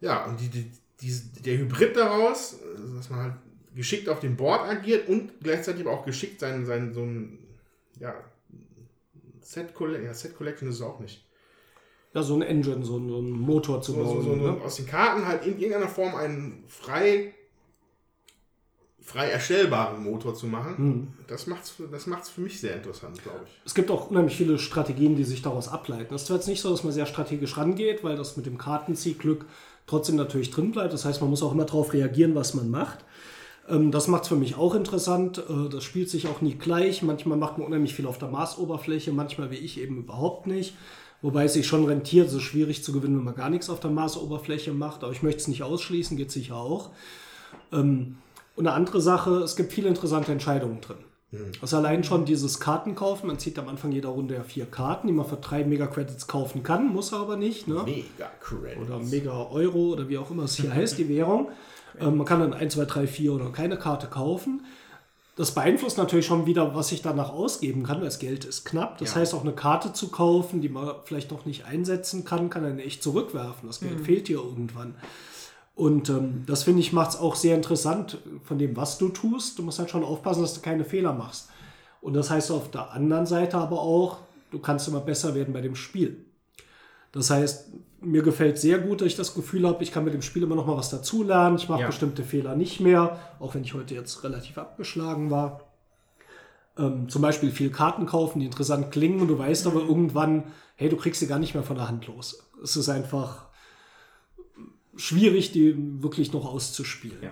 ja, 0.00 0.24
und 0.24 0.40
die, 0.40 0.48
die, 0.48 0.70
die, 1.00 1.42
der 1.42 1.58
Hybrid 1.58 1.96
daraus, 1.96 2.56
dass 2.96 3.10
man 3.10 3.20
halt 3.20 3.34
geschickt 3.74 4.08
auf 4.08 4.20
dem 4.20 4.36
Board 4.36 4.68
agiert 4.68 5.08
und 5.08 5.40
gleichzeitig 5.40 5.86
aber 5.86 5.92
auch 5.92 6.04
geschickt 6.04 6.40
sein, 6.40 6.66
sein 6.66 6.92
so 6.92 7.02
ein 7.02 7.38
ja, 7.98 8.14
Set, 9.40 9.74
Collection, 9.74 10.06
ja, 10.06 10.14
Set 10.14 10.36
Collection 10.36 10.68
ist 10.68 10.76
es 10.76 10.82
auch 10.82 11.00
nicht. 11.00 11.24
Ja, 12.14 12.22
so 12.22 12.34
ein 12.34 12.42
Engine, 12.42 12.84
so 12.84 12.98
ein, 12.98 13.08
so 13.08 13.18
ein 13.20 13.30
Motor 13.30 13.80
zu 13.82 13.92
so, 13.92 14.02
bauen. 14.02 14.22
So, 14.22 14.30
so, 14.30 14.36
ne? 14.36 14.60
Aus 14.64 14.76
den 14.76 14.86
Karten 14.86 15.26
halt 15.26 15.46
in 15.46 15.58
irgendeiner 15.58 15.88
Form 15.88 16.16
einen 16.16 16.64
frei, 16.66 17.34
frei 19.00 19.28
erstellbaren 19.28 20.02
Motor 20.02 20.34
zu 20.34 20.46
machen. 20.46 20.76
Hm. 20.76 21.08
Das 21.28 21.46
macht 21.46 21.64
es 21.64 21.74
das 21.90 22.06
macht's 22.08 22.28
für 22.28 22.40
mich 22.40 22.60
sehr 22.60 22.74
interessant, 22.74 23.22
glaube 23.22 23.40
ich. 23.44 23.60
Es 23.64 23.74
gibt 23.74 23.92
auch 23.92 24.10
unheimlich 24.10 24.36
viele 24.36 24.58
Strategien, 24.58 25.14
die 25.14 25.24
sich 25.24 25.42
daraus 25.42 25.68
ableiten. 25.68 26.12
Es 26.14 26.22
ist 26.22 26.26
zwar 26.26 26.38
jetzt 26.38 26.48
nicht 26.48 26.60
so, 26.60 26.70
dass 26.70 26.82
man 26.82 26.92
sehr 26.92 27.06
strategisch 27.06 27.56
rangeht, 27.56 28.02
weil 28.02 28.16
das 28.16 28.36
mit 28.36 28.46
dem 28.46 28.58
Kartenziehglück 28.58 29.46
trotzdem 29.90 30.16
natürlich 30.16 30.50
drin 30.50 30.72
bleibt. 30.72 30.92
Das 30.92 31.04
heißt, 31.04 31.20
man 31.20 31.30
muss 31.30 31.42
auch 31.42 31.52
immer 31.52 31.64
darauf 31.64 31.92
reagieren, 31.92 32.34
was 32.34 32.54
man 32.54 32.70
macht. 32.70 33.04
Ähm, 33.68 33.90
das 33.90 34.08
macht 34.08 34.22
es 34.22 34.28
für 34.28 34.36
mich 34.36 34.56
auch 34.56 34.74
interessant. 34.74 35.38
Äh, 35.38 35.68
das 35.68 35.84
spielt 35.84 36.08
sich 36.08 36.28
auch 36.28 36.40
nie 36.40 36.54
gleich. 36.54 37.02
Manchmal 37.02 37.38
macht 37.38 37.58
man 37.58 37.66
unheimlich 37.66 37.94
viel 37.94 38.06
auf 38.06 38.18
der 38.18 38.28
Marsoberfläche, 38.28 39.12
manchmal 39.12 39.50
wie 39.50 39.56
ich 39.56 39.80
eben 39.80 39.98
überhaupt 39.98 40.46
nicht. 40.46 40.74
Wobei 41.22 41.44
es 41.44 41.52
sich 41.52 41.66
schon 41.66 41.84
rentiert, 41.84 42.28
es 42.28 42.34
ist 42.34 42.42
schwierig 42.42 42.82
zu 42.82 42.92
gewinnen, 42.92 43.18
wenn 43.18 43.24
man 43.24 43.34
gar 43.34 43.50
nichts 43.50 43.68
auf 43.68 43.80
der 43.80 43.90
Marsoberfläche 43.90 44.72
macht. 44.72 45.02
Aber 45.02 45.12
ich 45.12 45.22
möchte 45.22 45.40
es 45.40 45.48
nicht 45.48 45.62
ausschließen, 45.62 46.16
geht 46.16 46.30
sicher 46.30 46.56
auch. 46.56 46.90
Ähm, 47.72 48.16
und 48.56 48.66
eine 48.66 48.74
andere 48.74 49.00
Sache, 49.00 49.36
es 49.38 49.56
gibt 49.56 49.72
viele 49.72 49.88
interessante 49.88 50.32
Entscheidungen 50.32 50.80
drin. 50.80 50.98
Mhm. 51.32 51.52
Also 51.60 51.76
allein 51.76 52.02
schon 52.04 52.24
dieses 52.24 52.60
Kartenkaufen, 52.60 53.26
man 53.26 53.38
zieht 53.38 53.58
am 53.58 53.68
Anfang 53.68 53.92
jeder 53.92 54.08
Runde 54.10 54.34
ja 54.34 54.42
vier 54.42 54.66
Karten, 54.66 55.06
die 55.06 55.12
man 55.12 55.26
für 55.26 55.36
drei 55.36 55.64
Mega-Credits 55.64 56.26
kaufen 56.26 56.62
kann, 56.62 56.92
muss 56.92 57.12
er 57.12 57.20
aber 57.20 57.36
nicht. 57.36 57.68
Ne? 57.68 57.82
Mega-Credits. 57.84 58.80
Oder 58.80 58.98
Mega-Euro 58.98 59.92
oder 59.92 60.08
wie 60.08 60.18
auch 60.18 60.30
immer 60.30 60.44
es 60.44 60.56
hier 60.56 60.72
heißt, 60.74 60.98
die 60.98 61.08
Währung. 61.08 61.48
Ähm, 61.98 62.16
man 62.16 62.24
kann 62.24 62.38
dann 62.38 62.54
1, 62.54 62.74
2, 62.74 62.84
3, 62.84 63.06
4 63.08 63.32
oder 63.32 63.50
keine 63.50 63.76
Karte 63.76 64.06
kaufen. 64.06 64.64
Das 65.34 65.54
beeinflusst 65.54 65.98
natürlich 65.98 66.26
schon 66.26 66.46
wieder, 66.46 66.74
was 66.74 66.92
ich 66.92 67.02
danach 67.02 67.30
ausgeben 67.30 67.82
kann, 67.82 67.98
weil 67.98 68.04
das 68.04 68.18
Geld 68.18 68.44
ist 68.44 68.64
knapp. 68.64 68.98
Das 68.98 69.10
ja. 69.10 69.20
heißt, 69.20 69.34
auch 69.34 69.42
eine 69.42 69.52
Karte 69.52 69.92
zu 69.92 70.08
kaufen, 70.08 70.60
die 70.60 70.68
man 70.68 70.94
vielleicht 71.04 71.30
noch 71.30 71.46
nicht 71.46 71.64
einsetzen 71.64 72.24
kann, 72.24 72.48
kann 72.48 72.62
dann 72.62 72.78
echt 72.78 73.02
zurückwerfen. 73.02 73.66
Das 73.66 73.80
Geld 73.80 73.98
mhm. 73.98 74.04
fehlt 74.04 74.28
hier 74.28 74.36
irgendwann. 74.38 74.94
Und 75.80 76.10
ähm, 76.10 76.42
das 76.44 76.64
finde 76.64 76.80
ich 76.80 76.92
macht 76.92 77.12
es 77.12 77.16
auch 77.16 77.34
sehr 77.34 77.56
interessant 77.56 78.18
von 78.44 78.58
dem, 78.58 78.76
was 78.76 78.98
du 78.98 79.08
tust. 79.08 79.58
Du 79.58 79.62
musst 79.62 79.78
halt 79.78 79.88
schon 79.88 80.04
aufpassen, 80.04 80.42
dass 80.42 80.52
du 80.52 80.60
keine 80.60 80.84
Fehler 80.84 81.14
machst. 81.14 81.48
Und 82.02 82.12
das 82.12 82.28
heißt 82.28 82.50
auf 82.50 82.70
der 82.70 82.90
anderen 82.92 83.24
Seite 83.24 83.56
aber 83.56 83.80
auch, 83.80 84.18
du 84.50 84.58
kannst 84.58 84.88
immer 84.88 85.00
besser 85.00 85.34
werden 85.34 85.54
bei 85.54 85.62
dem 85.62 85.74
Spiel. 85.74 86.26
Das 87.12 87.30
heißt, 87.30 87.70
mir 88.02 88.20
gefällt 88.22 88.58
sehr 88.58 88.78
gut, 88.78 89.00
dass 89.00 89.06
ich 89.06 89.16
das 89.16 89.32
Gefühl 89.32 89.66
habe, 89.66 89.82
ich 89.82 89.90
kann 89.90 90.04
mit 90.04 90.12
dem 90.12 90.20
Spiel 90.20 90.42
immer 90.42 90.54
noch 90.54 90.66
mal 90.66 90.76
was 90.76 90.90
dazulernen. 90.90 91.56
Ich 91.56 91.70
mache 91.70 91.80
Ja. 91.80 91.86
bestimmte 91.86 92.24
Fehler 92.24 92.56
nicht 92.56 92.80
mehr, 92.80 93.18
auch 93.38 93.54
wenn 93.54 93.64
ich 93.64 93.72
heute 93.72 93.94
jetzt 93.94 94.22
relativ 94.22 94.58
abgeschlagen 94.58 95.30
war. 95.30 95.62
Ähm, 96.76 97.08
zum 97.08 97.22
Beispiel 97.22 97.52
viel 97.52 97.70
Karten 97.70 98.04
kaufen, 98.04 98.40
die 98.40 98.44
interessant 98.44 98.90
klingen 98.90 99.22
und 99.22 99.28
du 99.28 99.38
weißt 99.38 99.66
aber 99.66 99.80
irgendwann, 99.80 100.44
hey, 100.76 100.90
du 100.90 100.98
kriegst 100.98 101.20
sie 101.20 101.26
gar 101.26 101.38
nicht 101.38 101.54
mehr 101.54 101.64
von 101.64 101.76
der 101.76 101.88
Hand 101.88 102.06
los. 102.06 102.50
Es 102.62 102.76
ist 102.76 102.90
einfach 102.90 103.46
schwierig, 104.96 105.52
die 105.52 105.74
wirklich 106.02 106.32
noch 106.32 106.44
auszuspielen. 106.44 107.18
Ja. 107.22 107.30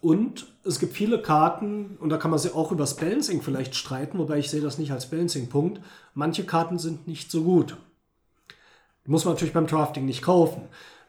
Und 0.00 0.46
es 0.64 0.78
gibt 0.78 0.94
viele 0.94 1.20
Karten, 1.20 1.96
und 1.98 2.10
da 2.10 2.18
kann 2.18 2.30
man 2.30 2.38
sich 2.38 2.54
auch 2.54 2.70
über 2.70 2.82
das 2.82 2.96
Balancing 2.96 3.42
vielleicht 3.42 3.74
streiten, 3.74 4.18
wobei 4.18 4.38
ich 4.38 4.48
sehe 4.48 4.60
das 4.60 4.78
nicht 4.78 4.92
als 4.92 5.10
Balancing-Punkt. 5.10 5.80
Manche 6.14 6.44
Karten 6.44 6.78
sind 6.78 7.08
nicht 7.08 7.30
so 7.30 7.42
gut. 7.42 7.76
Muss 9.04 9.24
man 9.24 9.34
natürlich 9.34 9.54
beim 9.54 9.66
Drafting 9.66 10.04
nicht 10.04 10.22
kaufen. 10.22 10.62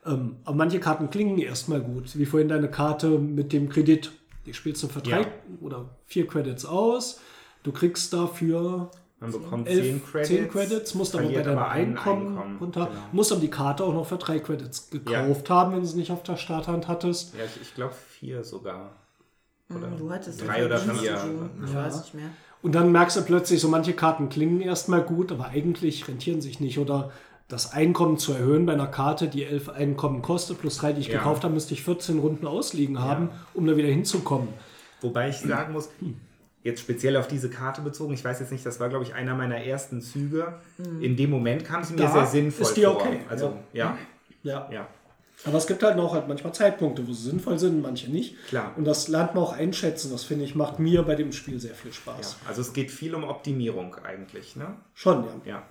Ähm, 0.06 0.38
aber 0.46 0.56
manche 0.56 0.80
Karten 0.80 1.10
klingen 1.10 1.38
erstmal 1.38 1.82
gut. 1.82 2.18
Wie 2.18 2.26
vorhin 2.26 2.48
deine 2.48 2.72
Karte 2.72 3.20
mit 3.20 3.52
dem 3.52 3.68
Kredit. 3.70 4.12
Die 4.46 4.54
spielst 4.54 4.82
du 4.82 4.88
für 4.88 5.02
drei 5.02 5.22
Ja. 5.22 5.28
oder 5.60 5.98
vier 6.06 6.26
Credits 6.26 6.66
aus. 6.66 7.20
Du 7.64 7.74
kriegst 7.74 8.14
dafür 8.14 8.90
Man 9.22 9.32
bekommt 9.34 9.68
elf, 9.68 9.82
10 9.84 10.06
Credits. 10.06 10.28
zehn 10.30 10.50
Credits, 10.50 10.96
musst 10.96 11.14
aber 11.16 11.28
bei 11.28 11.42
deinem 11.42 11.58
Einkommen, 11.60 12.28
Einkommen, 12.30 12.58
runter, 12.58 12.86
genau. 12.86 13.02
musst 13.12 13.32
aber 13.34 13.42
die 13.42 13.50
Karte 13.50 13.84
auch 13.84 13.94
noch 13.94 14.06
für 14.08 14.16
drei 14.18 14.40
Credits 14.40 14.90
gekauft 14.90 15.50
haben, 15.50 15.74
wenn 15.74 15.80
du 15.80 15.86
es 15.86 15.96
nicht 15.96 16.12
auf 16.12 16.24
der 16.24 16.38
Starthand 16.38 16.88
hattest. 16.88 17.34
Ja, 17.36 17.44
ich, 17.44 17.62
ich 17.62 17.76
glaube 17.76 17.94
vier 17.94 18.44
sogar. 18.46 18.92
Oder 19.76 19.88
Du 19.90 20.10
hattest 20.10 20.42
drei 20.48 20.66
oder 20.66 20.80
so 20.80 20.92
vier. 20.94 21.50
Ich 21.66 21.74
Ja. 21.74 21.84
weiß 21.86 21.98
nicht 22.02 22.14
mehr. 22.16 22.30
Und 22.62 22.74
dann 22.76 22.92
merkst 22.92 23.18
du 23.18 23.22
plötzlich, 23.22 23.60
so 23.62 23.68
manche 23.68 23.94
Karten 23.94 24.30
klingen 24.30 24.62
erstmal 24.62 25.02
gut, 25.02 25.32
aber 25.32 25.48
eigentlich 25.48 26.08
rentieren 26.08 26.42
sich 26.42 26.60
nicht. 26.60 26.80
Oder 26.80 27.12
das 27.48 27.72
Einkommen 27.74 28.18
zu 28.18 28.34
erhöhen 28.34 28.66
bei 28.66 28.74
einer 28.74 28.88
Karte, 28.88 29.28
die 29.28 29.44
elf 29.44 29.70
Einkommen 29.70 30.22
kostet, 30.22 30.60
plus 30.60 30.78
drei, 30.78 30.94
die 30.94 31.02
ich 31.02 31.08
Ja. 31.08 31.18
gekauft 31.20 31.44
habe, 31.44 31.54
müsste 31.54 31.74
ich 31.74 31.84
14 31.84 32.20
Runden 32.20 32.48
ausliegen 32.48 33.00
haben, 33.00 33.30
um 33.54 33.66
da 33.68 33.76
wieder 33.78 33.88
hinzukommen. 33.90 34.50
Wobei 35.02 35.30
ich 35.30 35.38
sagen 35.40 35.74
muss, 35.74 35.90
jetzt 36.64 36.82
speziell 36.82 37.16
auf 37.18 37.28
diese 37.28 37.50
Karte 37.50 37.82
bezogen, 37.82 38.14
ich 38.14 38.24
weiß 38.24 38.40
jetzt 38.40 38.52
nicht, 38.52 38.66
das 38.66 38.80
war 38.80 38.90
glaube 38.90 39.06
ich 39.06 39.14
einer 39.14 39.36
meiner 39.36 39.58
ersten 39.64 40.02
Züge. 40.02 40.60
In 41.02 41.16
dem 41.16 41.30
Moment 41.30 41.64
kam 41.66 41.82
es 41.82 41.90
mir 41.90 41.98
Da 41.98 42.12
sehr 42.12 42.26
sinnvoll 42.26 42.66
ist 42.66 42.76
die 42.78 42.84
vor. 42.84 42.96
okay, 42.98 43.22
Also 43.30 43.58
ja, 43.74 43.98
Ja. 44.44 44.70
ja, 44.72 44.88
Aber 45.46 45.58
es 45.58 45.68
gibt 45.68 45.82
halt 45.84 45.96
noch 45.96 46.14
halt 46.14 46.28
manchmal 46.28 46.54
Zeitpunkte, 46.54 47.08
wo 47.08 47.14
sie 47.14 47.30
sinnvoll 47.30 47.58
sind, 47.60 47.82
manche 47.82 48.12
nicht. 48.12 48.36
Klar. 48.48 48.74
Und 48.76 48.86
das 48.86 49.08
lernt 49.08 49.36
man 49.36 49.44
auch 49.44 49.54
einschätzen. 49.54 50.12
Das 50.12 50.24
finde 50.24 50.44
ich, 50.46 50.54
macht 50.56 50.80
mir 50.80 51.04
bei 51.04 51.16
dem 51.16 51.32
Spiel 51.32 51.60
sehr 51.60 51.76
viel 51.76 51.92
ja. 51.92 51.96
Spaß. 51.98 52.38
Also 52.48 52.62
es 52.62 52.74
geht 52.74 52.92
viel 52.92 53.16
um 53.16 53.24
Optimierung 53.24 53.96
eigentlich, 54.04 54.56
ne? 54.56 54.76
Schon, 54.94 55.24
ja. 55.24 55.52
Ja. 55.52 55.64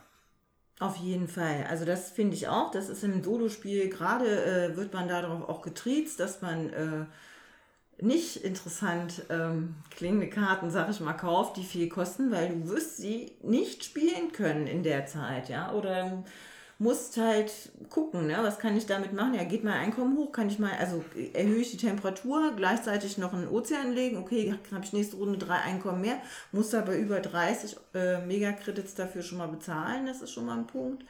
Auf 0.81 0.97
jeden 0.97 1.27
Fall. 1.27 1.67
Also 1.69 1.85
das 1.85 2.11
finde 2.11 2.37
ich 2.37 2.47
auch. 2.49 2.71
Das 2.71 2.89
ist 2.89 3.03
im 3.03 3.23
Solo-Spiel 3.23 3.89
gerade 3.89 4.27
äh, 4.73 4.77
wird 4.77 4.95
man 4.95 5.09
darauf 5.09 5.49
auch 5.49 5.61
getriezt, 5.61 6.21
dass 6.21 6.41
man 6.41 6.71
äh, 6.71 7.05
nicht 8.01 8.37
interessant 8.37 9.23
ähm, 9.29 9.75
klingende 9.91 10.29
Karten, 10.29 10.71
sag 10.71 10.89
ich 10.91 11.01
mal, 11.01 11.15
kauft, 11.15 11.57
die 11.57 11.65
viel 11.65 11.89
kosten, 11.89 12.31
weil 12.31 12.49
du 12.49 12.69
wirst 12.69 12.97
sie 12.99 13.33
nicht 13.43 13.85
spielen 13.85 14.33
können 14.33 14.67
in 14.67 14.83
der 14.83 15.07
Zeit, 15.07 15.49
ja. 15.49 15.73
Oder 15.73 16.23
musst 16.79 17.17
halt 17.17 17.53
gucken, 17.91 18.29
ne? 18.29 18.39
was 18.41 18.61
kann 18.61 18.77
ich 18.77 18.87
damit 18.87 19.13
machen? 19.13 19.35
Ja, 19.35 19.43
geht 19.43 19.65
mein 19.65 19.75
Einkommen 19.75 20.17
hoch? 20.17 20.31
Kann 20.31 20.49
ich 20.49 20.61
mal, 20.61 20.73
also 20.79 21.05
erhöhe 21.33 21.59
ich 21.59 21.73
die 21.73 21.77
Temperatur, 21.77 22.53
gleichzeitig 22.55 23.19
noch 23.19 23.33
einen 23.33 23.49
Ozean 23.49 23.93
legen? 23.93 24.19
Okay, 24.19 24.55
habe 24.73 24.85
ich 24.85 24.93
nächste 24.93 25.17
Runde 25.17 25.39
drei 25.39 25.57
Einkommen 25.57 26.01
mehr, 26.01 26.21
muss 26.53 26.75
aber 26.75 26.95
über 26.97 27.19
30 27.19 27.77
äh, 27.95 28.25
Megakredits 28.25 28.95
dafür 28.95 29.23
schon 29.23 29.39
mal 29.39 29.49
bezahlen, 29.49 30.07
das 30.07 30.23
ist 30.23 30.31
schon 30.31 30.47
mal 30.47 30.59
ein 30.59 30.69
Punkt. 30.69 31.05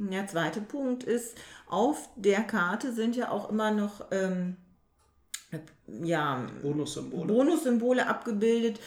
Der 0.00 0.28
zweite 0.28 0.60
Punkt 0.60 1.02
ist, 1.02 1.36
auf 1.66 2.08
der 2.14 2.42
Karte 2.42 2.92
sind 2.92 3.16
ja 3.16 3.32
auch 3.32 3.50
immer 3.50 3.72
noch 3.72 4.06
ähm, 4.12 4.56
ja, 6.02 6.46
Bonussymbole. 6.62 7.26
Bonussymbole 7.26 8.06
abgebildet, 8.06 8.78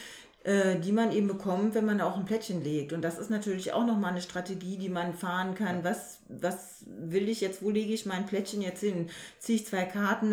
äh, 0.43 0.79
die 0.79 0.91
man 0.91 1.11
eben 1.11 1.27
bekommt, 1.27 1.75
wenn 1.75 1.85
man 1.85 2.01
auch 2.01 2.17
ein 2.17 2.25
Plättchen 2.25 2.63
legt. 2.63 2.93
Und 2.93 3.03
das 3.03 3.19
ist 3.19 3.29
natürlich 3.29 3.73
auch 3.73 3.85
nochmal 3.85 4.11
eine 4.11 4.21
Strategie, 4.21 4.77
die 4.77 4.89
man 4.89 5.13
fahren 5.13 5.53
kann. 5.53 5.83
Was, 5.83 6.19
was 6.29 6.83
will 6.85 7.29
ich 7.29 7.41
jetzt, 7.41 7.61
wo 7.61 7.69
lege 7.69 7.93
ich 7.93 8.07
mein 8.07 8.25
Plättchen 8.25 8.61
jetzt 8.61 8.79
hin? 8.79 9.09
Ziehe 9.37 9.59
ich 9.59 9.67
zwei 9.67 9.85
Karten, 9.85 10.31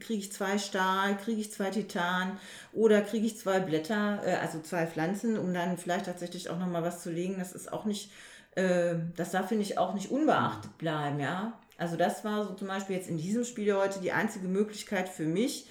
kriege 0.00 0.20
ich 0.20 0.32
zwei 0.32 0.56
Stahl, 0.56 1.16
kriege 1.18 1.42
ich 1.42 1.52
zwei 1.52 1.68
Titan 1.68 2.38
oder 2.72 3.02
kriege 3.02 3.26
ich 3.26 3.38
zwei 3.38 3.60
Blätter, 3.60 4.22
äh, 4.24 4.36
also 4.36 4.60
zwei 4.60 4.86
Pflanzen, 4.86 5.38
um 5.38 5.52
dann 5.52 5.76
vielleicht 5.76 6.06
tatsächlich 6.06 6.48
auch 6.48 6.58
nochmal 6.58 6.82
was 6.82 7.02
zu 7.02 7.10
legen. 7.10 7.36
Das 7.38 7.52
ist 7.52 7.70
auch 7.70 7.84
nicht, 7.84 8.10
äh, 8.54 8.94
das 9.16 9.32
darf, 9.32 9.48
finde 9.48 9.64
ich, 9.64 9.76
auch 9.76 9.92
nicht 9.92 10.10
unbeachtet 10.10 10.78
bleiben, 10.78 11.20
ja. 11.20 11.52
Also 11.80 11.96
das 11.96 12.24
war 12.24 12.46
so 12.46 12.52
zum 12.52 12.68
Beispiel 12.68 12.96
jetzt 12.96 13.08
in 13.08 13.16
diesem 13.16 13.44
Spiel 13.44 13.74
heute 13.74 14.00
die 14.00 14.12
einzige 14.12 14.48
Möglichkeit 14.48 15.08
für 15.08 15.24
mich, 15.24 15.66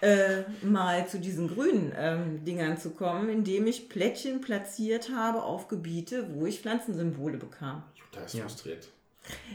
äh, 0.00 0.42
mal 0.62 1.08
zu 1.08 1.18
diesen 1.18 1.48
grünen 1.48 1.92
ähm, 1.98 2.44
Dingern 2.44 2.78
zu 2.78 2.90
kommen, 2.90 3.28
indem 3.28 3.66
ich 3.66 3.88
Plättchen 3.88 4.40
platziert 4.40 5.10
habe 5.14 5.42
auf 5.42 5.66
Gebiete, 5.66 6.28
wo 6.34 6.46
ich 6.46 6.60
Pflanzensymbole 6.60 7.36
bekam. 7.36 7.82
Da 8.12 8.22
ist 8.22 8.38
frustriert. 8.38 8.88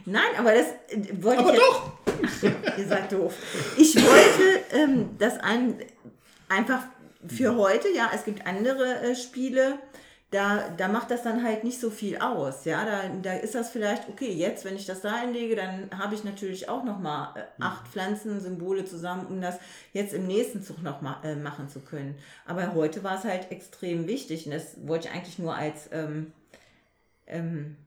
Nein, 0.05 0.35
aber 0.37 0.53
das 0.53 0.67
äh, 0.89 1.23
wollte 1.23 1.39
Aber 1.39 1.53
ich 1.53 1.61
jetzt, 2.21 2.43
Ihr 2.77 2.87
seid 2.87 3.11
doof. 3.13 3.33
Ich 3.77 3.95
wollte 3.95 4.65
ähm, 4.73 5.17
das 5.17 5.37
ein, 5.37 5.77
einfach 6.49 6.83
für 7.25 7.55
heute, 7.55 7.87
ja, 7.95 8.11
es 8.13 8.25
gibt 8.25 8.45
andere 8.45 9.01
äh, 9.01 9.15
Spiele, 9.15 9.79
da, 10.35 10.67
da 10.75 10.89
macht 10.89 11.11
das 11.11 11.23
dann 11.23 11.43
halt 11.43 11.63
nicht 11.63 11.79
so 11.79 11.89
viel 11.89 12.17
aus. 12.17 12.65
Ja, 12.65 12.83
da, 12.85 13.07
da 13.21 13.33
ist 13.33 13.55
das 13.55 13.69
vielleicht, 13.69 14.09
okay, 14.09 14.29
jetzt, 14.29 14.65
wenn 14.65 14.75
ich 14.75 14.85
das 14.85 14.99
da 14.99 15.15
einlege, 15.15 15.55
dann 15.55 15.89
habe 15.97 16.13
ich 16.13 16.25
natürlich 16.25 16.67
auch 16.67 16.83
nochmal 16.83 17.29
äh, 17.35 17.61
acht 17.61 17.87
Pflanzensymbole 17.87 18.83
zusammen, 18.83 19.27
um 19.27 19.39
das 19.41 19.57
jetzt 19.93 20.13
im 20.13 20.27
nächsten 20.27 20.61
Zug 20.61 20.83
noch 20.83 21.01
mal, 21.01 21.17
äh, 21.23 21.35
machen 21.35 21.69
zu 21.69 21.79
können. 21.79 22.17
Aber 22.45 22.73
heute 22.73 23.01
war 23.01 23.17
es 23.17 23.23
halt 23.23 23.49
extrem 23.49 24.07
wichtig 24.07 24.45
und 24.45 24.51
das 24.51 24.75
wollte 24.85 25.07
ich 25.07 25.13
eigentlich 25.13 25.39
nur 25.39 25.55
als 25.55 25.89
ähm, 25.93 26.33
ähm, 27.27 27.77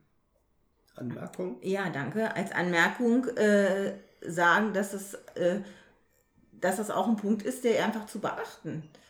Anmerkung. 0.97 1.59
ja, 1.61 1.91
danke. 1.91 2.35
Als 2.35 2.53
Anmerkung 2.53 3.27
äh, 3.37 3.93
sagen, 4.23 4.73
dass 4.73 4.95
es, 4.95 5.15
äh, 5.35 5.61
dass 6.53 6.79
das 6.79 6.91
auch 6.91 7.09
ein 7.09 7.17
Punkt 7.17 7.43
ist, 7.43 7.65
der 7.65 7.85
einfach 7.85 8.07
zu 8.07 8.21
beachten 8.21 8.85
ist. 8.91 9.08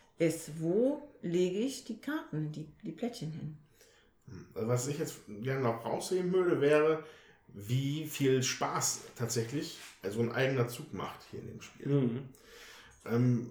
Wo 0.59 1.03
lege 1.23 1.59
ich 1.59 1.85
die 1.85 2.01
Karten, 2.01 2.53
die, 2.53 2.67
die 2.85 2.93
Plättchen 2.93 3.33
hin? 3.33 3.57
Also 4.55 4.69
was 4.69 4.89
ich 4.89 4.99
jetzt 4.99 5.17
gerne 5.43 5.63
noch 5.63 5.85
rausheben 5.85 6.33
würde, 6.33 6.61
wäre, 6.61 7.05
wie 7.49 8.07
viel 8.07 8.43
Spaß 8.43 9.01
tatsächlich 9.17 9.79
so 10.11 10.21
ein 10.21 10.33
eigener 10.33 10.69
Zug 10.69 10.93
macht 10.93 11.21
hier 11.31 11.41
in 11.41 11.49
dem 11.49 11.63
Spiel. 11.63 11.87
Mhm. 11.87 12.29
Ähm, 13.07 13.51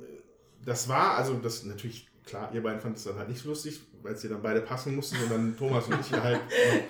das 0.63 0.87
war, 0.87 1.15
also 1.17 1.33
das 1.35 1.63
natürlich, 1.63 2.07
klar, 2.25 2.51
ihr 2.53 2.61
beiden 2.61 2.79
fandet 2.79 2.99
es 2.99 3.05
dann 3.05 3.17
halt 3.17 3.29
nicht 3.29 3.41
so 3.41 3.49
lustig, 3.49 3.79
weil 4.03 4.13
es 4.13 4.23
ihr 4.23 4.29
dann 4.29 4.41
beide 4.41 4.61
passen 4.61 4.95
mussten 4.95 5.17
und 5.23 5.31
dann 5.31 5.57
Thomas 5.57 5.87
und 5.87 5.99
ich 5.99 6.07
hier 6.07 6.23
halt 6.23 6.41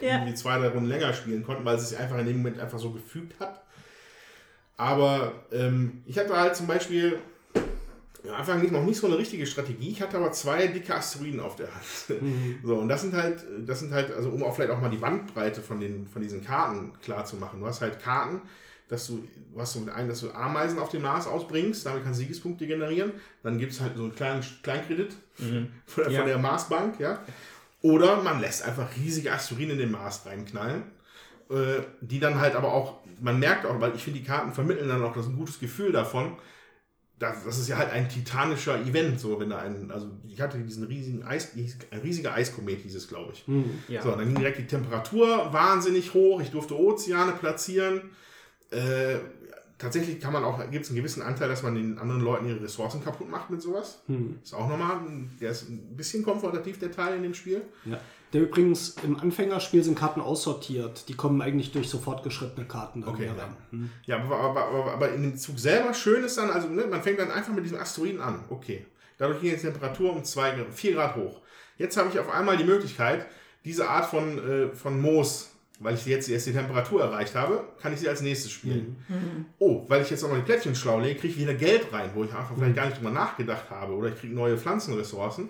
Ja. 0.01 0.15
irgendwie 0.17 0.33
zwei, 0.35 0.57
drei 0.57 0.67
Runden 0.69 0.89
länger 0.89 1.13
spielen 1.13 1.43
konnten, 1.43 1.63
weil 1.63 1.77
es 1.77 1.89
sich 1.89 1.97
einfach 1.97 2.17
in 2.17 2.25
dem 2.25 2.37
Moment 2.37 2.59
einfach 2.59 2.79
so 2.79 2.91
gefügt 2.91 3.39
hat. 3.39 3.63
Aber 4.75 5.45
ähm, 5.51 6.03
ich 6.05 6.17
hatte 6.19 6.35
halt 6.37 6.55
zum 6.55 6.67
Beispiel 6.67 7.19
am 8.29 8.35
Anfang 8.35 8.61
nicht, 8.61 8.71
noch 8.71 8.83
nicht 8.83 8.97
so 8.99 9.07
eine 9.07 9.17
richtige 9.17 9.45
Strategie. 9.45 9.89
Ich 9.89 10.01
hatte 10.01 10.17
aber 10.17 10.31
zwei 10.31 10.67
dicke 10.67 10.95
Asteroiden 10.95 11.39
auf 11.39 11.55
der 11.55 11.67
Hand. 11.73 12.19
So, 12.63 12.75
und 12.75 12.89
das 12.89 13.01
sind 13.01 13.13
halt, 13.13 13.43
das 13.65 13.79
sind 13.79 13.91
halt, 13.93 14.11
also 14.13 14.29
um 14.29 14.43
auch 14.43 14.55
vielleicht 14.55 14.71
auch 14.71 14.79
mal 14.81 14.89
die 14.89 14.97
Bandbreite 14.97 15.61
von, 15.61 15.79
den, 15.79 16.07
von 16.07 16.21
diesen 16.21 16.43
Karten 16.43 16.93
klar 17.01 17.25
zu 17.25 17.35
machen. 17.37 17.59
Du 17.59 17.65
hast 17.67 17.81
halt 17.81 17.99
Karten, 18.01 18.41
dass 18.89 19.07
du, 19.07 19.27
du 19.53 19.59
hast 19.59 19.73
so 19.73 19.79
einen, 19.93 20.07
dass 20.07 20.21
du 20.21 20.31
Ameisen 20.31 20.79
auf 20.79 20.89
dem 20.89 21.01
Mars 21.01 21.27
ausbringst, 21.27 21.85
damit 21.85 22.03
kannst 22.03 22.19
du 22.19 22.23
Siegespunkte 22.23 22.67
generieren. 22.67 23.11
Dann 23.43 23.57
gibt 23.59 23.71
es 23.73 23.81
halt 23.81 23.97
so 23.97 24.03
einen 24.03 24.15
kleinen 24.15 24.43
Kleinkredit 24.63 25.13
von, 25.85 26.03
der- 26.03 26.11
Ja. 26.11 26.19
von 26.19 26.27
der 26.27 26.37
Marsbank, 26.37 26.99
ja. 26.99 27.19
Oder 27.81 28.21
man 28.23 28.41
lässt 28.41 28.63
einfach 28.65 28.87
riesige 28.95 29.31
Asteroiden 29.31 29.71
in 29.73 29.77
den 29.77 29.91
Mars 29.91 30.25
reinknallen, 30.25 30.83
äh, 31.49 31.81
die 32.01 32.19
dann 32.19 32.39
halt 32.39 32.55
aber 32.55 32.73
auch, 32.73 32.95
man 33.21 33.39
merkt 33.39 33.65
auch, 33.65 33.79
weil 33.79 33.95
ich 33.95 34.03
finde, 34.03 34.19
die 34.19 34.25
Karten 34.25 34.51
vermitteln 34.51 34.89
dann 34.89 35.03
auch 35.03 35.13
das 35.13 35.27
ein 35.27 35.35
gutes 35.37 35.59
Gefühl 35.59 35.91
davon, 35.91 36.35
das, 37.19 37.43
das 37.45 37.57
ist 37.57 37.67
ja 37.67 37.77
halt 37.77 37.91
ein 37.91 38.07
titanischer 38.09 38.79
Event, 38.81 39.19
so 39.19 39.39
wenn 39.39 39.49
da 39.49 39.57
ein, 39.59 39.89
also 39.91 40.07
ich 40.27 40.39
hatte 40.39 40.59
diesen 40.59 40.83
riesigen 40.85 41.23
Eis, 41.23 41.49
ein 41.91 41.99
riesiger 42.01 42.33
Eiskomet 42.33 42.81
hieß 42.81 42.95
es, 42.95 43.07
glaube 43.07 43.33
ich. 43.33 43.43
Ja. 43.87 44.01
So, 44.03 44.11
dann 44.11 44.25
ging 44.25 44.35
direkt 44.35 44.59
die 44.59 44.67
Temperatur 44.67 45.51
wahnsinnig 45.51 46.13
hoch, 46.13 46.41
ich 46.41 46.51
durfte 46.51 46.77
Ozeane 46.77 47.31
platzieren. 47.33 48.01
Äh, 48.69 49.15
tatsächlich 49.77 50.19
kann 50.19 50.33
man 50.33 50.43
auch, 50.43 50.59
gibt 50.69 50.83
es 50.85 50.89
einen 50.91 50.97
gewissen 50.97 51.21
Anteil, 51.21 51.47
dass 51.49 51.63
man 51.63 51.75
den 51.75 51.97
anderen 51.97 52.21
Leuten 52.21 52.47
ihre 52.47 52.61
Ressourcen 52.61 53.03
kaputt 53.03 53.29
macht 53.29 53.49
mit 53.49 53.61
sowas. 53.61 53.99
Ist 54.43 54.53
auch 54.53 54.67
nochmal, 54.69 54.97
ein- 54.97 55.31
der 55.41 55.51
ist 55.51 55.69
ein 55.69 55.95
bisschen 55.95 56.23
komfortativ, 56.23 56.77
der 56.79 56.91
Teil 56.91 57.15
in 57.17 57.23
dem 57.23 57.33
Spiel. 57.33 57.61
Ja. 57.85 57.99
Der 58.33 58.41
übrigens 58.41 58.95
im 59.03 59.17
Anfängerspiel 59.17 59.83
sind 59.83 59.97
Karten 59.97 60.19
aussortiert. 60.19 61.07
Die 61.07 61.13
kommen 61.13 61.41
eigentlich 61.41 61.71
durch 61.71 61.89
so 61.89 61.97
fortgeschrittene 61.97 62.67
Karten 62.67 63.01
dann 63.01 63.09
Okay, 63.11 63.25
ja. 63.25 63.33
rein. 63.33 63.55
Hm. 63.71 63.89
Ja, 64.05 64.17
aber, 64.17 64.37
aber, 64.37 64.65
aber, 64.65 64.93
aber 64.93 65.13
in 65.13 65.23
dem 65.23 65.37
Zug 65.37 65.57
selber 65.57 65.93
schön 65.93 66.23
ist 66.23 66.37
dann, 66.37 66.49
also 66.49 66.67
ne, 66.67 66.85
man 66.87 67.01
fängt 67.01 67.19
dann 67.19 67.31
einfach 67.31 67.53
mit 67.53 67.63
diesem 67.63 67.79
Asteroiden 67.79 68.19
an. 68.21 68.43
Okay. 68.49 68.85
Dadurch 69.17 69.41
ging 69.41 69.51
die 69.51 69.61
Temperatur 69.61 70.13
um 70.13 70.23
2, 70.23 70.65
4 70.71 70.93
Grad 70.93 71.15
hoch. 71.15 71.41
Jetzt 71.77 71.95
habe 71.97 72.09
ich 72.09 72.19
auf 72.19 72.29
einmal 72.29 72.57
die 72.57 72.63
Möglichkeit, 72.63 73.25
diese 73.63 73.87
Art 73.89 74.05
von, 74.05 74.37
äh, 74.37 74.75
von 74.75 74.99
Moos, 74.99 75.51
weil 75.79 75.93
ich 75.95 76.05
jetzt 76.05 76.27
erst 76.29 76.47
die 76.47 76.53
Temperatur 76.53 77.01
erreicht 77.01 77.35
habe, 77.35 77.63
kann 77.81 77.93
ich 77.93 77.99
sie 77.99 78.09
als 78.09 78.21
nächstes 78.21 78.51
spielen. 78.51 78.95
Oh, 79.59 79.85
weil 79.87 80.01
ich 80.01 80.09
jetzt 80.09 80.23
auch 80.23 80.29
noch 80.29 80.37
die 80.37 80.43
Plättchen 80.43 80.75
schlau 80.75 80.99
lege, 80.99 81.19
kriege 81.19 81.33
ich 81.33 81.39
wieder 81.39 81.53
Geld 81.53 81.93
rein, 81.93 82.09
wo 82.15 82.23
ich 82.23 82.33
einfach 82.33 82.55
vielleicht 82.55 82.75
gar 82.75 82.85
nicht 82.87 82.97
drüber 82.97 83.11
nachgedacht 83.11 83.69
habe. 83.69 83.93
Oder 83.93 84.09
ich 84.09 84.15
kriege 84.15 84.33
neue 84.33 84.57
Pflanzenressourcen, 84.57 85.49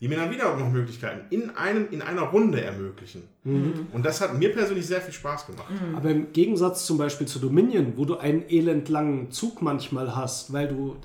die 0.00 0.08
mir 0.08 0.16
dann 0.16 0.30
wieder 0.30 0.56
noch 0.56 0.70
Möglichkeiten 0.70 1.22
in, 1.30 1.50
einem, 1.56 1.88
in 1.90 2.02
einer 2.02 2.22
Runde 2.22 2.60
ermöglichen. 2.60 3.22
Und 3.44 4.04
das 4.04 4.20
hat 4.20 4.38
mir 4.38 4.52
persönlich 4.52 4.86
sehr 4.86 5.00
viel 5.00 5.12
Spaß 5.14 5.46
gemacht. 5.46 5.66
Aber 5.96 6.10
im 6.10 6.32
Gegensatz 6.32 6.84
zum 6.86 6.98
Beispiel 6.98 7.26
zu 7.26 7.38
Dominion, 7.38 7.94
wo 7.96 8.04
du 8.04 8.16
einen 8.16 8.42
elendlangen 8.48 9.30
Zug 9.30 9.62
manchmal 9.62 10.14
hast, 10.14 10.52
weil 10.52 10.68
du 10.68 10.96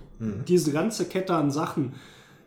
diese 0.47 0.71
ganze 0.71 1.05
Kette 1.05 1.33
an 1.33 1.51
Sachen 1.51 1.93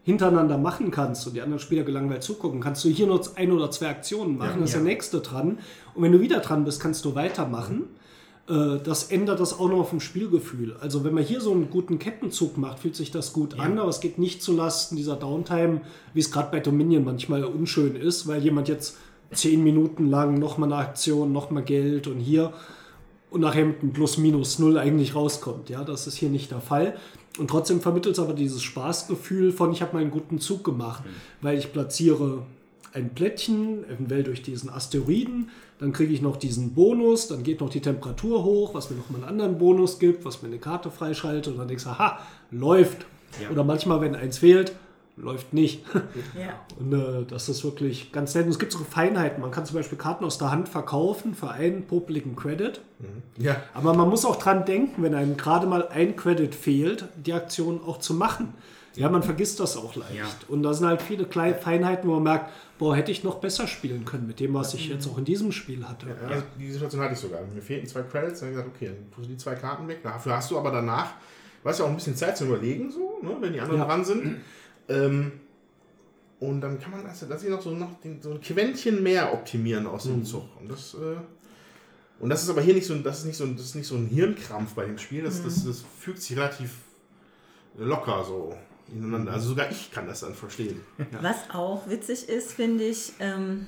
hintereinander 0.02 0.56
machen 0.56 0.92
kannst 0.92 1.26
und 1.26 1.34
die 1.34 1.40
anderen 1.42 1.58
Spieler 1.58 1.82
gelangweilt 1.82 2.22
zugucken, 2.22 2.60
kannst 2.60 2.84
du 2.84 2.88
hier 2.88 3.08
nur 3.08 3.20
ein 3.34 3.50
oder 3.50 3.70
zwei 3.72 3.88
Aktionen 3.88 4.38
machen, 4.38 4.58
Ja. 4.60 4.64
ist 4.64 4.74
der 4.74 4.82
nächste 4.82 5.20
dran. 5.20 5.58
Und 5.94 6.02
wenn 6.04 6.12
du 6.12 6.20
wieder 6.20 6.38
dran 6.38 6.64
bist, 6.64 6.80
kannst 6.80 7.04
du 7.04 7.16
weitermachen. 7.16 7.84
Äh, 8.48 8.78
Das 8.82 9.04
ändert 9.10 9.40
das 9.40 9.58
auch 9.58 9.68
noch 9.68 9.88
vom 9.88 10.00
Spielgefühl. 10.00 10.76
Also 10.80 11.04
wenn 11.04 11.14
man 11.14 11.24
hier 11.24 11.40
so 11.40 11.52
einen 11.52 11.70
guten 11.70 11.98
Kettenzug 11.98 12.56
macht, 12.58 12.80
fühlt 12.80 12.96
sich 12.96 13.10
das 13.10 13.32
gut 13.32 13.58
an, 13.58 13.78
aber 13.78 13.88
es 13.88 14.00
geht 14.00 14.18
nicht 14.18 14.42
zu 14.42 14.52
Lasten 14.54 14.96
dieser 14.96 15.16
Downtime, 15.16 15.80
wie 16.14 16.20
es 16.20 16.30
gerade 16.30 16.50
bei 16.50 16.60
Dominion 16.60 17.04
manchmal 17.04 17.44
unschön 17.44 17.96
ist, 17.96 18.26
weil 18.26 18.42
jemand 18.42 18.68
jetzt 18.68 18.96
zehn 19.32 19.62
Minuten 19.64 20.08
lang 20.08 20.38
nochmal 20.38 20.72
eine 20.72 20.80
Aktion, 20.80 21.32
nochmal 21.32 21.64
Geld 21.64 22.06
und 22.06 22.20
hier 22.20 22.52
und 23.30 23.40
nachher 23.40 23.64
mit 23.64 23.82
einem 23.82 23.92
Plus 23.92 24.18
Minus 24.18 24.58
Null 24.60 24.78
eigentlich 24.78 25.14
rauskommt. 25.14 25.68
Ja, 25.68 25.82
das 25.82 26.06
ist 26.06 26.16
hier 26.16 26.28
nicht 26.28 26.52
der 26.52 26.60
Fall. 26.60 26.96
Und 27.38 27.50
trotzdem 27.50 27.80
vermittelt 27.80 28.14
es 28.14 28.18
aber 28.18 28.32
dieses 28.32 28.62
Spaßgefühl 28.62 29.52
von, 29.52 29.72
ich 29.72 29.82
habe 29.82 29.94
mal 29.94 30.00
einen 30.00 30.10
guten 30.10 30.38
Zug 30.38 30.64
gemacht, 30.64 31.02
weil 31.42 31.58
ich 31.58 31.72
platziere 31.72 32.42
ein 32.96 33.14
Plättchen, 33.14 33.84
eventuell 33.84 34.22
durch 34.22 34.42
diesen 34.42 34.70
Asteroiden, 34.70 35.50
dann 35.78 35.92
kriege 35.92 36.12
ich 36.12 36.22
noch 36.22 36.36
diesen 36.36 36.74
Bonus, 36.74 37.28
dann 37.28 37.42
geht 37.42 37.60
noch 37.60 37.68
die 37.68 37.80
Temperatur 37.80 38.42
hoch, 38.42 38.74
was 38.74 38.90
mir 38.90 38.96
nochmal 38.96 39.20
einen 39.20 39.28
anderen 39.28 39.58
Bonus 39.58 39.98
gibt, 39.98 40.24
was 40.24 40.42
mir 40.42 40.48
eine 40.48 40.58
Karte 40.58 40.90
freischaltet 40.90 41.48
und 41.52 41.58
dann 41.58 41.68
denkst 41.68 41.84
du, 41.84 41.90
aha, 41.90 42.18
läuft. 42.50 43.06
Ja. 43.40 43.50
Oder 43.50 43.64
manchmal, 43.64 44.00
wenn 44.00 44.16
eins 44.16 44.38
fehlt, 44.38 44.72
läuft 45.16 45.52
nicht. 45.52 45.84
Ja. 46.38 46.60
Und 46.78 46.92
äh, 46.92 47.24
das 47.26 47.48
ist 47.48 47.64
wirklich 47.64 48.12
ganz 48.12 48.34
nett. 48.34 48.44
Und 48.44 48.50
es 48.50 48.58
gibt 48.58 48.72
so 48.72 48.78
Feinheiten. 48.78 49.40
Man 49.40 49.50
kann 49.50 49.64
zum 49.64 49.76
Beispiel 49.76 49.96
Karten 49.96 50.24
aus 50.24 50.36
der 50.36 50.50
Hand 50.50 50.68
verkaufen 50.68 51.34
für 51.34 51.50
einen 51.50 51.86
popeligen 51.86 52.36
Credit. 52.36 52.80
Ja, 53.38 53.56
Aber 53.72 53.94
man 53.94 54.10
muss 54.10 54.26
auch 54.26 54.36
dran 54.36 54.66
denken, 54.66 55.02
wenn 55.02 55.14
einem 55.14 55.36
gerade 55.36 55.66
mal 55.66 55.88
ein 55.88 56.14
Credit 56.16 56.54
fehlt, 56.54 57.06
die 57.16 57.32
Aktion 57.32 57.80
auch 57.86 57.98
zu 57.98 58.12
machen. 58.12 58.52
Ja, 58.96 59.10
man 59.10 59.22
vergisst 59.22 59.60
das 59.60 59.76
auch 59.76 59.94
leicht. 59.94 60.14
Ja. 60.14 60.24
Und 60.48 60.62
da 60.62 60.72
sind 60.72 60.86
halt 60.86 61.02
viele 61.02 61.24
kleine 61.26 61.54
Feinheiten, 61.54 62.08
wo 62.08 62.14
man 62.14 62.22
merkt, 62.22 62.50
boah, 62.78 62.96
hätte 62.96 63.12
ich 63.12 63.22
noch 63.24 63.36
besser 63.40 63.66
spielen 63.66 64.04
können 64.04 64.26
mit 64.26 64.40
dem, 64.40 64.54
was 64.54 64.72
ich 64.74 64.88
jetzt 64.88 65.06
auch 65.06 65.18
in 65.18 65.24
diesem 65.24 65.52
Spiel 65.52 65.86
hatte. 65.86 66.06
also 66.28 66.42
die 66.58 66.70
Situation 66.72 67.02
hatte 67.02 67.12
ich 67.14 67.20
sogar. 67.20 67.40
Mir 67.42 67.60
fehlten 67.62 67.86
zwei 67.86 68.02
Credits, 68.02 68.40
dann 68.40 68.48
habe 68.48 68.58
ich 68.60 68.64
gesagt, 68.64 68.76
okay, 68.76 68.86
dann 68.86 69.10
tust 69.12 69.26
du 69.28 69.32
die 69.32 69.36
zwei 69.38 69.54
Karten 69.54 69.86
weg. 69.86 70.00
Dafür 70.02 70.36
hast 70.36 70.50
du 70.50 70.58
aber 70.58 70.70
danach, 70.70 71.12
weißt 71.62 71.80
du, 71.80 71.84
auch 71.84 71.88
ein 71.90 71.96
bisschen 71.96 72.16
Zeit 72.16 72.36
zu 72.38 72.46
überlegen, 72.46 72.90
so, 72.90 73.18
ne, 73.22 73.36
wenn 73.40 73.52
die 73.52 73.60
anderen 73.60 73.80
Ja. 73.80 73.86
dran 73.86 74.04
sind. 74.04 74.36
Ähm, 74.88 75.32
und 76.40 76.60
dann 76.60 76.78
kann 76.78 76.90
man 76.92 77.06
also, 77.06 77.26
dass 77.26 77.42
ich 77.44 77.50
noch 77.50 77.60
so, 77.62 77.70
noch 77.70 77.98
den, 78.00 78.20
so 78.20 78.30
ein 78.30 78.40
Quäntchen 78.40 79.02
mehr 79.02 79.32
optimieren 79.32 79.86
aus 79.86 80.04
dem 80.04 80.24
Zug. 80.24 80.44
Und 80.60 80.70
das, 80.70 80.94
äh, 80.94 81.16
und 82.20 82.28
das 82.30 82.42
ist 82.42 82.48
aber 82.50 82.60
hier 82.62 82.74
nicht 82.74 82.86
so, 82.86 82.94
ein- 82.94 83.02
das 83.02 83.18
ist 83.20 83.24
nicht 83.26 83.36
so, 83.36 83.44
ein- 83.44 83.56
das 83.56 83.66
ist 83.66 83.74
nicht 83.74 83.86
so 83.86 83.94
ein 83.94 84.06
Hirnkrampf 84.06 84.74
bei 84.74 84.84
dem 84.86 84.96
Spiel. 84.98 85.22
Das, 85.22 85.42
das, 85.42 85.64
das 85.64 85.84
fügt 85.98 86.20
sich 86.22 86.36
relativ 86.36 86.70
locker 87.78 88.24
so 88.24 88.54
ineinander. 88.92 89.32
Also 89.32 89.48
sogar 89.50 89.70
ich 89.70 89.90
kann 89.90 90.06
das 90.06 90.20
dann 90.20 90.34
verstehen. 90.34 90.80
Was 91.20 91.36
auch 91.52 91.88
witzig 91.88 92.28
ist, 92.28 92.52
finde 92.52 92.84
ich, 92.84 93.12
ähm, 93.20 93.66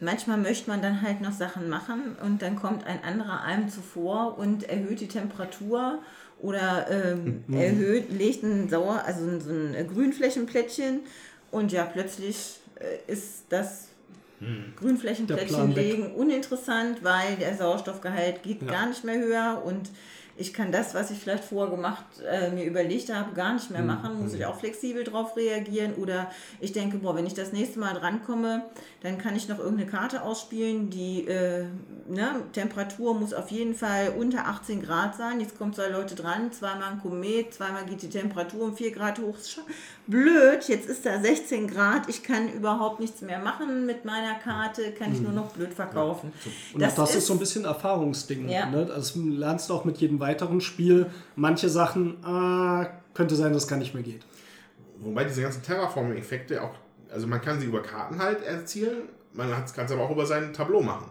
manchmal 0.00 0.38
möchte 0.38 0.70
man 0.70 0.82
dann 0.82 1.02
halt 1.02 1.20
noch 1.20 1.32
Sachen 1.32 1.68
machen 1.68 2.16
und 2.24 2.42
dann 2.42 2.56
kommt 2.56 2.86
ein 2.86 3.02
anderer 3.04 3.42
einem 3.42 3.68
zuvor 3.68 4.38
und 4.38 4.64
erhöht 4.68 5.00
die 5.00 5.08
Temperatur 5.08 5.98
oder 6.38 6.86
ähm, 6.90 7.44
erhöht, 7.52 8.10
legt 8.10 8.42
ein 8.42 8.68
Sauer, 8.70 9.02
also 9.04 9.24
ein- 9.26 9.40
so 9.40 9.50
ein 9.50 9.74
äh, 9.74 9.84
Grünflächenplättchen 9.84 11.00
und 11.50 11.70
ja, 11.72 11.84
plötzlich 11.84 12.60
äh, 12.76 13.12
ist 13.12 13.44
das 13.50 13.88
Grünflächenplättchen 14.76 15.26
Der 15.26 15.54
Plan 15.54 15.76
weg. 15.76 15.84
legen 15.92 16.14
uninteressant, 16.14 17.04
weil 17.04 17.36
der 17.36 17.56
Sauerstoffgehalt 17.56 18.42
geht 18.42 18.62
Ja. 18.62 18.68
gar 18.70 18.86
nicht 18.88 19.04
mehr 19.04 19.18
höher 19.18 19.62
und 19.64 19.90
ich 20.40 20.52
kann 20.54 20.72
das, 20.72 20.94
was 20.94 21.10
ich 21.10 21.18
vielleicht 21.18 21.44
vorher 21.44 21.70
gemacht, 21.74 22.04
äh, 22.28 22.50
mir 22.50 22.64
überlegt 22.64 23.12
habe, 23.14 23.32
gar 23.34 23.52
nicht 23.54 23.70
Mhm. 23.70 23.76
mehr 23.76 23.84
machen, 23.84 24.20
muss 24.22 24.32
ich 24.32 24.46
auch 24.46 24.58
flexibel 24.58 25.04
drauf 25.04 25.36
reagieren? 25.36 25.94
Oder 25.94 26.30
ich 26.60 26.72
denke, 26.72 26.96
boah, 26.98 27.14
wenn 27.14 27.26
ich 27.26 27.34
das 27.34 27.52
nächste 27.52 27.78
Mal 27.78 27.94
drankomme, 27.94 28.64
dann 29.02 29.18
kann 29.18 29.36
ich 29.36 29.48
noch 29.48 29.58
irgendeine 29.58 29.90
Karte 29.90 30.22
ausspielen, 30.22 30.90
die 30.90 31.26
äh, 31.28 31.66
ne, 32.08 32.42
Temperatur 32.52 33.14
muss 33.14 33.34
auf 33.34 33.50
jeden 33.50 33.74
Fall 33.74 34.14
unter 34.18 34.46
18 34.46 34.82
Grad 34.82 35.14
sein, 35.16 35.40
jetzt 35.40 35.58
kommen 35.58 35.74
zwei 35.74 35.88
Leute 35.88 36.14
dran, 36.14 36.50
zweimal 36.52 36.92
ein 36.92 37.00
Komet, 37.00 37.54
zweimal 37.54 37.84
geht 37.84 38.02
die 38.02 38.08
Temperatur 38.10 38.64
um 38.64 38.76
4 38.76 38.92
Grad 38.92 39.18
hoch, 39.18 39.36
blöd, 40.10 40.68
jetzt 40.68 40.88
ist 40.88 41.06
da 41.06 41.20
16 41.20 41.68
Grad, 41.68 42.08
ich 42.08 42.22
kann 42.22 42.52
überhaupt 42.52 43.00
nichts 43.00 43.22
mehr 43.22 43.38
machen 43.38 43.86
mit 43.86 44.04
meiner 44.04 44.34
Karte, 44.34 44.92
kann 44.92 45.12
ich 45.12 45.20
nur 45.20 45.32
noch 45.32 45.52
blöd 45.52 45.72
verkaufen. 45.72 46.32
Und 46.74 46.82
das, 46.82 46.96
das 46.96 47.14
ist, 47.14 47.26
so 47.26 47.34
ein 47.34 47.38
bisschen 47.38 47.64
Erfahrungsding. 47.64 48.48
Ja. 48.48 48.66
Ne? 48.66 48.84
Das 48.84 49.14
lernst 49.14 49.70
du 49.70 49.74
auch 49.74 49.84
mit 49.84 49.98
jedem 49.98 50.20
weiteren 50.20 50.60
Spiel. 50.60 51.06
Manche 51.36 51.68
Sachen, 51.68 52.22
ah, 52.24 52.86
könnte 53.14 53.36
sein, 53.36 53.52
dass 53.52 53.62
es 53.62 53.68
gar 53.68 53.78
nicht 53.78 53.94
mehr 53.94 54.02
geht. 54.02 54.26
Wobei 54.98 55.24
diese 55.24 55.42
ganzen 55.42 55.62
Terraforming-Effekte 55.62 56.62
auch, 56.62 56.74
also 57.10 57.26
man 57.26 57.40
kann 57.40 57.58
sie 57.60 57.66
über 57.66 57.82
Karten 57.82 58.18
halt 58.18 58.42
erzielen, 58.42 59.08
man 59.32 59.48
kann 59.50 59.84
es 59.86 59.92
aber 59.92 60.02
auch 60.02 60.10
über 60.10 60.26
sein 60.26 60.52
Tableau 60.52 60.82
machen. 60.82 61.06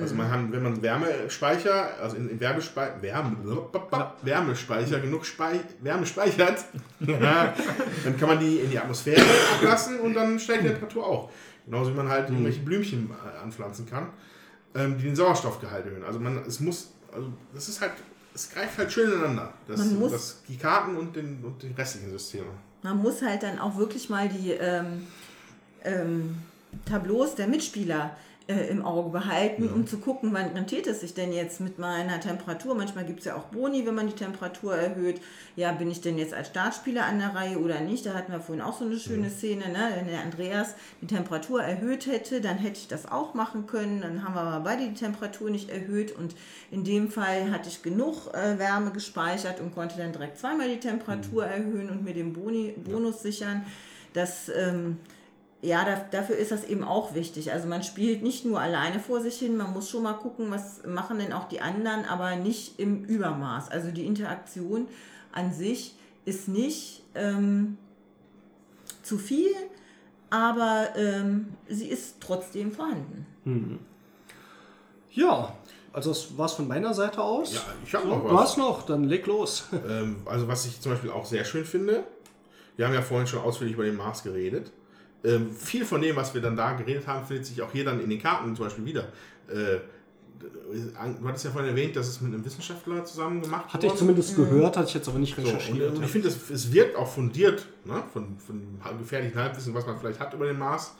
Also 0.00 0.14
man 0.14 0.30
kann, 0.30 0.52
wenn 0.52 0.62
man 0.62 0.80
Wärmespeicher, 0.80 1.90
also 2.00 2.16
in, 2.16 2.28
in 2.30 2.38
Wärmespe 2.40 2.92
Wärme, 3.00 3.36
Wärmespeicher 4.22 5.00
genug 5.00 5.24
Spei 5.26 5.60
Wärme 5.80 6.06
speichert, 6.06 6.64
dann 7.00 8.16
kann 8.18 8.28
man 8.28 8.38
die 8.40 8.58
in 8.58 8.70
die 8.70 8.78
Atmosphäre 8.78 9.20
ablassen 9.56 10.00
und 10.00 10.14
dann 10.14 10.38
steigt 10.38 10.64
die 10.64 10.68
Temperatur 10.68 11.06
auch. 11.06 11.30
Genauso 11.66 11.90
wie 11.92 11.96
man 11.96 12.08
halt 12.08 12.28
irgendwelche 12.30 12.60
Blümchen 12.60 13.10
äh, 13.10 13.42
anpflanzen 13.42 13.86
kann, 13.86 14.08
ähm, 14.74 14.96
die 14.96 15.04
den 15.04 15.16
Sauerstoffgehalt 15.16 15.84
erhöhen. 15.84 16.04
Also 16.04 16.18
man, 16.20 16.38
es 16.46 16.60
muss, 16.60 16.92
also 17.12 17.30
das 17.52 17.68
ist 17.68 17.80
halt, 17.80 17.92
es 18.34 18.50
greift 18.50 18.78
halt 18.78 18.90
schön 18.92 19.10
ineinander. 19.12 19.52
Das, 19.66 19.78
Man 19.80 19.98
muss- 19.98 20.12
das, 20.12 20.42
die 20.48 20.56
Karten 20.56 20.96
und, 20.96 21.14
den, 21.16 21.44
und 21.44 21.62
die 21.62 21.72
restlichen 21.72 22.10
Systeme. 22.10 22.46
Man 22.82 22.96
muss 22.98 23.20
halt 23.20 23.42
dann 23.42 23.58
auch 23.58 23.76
wirklich 23.76 24.08
mal 24.08 24.28
die 24.28 24.52
ähm, 24.52 25.06
ähm, 25.84 26.36
Tableaus 26.84 27.34
der 27.34 27.48
Mitspieler 27.48 28.16
äh, 28.48 28.68
im 28.68 28.82
Auge 28.82 29.10
behalten, 29.10 29.68
um 29.68 29.86
zu 29.86 29.98
gucken, 29.98 30.30
wann 30.32 30.46
rentiert 30.52 30.86
es 30.86 31.00
sich 31.00 31.12
denn 31.12 31.34
jetzt 31.34 31.60
mit 31.60 31.78
meiner 31.78 32.18
Temperatur. 32.18 32.74
Manchmal 32.74 33.04
gibt 33.04 33.20
es 33.20 33.26
ja 33.26 33.36
auch 33.36 33.44
Boni, 33.44 33.86
wenn 33.86 33.94
man 33.94 34.06
die 34.06 34.14
Temperatur 34.14 34.74
erhöht. 34.74 35.20
Ja, 35.54 35.70
bin 35.72 35.90
ich 35.90 36.00
denn 36.00 36.16
jetzt 36.16 36.32
als 36.32 36.48
Startspieler 36.48 37.04
an 37.04 37.18
der 37.18 37.34
Reihe 37.34 37.58
oder 37.58 37.80
nicht? 37.80 38.06
Da 38.06 38.14
hatten 38.14 38.32
wir 38.32 38.40
vorhin 38.40 38.64
auch 38.64 38.78
so 38.78 38.86
eine 38.86 38.98
schöne 38.98 39.28
Szene, 39.28 39.68
ne? 39.68 39.90
wenn 39.94 40.06
der 40.06 40.22
Andreas 40.22 40.76
die 41.02 41.06
Temperatur 41.06 41.62
erhöht 41.62 42.06
hätte, 42.06 42.40
dann 42.40 42.56
hätte 42.56 42.78
ich 42.78 42.88
das 42.88 43.10
auch 43.10 43.34
machen 43.34 43.66
können. 43.66 44.00
Dann 44.00 44.24
haben 44.24 44.34
wir 44.34 44.40
aber 44.40 44.64
beide 44.64 44.88
die 44.88 44.94
Temperatur 44.94 45.50
nicht 45.50 45.68
erhöht 45.68 46.16
und 46.16 46.34
in 46.70 46.84
dem 46.84 47.10
Fall 47.10 47.50
hatte 47.50 47.68
ich 47.68 47.82
genug 47.82 48.32
äh, 48.32 48.58
Wärme 48.58 48.92
gespeichert 48.92 49.60
und 49.60 49.74
konnte 49.74 49.98
dann 49.98 50.12
direkt 50.12 50.38
zweimal 50.38 50.70
die 50.70 50.80
Temperatur 50.80 51.44
erhöhen 51.44 51.90
und 51.90 52.02
mir 52.02 52.14
den 52.14 52.32
Boni, 52.32 52.74
Bonus 52.82 53.20
sichern. 53.20 53.66
Das 54.14 54.48
ähm, 54.48 54.96
ja, 55.60 55.84
da, 55.84 55.96
dafür 56.10 56.36
ist 56.36 56.52
das 56.52 56.64
eben 56.64 56.84
auch 56.84 57.14
wichtig. 57.14 57.52
Also 57.52 57.66
man 57.66 57.82
spielt 57.82 58.22
nicht 58.22 58.44
nur 58.44 58.60
alleine 58.60 59.00
vor 59.00 59.20
sich 59.20 59.38
hin, 59.38 59.56
man 59.56 59.72
muss 59.72 59.90
schon 59.90 60.02
mal 60.04 60.12
gucken, 60.14 60.50
was 60.50 60.84
machen 60.86 61.18
denn 61.18 61.32
auch 61.32 61.48
die 61.48 61.60
anderen, 61.60 62.04
aber 62.04 62.36
nicht 62.36 62.78
im 62.78 63.04
Übermaß. 63.04 63.70
Also 63.70 63.90
die 63.90 64.06
Interaktion 64.06 64.86
an 65.32 65.52
sich 65.52 65.94
ist 66.24 66.46
nicht 66.48 67.02
ähm, 67.14 67.76
zu 69.02 69.18
viel, 69.18 69.50
aber 70.30 70.88
ähm, 70.96 71.48
sie 71.68 71.88
ist 71.88 72.16
trotzdem 72.20 72.70
vorhanden. 72.70 73.26
Ja, 75.10 75.54
also 75.92 76.10
das 76.10 76.36
war's 76.36 76.52
von 76.52 76.68
meiner 76.68 76.94
Seite 76.94 77.22
aus. 77.22 77.54
Ja, 77.54 77.60
ich 77.84 77.94
hab 77.94 78.02
so, 78.02 78.08
noch 78.08 78.22
Du 78.28 78.34
was. 78.34 78.40
hast 78.42 78.58
noch, 78.58 78.82
dann 78.82 79.04
leg 79.04 79.26
los. 79.26 79.64
Ähm, 79.88 80.18
also 80.26 80.46
was 80.46 80.66
ich 80.66 80.80
zum 80.80 80.92
Beispiel 80.92 81.10
auch 81.10 81.24
sehr 81.26 81.44
schön 81.44 81.64
finde, 81.64 82.04
wir 82.76 82.86
haben 82.86 82.94
ja 82.94 83.02
vorhin 83.02 83.26
schon 83.26 83.40
ausführlich 83.40 83.74
über 83.74 83.84
den 83.84 83.96
Mars 83.96 84.22
geredet. 84.22 84.70
Ähm, 85.24 85.50
viel 85.52 85.84
von 85.84 86.00
dem, 86.00 86.14
was 86.16 86.32
wir 86.34 86.40
dann 86.40 86.56
da 86.56 86.72
geredet 86.74 87.06
haben, 87.06 87.26
findet 87.26 87.46
sich 87.46 87.60
auch 87.62 87.72
hier 87.72 87.84
dann 87.84 88.00
in 88.00 88.08
den 88.10 88.20
Karten 88.22 88.54
zum 88.54 88.66
Beispiel 88.66 88.84
wieder. 88.84 89.08
Äh, 89.48 89.78
du 90.40 91.26
hattest 91.28 91.44
ja 91.44 91.50
vorhin 91.50 91.70
erwähnt, 91.70 91.96
dass 91.96 92.06
es 92.06 92.20
mit 92.20 92.32
einem 92.32 92.44
Wissenschaftler 92.44 93.04
zusammen 93.04 93.42
gemacht 93.42 93.72
Hatte 93.72 93.86
ich 93.88 93.94
zumindest 93.94 94.36
gehört, 94.36 94.76
hatte 94.76 94.88
ich 94.88 94.94
jetzt 94.94 95.08
aber 95.08 95.18
nicht 95.18 95.34
So, 95.34 95.42
und, 95.42 95.48
recherchiert. 95.48 95.90
und 95.90 95.96
ja. 95.98 96.04
ich 96.04 96.10
finde, 96.10 96.28
es, 96.28 96.50
es 96.50 96.72
wirkt 96.72 96.96
auch 96.96 97.08
fundiert, 97.08 97.66
ne? 97.84 98.02
von, 98.12 98.38
von 98.38 98.62
gefährlichen 98.98 99.36
Halbwissen, 99.36 99.74
was 99.74 99.86
man 99.86 99.98
vielleicht 99.98 100.20
hat 100.20 100.32
über 100.34 100.46
den 100.46 100.58
Mars. 100.58 100.94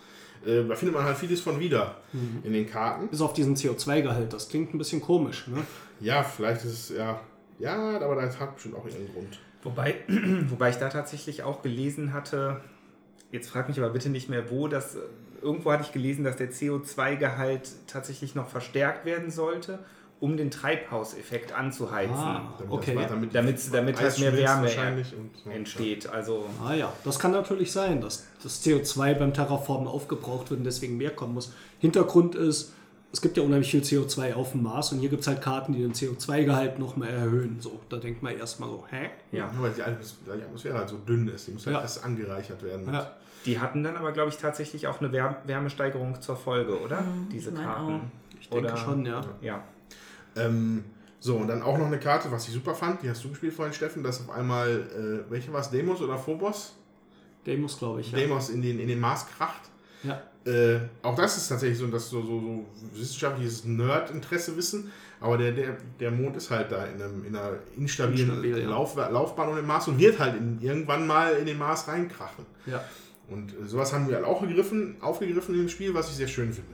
Äh, 0.44 0.64
da 0.64 0.74
findet 0.74 0.96
man 0.96 1.04
halt 1.04 1.16
vieles 1.16 1.40
von 1.40 1.58
wieder 1.60 1.96
Mhm. 2.12 2.40
in 2.44 2.52
den 2.52 2.68
Karten. 2.68 3.08
Bis 3.08 3.20
auf 3.20 3.32
diesen 3.32 3.54
CO2-Gehalt. 3.54 4.32
Das 4.32 4.48
klingt 4.48 4.74
ein 4.74 4.78
bisschen 4.78 5.00
komisch. 5.00 5.46
Ne? 5.48 5.58
Ja, 6.00 6.22
vielleicht 6.22 6.64
ist 6.64 6.90
es, 6.90 6.96
ja, 6.96 7.20
ja, 7.58 8.00
aber 8.00 8.16
das 8.16 8.38
hat 8.40 8.54
bestimmt 8.54 8.76
auch 8.76 8.86
ihren 8.86 9.12
Grund. 9.12 9.38
Wobei, 9.62 9.96
wobei 10.48 10.70
ich 10.70 10.76
da 10.76 10.88
tatsächlich 10.88 11.42
auch 11.42 11.62
gelesen 11.62 12.12
hatte, 12.12 12.60
jetzt 13.32 13.50
frag 13.50 13.68
mich 13.68 13.78
aber 13.78 13.90
bitte 13.90 14.08
nicht 14.10 14.28
mehr 14.28 14.50
wo, 14.50 14.68
dass 14.68 14.94
äh, 14.96 14.98
irgendwo 15.42 15.70
hatte 15.72 15.84
ich 15.84 15.92
gelesen, 15.92 16.24
dass 16.24 16.36
der 16.36 16.50
CO2-Gehalt 16.50 17.70
tatsächlich 17.86 18.34
noch 18.34 18.48
verstärkt 18.48 19.04
werden 19.04 19.30
sollte, 19.30 19.78
um 20.20 20.36
den 20.36 20.50
Treibhauseffekt 20.50 21.52
anzuheizen. 21.52 22.12
Ah, 22.14 22.52
Damit 22.58 22.72
okay. 22.72 22.94
das 22.94 23.04
weiter 23.04 23.16
mit 23.16 23.34
Damit- 23.34 23.72
damit 23.72 24.00
halt 24.00 24.18
mehr 24.18 24.36
Wärme 24.36 24.62
wahrscheinlich 24.62 25.14
und 25.14 25.30
so. 25.44 25.50
Entsteht. 25.50 26.08
Also 26.08 26.44
Ah 26.64 26.74
ja, 26.74 26.92
das 27.04 27.18
kann 27.20 27.30
natürlich 27.30 27.70
sein, 27.70 28.00
dass 28.00 28.26
das 28.42 28.64
CO2 28.64 29.14
beim 29.14 29.32
Terraformen 29.32 29.86
aufgebraucht 29.86 30.50
wird 30.50 30.58
und 30.58 30.64
deswegen 30.64 30.96
mehr 30.96 31.10
kommen 31.10 31.34
muss. 31.34 31.52
Hintergrund 31.78 32.34
ist, 32.34 32.72
es 33.12 33.22
gibt 33.22 33.36
ja 33.36 33.42
unheimlich 33.44 33.70
viel 33.70 33.80
CO2 33.82 34.34
auf 34.34 34.50
dem 34.52 34.64
Mars 34.64 34.90
und 34.92 34.98
hier 34.98 35.08
gibt 35.08 35.22
es 35.22 35.28
halt 35.28 35.40
Karten, 35.40 35.72
die 35.72 35.78
den 35.82 35.92
CO2-Gehalt 35.94 36.78
noch 36.80 36.96
mal 36.96 37.08
erhöhen. 37.08 37.56
So, 37.60 37.78
da 37.88 37.96
denkt 37.98 38.20
man 38.22 38.36
erstmal 38.36 38.68
so, 38.70 38.84
hä? 38.90 39.10
ja. 39.30 39.38
Ja, 39.46 39.52
weil 39.60 39.70
die 39.70 39.82
Atmos- 39.82 40.16
die 40.26 40.42
Atmosphäre 40.42 40.78
halt 40.78 40.88
so 40.88 40.96
dünn 40.98 41.28
ist. 41.28 41.46
Die 41.46 41.52
muss 41.52 41.64
halt 41.64 41.76
Ja. 41.76 41.82
erst 41.82 42.04
angereichert 42.04 42.62
werden. 42.64 42.92
Ja. 42.92 43.12
Die 43.46 43.58
hatten 43.60 43.82
dann 43.82 43.96
aber, 43.96 44.12
glaube 44.12 44.30
ich, 44.30 44.36
tatsächlich 44.36 44.86
auch 44.88 45.00
eine 45.00 45.12
Wär 45.12 45.42
Wärmesteigerung 45.46 46.20
zur 46.20 46.36
Folge, 46.36 46.80
oder? 46.80 47.02
Diese 47.32 47.50
ich 47.50 47.56
meine 47.56 47.66
Karten. 47.66 48.10
Ich 48.40 48.48
denke 48.48 48.66
Oder- 48.66 48.76
schon, 48.76 49.06
ja. 49.06 49.20
Ja. 49.40 49.64
Ähm, 50.36 50.84
so, 51.20 51.36
und 51.36 51.48
dann 51.48 51.62
auch 51.62 51.76
noch 51.78 51.86
eine 51.86 51.98
Karte, 51.98 52.30
was 52.30 52.46
ich 52.46 52.54
super 52.54 52.74
fand, 52.74 53.02
die 53.02 53.10
hast 53.10 53.24
du 53.24 53.28
gespielt 53.30 53.52
vorhin, 53.52 53.74
Steffen, 53.74 54.02
dass 54.02 54.20
auf 54.20 54.30
einmal, 54.30 54.68
äh, 55.26 55.30
welche 55.30 55.52
war 55.52 55.60
es, 55.60 55.70
Demos 55.70 56.00
oder 56.00 56.16
Phobos? 56.16 56.74
Demos, 57.46 57.78
glaube 57.78 58.00
ich. 58.00 58.12
Ja. 58.12 58.18
Demos 58.18 58.50
in 58.50 58.62
den, 58.62 58.78
in 58.78 58.88
den 58.88 59.00
Mars 59.00 59.26
kracht. 59.26 59.62
ja. 60.02 60.22
Äh, 60.44 60.80
auch 61.02 61.14
das 61.14 61.36
ist 61.36 61.48
tatsächlich 61.48 61.78
so, 61.78 61.88
dass 61.88 62.08
so, 62.08 62.22
so, 62.22 62.40
so 62.40 62.64
wissenschaftliches 62.94 63.64
Nerd-Interesse 63.66 64.56
wissen, 64.56 64.90
aber 65.20 65.36
der, 65.36 65.52
der, 65.52 65.76
der 66.00 66.10
Mond 66.10 66.36
ist 66.36 66.50
halt 66.50 66.72
da 66.72 66.86
in, 66.86 67.02
einem, 67.02 67.24
in 67.26 67.36
einer 67.36 67.58
instabilen 67.76 68.28
Instabil, 68.30 68.58
ja. 68.58 68.68
Lauf, 68.70 68.96
Laufbahn 68.96 69.50
um 69.50 69.56
den 69.56 69.66
Mars 69.66 69.88
und 69.88 69.98
wird 69.98 70.18
halt 70.18 70.36
in, 70.36 70.58
irgendwann 70.62 71.06
mal 71.06 71.34
in 71.34 71.44
den 71.44 71.58
Mars 71.58 71.86
reinkrachen. 71.88 72.46
ja. 72.64 72.82
Und 73.28 73.54
sowas 73.66 73.92
haben 73.92 74.08
wir 74.08 74.16
halt 74.16 74.24
auch 74.24 74.40
gegriffen, 74.40 74.96
aufgegriffen 75.00 75.54
in 75.54 75.62
dem 75.62 75.68
Spiel, 75.68 75.92
was 75.94 76.08
ich 76.08 76.16
sehr 76.16 76.28
schön 76.28 76.52
finde. 76.52 76.72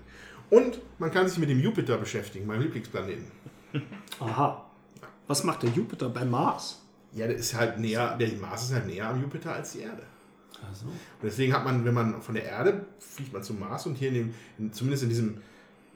Und 0.50 0.80
man 0.98 1.10
kann 1.10 1.28
sich 1.28 1.38
mit 1.38 1.48
dem 1.48 1.60
Jupiter 1.60 1.96
beschäftigen, 1.98 2.46
meinem 2.46 2.62
Lieblingsplaneten. 2.62 3.26
Aha. 4.20 4.64
Was 5.26 5.42
macht 5.42 5.62
der 5.62 5.70
Jupiter 5.70 6.08
beim 6.08 6.30
Mars? 6.30 6.82
Ja, 7.12 7.26
der 7.26 7.36
ist 7.36 7.54
halt 7.54 7.78
näher, 7.78 8.16
der 8.16 8.32
Mars 8.34 8.64
ist 8.64 8.74
halt 8.74 8.86
näher 8.86 9.08
am 9.08 9.20
Jupiter 9.20 9.54
als 9.54 9.72
die 9.72 9.80
Erde. 9.80 10.02
Also. 10.68 10.86
Und 10.86 10.94
deswegen 11.22 11.52
hat 11.52 11.64
man, 11.64 11.84
wenn 11.84 11.94
man 11.94 12.22
von 12.22 12.34
der 12.34 12.44
Erde 12.44 12.86
fliegt 12.98 13.32
man 13.32 13.42
zum 13.42 13.58
Mars 13.58 13.86
und 13.86 13.96
hier 13.96 14.08
in 14.08 14.14
dem, 14.14 14.34
in, 14.58 14.72
zumindest 14.72 15.04
in 15.04 15.08
diesem 15.08 15.38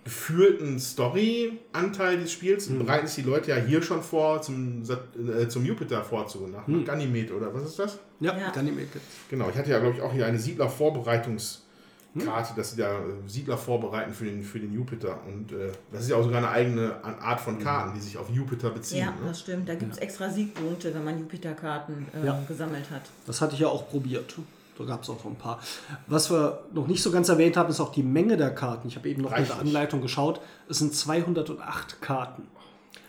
gefühlten 0.05 0.79
Story-Anteil 0.79 2.19
des 2.19 2.33
Spiels 2.33 2.69
bereiten 2.69 3.07
sich 3.07 3.25
die 3.25 3.31
Leute 3.31 3.51
ja 3.51 3.57
hier 3.57 3.83
schon 3.83 4.03
vor, 4.03 4.41
zum, 4.43 4.85
Sat- 4.85 5.17
äh, 5.17 5.49
zum 5.49 5.65
Jupiter 5.67 6.03
vorzugehen, 6.03 6.53
nach 6.53 6.67
Hm. 6.67 6.85
Ganymed 6.85 7.31
oder 7.33 7.53
was 7.55 7.65
ist 7.65 7.79
das? 7.79 7.99
Ja, 8.21 8.37
Ja. 8.37 8.51
Ganymed. 8.51 8.89
Genau, 9.29 9.49
ich 9.51 9.57
hatte 9.57 9.71
ja, 9.71 9.79
glaube 9.79 9.97
ich, 9.97 10.03
auch 10.03 10.13
hier 10.13 10.27
eine 10.27 10.39
Siedler-Vorbereitungskarte, 10.39 12.55
dass 12.57 12.71
sie 12.73 12.77
da 12.79 12.99
äh, 12.99 13.03
Siedler 13.27 13.57
vorbereiten 13.59 14.13
für 14.13 14.25
den, 14.25 14.43
für 14.43 14.59
den 14.59 14.73
Jupiter. 14.73 15.19
Und 15.27 15.53
äh, 15.53 15.71
das 15.93 16.03
ist 16.03 16.11
ja 16.11 16.17
auch 16.17 16.23
sogar 16.25 16.39
eine 16.39 16.51
eigene 16.51 17.03
Art 17.05 17.41
von 17.41 17.59
Karten, 17.59 17.95
die 17.95 18.01
sich 18.01 18.17
auf 18.17 18.31
Jupiter 18.31 18.71
beziehen. 18.71 19.01
Ja, 19.01 19.07
ne? 19.11 19.17
das 19.29 19.41
stimmt. 19.41 19.69
Da 19.69 19.75
gibt 19.75 19.93
es 19.93 19.99
extra 19.99 20.31
Siegpunkte, 20.31 20.93
wenn 20.95 21.05
man 21.05 21.19
Jupiter-Karten 21.19 22.07
äh, 22.23 22.27
Ja. 22.27 22.43
gesammelt 22.49 22.91
hat. 22.91 23.03
Das 23.27 23.41
hatte 23.41 23.55
ich 23.55 23.61
ja 23.61 23.69
auch 23.69 23.89
probiert. 23.89 24.35
Da 24.79 24.85
gab 24.85 25.03
es 25.03 25.11
auch 25.11 25.17
noch 25.25 25.27
ein 25.27 25.37
paar. 25.37 25.61
Was 26.07 26.31
wir 26.31 26.61
noch 26.73 26.87
nicht 26.87 27.03
so 27.03 27.11
ganz 27.11 27.29
erwähnt 27.29 27.57
haben, 27.57 27.69
ist 27.69 27.81
auch 27.81 27.93
die 27.93 28.03
Menge 28.03 28.37
der 28.37 28.55
Karten. 28.55 28.89
Ich 28.89 28.97
habe 28.97 29.09
eben 29.09 29.23
noch 29.23 29.31
mit 29.31 29.39
der 29.41 29.51
Reichlich. 29.51 29.69
Anleitung 29.69 30.01
geschaut. 30.01 30.41
Es 30.69 30.79
sind 30.79 30.95
208 30.95 32.01
Karten. 32.01 32.45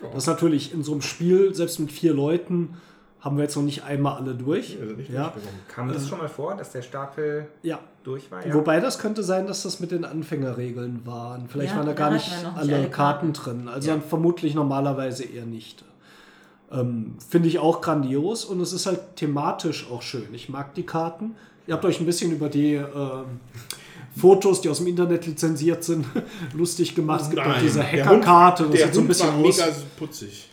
Das 0.01 0.23
ist 0.23 0.27
natürlich 0.27 0.73
in 0.73 0.83
so 0.83 0.93
einem 0.93 1.01
Spiel, 1.01 1.53
selbst 1.53 1.79
mit 1.79 1.91
vier 1.91 2.13
Leuten, 2.13 2.77
haben 3.19 3.35
wir 3.35 3.43
jetzt 3.43 3.55
noch 3.55 3.63
nicht 3.63 3.83
einmal 3.83 4.15
alle 4.15 4.33
durch. 4.33 4.77
Also 4.79 4.95
nicht 4.95 5.09
ja. 5.09 5.23
durchgenommen. 5.23 5.59
Kam 5.67 5.91
das 5.91 6.07
schon 6.07 6.19
mal 6.19 6.29
vor, 6.29 6.55
dass 6.55 6.71
der 6.71 6.81
Stapel 6.81 7.47
ja. 7.63 7.79
durch 8.03 8.31
war? 8.31 8.45
Ja. 8.45 8.53
Wobei 8.53 8.79
das 8.79 8.97
könnte 8.97 9.23
sein, 9.23 9.45
dass 9.45 9.63
das 9.63 9.79
mit 9.81 9.91
den 9.91 10.05
Anfängerregeln 10.05 11.05
waren. 11.05 11.49
Vielleicht 11.49 11.71
Ja, 11.71 11.77
waren 11.79 11.85
da 11.85 11.93
gar 11.93 12.11
nicht 12.11 12.29
nicht 12.31 12.45
alle 12.45 12.75
alle 12.75 12.89
Karten 12.89 13.33
Karten. 13.33 13.33
drin. 13.33 13.67
Also 13.67 13.89
dann 13.89 14.01
vermutlich 14.01 14.55
normalerweise 14.55 15.25
eher 15.25 15.45
nicht. 15.45 15.83
Ähm, 16.71 17.15
Finde 17.27 17.49
ich 17.49 17.59
auch 17.59 17.81
grandios 17.81 18.45
und 18.45 18.61
es 18.61 18.71
ist 18.73 18.85
halt 18.85 19.17
thematisch 19.17 19.89
auch 19.91 20.01
schön. 20.01 20.33
Ich 20.33 20.47
mag 20.49 20.73
die 20.75 20.85
Karten. 20.85 21.35
Ihr 21.69 21.75
habt 21.75 21.85
euch 21.85 21.99
ein 21.99 22.05
bisschen 22.07 22.31
über 22.31 22.49
die 22.49 22.73
ähm, 22.73 23.39
Fotos, 24.17 24.59
die 24.59 24.69
aus 24.69 24.79
dem 24.79 24.87
Internet 24.87 25.27
lizenziert 25.27 25.83
sind, 25.83 26.03
lustig 26.53 26.95
gemacht. 26.95 27.21
Es 27.21 27.29
gibt 27.29 27.43
auch 27.43 27.45
Nein, 27.45 27.61
diese 27.61 27.79
der 27.79 27.91
Hackerkarte, 27.91 28.63
das 28.63 28.71
Der 28.71 28.85
sieht 28.87 28.95
so 28.95 28.99
ein 28.99 29.03
Hund 29.03 29.07
bisschen 29.09 29.27
war 29.27 29.35
aus. 29.35 29.57
mega 29.57 29.71
putzig. 29.99 30.49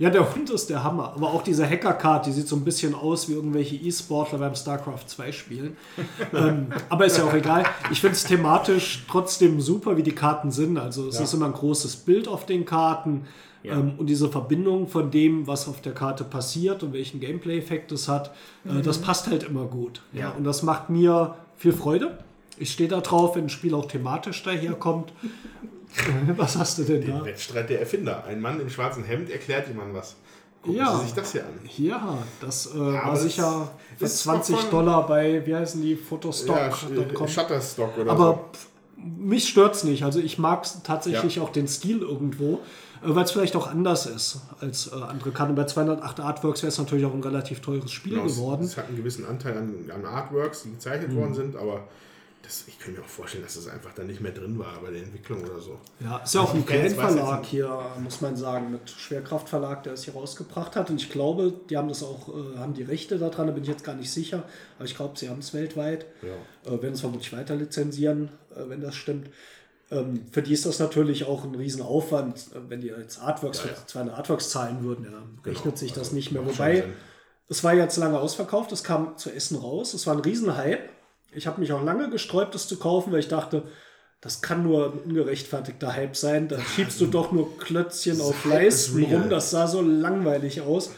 Ja, 0.00 0.10
der 0.10 0.34
Hund 0.34 0.50
ist 0.50 0.68
der 0.68 0.82
Hammer. 0.82 1.12
Aber 1.14 1.32
auch 1.32 1.42
diese 1.44 1.64
Hackercard, 1.64 2.26
die 2.26 2.32
sieht 2.32 2.48
so 2.48 2.56
ein 2.56 2.64
bisschen 2.64 2.92
aus 2.92 3.28
wie 3.28 3.34
irgendwelche 3.34 3.76
E-Sportler 3.76 4.38
beim 4.38 4.56
StarCraft 4.56 5.06
2 5.06 5.30
spielen. 5.30 5.76
ähm, 6.34 6.66
aber 6.88 7.06
ist 7.06 7.18
ja 7.18 7.24
auch 7.24 7.34
egal. 7.34 7.62
Ich 7.92 8.00
finde 8.00 8.16
es 8.16 8.24
thematisch 8.24 9.04
trotzdem 9.08 9.60
super, 9.60 9.96
wie 9.96 10.02
die 10.02 10.10
Karten 10.10 10.50
sind. 10.50 10.76
Also 10.76 11.06
es 11.06 11.20
ist 11.20 11.32
immer 11.34 11.46
ein 11.46 11.52
großes 11.52 11.94
Bild 11.94 12.26
auf 12.26 12.46
den 12.46 12.64
Karten. 12.64 13.28
Ja. 13.62 13.74
Ähm, 13.78 13.94
und 13.98 14.06
diese 14.06 14.28
Verbindung 14.28 14.88
von 14.88 15.10
dem, 15.10 15.46
was 15.46 15.68
auf 15.68 15.80
der 15.80 15.92
Karte 15.94 16.24
passiert 16.24 16.82
und 16.82 16.92
welchen 16.92 17.20
Gameplay-Effekt 17.20 17.92
es 17.92 18.08
hat, 18.08 18.32
äh, 18.64 18.82
das 18.82 18.98
passt 18.98 19.28
halt 19.28 19.44
immer 19.44 19.66
gut. 19.66 20.02
Ja. 20.12 20.20
Ja. 20.20 20.30
Und 20.32 20.44
das 20.44 20.62
macht 20.62 20.90
mir 20.90 21.36
viel 21.56 21.72
Freude. 21.72 22.18
Ich 22.58 22.72
stehe 22.72 22.88
da 22.88 23.00
drauf, 23.00 23.36
wenn 23.36 23.44
ein 23.44 23.48
Spiel 23.48 23.74
auch 23.74 23.86
thematisch 23.86 24.42
daherkommt. 24.42 25.12
was 26.36 26.56
hast 26.56 26.78
du 26.78 26.84
denn 26.84 27.06
da? 27.06 27.18
Den 27.18 27.24
Wettstreit 27.26 27.68
der 27.70 27.80
Erfinder. 27.80 28.24
Ein 28.24 28.40
Mann 28.40 28.60
im 28.60 28.70
schwarzen 28.70 29.04
Hemd 29.04 29.30
erklärt 29.30 29.68
jemandem 29.68 29.94
was. 29.96 30.16
Gucken 30.62 30.78
Ja. 30.78 30.96
Sie 30.96 31.04
sich 31.06 31.14
das 31.14 31.32
hier 31.32 31.42
an. 31.44 31.58
Ja, 31.76 32.18
das 32.40 32.72
äh, 32.74 32.78
war 32.78 33.02
aber 33.04 33.16
sicher 33.16 33.70
für 33.98 34.04
ist 34.04 34.18
20 34.20 34.56
von- 34.56 34.70
Dollar 34.70 35.06
bei, 35.06 35.44
wie 35.46 35.54
heißen 35.54 35.82
die, 35.82 35.92
Ja, 35.92 35.96
Fotostock.com. 36.08 37.26
Sh- 37.26 37.28
Shutterstock 37.28 37.98
oder 37.98 38.12
Aber 38.12 38.44
so. 38.52 39.02
mich 39.18 39.48
stört's 39.48 39.82
nicht. 39.84 40.04
Also 40.04 40.20
ich 40.20 40.38
mag 40.38 40.64
tatsächlich 40.84 41.40
auch 41.40 41.50
den 41.50 41.66
Stil 41.68 42.00
irgendwo, 42.00 42.54
äh, 42.54 42.58
weil 43.04 43.24
es 43.24 43.30
vielleicht 43.32 43.56
auch 43.56 43.66
anders 43.68 44.06
ist 44.06 44.40
als 44.60 44.88
äh, 44.92 44.94
andere 44.94 45.30
Karten. 45.32 45.54
Bei 45.54 45.64
208 45.64 46.20
Artworks 46.20 46.62
wäre 46.62 46.68
es 46.68 46.78
natürlich 46.78 47.04
auch 47.04 47.14
ein 47.14 47.22
relativ 47.22 47.60
teures 47.60 47.90
Spiel 47.90 48.14
Genau, 48.14 48.26
es- 48.26 48.36
geworden. 48.36 48.64
Es 48.64 48.76
hat 48.76 48.88
einen 48.88 48.96
gewissen 48.96 49.26
Anteil 49.26 49.56
an, 49.58 49.90
an 49.94 50.04
Artworks, 50.04 50.62
die 50.64 50.70
gezeichnet 50.72 51.10
Mhm. 51.12 51.16
worden 51.16 51.34
sind, 51.34 51.56
aber 51.56 51.88
das, 52.42 52.64
ich 52.66 52.76
könnte 52.80 52.98
mir 52.98 53.06
auch 53.06 53.08
vorstellen, 53.08 53.44
dass 53.44 53.54
es 53.54 53.68
einfach 53.68 53.92
dann 53.94 54.08
nicht 54.08 54.20
mehr 54.20 54.32
drin 54.32 54.58
war 54.58 54.80
bei 54.82 54.90
der 54.90 55.02
Entwicklung 55.04 55.44
oder 55.44 55.60
so. 55.60 55.78
Ja, 56.00 56.16
ist 56.18 56.34
ja 56.34 56.40
auch 56.40 56.52
ein 56.52 56.66
Kleinverlag 56.66 57.44
hier, 57.46 57.70
muss 58.02 58.20
man 58.20 58.34
sagen, 58.36 58.72
mit 58.72 58.90
Schwerkraftverlag, 58.90 59.84
der 59.84 59.92
es 59.92 60.02
hier 60.04 60.14
rausgebracht 60.14 60.74
hat. 60.74 60.90
Und 60.90 61.00
ich 61.00 61.08
glaube, 61.08 61.52
die 61.70 61.76
haben 61.76 61.86
das 61.88 62.02
auch, 62.02 62.28
äh, 62.28 62.58
haben 62.58 62.74
die 62.74 62.82
Rechte 62.82 63.16
daran, 63.18 63.46
da 63.46 63.52
bin 63.52 63.62
ich 63.62 63.68
jetzt 63.68 63.84
gar 63.84 63.94
nicht 63.94 64.10
sicher. 64.10 64.42
Aber 64.76 64.84
ich 64.86 64.96
glaube, 64.96 65.16
sie 65.16 65.28
haben 65.28 65.38
es 65.38 65.54
weltweit. 65.54 66.06
Ja. 66.22 66.70
Äh, 66.72 66.82
werden 66.82 66.94
es 66.94 67.00
vermutlich 67.00 67.32
weiter 67.32 67.54
lizenzieren, 67.54 68.28
äh, 68.56 68.68
wenn 68.68 68.80
das 68.80 68.96
stimmt. 68.96 69.28
Ähm, 69.92 70.24
für 70.30 70.42
die 70.42 70.54
ist 70.54 70.64
das 70.64 70.78
natürlich 70.78 71.26
auch 71.26 71.44
ein 71.44 71.54
Riesenaufwand, 71.54 72.38
äh, 72.54 72.58
wenn 72.68 72.80
die 72.80 72.88
jetzt 72.88 73.20
Artworks 73.20 73.58
Ja, 73.58 73.66
ja. 73.70 73.74
für 73.74 73.86
200 73.86 74.16
Artworks 74.16 74.48
zahlen 74.48 74.82
würden, 74.82 75.04
dann 75.04 75.38
rechnet 75.44 75.76
sich 75.76 75.92
das 75.92 76.08
also 76.08 76.16
nicht 76.16 76.32
mehr. 76.32 76.44
Wobei, 76.46 76.84
es 77.48 77.62
war 77.62 77.74
jetzt 77.74 77.98
lange 77.98 78.18
ausverkauft, 78.18 78.72
es 78.72 78.82
kam 78.82 79.18
zu 79.18 79.30
Essen 79.30 79.58
raus, 79.58 79.92
es 79.92 80.06
war 80.06 80.14
ein 80.14 80.20
Riesenhype. 80.20 80.88
Ich 81.34 81.46
habe 81.46 81.60
mich 81.60 81.72
auch 81.72 81.82
lange 81.82 82.08
gesträubt, 82.10 82.54
das 82.54 82.66
zu 82.68 82.78
kaufen, 82.78 83.12
weil 83.12 83.20
ich 83.20 83.28
dachte, 83.28 83.64
das 84.22 84.40
kann 84.40 84.62
nur 84.62 84.92
ein 84.92 84.98
ungerechtfertigter 85.00 85.94
Hype 85.94 86.16
sein. 86.16 86.48
Da 86.48 86.60
schiebst 86.60 87.00
du 87.00 87.06
doch 87.06 87.32
nur 87.32 87.58
Klötzchen 87.58 88.20
auf 88.20 88.44
Leisten 88.44 89.02
rum, 89.04 89.28
das 89.28 89.50
sah 89.50 89.66
so 89.66 89.82
langweilig 89.82 90.62
aus. 90.62 90.92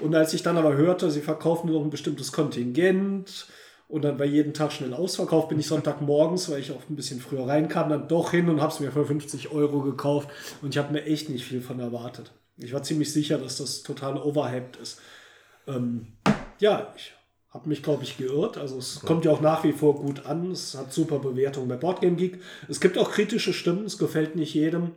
Und 0.00 0.14
als 0.14 0.34
ich 0.34 0.42
dann 0.42 0.58
aber 0.58 0.76
hörte, 0.76 1.10
sie 1.10 1.20
verkaufen 1.20 1.68
nur 1.68 1.78
noch 1.78 1.86
ein 1.86 1.90
bestimmtes 1.90 2.32
Kontingent 2.32 3.46
und 3.88 4.02
dann 4.02 4.18
war 4.18 4.26
jeden 4.26 4.52
Tag 4.52 4.72
schnell 4.72 4.94
ausverkauft, 4.94 5.48
bin 5.48 5.60
ich 5.60 5.66
Sonntagmorgens, 5.66 6.50
weil 6.50 6.60
ich 6.60 6.72
auch 6.72 6.82
ein 6.88 6.96
bisschen 6.96 7.20
früher 7.20 7.46
reinkam, 7.46 7.88
dann 7.88 8.08
doch 8.08 8.32
hin 8.32 8.48
und 8.48 8.60
habe 8.60 8.72
es 8.72 8.80
mir 8.80 8.90
für 8.90 9.04
50 9.04 9.52
Euro 9.52 9.80
gekauft 9.80 10.28
und 10.62 10.70
ich 10.70 10.78
habe 10.78 10.92
mir 10.92 11.04
echt 11.04 11.28
nicht 11.28 11.44
viel 11.44 11.60
von 11.60 11.78
erwartet. 11.78 12.32
Ich 12.58 12.72
war 12.72 12.82
ziemlich 12.82 13.12
sicher, 13.12 13.38
dass 13.38 13.58
das 13.58 13.82
total 13.82 14.16
overhyped 14.16 14.76
ist. 14.76 15.00
Ähm, 15.66 16.06
ja, 16.58 16.92
ich 16.96 17.12
habe 17.50 17.68
mich, 17.68 17.82
glaube 17.82 18.02
ich, 18.02 18.16
geirrt. 18.16 18.58
Also 18.58 18.78
es 18.78 19.00
kommt 19.00 19.24
ja 19.24 19.30
auch 19.30 19.40
nach 19.40 19.64
wie 19.64 19.72
vor 19.72 19.96
gut 19.96 20.26
an. 20.26 20.50
Es 20.50 20.74
hat 20.74 20.92
super 20.92 21.18
Bewertungen 21.18 21.68
bei 21.68 21.76
Boardgame 21.76 22.16
Geek. 22.16 22.40
Es 22.68 22.80
gibt 22.80 22.98
auch 22.98 23.10
kritische 23.10 23.52
Stimmen, 23.52 23.84
es 23.84 23.98
gefällt 23.98 24.36
nicht 24.36 24.54
jedem. 24.54 24.92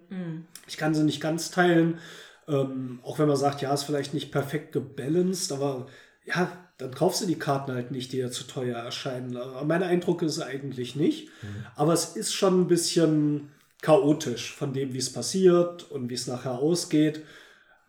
Ich 0.67 0.77
kann 0.77 0.93
sie 0.93 1.03
nicht 1.03 1.21
ganz 1.21 1.51
teilen. 1.51 1.99
Ähm, 2.47 2.99
auch 3.03 3.19
wenn 3.19 3.27
man 3.27 3.37
sagt, 3.37 3.61
ja, 3.61 3.73
ist 3.73 3.83
vielleicht 3.83 4.13
nicht 4.13 4.31
perfekt 4.31 4.71
gebalanced, 4.71 5.51
aber 5.51 5.87
ja, 6.25 6.51
dann 6.79 6.93
kaufst 6.93 7.21
du 7.21 7.25
die 7.25 7.37
Karten 7.37 7.73
halt 7.73 7.91
nicht, 7.91 8.13
die 8.13 8.17
dir 8.17 8.31
zu 8.31 8.45
teuer 8.45 8.77
erscheinen. 8.77 9.35
Aber 9.35 9.65
mein 9.65 9.83
Eindruck 9.83 10.21
ist 10.21 10.39
eigentlich 10.39 10.95
nicht. 10.95 11.27
Aber 11.75 11.93
es 11.93 12.15
ist 12.15 12.33
schon 12.33 12.61
ein 12.61 12.67
bisschen 12.67 13.51
chaotisch 13.81 14.53
von 14.53 14.73
dem, 14.73 14.93
wie 14.93 14.97
es 14.97 15.11
passiert 15.11 15.91
und 15.91 16.09
wie 16.09 16.13
es 16.13 16.25
nachher 16.25 16.53
ausgeht. 16.53 17.23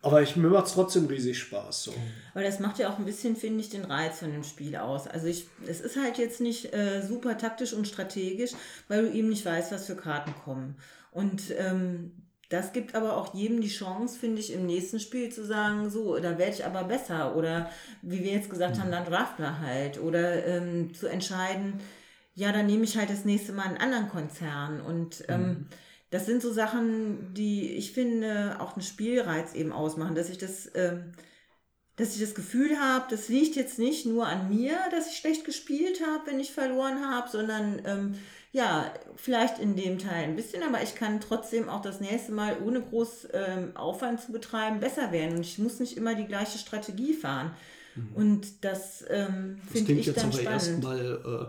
Aber 0.01 0.21
ich, 0.21 0.35
mir 0.35 0.49
macht 0.49 0.65
es 0.65 0.73
trotzdem 0.73 1.05
riesig 1.05 1.39
Spaß. 1.39 1.83
So. 1.83 1.93
Aber 2.33 2.43
das 2.43 2.59
macht 2.59 2.79
ja 2.79 2.91
auch 2.91 2.99
ein 2.99 3.05
bisschen, 3.05 3.37
finde 3.37 3.61
ich, 3.61 3.69
den 3.69 3.85
Reiz 3.85 4.19
von 4.19 4.31
dem 4.31 4.43
Spiel 4.43 4.75
aus. 4.75 5.07
Also 5.07 5.27
ich, 5.27 5.47
es 5.67 5.79
ist 5.79 5.95
halt 5.95 6.17
jetzt 6.17 6.41
nicht 6.41 6.73
äh, 6.73 7.01
super 7.01 7.37
taktisch 7.37 7.71
und 7.71 7.87
strategisch, 7.87 8.51
weil 8.89 9.03
du 9.03 9.11
eben 9.13 9.29
nicht 9.29 9.45
weißt, 9.45 9.71
was 9.71 9.85
für 9.85 9.95
Karten 9.95 10.33
kommen. 10.43 10.75
Und 11.11 11.43
ähm, 11.57 12.11
das 12.51 12.73
gibt 12.73 12.95
aber 12.95 13.17
auch 13.17 13.33
jedem 13.33 13.61
die 13.61 13.69
Chance, 13.69 14.19
finde 14.19 14.39
ich, 14.39 14.53
im 14.53 14.65
nächsten 14.65 14.99
Spiel 14.99 15.29
zu 15.29 15.45
sagen, 15.45 15.89
so, 15.89 16.17
da 16.17 16.37
werde 16.37 16.53
ich 16.53 16.65
aber 16.65 16.83
besser. 16.83 17.35
Oder 17.35 17.69
wie 18.01 18.23
wir 18.23 18.31
jetzt 18.31 18.49
gesagt 18.49 18.79
haben, 18.79 18.91
dann 18.91 19.05
draften 19.05 19.59
halt. 19.59 19.99
Oder 19.99 20.45
ähm, 20.45 20.93
zu 20.93 21.07
entscheiden, 21.07 21.79
ja, 22.35 22.51
dann 22.51 22.65
nehme 22.65 22.83
ich 22.83 22.97
halt 22.97 23.09
das 23.09 23.25
nächste 23.25 23.53
Mal 23.53 23.67
einen 23.67 23.77
anderen 23.77 24.09
Konzern. 24.09 24.81
Und 24.81 25.23
ähm, 25.27 25.41
mhm 25.41 25.67
das 26.11 26.25
sind 26.25 26.41
so 26.41 26.51
Sachen, 26.51 27.33
die 27.33 27.71
ich 27.71 27.93
finde 27.93 28.57
auch 28.59 28.73
einen 28.73 28.83
Spielreiz 28.83 29.55
eben 29.55 29.71
ausmachen, 29.71 30.13
dass 30.13 30.29
ich 30.29 30.37
das, 30.37 30.69
ähm, 30.75 31.13
dass 32.01 32.15
ich 32.15 32.21
das 32.21 32.33
Gefühl 32.33 32.79
habe, 32.79 33.05
das 33.09 33.29
liegt 33.29 33.55
jetzt 33.55 33.77
nicht 33.77 34.07
nur 34.07 34.25
an 34.25 34.49
mir, 34.49 34.75
dass 34.89 35.11
ich 35.11 35.17
schlecht 35.17 35.45
gespielt 35.45 36.01
habe, 36.05 36.31
wenn 36.31 36.39
ich 36.39 36.51
verloren 36.51 37.05
habe, 37.05 37.29
sondern 37.29 37.81
ähm, 37.85 38.15
ja, 38.51 38.91
vielleicht 39.15 39.59
in 39.59 39.75
dem 39.75 39.99
Teil 39.99 40.23
ein 40.23 40.35
bisschen, 40.35 40.63
aber 40.63 40.81
ich 40.81 40.95
kann 40.95 41.21
trotzdem 41.21 41.69
auch 41.69 41.83
das 41.83 42.01
nächste 42.01 42.31
Mal 42.31 42.57
ohne 42.65 42.81
groß 42.81 43.27
ähm, 43.33 43.75
Aufwand 43.75 44.19
zu 44.19 44.31
betreiben 44.31 44.79
besser 44.79 45.11
werden 45.11 45.37
und 45.37 45.45
ich 45.45 45.59
muss 45.59 45.79
nicht 45.79 45.95
immer 45.95 46.15
die 46.15 46.25
gleiche 46.25 46.57
Strategie 46.57 47.13
fahren. 47.13 47.51
Mhm. 47.95 48.15
Und 48.15 48.65
das 48.65 49.05
ähm, 49.07 49.61
finde 49.71 49.93
ich 49.93 50.07
jetzt 50.07 50.17
dann 50.17 50.25
aber 50.25 50.33
spannend. 50.33 50.83
Erstmal, 50.83 51.21
äh, 51.23 51.45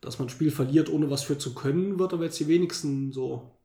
dass 0.00 0.20
man 0.20 0.28
ein 0.28 0.30
Spiel 0.30 0.52
verliert, 0.52 0.88
ohne 0.88 1.10
was 1.10 1.24
für 1.24 1.36
zu 1.36 1.52
können, 1.54 1.98
wird 1.98 2.12
aber 2.12 2.24
jetzt 2.24 2.38
die 2.38 2.48
wenigsten 2.48 3.12
so 3.12 3.57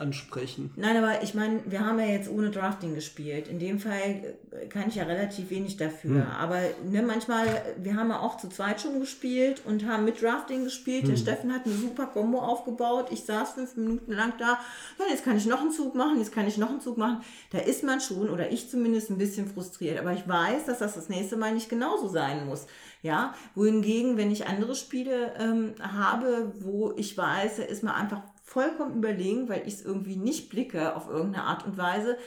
ansprechen. 0.00 0.72
Nein, 0.76 0.96
aber 0.96 1.22
ich 1.22 1.34
meine, 1.34 1.60
wir 1.66 1.84
haben 1.84 1.98
ja 1.98 2.06
jetzt 2.06 2.30
ohne 2.30 2.50
Drafting 2.50 2.94
gespielt. 2.94 3.48
In 3.48 3.58
dem 3.58 3.78
Fall 3.78 4.36
äh, 4.50 4.66
kann 4.66 4.88
ich 4.88 4.96
ja 4.96 5.04
relativ 5.04 5.50
wenig 5.50 5.76
dafür. 5.76 6.22
Hm. 6.22 6.30
Aber 6.38 6.58
ne, 6.84 7.02
manchmal, 7.02 7.46
wir 7.78 7.94
haben 7.94 8.08
ja 8.08 8.20
auch 8.20 8.36
zu 8.38 8.48
zweit 8.48 8.80
schon 8.80 8.98
gespielt 8.98 9.62
und 9.64 9.86
haben 9.86 10.04
mit 10.04 10.22
Drafting 10.22 10.64
gespielt. 10.64 11.02
Hm. 11.02 11.10
Der 11.10 11.16
Steffen 11.16 11.52
hat 11.52 11.66
eine 11.66 11.74
super 11.74 12.06
Combo 12.06 12.38
aufgebaut. 12.38 13.08
Ich 13.10 13.24
saß 13.24 13.52
fünf 13.52 13.76
Minuten 13.76 14.12
lang 14.12 14.32
da. 14.38 14.58
Ja, 14.98 15.04
jetzt 15.10 15.24
kann 15.24 15.36
ich 15.36 15.46
noch 15.46 15.60
einen 15.60 15.72
Zug 15.72 15.94
machen, 15.94 16.18
jetzt 16.18 16.32
kann 16.32 16.46
ich 16.46 16.56
noch 16.56 16.70
einen 16.70 16.80
Zug 16.80 16.96
machen. 16.96 17.20
Da 17.50 17.58
ist 17.58 17.84
man 17.84 18.00
schon, 18.00 18.30
oder 18.30 18.50
ich 18.50 18.70
zumindest, 18.70 19.10
ein 19.10 19.18
bisschen 19.18 19.46
frustriert. 19.46 19.98
Aber 19.98 20.12
ich 20.12 20.26
weiß, 20.26 20.64
dass 20.66 20.78
das 20.78 20.94
das 20.94 21.08
nächste 21.08 21.36
Mal 21.36 21.52
nicht 21.52 21.68
genauso 21.68 22.08
sein 22.08 22.46
muss. 22.46 22.66
Ja, 23.02 23.34
wohingegen, 23.54 24.18
wenn 24.18 24.30
ich 24.30 24.46
andere 24.46 24.74
Spiele 24.74 25.32
ähm, 25.38 25.74
habe, 25.80 26.52
wo 26.58 26.92
ich 26.96 27.16
weiß, 27.16 27.56
da 27.56 27.62
ist 27.62 27.82
man 27.82 27.94
einfach 27.94 28.20
vollkommen 28.50 28.96
überlegen, 28.96 29.48
weil 29.48 29.62
ich 29.64 29.74
es 29.74 29.82
irgendwie 29.84 30.16
nicht 30.16 30.50
blicke 30.50 30.96
auf 30.96 31.08
irgendeine 31.08 31.44
Art 31.44 31.64
und 31.66 31.78
Weise, 31.78 32.18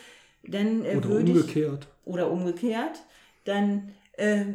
dann 0.44 0.86
äh, 0.86 0.95
oder 0.95 1.10
würde 1.10 1.32
umgekehrt. 1.34 1.88
Ich, 1.90 2.08
oder 2.08 2.32
umgekehrt, 2.32 3.04
dann, 3.44 3.91
äh, 4.14 4.45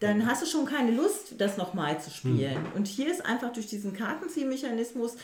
dann 0.00 0.24
hast 0.24 0.42
du 0.42 0.46
schon 0.46 0.64
keine 0.64 0.92
Lust, 0.92 1.34
das 1.38 1.58
nochmal 1.58 2.00
zu 2.00 2.10
spielen. 2.10 2.54
Hm. 2.54 2.72
Und 2.74 2.86
hier 2.86 3.10
ist 3.10 3.26
einfach 3.26 3.52
durch 3.52 3.66
diesen 3.66 3.92
Kartenziehmechanismus, 3.92 5.16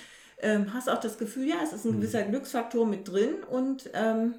ähm, 0.43 0.75
hast 0.75 0.91
auch 0.91 1.01
das 1.01 1.17
Gefühl, 1.17 1.49
ja, 1.49 1.57
es 1.65 1.73
ist 1.73 1.87
ein 1.87 1.93
hm. 1.93 2.01
gewisser 2.01 2.23
Glücksfaktor 2.23 2.87
mit 2.87 3.09
drin 3.09 3.37
und 3.49 3.89
ähm, 3.95 4.35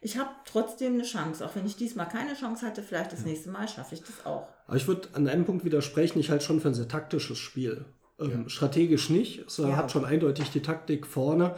ich 0.00 0.18
habe 0.18 0.30
trotzdem 0.44 0.94
eine 0.94 1.02
Chance. 1.02 1.44
Auch 1.44 1.56
wenn 1.56 1.66
ich 1.66 1.76
diesmal 1.76 2.08
keine 2.08 2.34
Chance 2.34 2.64
hatte, 2.64 2.84
vielleicht 2.84 3.12
das 3.12 3.24
nächste 3.24 3.50
Mal 3.50 3.66
schaffe 3.66 3.96
ich 3.96 4.02
das 4.02 4.24
auch. 4.24 4.46
Aber 4.68 4.76
ich 4.76 4.86
würde 4.86 5.08
an 5.14 5.26
einem 5.26 5.44
Punkt 5.44 5.64
widersprechen, 5.64 6.20
ich 6.20 6.30
halte 6.30 6.44
schon 6.44 6.60
für 6.60 6.68
ein 6.68 6.74
sehr 6.74 6.88
taktisches 6.88 7.38
Spiel. 7.38 7.86
Ähm, 8.18 8.42
ja. 8.44 8.48
Strategisch 8.48 9.10
nicht. 9.10 9.46
Es 9.46 9.58
ja. 9.58 9.76
hat 9.76 9.90
schon 9.90 10.04
eindeutig 10.04 10.50
die 10.50 10.62
Taktik 10.62 11.06
vorne. 11.06 11.54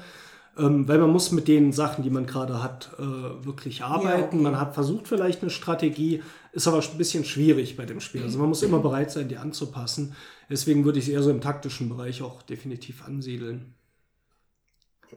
Ähm, 0.56 0.89
weil 0.89 0.98
man 0.98 1.10
muss 1.10 1.30
mit 1.30 1.47
den 1.47 1.72
Sachen, 1.72 2.02
die 2.02 2.10
man 2.10 2.26
gerade 2.26 2.60
hat, 2.60 2.90
äh, 2.98 3.02
wirklich 3.02 3.85
arbeiten. 3.85 4.18
Ja, 4.18 4.26
okay. 4.26 4.36
Man 4.36 4.60
hat 4.60 4.74
versucht 4.74 5.06
vielleicht 5.06 5.43
eine 5.43 5.51
Strategie, 5.51 6.22
ist 6.52 6.66
aber 6.66 6.82
ein 6.82 6.98
bisschen 6.98 7.24
schwierig 7.24 7.76
bei 7.76 7.85
dem 7.85 8.01
Spiel. 8.01 8.24
Also 8.24 8.40
man 8.40 8.48
muss 8.48 8.64
immer 8.64 8.80
bereit 8.80 9.12
sein, 9.12 9.28
die 9.28 9.36
anzupassen. 9.36 10.16
Deswegen 10.51 10.85
würde 10.85 10.98
ich 10.98 11.06
es 11.06 11.12
eher 11.12 11.22
so 11.22 11.30
im 11.30 11.40
taktischen 11.40 11.89
Bereich 11.89 12.22
auch 12.22 12.43
definitiv 12.43 13.05
ansiedeln. 13.05 13.74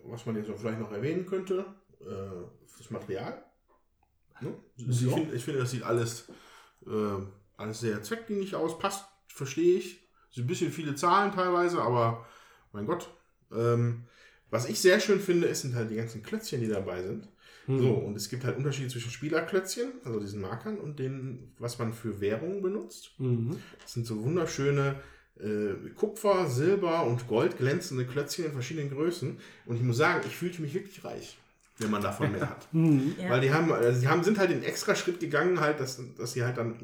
Was 0.06 0.28
man 0.28 0.36
jetzt 0.36 0.50
auch 0.52 0.58
vielleicht 0.58 0.80
noch 0.80 0.92
erwähnen 0.92 1.26
könnte, 1.26 1.66
äh, 2.02 2.06
das 2.78 2.92
Material. 2.92 3.44
Ne? 4.42 4.54
Ich 4.78 5.00
finde, 5.00 5.40
find, 5.40 5.60
das 5.60 5.72
sieht 5.72 5.84
alles, 5.84 6.30
äh, 6.86 6.92
alles 7.58 7.80
sehr 7.80 8.02
zweckdienlich 8.04 8.56
aus, 8.56 8.78
passt, 8.78 9.06
verstehe 9.28 9.78
ich. 9.78 10.01
Sind 10.32 10.46
ein 10.46 10.48
bisschen 10.48 10.72
viele 10.72 10.96
Zahlen 10.96 11.32
teilweise, 11.32 11.82
aber 11.82 12.26
mein 12.72 12.86
Gott. 12.86 13.10
Ähm, 13.54 14.04
was 14.50 14.68
ich 14.68 14.80
sehr 14.80 15.00
schön 15.00 15.20
finde, 15.20 15.48
ist, 15.48 15.62
sind 15.62 15.76
halt 15.76 15.92
die 15.92 15.96
ganzen 15.96 16.24
Klötzchen, 16.24 16.62
die 16.62 16.68
dabei 16.68 17.04
sind. 17.04 17.28
Hm. 17.66 17.80
So, 17.80 17.94
und 17.94 18.16
es 18.16 18.30
gibt 18.30 18.44
halt 18.44 18.58
Unterschiede 18.58 18.90
zwischen 18.90 19.12
Spielerklötzchen, 19.12 19.92
also 20.04 20.20
diesen 20.20 20.42
Markern, 20.42 20.78
und 20.78 21.00
denen, 21.00 21.54
was 21.60 21.80
man 21.80 21.94
für 21.94 22.20
Währungen 22.20 22.62
benutzt. 22.62 23.12
Mhm. 23.20 23.58
Das 23.82 23.94
sind 23.94 24.06
so 24.06 24.24
wunderschöne 24.24 24.96
äh, 25.40 25.90
Kupfer, 25.96 26.50
Silber 26.50 27.06
und 27.06 27.28
Gold 27.28 27.58
glänzende 27.58 28.06
Klötzchen 28.06 28.46
in 28.46 28.52
verschiedenen 28.52 28.90
Größen. 28.90 29.38
Und 29.66 29.76
ich 29.76 29.84
muss 29.84 29.98
sagen, 29.98 30.22
ich 30.26 30.36
fühlte 30.36 30.62
mich 30.62 30.74
wirklich 30.74 31.04
reich 31.04 31.38
wenn 31.82 31.92
man 31.92 32.02
davon 32.02 32.32
mehr 32.32 32.50
hat. 32.50 32.68
Mhm. 32.72 33.16
ja. 33.22 33.30
Weil 33.30 33.42
die 33.42 33.52
haben, 33.52 33.72
also 33.72 34.00
die 34.00 34.08
haben, 34.08 34.24
sind 34.24 34.38
halt 34.38 34.52
den 34.52 34.64
extra 34.64 34.96
Schritt 34.96 35.20
gegangen, 35.20 35.60
halt, 35.60 35.80
dass, 35.80 36.00
dass 36.18 36.34
sie 36.34 36.44
halt 36.44 36.58
dann 36.58 36.76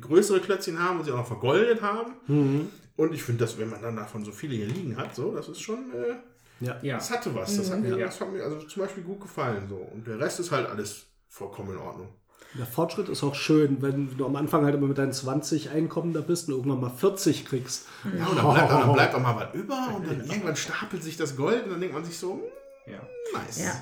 größere 0.00 0.40
Klötzchen 0.40 0.78
haben 0.78 0.98
und 0.98 1.04
sie 1.04 1.12
auch 1.12 1.18
noch 1.18 1.26
vergoldet 1.26 1.82
haben. 1.82 2.12
Mhm. 2.26 2.68
Und 2.96 3.12
ich 3.12 3.22
finde, 3.22 3.44
dass 3.44 3.58
wenn 3.58 3.70
man 3.70 3.82
dann 3.82 3.96
davon 3.96 4.24
so 4.24 4.32
viele 4.32 4.54
hier 4.54 4.66
liegen 4.66 4.96
hat, 4.96 5.14
so, 5.14 5.34
das 5.34 5.48
ist 5.48 5.60
schon, 5.60 5.92
äh, 5.92 6.64
ja. 6.64 6.78
das 6.82 7.10
hatte 7.10 7.34
was. 7.34 7.56
Das 7.56 7.70
hat, 7.70 7.80
mir, 7.80 7.96
das 7.96 8.20
hat 8.20 8.32
mir 8.32 8.42
also 8.42 8.60
zum 8.62 8.82
Beispiel 8.82 9.02
gut 9.02 9.20
gefallen. 9.20 9.66
So. 9.68 9.76
Und 9.76 10.06
der 10.06 10.20
Rest 10.20 10.40
ist 10.40 10.52
halt 10.52 10.68
alles 10.68 11.06
vollkommen 11.28 11.72
in 11.72 11.78
Ordnung. 11.78 12.08
Der 12.56 12.66
Fortschritt 12.66 13.08
ist 13.08 13.24
auch 13.24 13.34
schön, 13.34 13.82
wenn 13.82 14.16
du 14.16 14.26
am 14.26 14.36
Anfang 14.36 14.64
halt 14.64 14.76
immer 14.76 14.86
mit 14.86 14.98
deinen 14.98 15.12
20 15.12 15.70
Einkommen 15.70 16.12
da 16.12 16.20
bist 16.20 16.48
und 16.48 16.54
irgendwann 16.54 16.80
mal 16.80 16.90
40 16.90 17.46
kriegst. 17.46 17.88
Ja, 18.04 18.26
und 18.26 18.36
dann 18.36 18.54
bleibt, 18.54 18.70
dann 18.70 18.92
bleibt 18.92 19.14
auch 19.16 19.20
mal 19.20 19.36
was 19.36 19.54
über 19.54 19.92
und 19.96 20.06
dann 20.06 20.20
irgendwann 20.20 20.54
stapelt 20.54 21.02
sich 21.02 21.16
das 21.16 21.36
Gold 21.36 21.64
und 21.64 21.70
dann 21.72 21.80
denkt 21.80 21.94
man 21.94 22.04
sich 22.04 22.16
so, 22.16 22.48
ja. 22.86 23.00
nice. 23.32 23.60
Ja. 23.60 23.72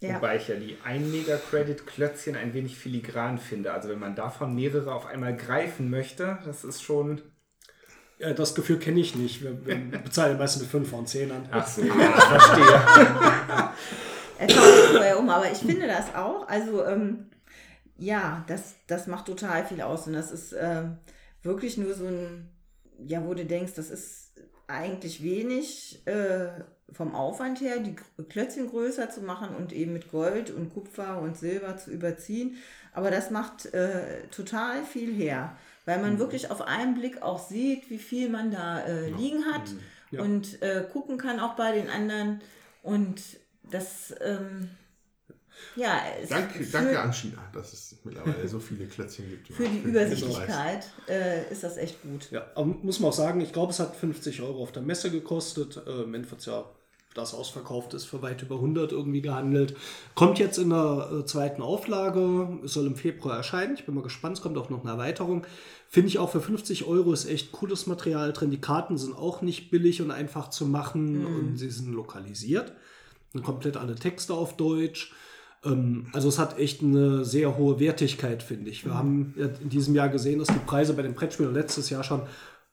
Ja. 0.00 0.16
Wobei 0.16 0.36
ich 0.36 0.48
ja 0.48 0.56
die 0.56 0.76
1 0.84 1.10
Mega 1.10 1.36
Credit 1.36 1.86
Klötzchen 1.86 2.36
ein 2.36 2.52
wenig 2.52 2.76
filigran 2.76 3.38
finde. 3.38 3.72
Also 3.72 3.88
wenn 3.88 3.98
man 3.98 4.14
davon 4.14 4.54
mehrere 4.54 4.94
auf 4.94 5.06
einmal 5.06 5.36
greifen 5.36 5.90
möchte, 5.90 6.38
das 6.44 6.62
ist 6.64 6.82
schon. 6.82 7.22
Ja, 8.24 8.32
das 8.32 8.54
Gefühl 8.54 8.78
kenne 8.78 9.00
ich 9.00 9.14
nicht. 9.14 9.42
Wir, 9.42 9.66
wir 9.66 9.76
bezahlen 10.04 10.38
meistens 10.38 10.62
mit 10.62 10.70
5 10.70 10.88
von 10.88 11.06
10 11.06 11.30
an. 11.30 11.48
Ach 11.50 11.66
so, 11.66 11.82
ja, 11.82 11.94
ich 11.94 12.24
verstehe. 12.24 12.64
er 14.38 14.48
tauscht 14.48 14.92
vorher 14.92 15.18
um, 15.18 15.28
aber 15.28 15.50
ich 15.50 15.58
finde 15.58 15.86
das 15.86 16.14
auch. 16.14 16.48
Also, 16.48 16.84
ähm, 16.86 17.26
ja, 17.98 18.44
das, 18.46 18.74
das 18.86 19.06
macht 19.06 19.26
total 19.26 19.66
viel 19.66 19.82
aus. 19.82 20.06
Und 20.06 20.14
das 20.14 20.32
ist 20.32 20.52
äh, 20.52 20.84
wirklich 21.42 21.76
nur 21.76 21.94
so 21.94 22.06
ein, 22.06 22.48
ja, 23.04 23.24
wo 23.26 23.34
du 23.34 23.44
denkst, 23.44 23.74
das 23.74 23.90
ist 23.90 24.32
eigentlich 24.66 25.22
wenig. 25.22 26.00
Äh, 26.06 26.48
vom 26.92 27.14
Aufwand 27.14 27.60
her, 27.60 27.78
die 27.78 27.96
Klötzchen 28.28 28.68
größer 28.68 29.10
zu 29.10 29.22
machen 29.22 29.56
und 29.56 29.72
eben 29.72 29.92
mit 29.92 30.10
Gold 30.10 30.50
und 30.50 30.72
Kupfer 30.72 31.20
und 31.20 31.36
Silber 31.36 31.76
zu 31.76 31.90
überziehen. 31.90 32.56
Aber 32.94 33.10
das 33.10 33.30
macht 33.30 33.66
äh, 33.74 34.26
total 34.28 34.84
viel 34.84 35.12
her, 35.12 35.56
weil 35.84 36.00
man 36.00 36.14
mhm. 36.14 36.18
wirklich 36.20 36.50
auf 36.50 36.62
einen 36.62 36.94
Blick 36.94 37.20
auch 37.22 37.46
sieht, 37.46 37.90
wie 37.90 37.98
viel 37.98 38.30
man 38.30 38.50
da 38.52 38.80
äh, 38.80 39.10
liegen 39.10 39.44
hat 39.46 39.68
mhm. 39.70 39.80
ja. 40.12 40.22
und 40.22 40.62
äh, 40.62 40.86
gucken 40.90 41.18
kann 41.18 41.40
auch 41.40 41.56
bei 41.56 41.72
den 41.72 41.90
anderen. 41.90 42.40
Und 42.82 43.20
das, 43.64 44.14
ähm, 44.24 44.70
ja. 45.74 46.00
Danke, 46.28 46.64
danke 46.66 47.00
an 47.00 47.12
China, 47.12 47.38
dass 47.52 47.72
es 47.72 47.96
mittlerweile 48.04 48.46
so 48.46 48.60
viele 48.60 48.86
Klötzchen 48.86 49.28
gibt. 49.28 49.48
Für 49.52 49.68
die 49.68 49.78
Übersichtlichkeit 49.78 50.88
äh, 51.08 51.50
ist 51.50 51.64
das 51.64 51.76
echt 51.76 52.00
gut. 52.02 52.30
Ja, 52.30 52.46
aber 52.54 52.66
muss 52.66 53.00
man 53.00 53.08
auch 53.10 53.14
sagen, 53.14 53.40
ich 53.40 53.52
glaube, 53.52 53.72
es 53.72 53.80
hat 53.80 53.96
50 53.96 54.40
Euro 54.40 54.62
auf 54.62 54.70
der 54.70 54.82
Messe 54.82 55.10
gekostet. 55.10 55.82
Äh, 55.84 56.02
Im 56.02 56.14
Endeffekt 56.14 56.46
ja 56.46 56.64
das 57.14 57.32
ausverkauft 57.32 57.94
ist, 57.94 58.04
für 58.04 58.22
weit 58.22 58.42
über 58.42 58.56
100 58.56 58.92
irgendwie 58.92 59.22
gehandelt. 59.22 59.76
Kommt 60.14 60.38
jetzt 60.38 60.58
in 60.58 60.70
der 60.70 61.10
äh, 61.12 61.24
zweiten 61.24 61.62
Auflage, 61.62 62.58
soll 62.64 62.86
im 62.86 62.96
Februar 62.96 63.36
erscheinen. 63.36 63.74
Ich 63.74 63.86
bin 63.86 63.94
mal 63.94 64.02
gespannt, 64.02 64.36
es 64.36 64.42
kommt 64.42 64.58
auch 64.58 64.68
noch 64.68 64.82
eine 64.82 64.90
Erweiterung. 64.90 65.46
Finde 65.88 66.08
ich 66.08 66.18
auch 66.18 66.30
für 66.30 66.40
50 66.40 66.86
Euro 66.86 67.12
ist 67.12 67.26
echt 67.26 67.52
cooles 67.52 67.86
Material 67.86 68.32
drin. 68.32 68.50
Die 68.50 68.60
Karten 68.60 68.98
sind 68.98 69.16
auch 69.16 69.42
nicht 69.42 69.70
billig 69.70 70.02
und 70.02 70.10
einfach 70.10 70.50
zu 70.50 70.66
machen 70.66 71.20
mhm. 71.20 71.26
und 71.26 71.56
sie 71.56 71.70
sind 71.70 71.92
lokalisiert. 71.92 72.72
Und 73.32 73.42
komplett 73.42 73.76
alle 73.76 73.94
Texte 73.94 74.34
auf 74.34 74.56
Deutsch. 74.56 75.12
Ähm, 75.64 76.06
also 76.12 76.28
es 76.28 76.38
hat 76.38 76.58
echt 76.58 76.82
eine 76.82 77.24
sehr 77.24 77.56
hohe 77.56 77.78
Wertigkeit, 77.78 78.42
finde 78.42 78.70
ich. 78.70 78.84
Wir 78.84 78.92
mhm. 78.92 78.98
haben 78.98 79.34
in 79.62 79.68
diesem 79.68 79.94
Jahr 79.94 80.08
gesehen, 80.08 80.40
dass 80.40 80.48
die 80.48 80.58
Preise 80.66 80.94
bei 80.94 81.02
den 81.02 81.14
Brettspielen 81.14 81.54
letztes 81.54 81.90
Jahr 81.90 82.02
schon 82.02 82.22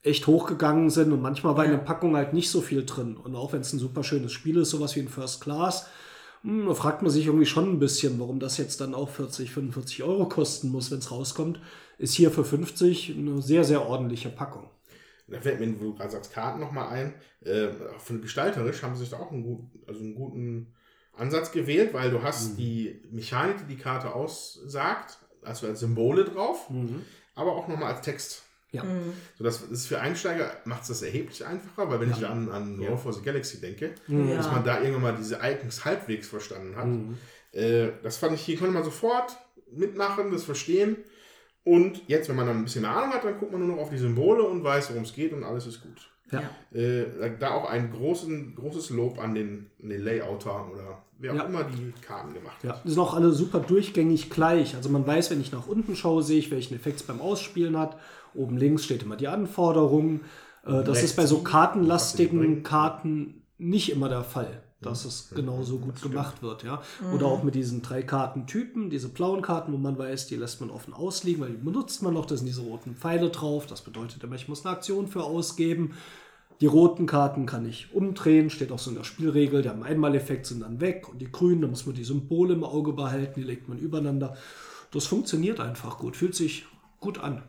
echt 0.04 0.28
hochgegangen 0.28 0.90
sind 0.90 1.12
und 1.12 1.22
manchmal 1.22 1.56
war 1.56 1.66
ja. 1.66 1.72
in 1.72 1.78
der 1.78 1.84
Packung 1.84 2.16
halt 2.16 2.34
nicht 2.34 2.50
so 2.50 2.62
viel 2.62 2.86
drin. 2.86 3.18
Und 3.18 3.36
auch 3.36 3.54
wenn 3.54 3.62
es 3.62 3.74
ein 3.74 3.80
super 3.80 4.04
schönes 4.04 4.32
Spiel 4.32 4.58
ist, 4.58 4.72
sowas 4.72 4.96
wie 4.96 5.02
ein 5.02 5.10
First 5.10 5.42
Class, 5.42 5.88
hm, 6.44 6.68
da 6.68 6.74
fragt 6.74 7.02
man 7.02 7.12
sich 7.12 7.28
irgendwie 7.28 7.46
schon 7.46 7.72
ein 7.72 7.80
bisschen, 7.80 8.20
warum 8.20 8.40
das 8.40 8.58
jetzt 8.58 8.82
dann 8.82 8.96
auch 8.96 9.10
40, 9.10 9.52
45 9.52 10.04
Euro 10.04 10.28
kosten 10.28 10.70
muss, 10.70 10.90
wenn 10.92 11.00
es 11.00 11.12
rauskommt. 11.12 11.60
Ist 11.98 12.16
hier 12.16 12.32
für 12.32 12.44
50 12.44 13.16
eine 13.16 13.42
sehr, 13.42 13.64
sehr 13.64 13.86
ordentliche 13.86 14.30
Packung. 14.30 14.70
Da 15.28 15.40
fällt 15.40 15.60
mir, 15.60 15.80
wo 15.80 15.86
du 15.86 15.94
gerade 15.94 16.12
sagst, 16.12 16.34
Karten 16.34 16.60
nochmal 16.60 16.90
ein. 16.90 17.14
Äh, 17.46 17.70
von 18.00 18.22
gestalterisch 18.22 18.82
haben 18.84 18.96
sie 18.96 19.02
sich 19.02 19.12
da 19.12 19.20
auch 19.20 19.32
einen, 19.32 19.44
gut, 19.44 19.62
also 19.88 20.02
einen 20.02 20.16
guten 20.16 20.74
Ansatz 21.14 21.52
gewählt, 21.52 21.94
weil 21.94 22.10
du 22.10 22.24
hast 22.24 22.58
die 22.58 23.02
Mechanik, 23.12 23.58
die 23.60 23.76
die 23.76 23.82
Karte 23.82 24.14
aussagt, 24.14 25.20
also 25.44 25.68
als 25.68 25.80
Symbole 25.80 26.26
drauf, 26.26 26.70
aber 27.36 27.56
auch 27.56 27.68
nochmal 27.68 27.94
als 27.94 28.02
Text. 28.02 28.44
Ja. 28.74 28.84
So, 29.38 29.44
das 29.44 29.62
ist 29.64 29.88
für 29.88 30.00
Einsteiger 30.00 30.50
macht 30.66 30.84
es 30.84 30.88
das 30.88 31.02
erheblich 31.02 31.46
einfacher, 31.46 31.90
weil 31.90 32.00
wenn 32.00 32.12
ich 32.12 32.26
an, 32.26 32.50
an 32.50 32.80
Roll 32.80 32.98
for 32.98 33.12
the 33.12 33.22
Galaxy 33.22 33.60
denke, 33.60 33.92
Ja. 34.08 34.36
dass 34.38 34.50
man 34.50 34.64
da 34.64 34.80
irgendwann 34.80 35.02
mal 35.02 35.16
diese 35.18 35.40
Icons 35.44 35.84
halbwegs 35.84 36.28
verstanden 36.28 36.76
hat. 36.78 36.88
Äh, 37.60 37.90
das 38.02 38.18
fand 38.18 38.34
ich 38.34 38.42
hier, 38.42 38.58
konnte 38.58 38.74
man 38.74 38.84
sofort 38.84 39.36
mitmachen, 39.74 40.32
das 40.32 40.44
verstehen. 40.46 40.96
Und 41.64 42.02
jetzt, 42.08 42.28
wenn 42.30 42.36
man 42.38 42.48
dann 42.48 42.58
ein 42.58 42.64
bisschen 42.64 42.82
mehr 42.82 42.92
Ahnung 42.96 43.14
hat, 43.14 43.24
dann 43.24 43.38
guckt 43.38 43.52
man 43.52 43.60
nur 43.66 43.76
noch 43.76 43.84
auf 43.84 43.90
die 43.90 43.98
Symbole 43.98 44.42
und 44.44 44.64
weiß, 44.64 44.90
worum 44.92 45.04
es 45.04 45.14
geht 45.14 45.34
und 45.34 45.44
alles 45.44 45.68
ist 45.68 45.82
gut. 45.82 46.10
Ja. 46.32 46.42
Äh, 46.74 47.06
da 47.40 47.52
auch 47.52 47.70
ein 47.70 47.92
großen, 47.92 48.56
großes 48.56 48.90
Lob 48.92 49.20
an 49.20 49.36
den, 49.36 49.70
an 49.84 49.90
den 49.90 50.02
Layouter 50.02 50.72
oder 50.72 51.04
wer 51.20 51.34
auch 51.34 51.36
Ja. 51.36 51.44
immer 51.44 51.66
die 51.66 51.92
Karten 52.02 52.34
gemacht 52.34 52.64
Ja, 52.64 52.70
hat. 52.70 52.86
die 52.86 52.90
sind 52.90 53.00
auch 53.00 53.14
alle 53.14 53.32
super 53.34 53.60
durchgängig 53.60 54.30
gleich. 54.30 54.76
Also 54.76 54.90
man 54.90 55.06
weiß, 55.06 55.30
wenn 55.32 55.42
ich 55.42 55.52
nach 55.52 55.68
unten 55.68 55.96
schaue, 55.98 56.24
sehe 56.24 56.40
ich, 56.40 56.50
welchen 56.50 56.74
Effekt 56.76 57.02
es 57.02 57.04
beim 57.06 57.20
Ausspielen 57.20 57.78
hat. 57.78 58.00
Oben 58.34 58.58
links 58.58 58.86
steht 58.86 59.04
immer 59.04 59.16
die 59.16 59.28
Anforderung. 59.28 60.22
Äh, 60.66 60.84
das 60.84 61.04
ist 61.04 61.16
bei 61.16 61.26
so 61.26 61.40
kartenlastigen 61.40 62.64
Karten 62.64 63.44
nicht 63.58 63.92
immer 63.92 64.10
der 64.10 64.24
Fall, 64.24 64.64
dass 64.82 65.06
es 65.06 65.30
genauso 65.36 65.78
gut 65.78 66.02
gemacht 66.02 66.42
wird. 66.42 66.64
Ja? 66.64 66.82
Oder 67.14 67.28
auch 67.28 67.44
mit 67.44 67.56
diesen 67.56 67.82
drei 67.82 68.02
Kartentypen, 68.02 68.90
diese 68.90 69.10
blauen 69.10 69.42
Karten, 69.42 69.72
wo 69.74 69.78
man 69.78 69.98
weiß, 69.98 70.28
die 70.28 70.36
lässt 70.36 70.62
man 70.62 70.72
offen 70.72 70.94
ausliegen, 70.94 71.42
weil 71.42 71.52
die 71.52 71.64
benutzt 71.64 72.02
man 72.02 72.14
noch. 72.14 72.26
Da 72.26 72.38
sind 72.38 72.48
diese 72.48 72.62
roten 72.62 72.96
Pfeile 72.96 73.30
drauf. 73.30 73.68
Das 73.68 73.82
bedeutet 73.82 74.24
immer, 74.24 74.36
ich 74.36 74.48
muss 74.48 74.66
eine 74.66 74.76
Aktion 74.76 75.08
für 75.08 75.24
ausgeben. 75.24 75.94
Die 76.62 76.68
roten 76.68 77.08
Karten 77.08 77.48
kann 77.48 77.66
ich 77.66 77.92
umdrehen, 77.92 78.52
steht 78.52 78.72
auch 78.72 78.78
so 78.78 78.92
in 78.92 78.98
der 78.98 79.04
Spielregel. 79.04 79.64
Die 79.64 79.70
haben 79.70 79.82
Einmaleffekt, 79.82 80.46
sind 80.46 80.62
dann 80.62 80.80
weg. 80.80 81.10
Und 81.10 81.20
die 81.20 81.32
grünen, 81.32 81.62
da 81.62 81.68
muss 81.68 81.88
man 81.88 81.96
die 81.96 82.04
Symbole 82.04 82.54
im 82.54 82.64
Auge 82.64 82.94
behalten, 82.94 83.40
die 83.40 83.46
legt 83.46 83.68
man 83.68 83.80
übereinander. 83.80 84.38
Das 84.92 85.08
funktioniert 85.08 85.60
einfach 85.60 85.98
gut, 85.98 86.16
fühlt 86.16 86.36
sich 86.36 86.66
gut 87.00 87.20
an. 87.20 87.42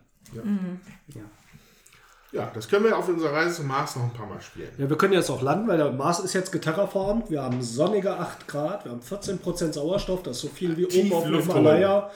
Ja, 2.32 2.50
das 2.54 2.66
können 2.68 2.84
wir 2.86 2.96
auf 2.96 3.08
unserer 3.08 3.32
Reise 3.34 3.56
zum 3.56 3.66
Mars 3.66 3.94
noch 3.96 4.04
ein 4.04 4.12
paar 4.12 4.26
Mal 4.26 4.40
spielen. 4.40 4.70
Ja, 4.78 4.88
wir 4.88 4.96
können 4.96 5.12
jetzt 5.12 5.28
auch 5.28 5.42
landen, 5.42 5.68
weil 5.68 5.76
der 5.76 5.92
Mars 5.92 6.18
ist 6.20 6.32
jetzt 6.32 6.50
geterraformt. 6.50 7.30
Wir 7.30 7.42
haben 7.42 7.62
sonnige 7.62 8.16
8 8.18 8.48
Grad, 8.48 8.84
wir 8.86 8.92
haben 8.92 9.00
14% 9.02 9.72
Sauerstoff, 9.74 10.22
das 10.22 10.36
ist 10.36 10.42
so 10.42 10.48
viel 10.48 10.74
wie 10.78 10.86
oben 10.86 11.12
auf 11.12 11.24
dem 11.24 11.40
Himalaya. 11.40 12.10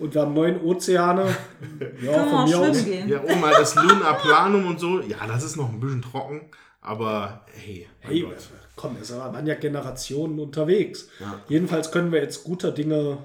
Und 0.00 0.14
wir 0.14 0.22
haben 0.22 0.34
neun 0.34 0.60
Ozeane. 0.62 1.26
Ja, 1.80 1.86
Können 1.86 2.00
wir 2.02 2.12
von 2.14 2.34
auch 2.34 2.46
mir 2.48 2.58
aus. 2.58 2.66
schwimmen 2.80 2.84
gehen. 2.84 3.08
Ja, 3.10 3.22
oben 3.22 3.40
mal 3.40 3.52
das 3.52 3.74
Lunar 3.76 4.14
Planum 4.18 4.66
und 4.66 4.80
so. 4.80 5.00
Ja, 5.02 5.26
das 5.28 5.44
ist 5.44 5.56
noch 5.56 5.68
ein 5.68 5.78
bisschen 5.78 6.02
trocken, 6.02 6.50
aber 6.80 7.44
hey, 7.52 7.86
Hey, 8.00 8.22
Gott. 8.22 8.34
komm, 8.76 8.96
es 9.00 9.14
waren 9.16 9.46
ja 9.46 9.54
Generationen 9.54 10.40
unterwegs. 10.40 11.08
Jedenfalls 11.48 11.92
können 11.92 12.10
wir 12.10 12.20
jetzt 12.22 12.42
guter 12.44 12.72
Dinge 12.72 13.18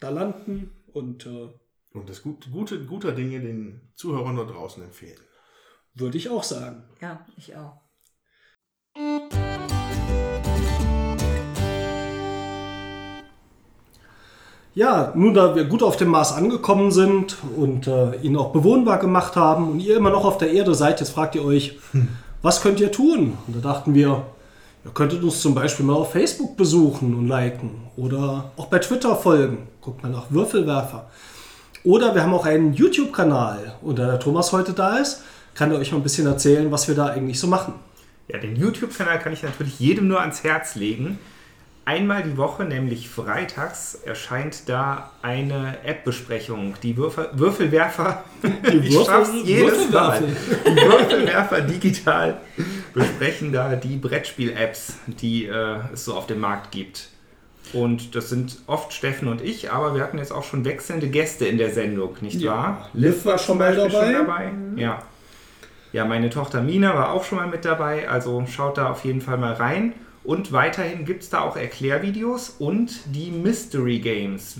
da 0.00 0.08
landen 0.10 0.70
und 0.92 1.26
äh, 1.26 1.48
Und 1.94 2.08
das 2.08 2.22
gut, 2.22 2.50
gute, 2.50 2.84
guter 2.86 3.12
Dinge 3.12 3.40
den 3.40 3.92
Zuhörern 3.94 4.36
da 4.36 4.44
draußen 4.44 4.82
empfehlen. 4.82 5.18
würde 5.94 6.16
ich 6.16 6.30
auch 6.30 6.42
sagen. 6.42 6.84
Ja, 7.00 7.26
ich 7.36 7.54
auch. 7.54 7.82
Ja, 14.74 15.12
nun 15.14 15.34
da 15.34 15.54
wir 15.54 15.64
gut 15.66 15.82
auf 15.82 15.98
dem 15.98 16.08
Mars 16.08 16.32
angekommen 16.32 16.90
sind 16.92 17.36
und 17.58 17.86
äh, 17.86 18.16
ihn 18.22 18.38
auch 18.38 18.52
bewohnbar 18.52 18.98
gemacht 18.98 19.36
haben 19.36 19.70
und 19.70 19.80
ihr 19.80 19.98
immer 19.98 20.08
noch 20.08 20.24
auf 20.24 20.38
der 20.38 20.50
Erde 20.50 20.74
seid, 20.74 21.00
jetzt 21.00 21.10
fragt 21.10 21.34
ihr 21.34 21.44
euch, 21.44 21.78
was 22.40 22.62
könnt 22.62 22.80
ihr 22.80 22.90
tun? 22.90 23.36
Und 23.46 23.56
da 23.56 23.60
dachten 23.60 23.94
wir, 23.94 24.24
ihr 24.82 24.90
könntet 24.94 25.22
uns 25.22 25.42
zum 25.42 25.54
Beispiel 25.54 25.84
mal 25.84 25.96
auf 25.96 26.12
Facebook 26.12 26.56
besuchen 26.56 27.14
und 27.14 27.28
liken 27.28 27.82
oder 27.98 28.50
auch 28.56 28.66
bei 28.66 28.78
Twitter 28.78 29.14
folgen. 29.14 29.68
Guckt 29.82 30.02
mal 30.02 30.08
nach 30.08 30.30
Würfelwerfer. 30.30 31.10
Oder 31.84 32.14
wir 32.14 32.22
haben 32.22 32.34
auch 32.34 32.46
einen 32.46 32.72
YouTube-Kanal 32.74 33.74
und 33.82 33.98
da 33.98 34.06
der 34.06 34.20
Thomas 34.20 34.52
heute 34.52 34.72
da 34.72 34.98
ist, 34.98 35.22
kann 35.54 35.70
er 35.72 35.78
euch 35.78 35.90
mal 35.92 35.98
ein 35.98 36.02
bisschen 36.04 36.26
erzählen, 36.26 36.70
was 36.70 36.86
wir 36.88 36.94
da 36.94 37.06
eigentlich 37.08 37.38
so 37.40 37.46
machen. 37.46 37.74
Ja, 38.28 38.38
den 38.38 38.56
YouTube-Kanal 38.56 39.18
kann 39.18 39.32
ich 39.32 39.42
natürlich 39.42 39.78
jedem 39.80 40.06
nur 40.08 40.20
ans 40.20 40.44
Herz 40.44 40.76
legen. 40.76 41.18
Einmal 41.84 42.22
die 42.22 42.36
Woche, 42.36 42.62
nämlich 42.64 43.08
freitags, 43.10 43.96
erscheint 44.06 44.68
da 44.68 45.10
eine 45.20 45.78
App-Besprechung. 45.84 46.74
Die 46.84 46.96
Würfel, 46.96 47.28
Würfelwerfer, 47.32 48.22
ich 48.62 48.92
Würfel- 48.94 49.04
schaff's 49.04 49.30
jedes 49.44 49.90
Mal. 49.90 50.20
Würfelwerfer. 50.20 50.70
Die 50.70 50.76
Würfelwerfer 50.76 51.60
digital 51.62 52.40
besprechen 52.94 53.52
da 53.52 53.74
die 53.74 53.96
Brettspiel-Apps, 53.96 54.92
die 55.20 55.46
äh, 55.46 55.78
es 55.92 56.04
so 56.04 56.14
auf 56.14 56.28
dem 56.28 56.38
Markt 56.38 56.70
gibt. 56.70 57.08
Und 57.72 58.14
das 58.14 58.28
sind 58.28 58.58
oft 58.66 58.92
Steffen 58.92 59.28
und 59.28 59.40
ich, 59.42 59.72
aber 59.72 59.94
wir 59.94 60.02
hatten 60.02 60.18
jetzt 60.18 60.32
auch 60.32 60.44
schon 60.44 60.64
wechselnde 60.64 61.08
Gäste 61.08 61.46
in 61.46 61.56
der 61.58 61.70
Sendung, 61.70 62.16
nicht 62.20 62.40
Ja. 62.40 62.52
wahr? 62.52 62.88
Liv 62.92 63.24
war 63.24 63.38
schon 63.38 63.58
mal 63.58 63.74
dabei. 63.74 64.12
dabei. 64.12 64.50
Ja. 64.76 65.02
Ja, 65.92 66.04
meine 66.06 66.30
Tochter 66.30 66.62
Mina 66.62 66.94
war 66.94 67.12
auch 67.12 67.24
schon 67.24 67.38
mal 67.38 67.46
mit 67.48 67.64
dabei, 67.64 68.08
also 68.08 68.44
schaut 68.46 68.78
da 68.78 68.90
auf 68.90 69.04
jeden 69.04 69.20
Fall 69.20 69.38
mal 69.38 69.52
rein. 69.54 69.92
Und 70.24 70.52
weiterhin 70.52 71.04
gibt 71.04 71.24
es 71.24 71.30
da 71.30 71.40
auch 71.40 71.56
Erklärvideos 71.56 72.50
und 72.58 72.92
die 73.12 73.30
Mystery 73.32 73.98
Games. 73.98 74.56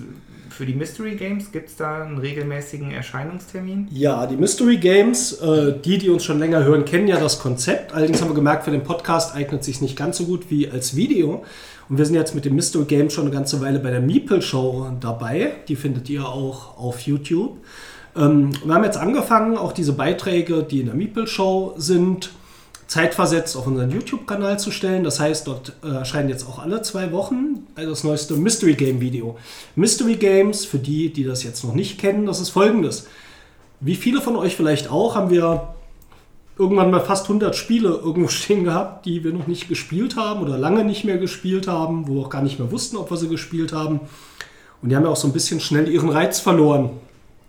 Für 0.51 0.67
die 0.67 0.75
Mystery 0.75 1.15
Games 1.15 1.53
gibt 1.53 1.69
es 1.69 1.77
da 1.77 2.03
einen 2.03 2.19
regelmäßigen 2.19 2.91
Erscheinungstermin. 2.91 3.87
Ja, 3.91 4.27
die 4.27 4.37
Mystery 4.37 4.77
Games, 4.77 5.33
äh, 5.41 5.73
die, 5.83 5.99
die 5.99 6.11
uns 6.11 6.25
schon 6.25 6.39
länger 6.41 6.65
hören, 6.65 6.85
kennen 6.85 7.07
ja 7.09 7.19
das 7.19 7.39
Konzept. 7.39 7.95
Allerdings 7.95 8.21
haben 8.21 8.29
wir 8.31 8.35
gemerkt, 8.35 8.65
für 8.65 8.71
den 8.73 8.83
Podcast 8.83 9.35
eignet 9.35 9.63
sich 9.65 9.81
nicht 9.81 9.97
ganz 9.97 10.19
so 10.19 10.25
gut 10.27 10.51
wie 10.51 10.69
als 10.69 10.97
Video. 10.97 11.45
Und 11.93 11.99
wir 11.99 12.07
sind 12.07 12.15
jetzt 12.15 12.35
mit 12.35 12.47
dem 12.47 12.55
Mystery 12.55 12.87
Games 12.87 13.13
schon 13.13 13.27
eine 13.27 13.35
ganze 13.35 13.61
Weile 13.61 13.79
bei 13.79 13.91
der 13.91 14.01
Meeple 14.01 14.41
Show 14.41 14.89
dabei. 14.99 15.57
Die 15.69 15.77
findet 15.77 16.09
ihr 16.09 16.27
auch 16.27 16.79
auf 16.79 17.01
YouTube. 17.01 17.59
Ähm, 18.17 18.53
wir 18.65 18.73
haben 18.73 18.85
jetzt 18.85 18.97
angefangen, 18.97 19.59
auch 19.59 19.73
diese 19.73 19.93
Beiträge, 19.93 20.63
die 20.63 20.81
in 20.81 20.87
der 20.87 20.95
Meeple 20.95 21.27
Show 21.27 21.75
sind, 21.77 22.31
zeitversetzt 22.87 23.59
auf 23.59 23.67
unseren 23.67 23.91
YouTube-Kanal 23.91 24.59
zu 24.59 24.71
stellen. 24.71 25.05
Das 25.05 25.21
heißt, 25.21 25.47
dort 25.47 25.75
äh, 25.85 25.89
erscheinen 25.89 26.31
jetzt 26.31 26.49
auch 26.49 26.61
alle 26.61 26.81
zwei 26.81 27.13
Wochen 27.13 27.67
das 27.77 28.05
neueste 28.05 28.37
Mystery 28.37 28.73
Game 28.73 29.03
Video. 29.03 29.37
Mystery 29.77 30.17
Games, 30.17 30.65
für 30.65 30.79
die, 30.79 31.13
die 31.13 31.25
das 31.25 31.45
jetzt 31.45 31.63
noch 31.63 31.75
nicht 31.75 32.01
kennen, 32.01 32.25
das 32.25 32.41
ist 32.41 32.49
folgendes. 32.49 33.07
Wie 33.81 33.97
viele 33.97 34.23
von 34.23 34.37
euch 34.37 34.57
vielleicht 34.57 34.91
auch, 34.91 35.15
haben 35.15 35.29
wir 35.29 35.75
irgendwann 36.59 36.91
mal 36.91 37.01
fast 37.01 37.25
100 37.25 37.57
Spiele 37.57 37.89
irgendwo 37.89 38.29
stehen 38.29 38.65
gehabt, 38.65 39.07
die 39.07 39.25
wir 39.25 39.33
noch 39.33 39.47
nicht 39.47 39.69
gespielt 39.69 40.17
haben 40.17 40.43
oder 40.43 40.59
lange 40.59 40.85
nicht 40.85 41.05
mehr 41.05 41.19
gespielt 41.19 41.69
haben, 41.69 42.07
wo 42.09 42.15
wir 42.15 42.23
auch 42.23 42.31
gar 42.31 42.43
nicht 42.43 42.59
mehr 42.59 42.71
wussten, 42.71 42.97
ob 42.97 43.11
wir 43.11 43.17
sie 43.17 43.29
gespielt 43.29 43.73
haben. 43.73 44.01
Und 44.83 44.89
die 44.89 44.97
haben 44.97 45.05
ja 45.05 45.11
auch 45.11 45.17
so 45.17 45.29
ein 45.29 45.33
bisschen 45.33 45.61
schnell 45.61 45.89
ihren 45.89 46.09
Reiz 46.09 46.41
verloren. 46.41 46.91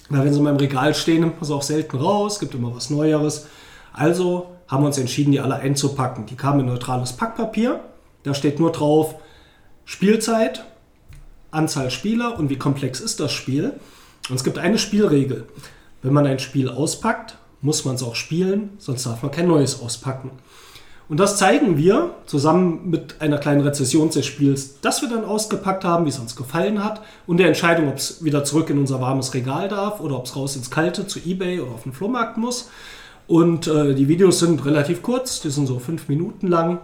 Weil 0.10 0.26
wenn 0.26 0.34
sie 0.34 0.42
mal 0.42 0.52
im 0.52 0.58
Regal 0.58 0.94
stehen, 0.94 1.22
nimmt 1.22 1.38
man 1.38 1.46
sie 1.46 1.56
auch 1.56 1.64
selten 1.64 1.98
raus, 1.98 2.40
gibt 2.40 2.54
immer 2.54 2.76
was 2.76 2.90
Neueres. 2.90 3.48
Also 3.94 4.48
haben 4.68 4.84
wir 4.84 4.88
uns 4.88 4.98
entschieden, 4.98 5.32
die 5.32 5.40
alle 5.40 5.56
einzupacken. 5.56 6.26
Die 6.26 6.36
kamen 6.36 6.62
in 6.62 6.66
neutrales 6.68 7.14
Packpapier. 7.14 7.80
Da 8.24 8.34
steht 8.34 8.60
nur 8.60 8.72
drauf 8.72 9.16
Spielzeit, 9.86 10.64
Anzahl 11.52 11.92
Spieler 11.92 12.38
und 12.40 12.50
wie 12.50 12.58
komplex 12.58 13.00
ist 13.00 13.20
das 13.20 13.32
Spiel. 13.32 13.74
Und 14.30 14.36
es 14.36 14.44
gibt 14.44 14.58
eine 14.58 14.78
Spielregel. 14.78 15.48
Wenn 16.02 16.14
man 16.14 16.26
ein 16.26 16.40
Spiel 16.40 16.70
auspackt, 16.70 17.38
muss 17.64 17.86
man 17.86 17.96
es 17.96 18.04
auch 18.04 18.16
spielen, 18.16 18.72
sonst 18.78 19.06
darf 19.06 19.24
man 19.24 19.32
kein 19.32 19.48
neues 19.48 19.82
auspacken. 19.82 20.30
Und 21.10 21.20
das 21.20 21.38
zeigen 21.38 21.78
wir 21.78 22.16
zusammen 22.26 22.90
mit 22.90 23.22
einer 23.22 23.38
kleinen 23.38 23.62
Rezession 23.62 24.10
des 24.10 24.26
Spiels, 24.26 24.80
das 24.82 25.02
wir 25.02 25.10
dann 25.10 25.26
ausgepackt 25.26 25.84
haben, 25.84 26.06
wie 26.06 26.10
es 26.10 26.20
uns 26.20 26.36
gefallen 26.36 26.84
hat 26.84 27.02
und 27.28 27.38
der 27.38 27.48
Entscheidung, 27.48 27.90
ob 27.90 27.98
es 27.98 28.24
wieder 28.24 28.44
zurück 28.44 28.70
in 28.70 28.80
unser 28.80 29.02
warmes 29.02 29.34
Regal 29.34 29.68
darf 29.68 30.00
oder 30.00 30.18
ob 30.18 30.26
es 30.26 30.36
raus 30.36 30.56
ins 30.56 30.72
Kalte 30.72 31.08
zu 31.08 31.20
eBay 31.20 31.60
oder 31.60 31.72
auf 31.72 31.84
den 31.84 31.94
Flohmarkt 31.94 32.38
muss. 32.38 32.70
Und 33.28 33.68
äh, 33.68 33.96
die 33.96 34.08
Videos 34.08 34.40
sind 34.40 34.66
relativ 34.66 35.02
kurz, 35.02 35.42
die 35.42 35.50
sind 35.50 35.68
so 35.68 35.80
fünf 35.80 36.08
Minuten 36.10 36.48
lang. 36.48 36.80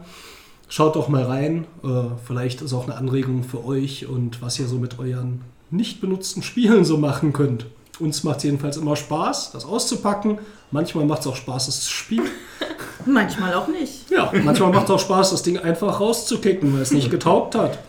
Schaut 0.68 0.96
doch 0.96 1.08
mal 1.08 1.24
rein. 1.24 1.66
Äh, 1.84 1.88
vielleicht 2.26 2.62
ist 2.62 2.74
auch 2.74 2.86
eine 2.86 2.96
Anregung 2.96 3.44
für 3.44 3.66
euch 3.66 4.08
und 4.08 4.42
was 4.42 4.60
ihr 4.60 4.68
so 4.68 4.78
mit 4.78 5.00
euren 5.00 5.42
nicht 5.72 6.02
benutzten 6.02 6.44
Spielen 6.44 6.86
so 6.86 6.98
machen 6.98 7.34
könnt. 7.34 7.66
Uns 8.00 8.24
macht 8.24 8.38
es 8.38 8.44
jedenfalls 8.44 8.78
immer 8.78 8.96
Spaß, 8.96 9.52
das 9.52 9.66
auszupacken. 9.66 10.40
Manchmal 10.72 11.06
macht 11.06 11.22
es 11.22 11.28
auch 11.28 11.36
Spaß, 11.36 11.68
es 11.68 11.82
zu 11.82 11.92
spielen. 11.92 12.28
Manchmal 13.06 13.54
auch 13.54 13.68
nicht. 13.68 14.10
Ja, 14.12 14.32
manchmal 14.44 14.72
macht 14.72 14.86
es 14.86 14.92
auch 14.92 15.00
Spaß, 15.00 15.32
das 15.32 15.42
Ding 15.42 15.58
einfach 15.58 16.00
rauszukicken, 16.00 16.74
weil 16.74 16.82
es 16.82 16.92
nicht 16.92 17.10
getaugt 17.10 17.56
hat. 17.56 17.80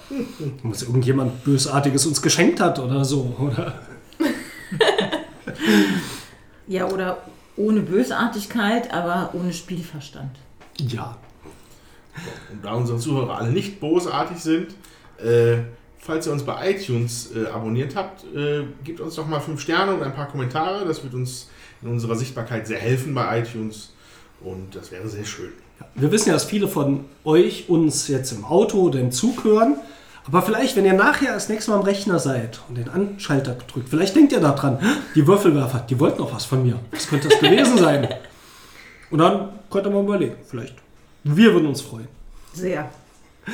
Was 0.62 0.82
irgendjemand 0.82 1.44
Bösartiges 1.44 2.06
uns 2.06 2.22
geschenkt 2.22 2.60
hat 2.60 2.78
oder 2.78 3.04
so. 3.04 3.34
Oder? 3.38 3.74
Ja, 6.66 6.86
oder 6.86 7.18
ohne 7.56 7.80
Bösartigkeit, 7.80 8.94
aber 8.94 9.30
ohne 9.32 9.52
Spielverstand. 9.52 10.30
Ja, 10.78 11.18
Und 12.52 12.64
da 12.64 12.74
unsere 12.74 12.98
Zuhörer 12.98 13.38
alle 13.38 13.50
nicht 13.50 13.80
bosartig 13.80 14.38
sind, 14.38 14.68
äh, 15.18 15.58
falls 15.98 16.28
ihr 16.28 16.32
uns 16.32 16.44
bei 16.44 16.70
iTunes 16.70 17.30
äh, 17.34 17.48
abonniert 17.48 17.96
habt, 17.96 18.22
äh, 18.34 18.62
gebt 18.84 19.00
uns 19.00 19.16
doch 19.16 19.26
mal 19.26 19.40
fünf 19.40 19.60
Sterne 19.60 19.94
und 19.94 20.02
ein 20.04 20.14
paar 20.14 20.28
Kommentare. 20.28 20.86
Das 20.86 21.02
wird 21.02 21.12
uns 21.14 21.48
in 21.82 21.88
unserer 21.88 22.16
Sichtbarkeit 22.16 22.66
sehr 22.66 22.78
helfen 22.78 23.14
bei 23.14 23.40
iTunes. 23.40 23.92
Und 24.40 24.74
das 24.74 24.90
wäre 24.90 25.08
sehr 25.08 25.24
schön. 25.24 25.50
Wir 25.94 26.10
wissen 26.10 26.28
ja, 26.28 26.34
dass 26.34 26.44
viele 26.44 26.68
von 26.68 27.04
euch 27.24 27.68
uns 27.68 28.08
jetzt 28.08 28.32
im 28.32 28.44
Auto 28.44 28.80
oder 28.80 29.00
im 29.00 29.12
Zug 29.12 29.44
hören. 29.44 29.76
Aber 30.26 30.42
vielleicht, 30.42 30.76
wenn 30.76 30.84
ihr 30.84 30.92
nachher 30.92 31.32
das 31.32 31.48
nächste 31.48 31.70
Mal 31.70 31.78
am 31.78 31.82
Rechner 31.82 32.18
seid 32.18 32.60
und 32.68 32.76
den 32.76 32.88
Anschalter 32.88 33.56
drückt, 33.66 33.88
vielleicht 33.88 34.14
denkt 34.14 34.32
ihr 34.32 34.40
daran, 34.40 34.78
die 35.14 35.26
Würfelwerfer, 35.26 35.84
die 35.88 35.98
wollten 35.98 36.18
noch 36.18 36.34
was 36.34 36.44
von 36.44 36.62
mir. 36.62 36.78
Was 36.92 37.08
könnte 37.08 37.28
das 37.28 37.40
gewesen 37.40 37.78
sein? 37.78 38.08
Und 39.10 39.18
dann 39.18 39.48
könnt 39.70 39.86
ihr 39.86 39.90
mal 39.90 40.04
überlegen, 40.04 40.36
vielleicht. 40.48 40.74
Wir 41.24 41.52
würden 41.52 41.66
uns 41.66 41.80
freuen. 41.80 42.08
Sehr. 42.52 42.90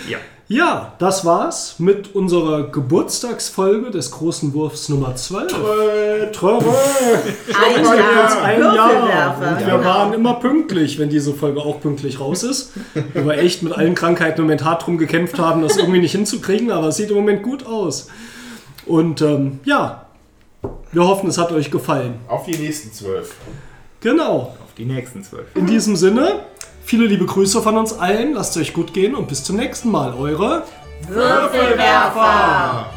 Ja. 0.08 0.18
Ja, 0.48 0.92
das 1.00 1.24
war's 1.24 1.80
mit 1.80 2.14
unserer 2.14 2.68
Geburtstagsfolge 2.68 3.90
des 3.90 4.12
großen 4.12 4.54
Wurfs 4.54 4.88
Nummer 4.88 5.16
12. 5.16 5.52
Trö, 5.52 6.30
trö, 6.30 6.58
Ein 7.52 7.74
Jetzt 7.74 7.92
Jahr 7.92 8.42
ein 8.44 8.60
Jahr. 8.60 9.36
Und 9.38 9.58
wir 9.58 9.66
genau. 9.66 9.84
waren 9.84 10.12
immer 10.12 10.34
pünktlich, 10.34 11.00
wenn 11.00 11.08
diese 11.10 11.34
Folge 11.34 11.60
auch 11.60 11.80
pünktlich 11.80 12.20
raus 12.20 12.44
ist. 12.44 12.74
Weil 13.12 13.26
wir 13.26 13.38
echt 13.38 13.64
mit 13.64 13.72
allen 13.72 13.96
Krankheiten 13.96 14.38
im 14.38 14.44
Moment 14.44 14.64
hart 14.64 14.86
drum 14.86 14.98
gekämpft 14.98 15.36
haben, 15.40 15.62
das 15.62 15.78
irgendwie 15.78 15.98
nicht 15.98 16.12
hinzukriegen, 16.12 16.70
aber 16.70 16.88
es 16.88 16.96
sieht 16.96 17.10
im 17.10 17.16
Moment 17.16 17.42
gut 17.42 17.66
aus. 17.66 18.06
Und 18.86 19.22
ähm, 19.22 19.58
ja, 19.64 20.06
wir 20.92 21.08
hoffen, 21.08 21.28
es 21.28 21.38
hat 21.38 21.50
euch 21.50 21.72
gefallen. 21.72 22.20
Auf 22.28 22.44
die 22.44 22.56
nächsten 22.56 22.92
zwölf. 22.92 23.34
Genau. 23.98 24.54
Auf 24.64 24.74
die 24.78 24.84
nächsten 24.84 25.24
zwölf. 25.24 25.46
In 25.56 25.66
diesem 25.66 25.96
Sinne, 25.96 26.44
viele 26.86 27.06
liebe 27.06 27.26
Grüße 27.26 27.60
von 27.60 27.76
uns 27.76 27.92
allen. 27.92 28.32
Lasst 28.32 28.56
es 28.56 28.62
euch 28.62 28.72
gut 28.72 28.94
gehen 28.94 29.14
und 29.14 29.28
bis 29.28 29.44
zum 29.44 29.56
nächsten 29.56 29.90
Mal. 29.90 30.14
Eure 30.14 30.62
Würfelwerfer. 31.08 32.95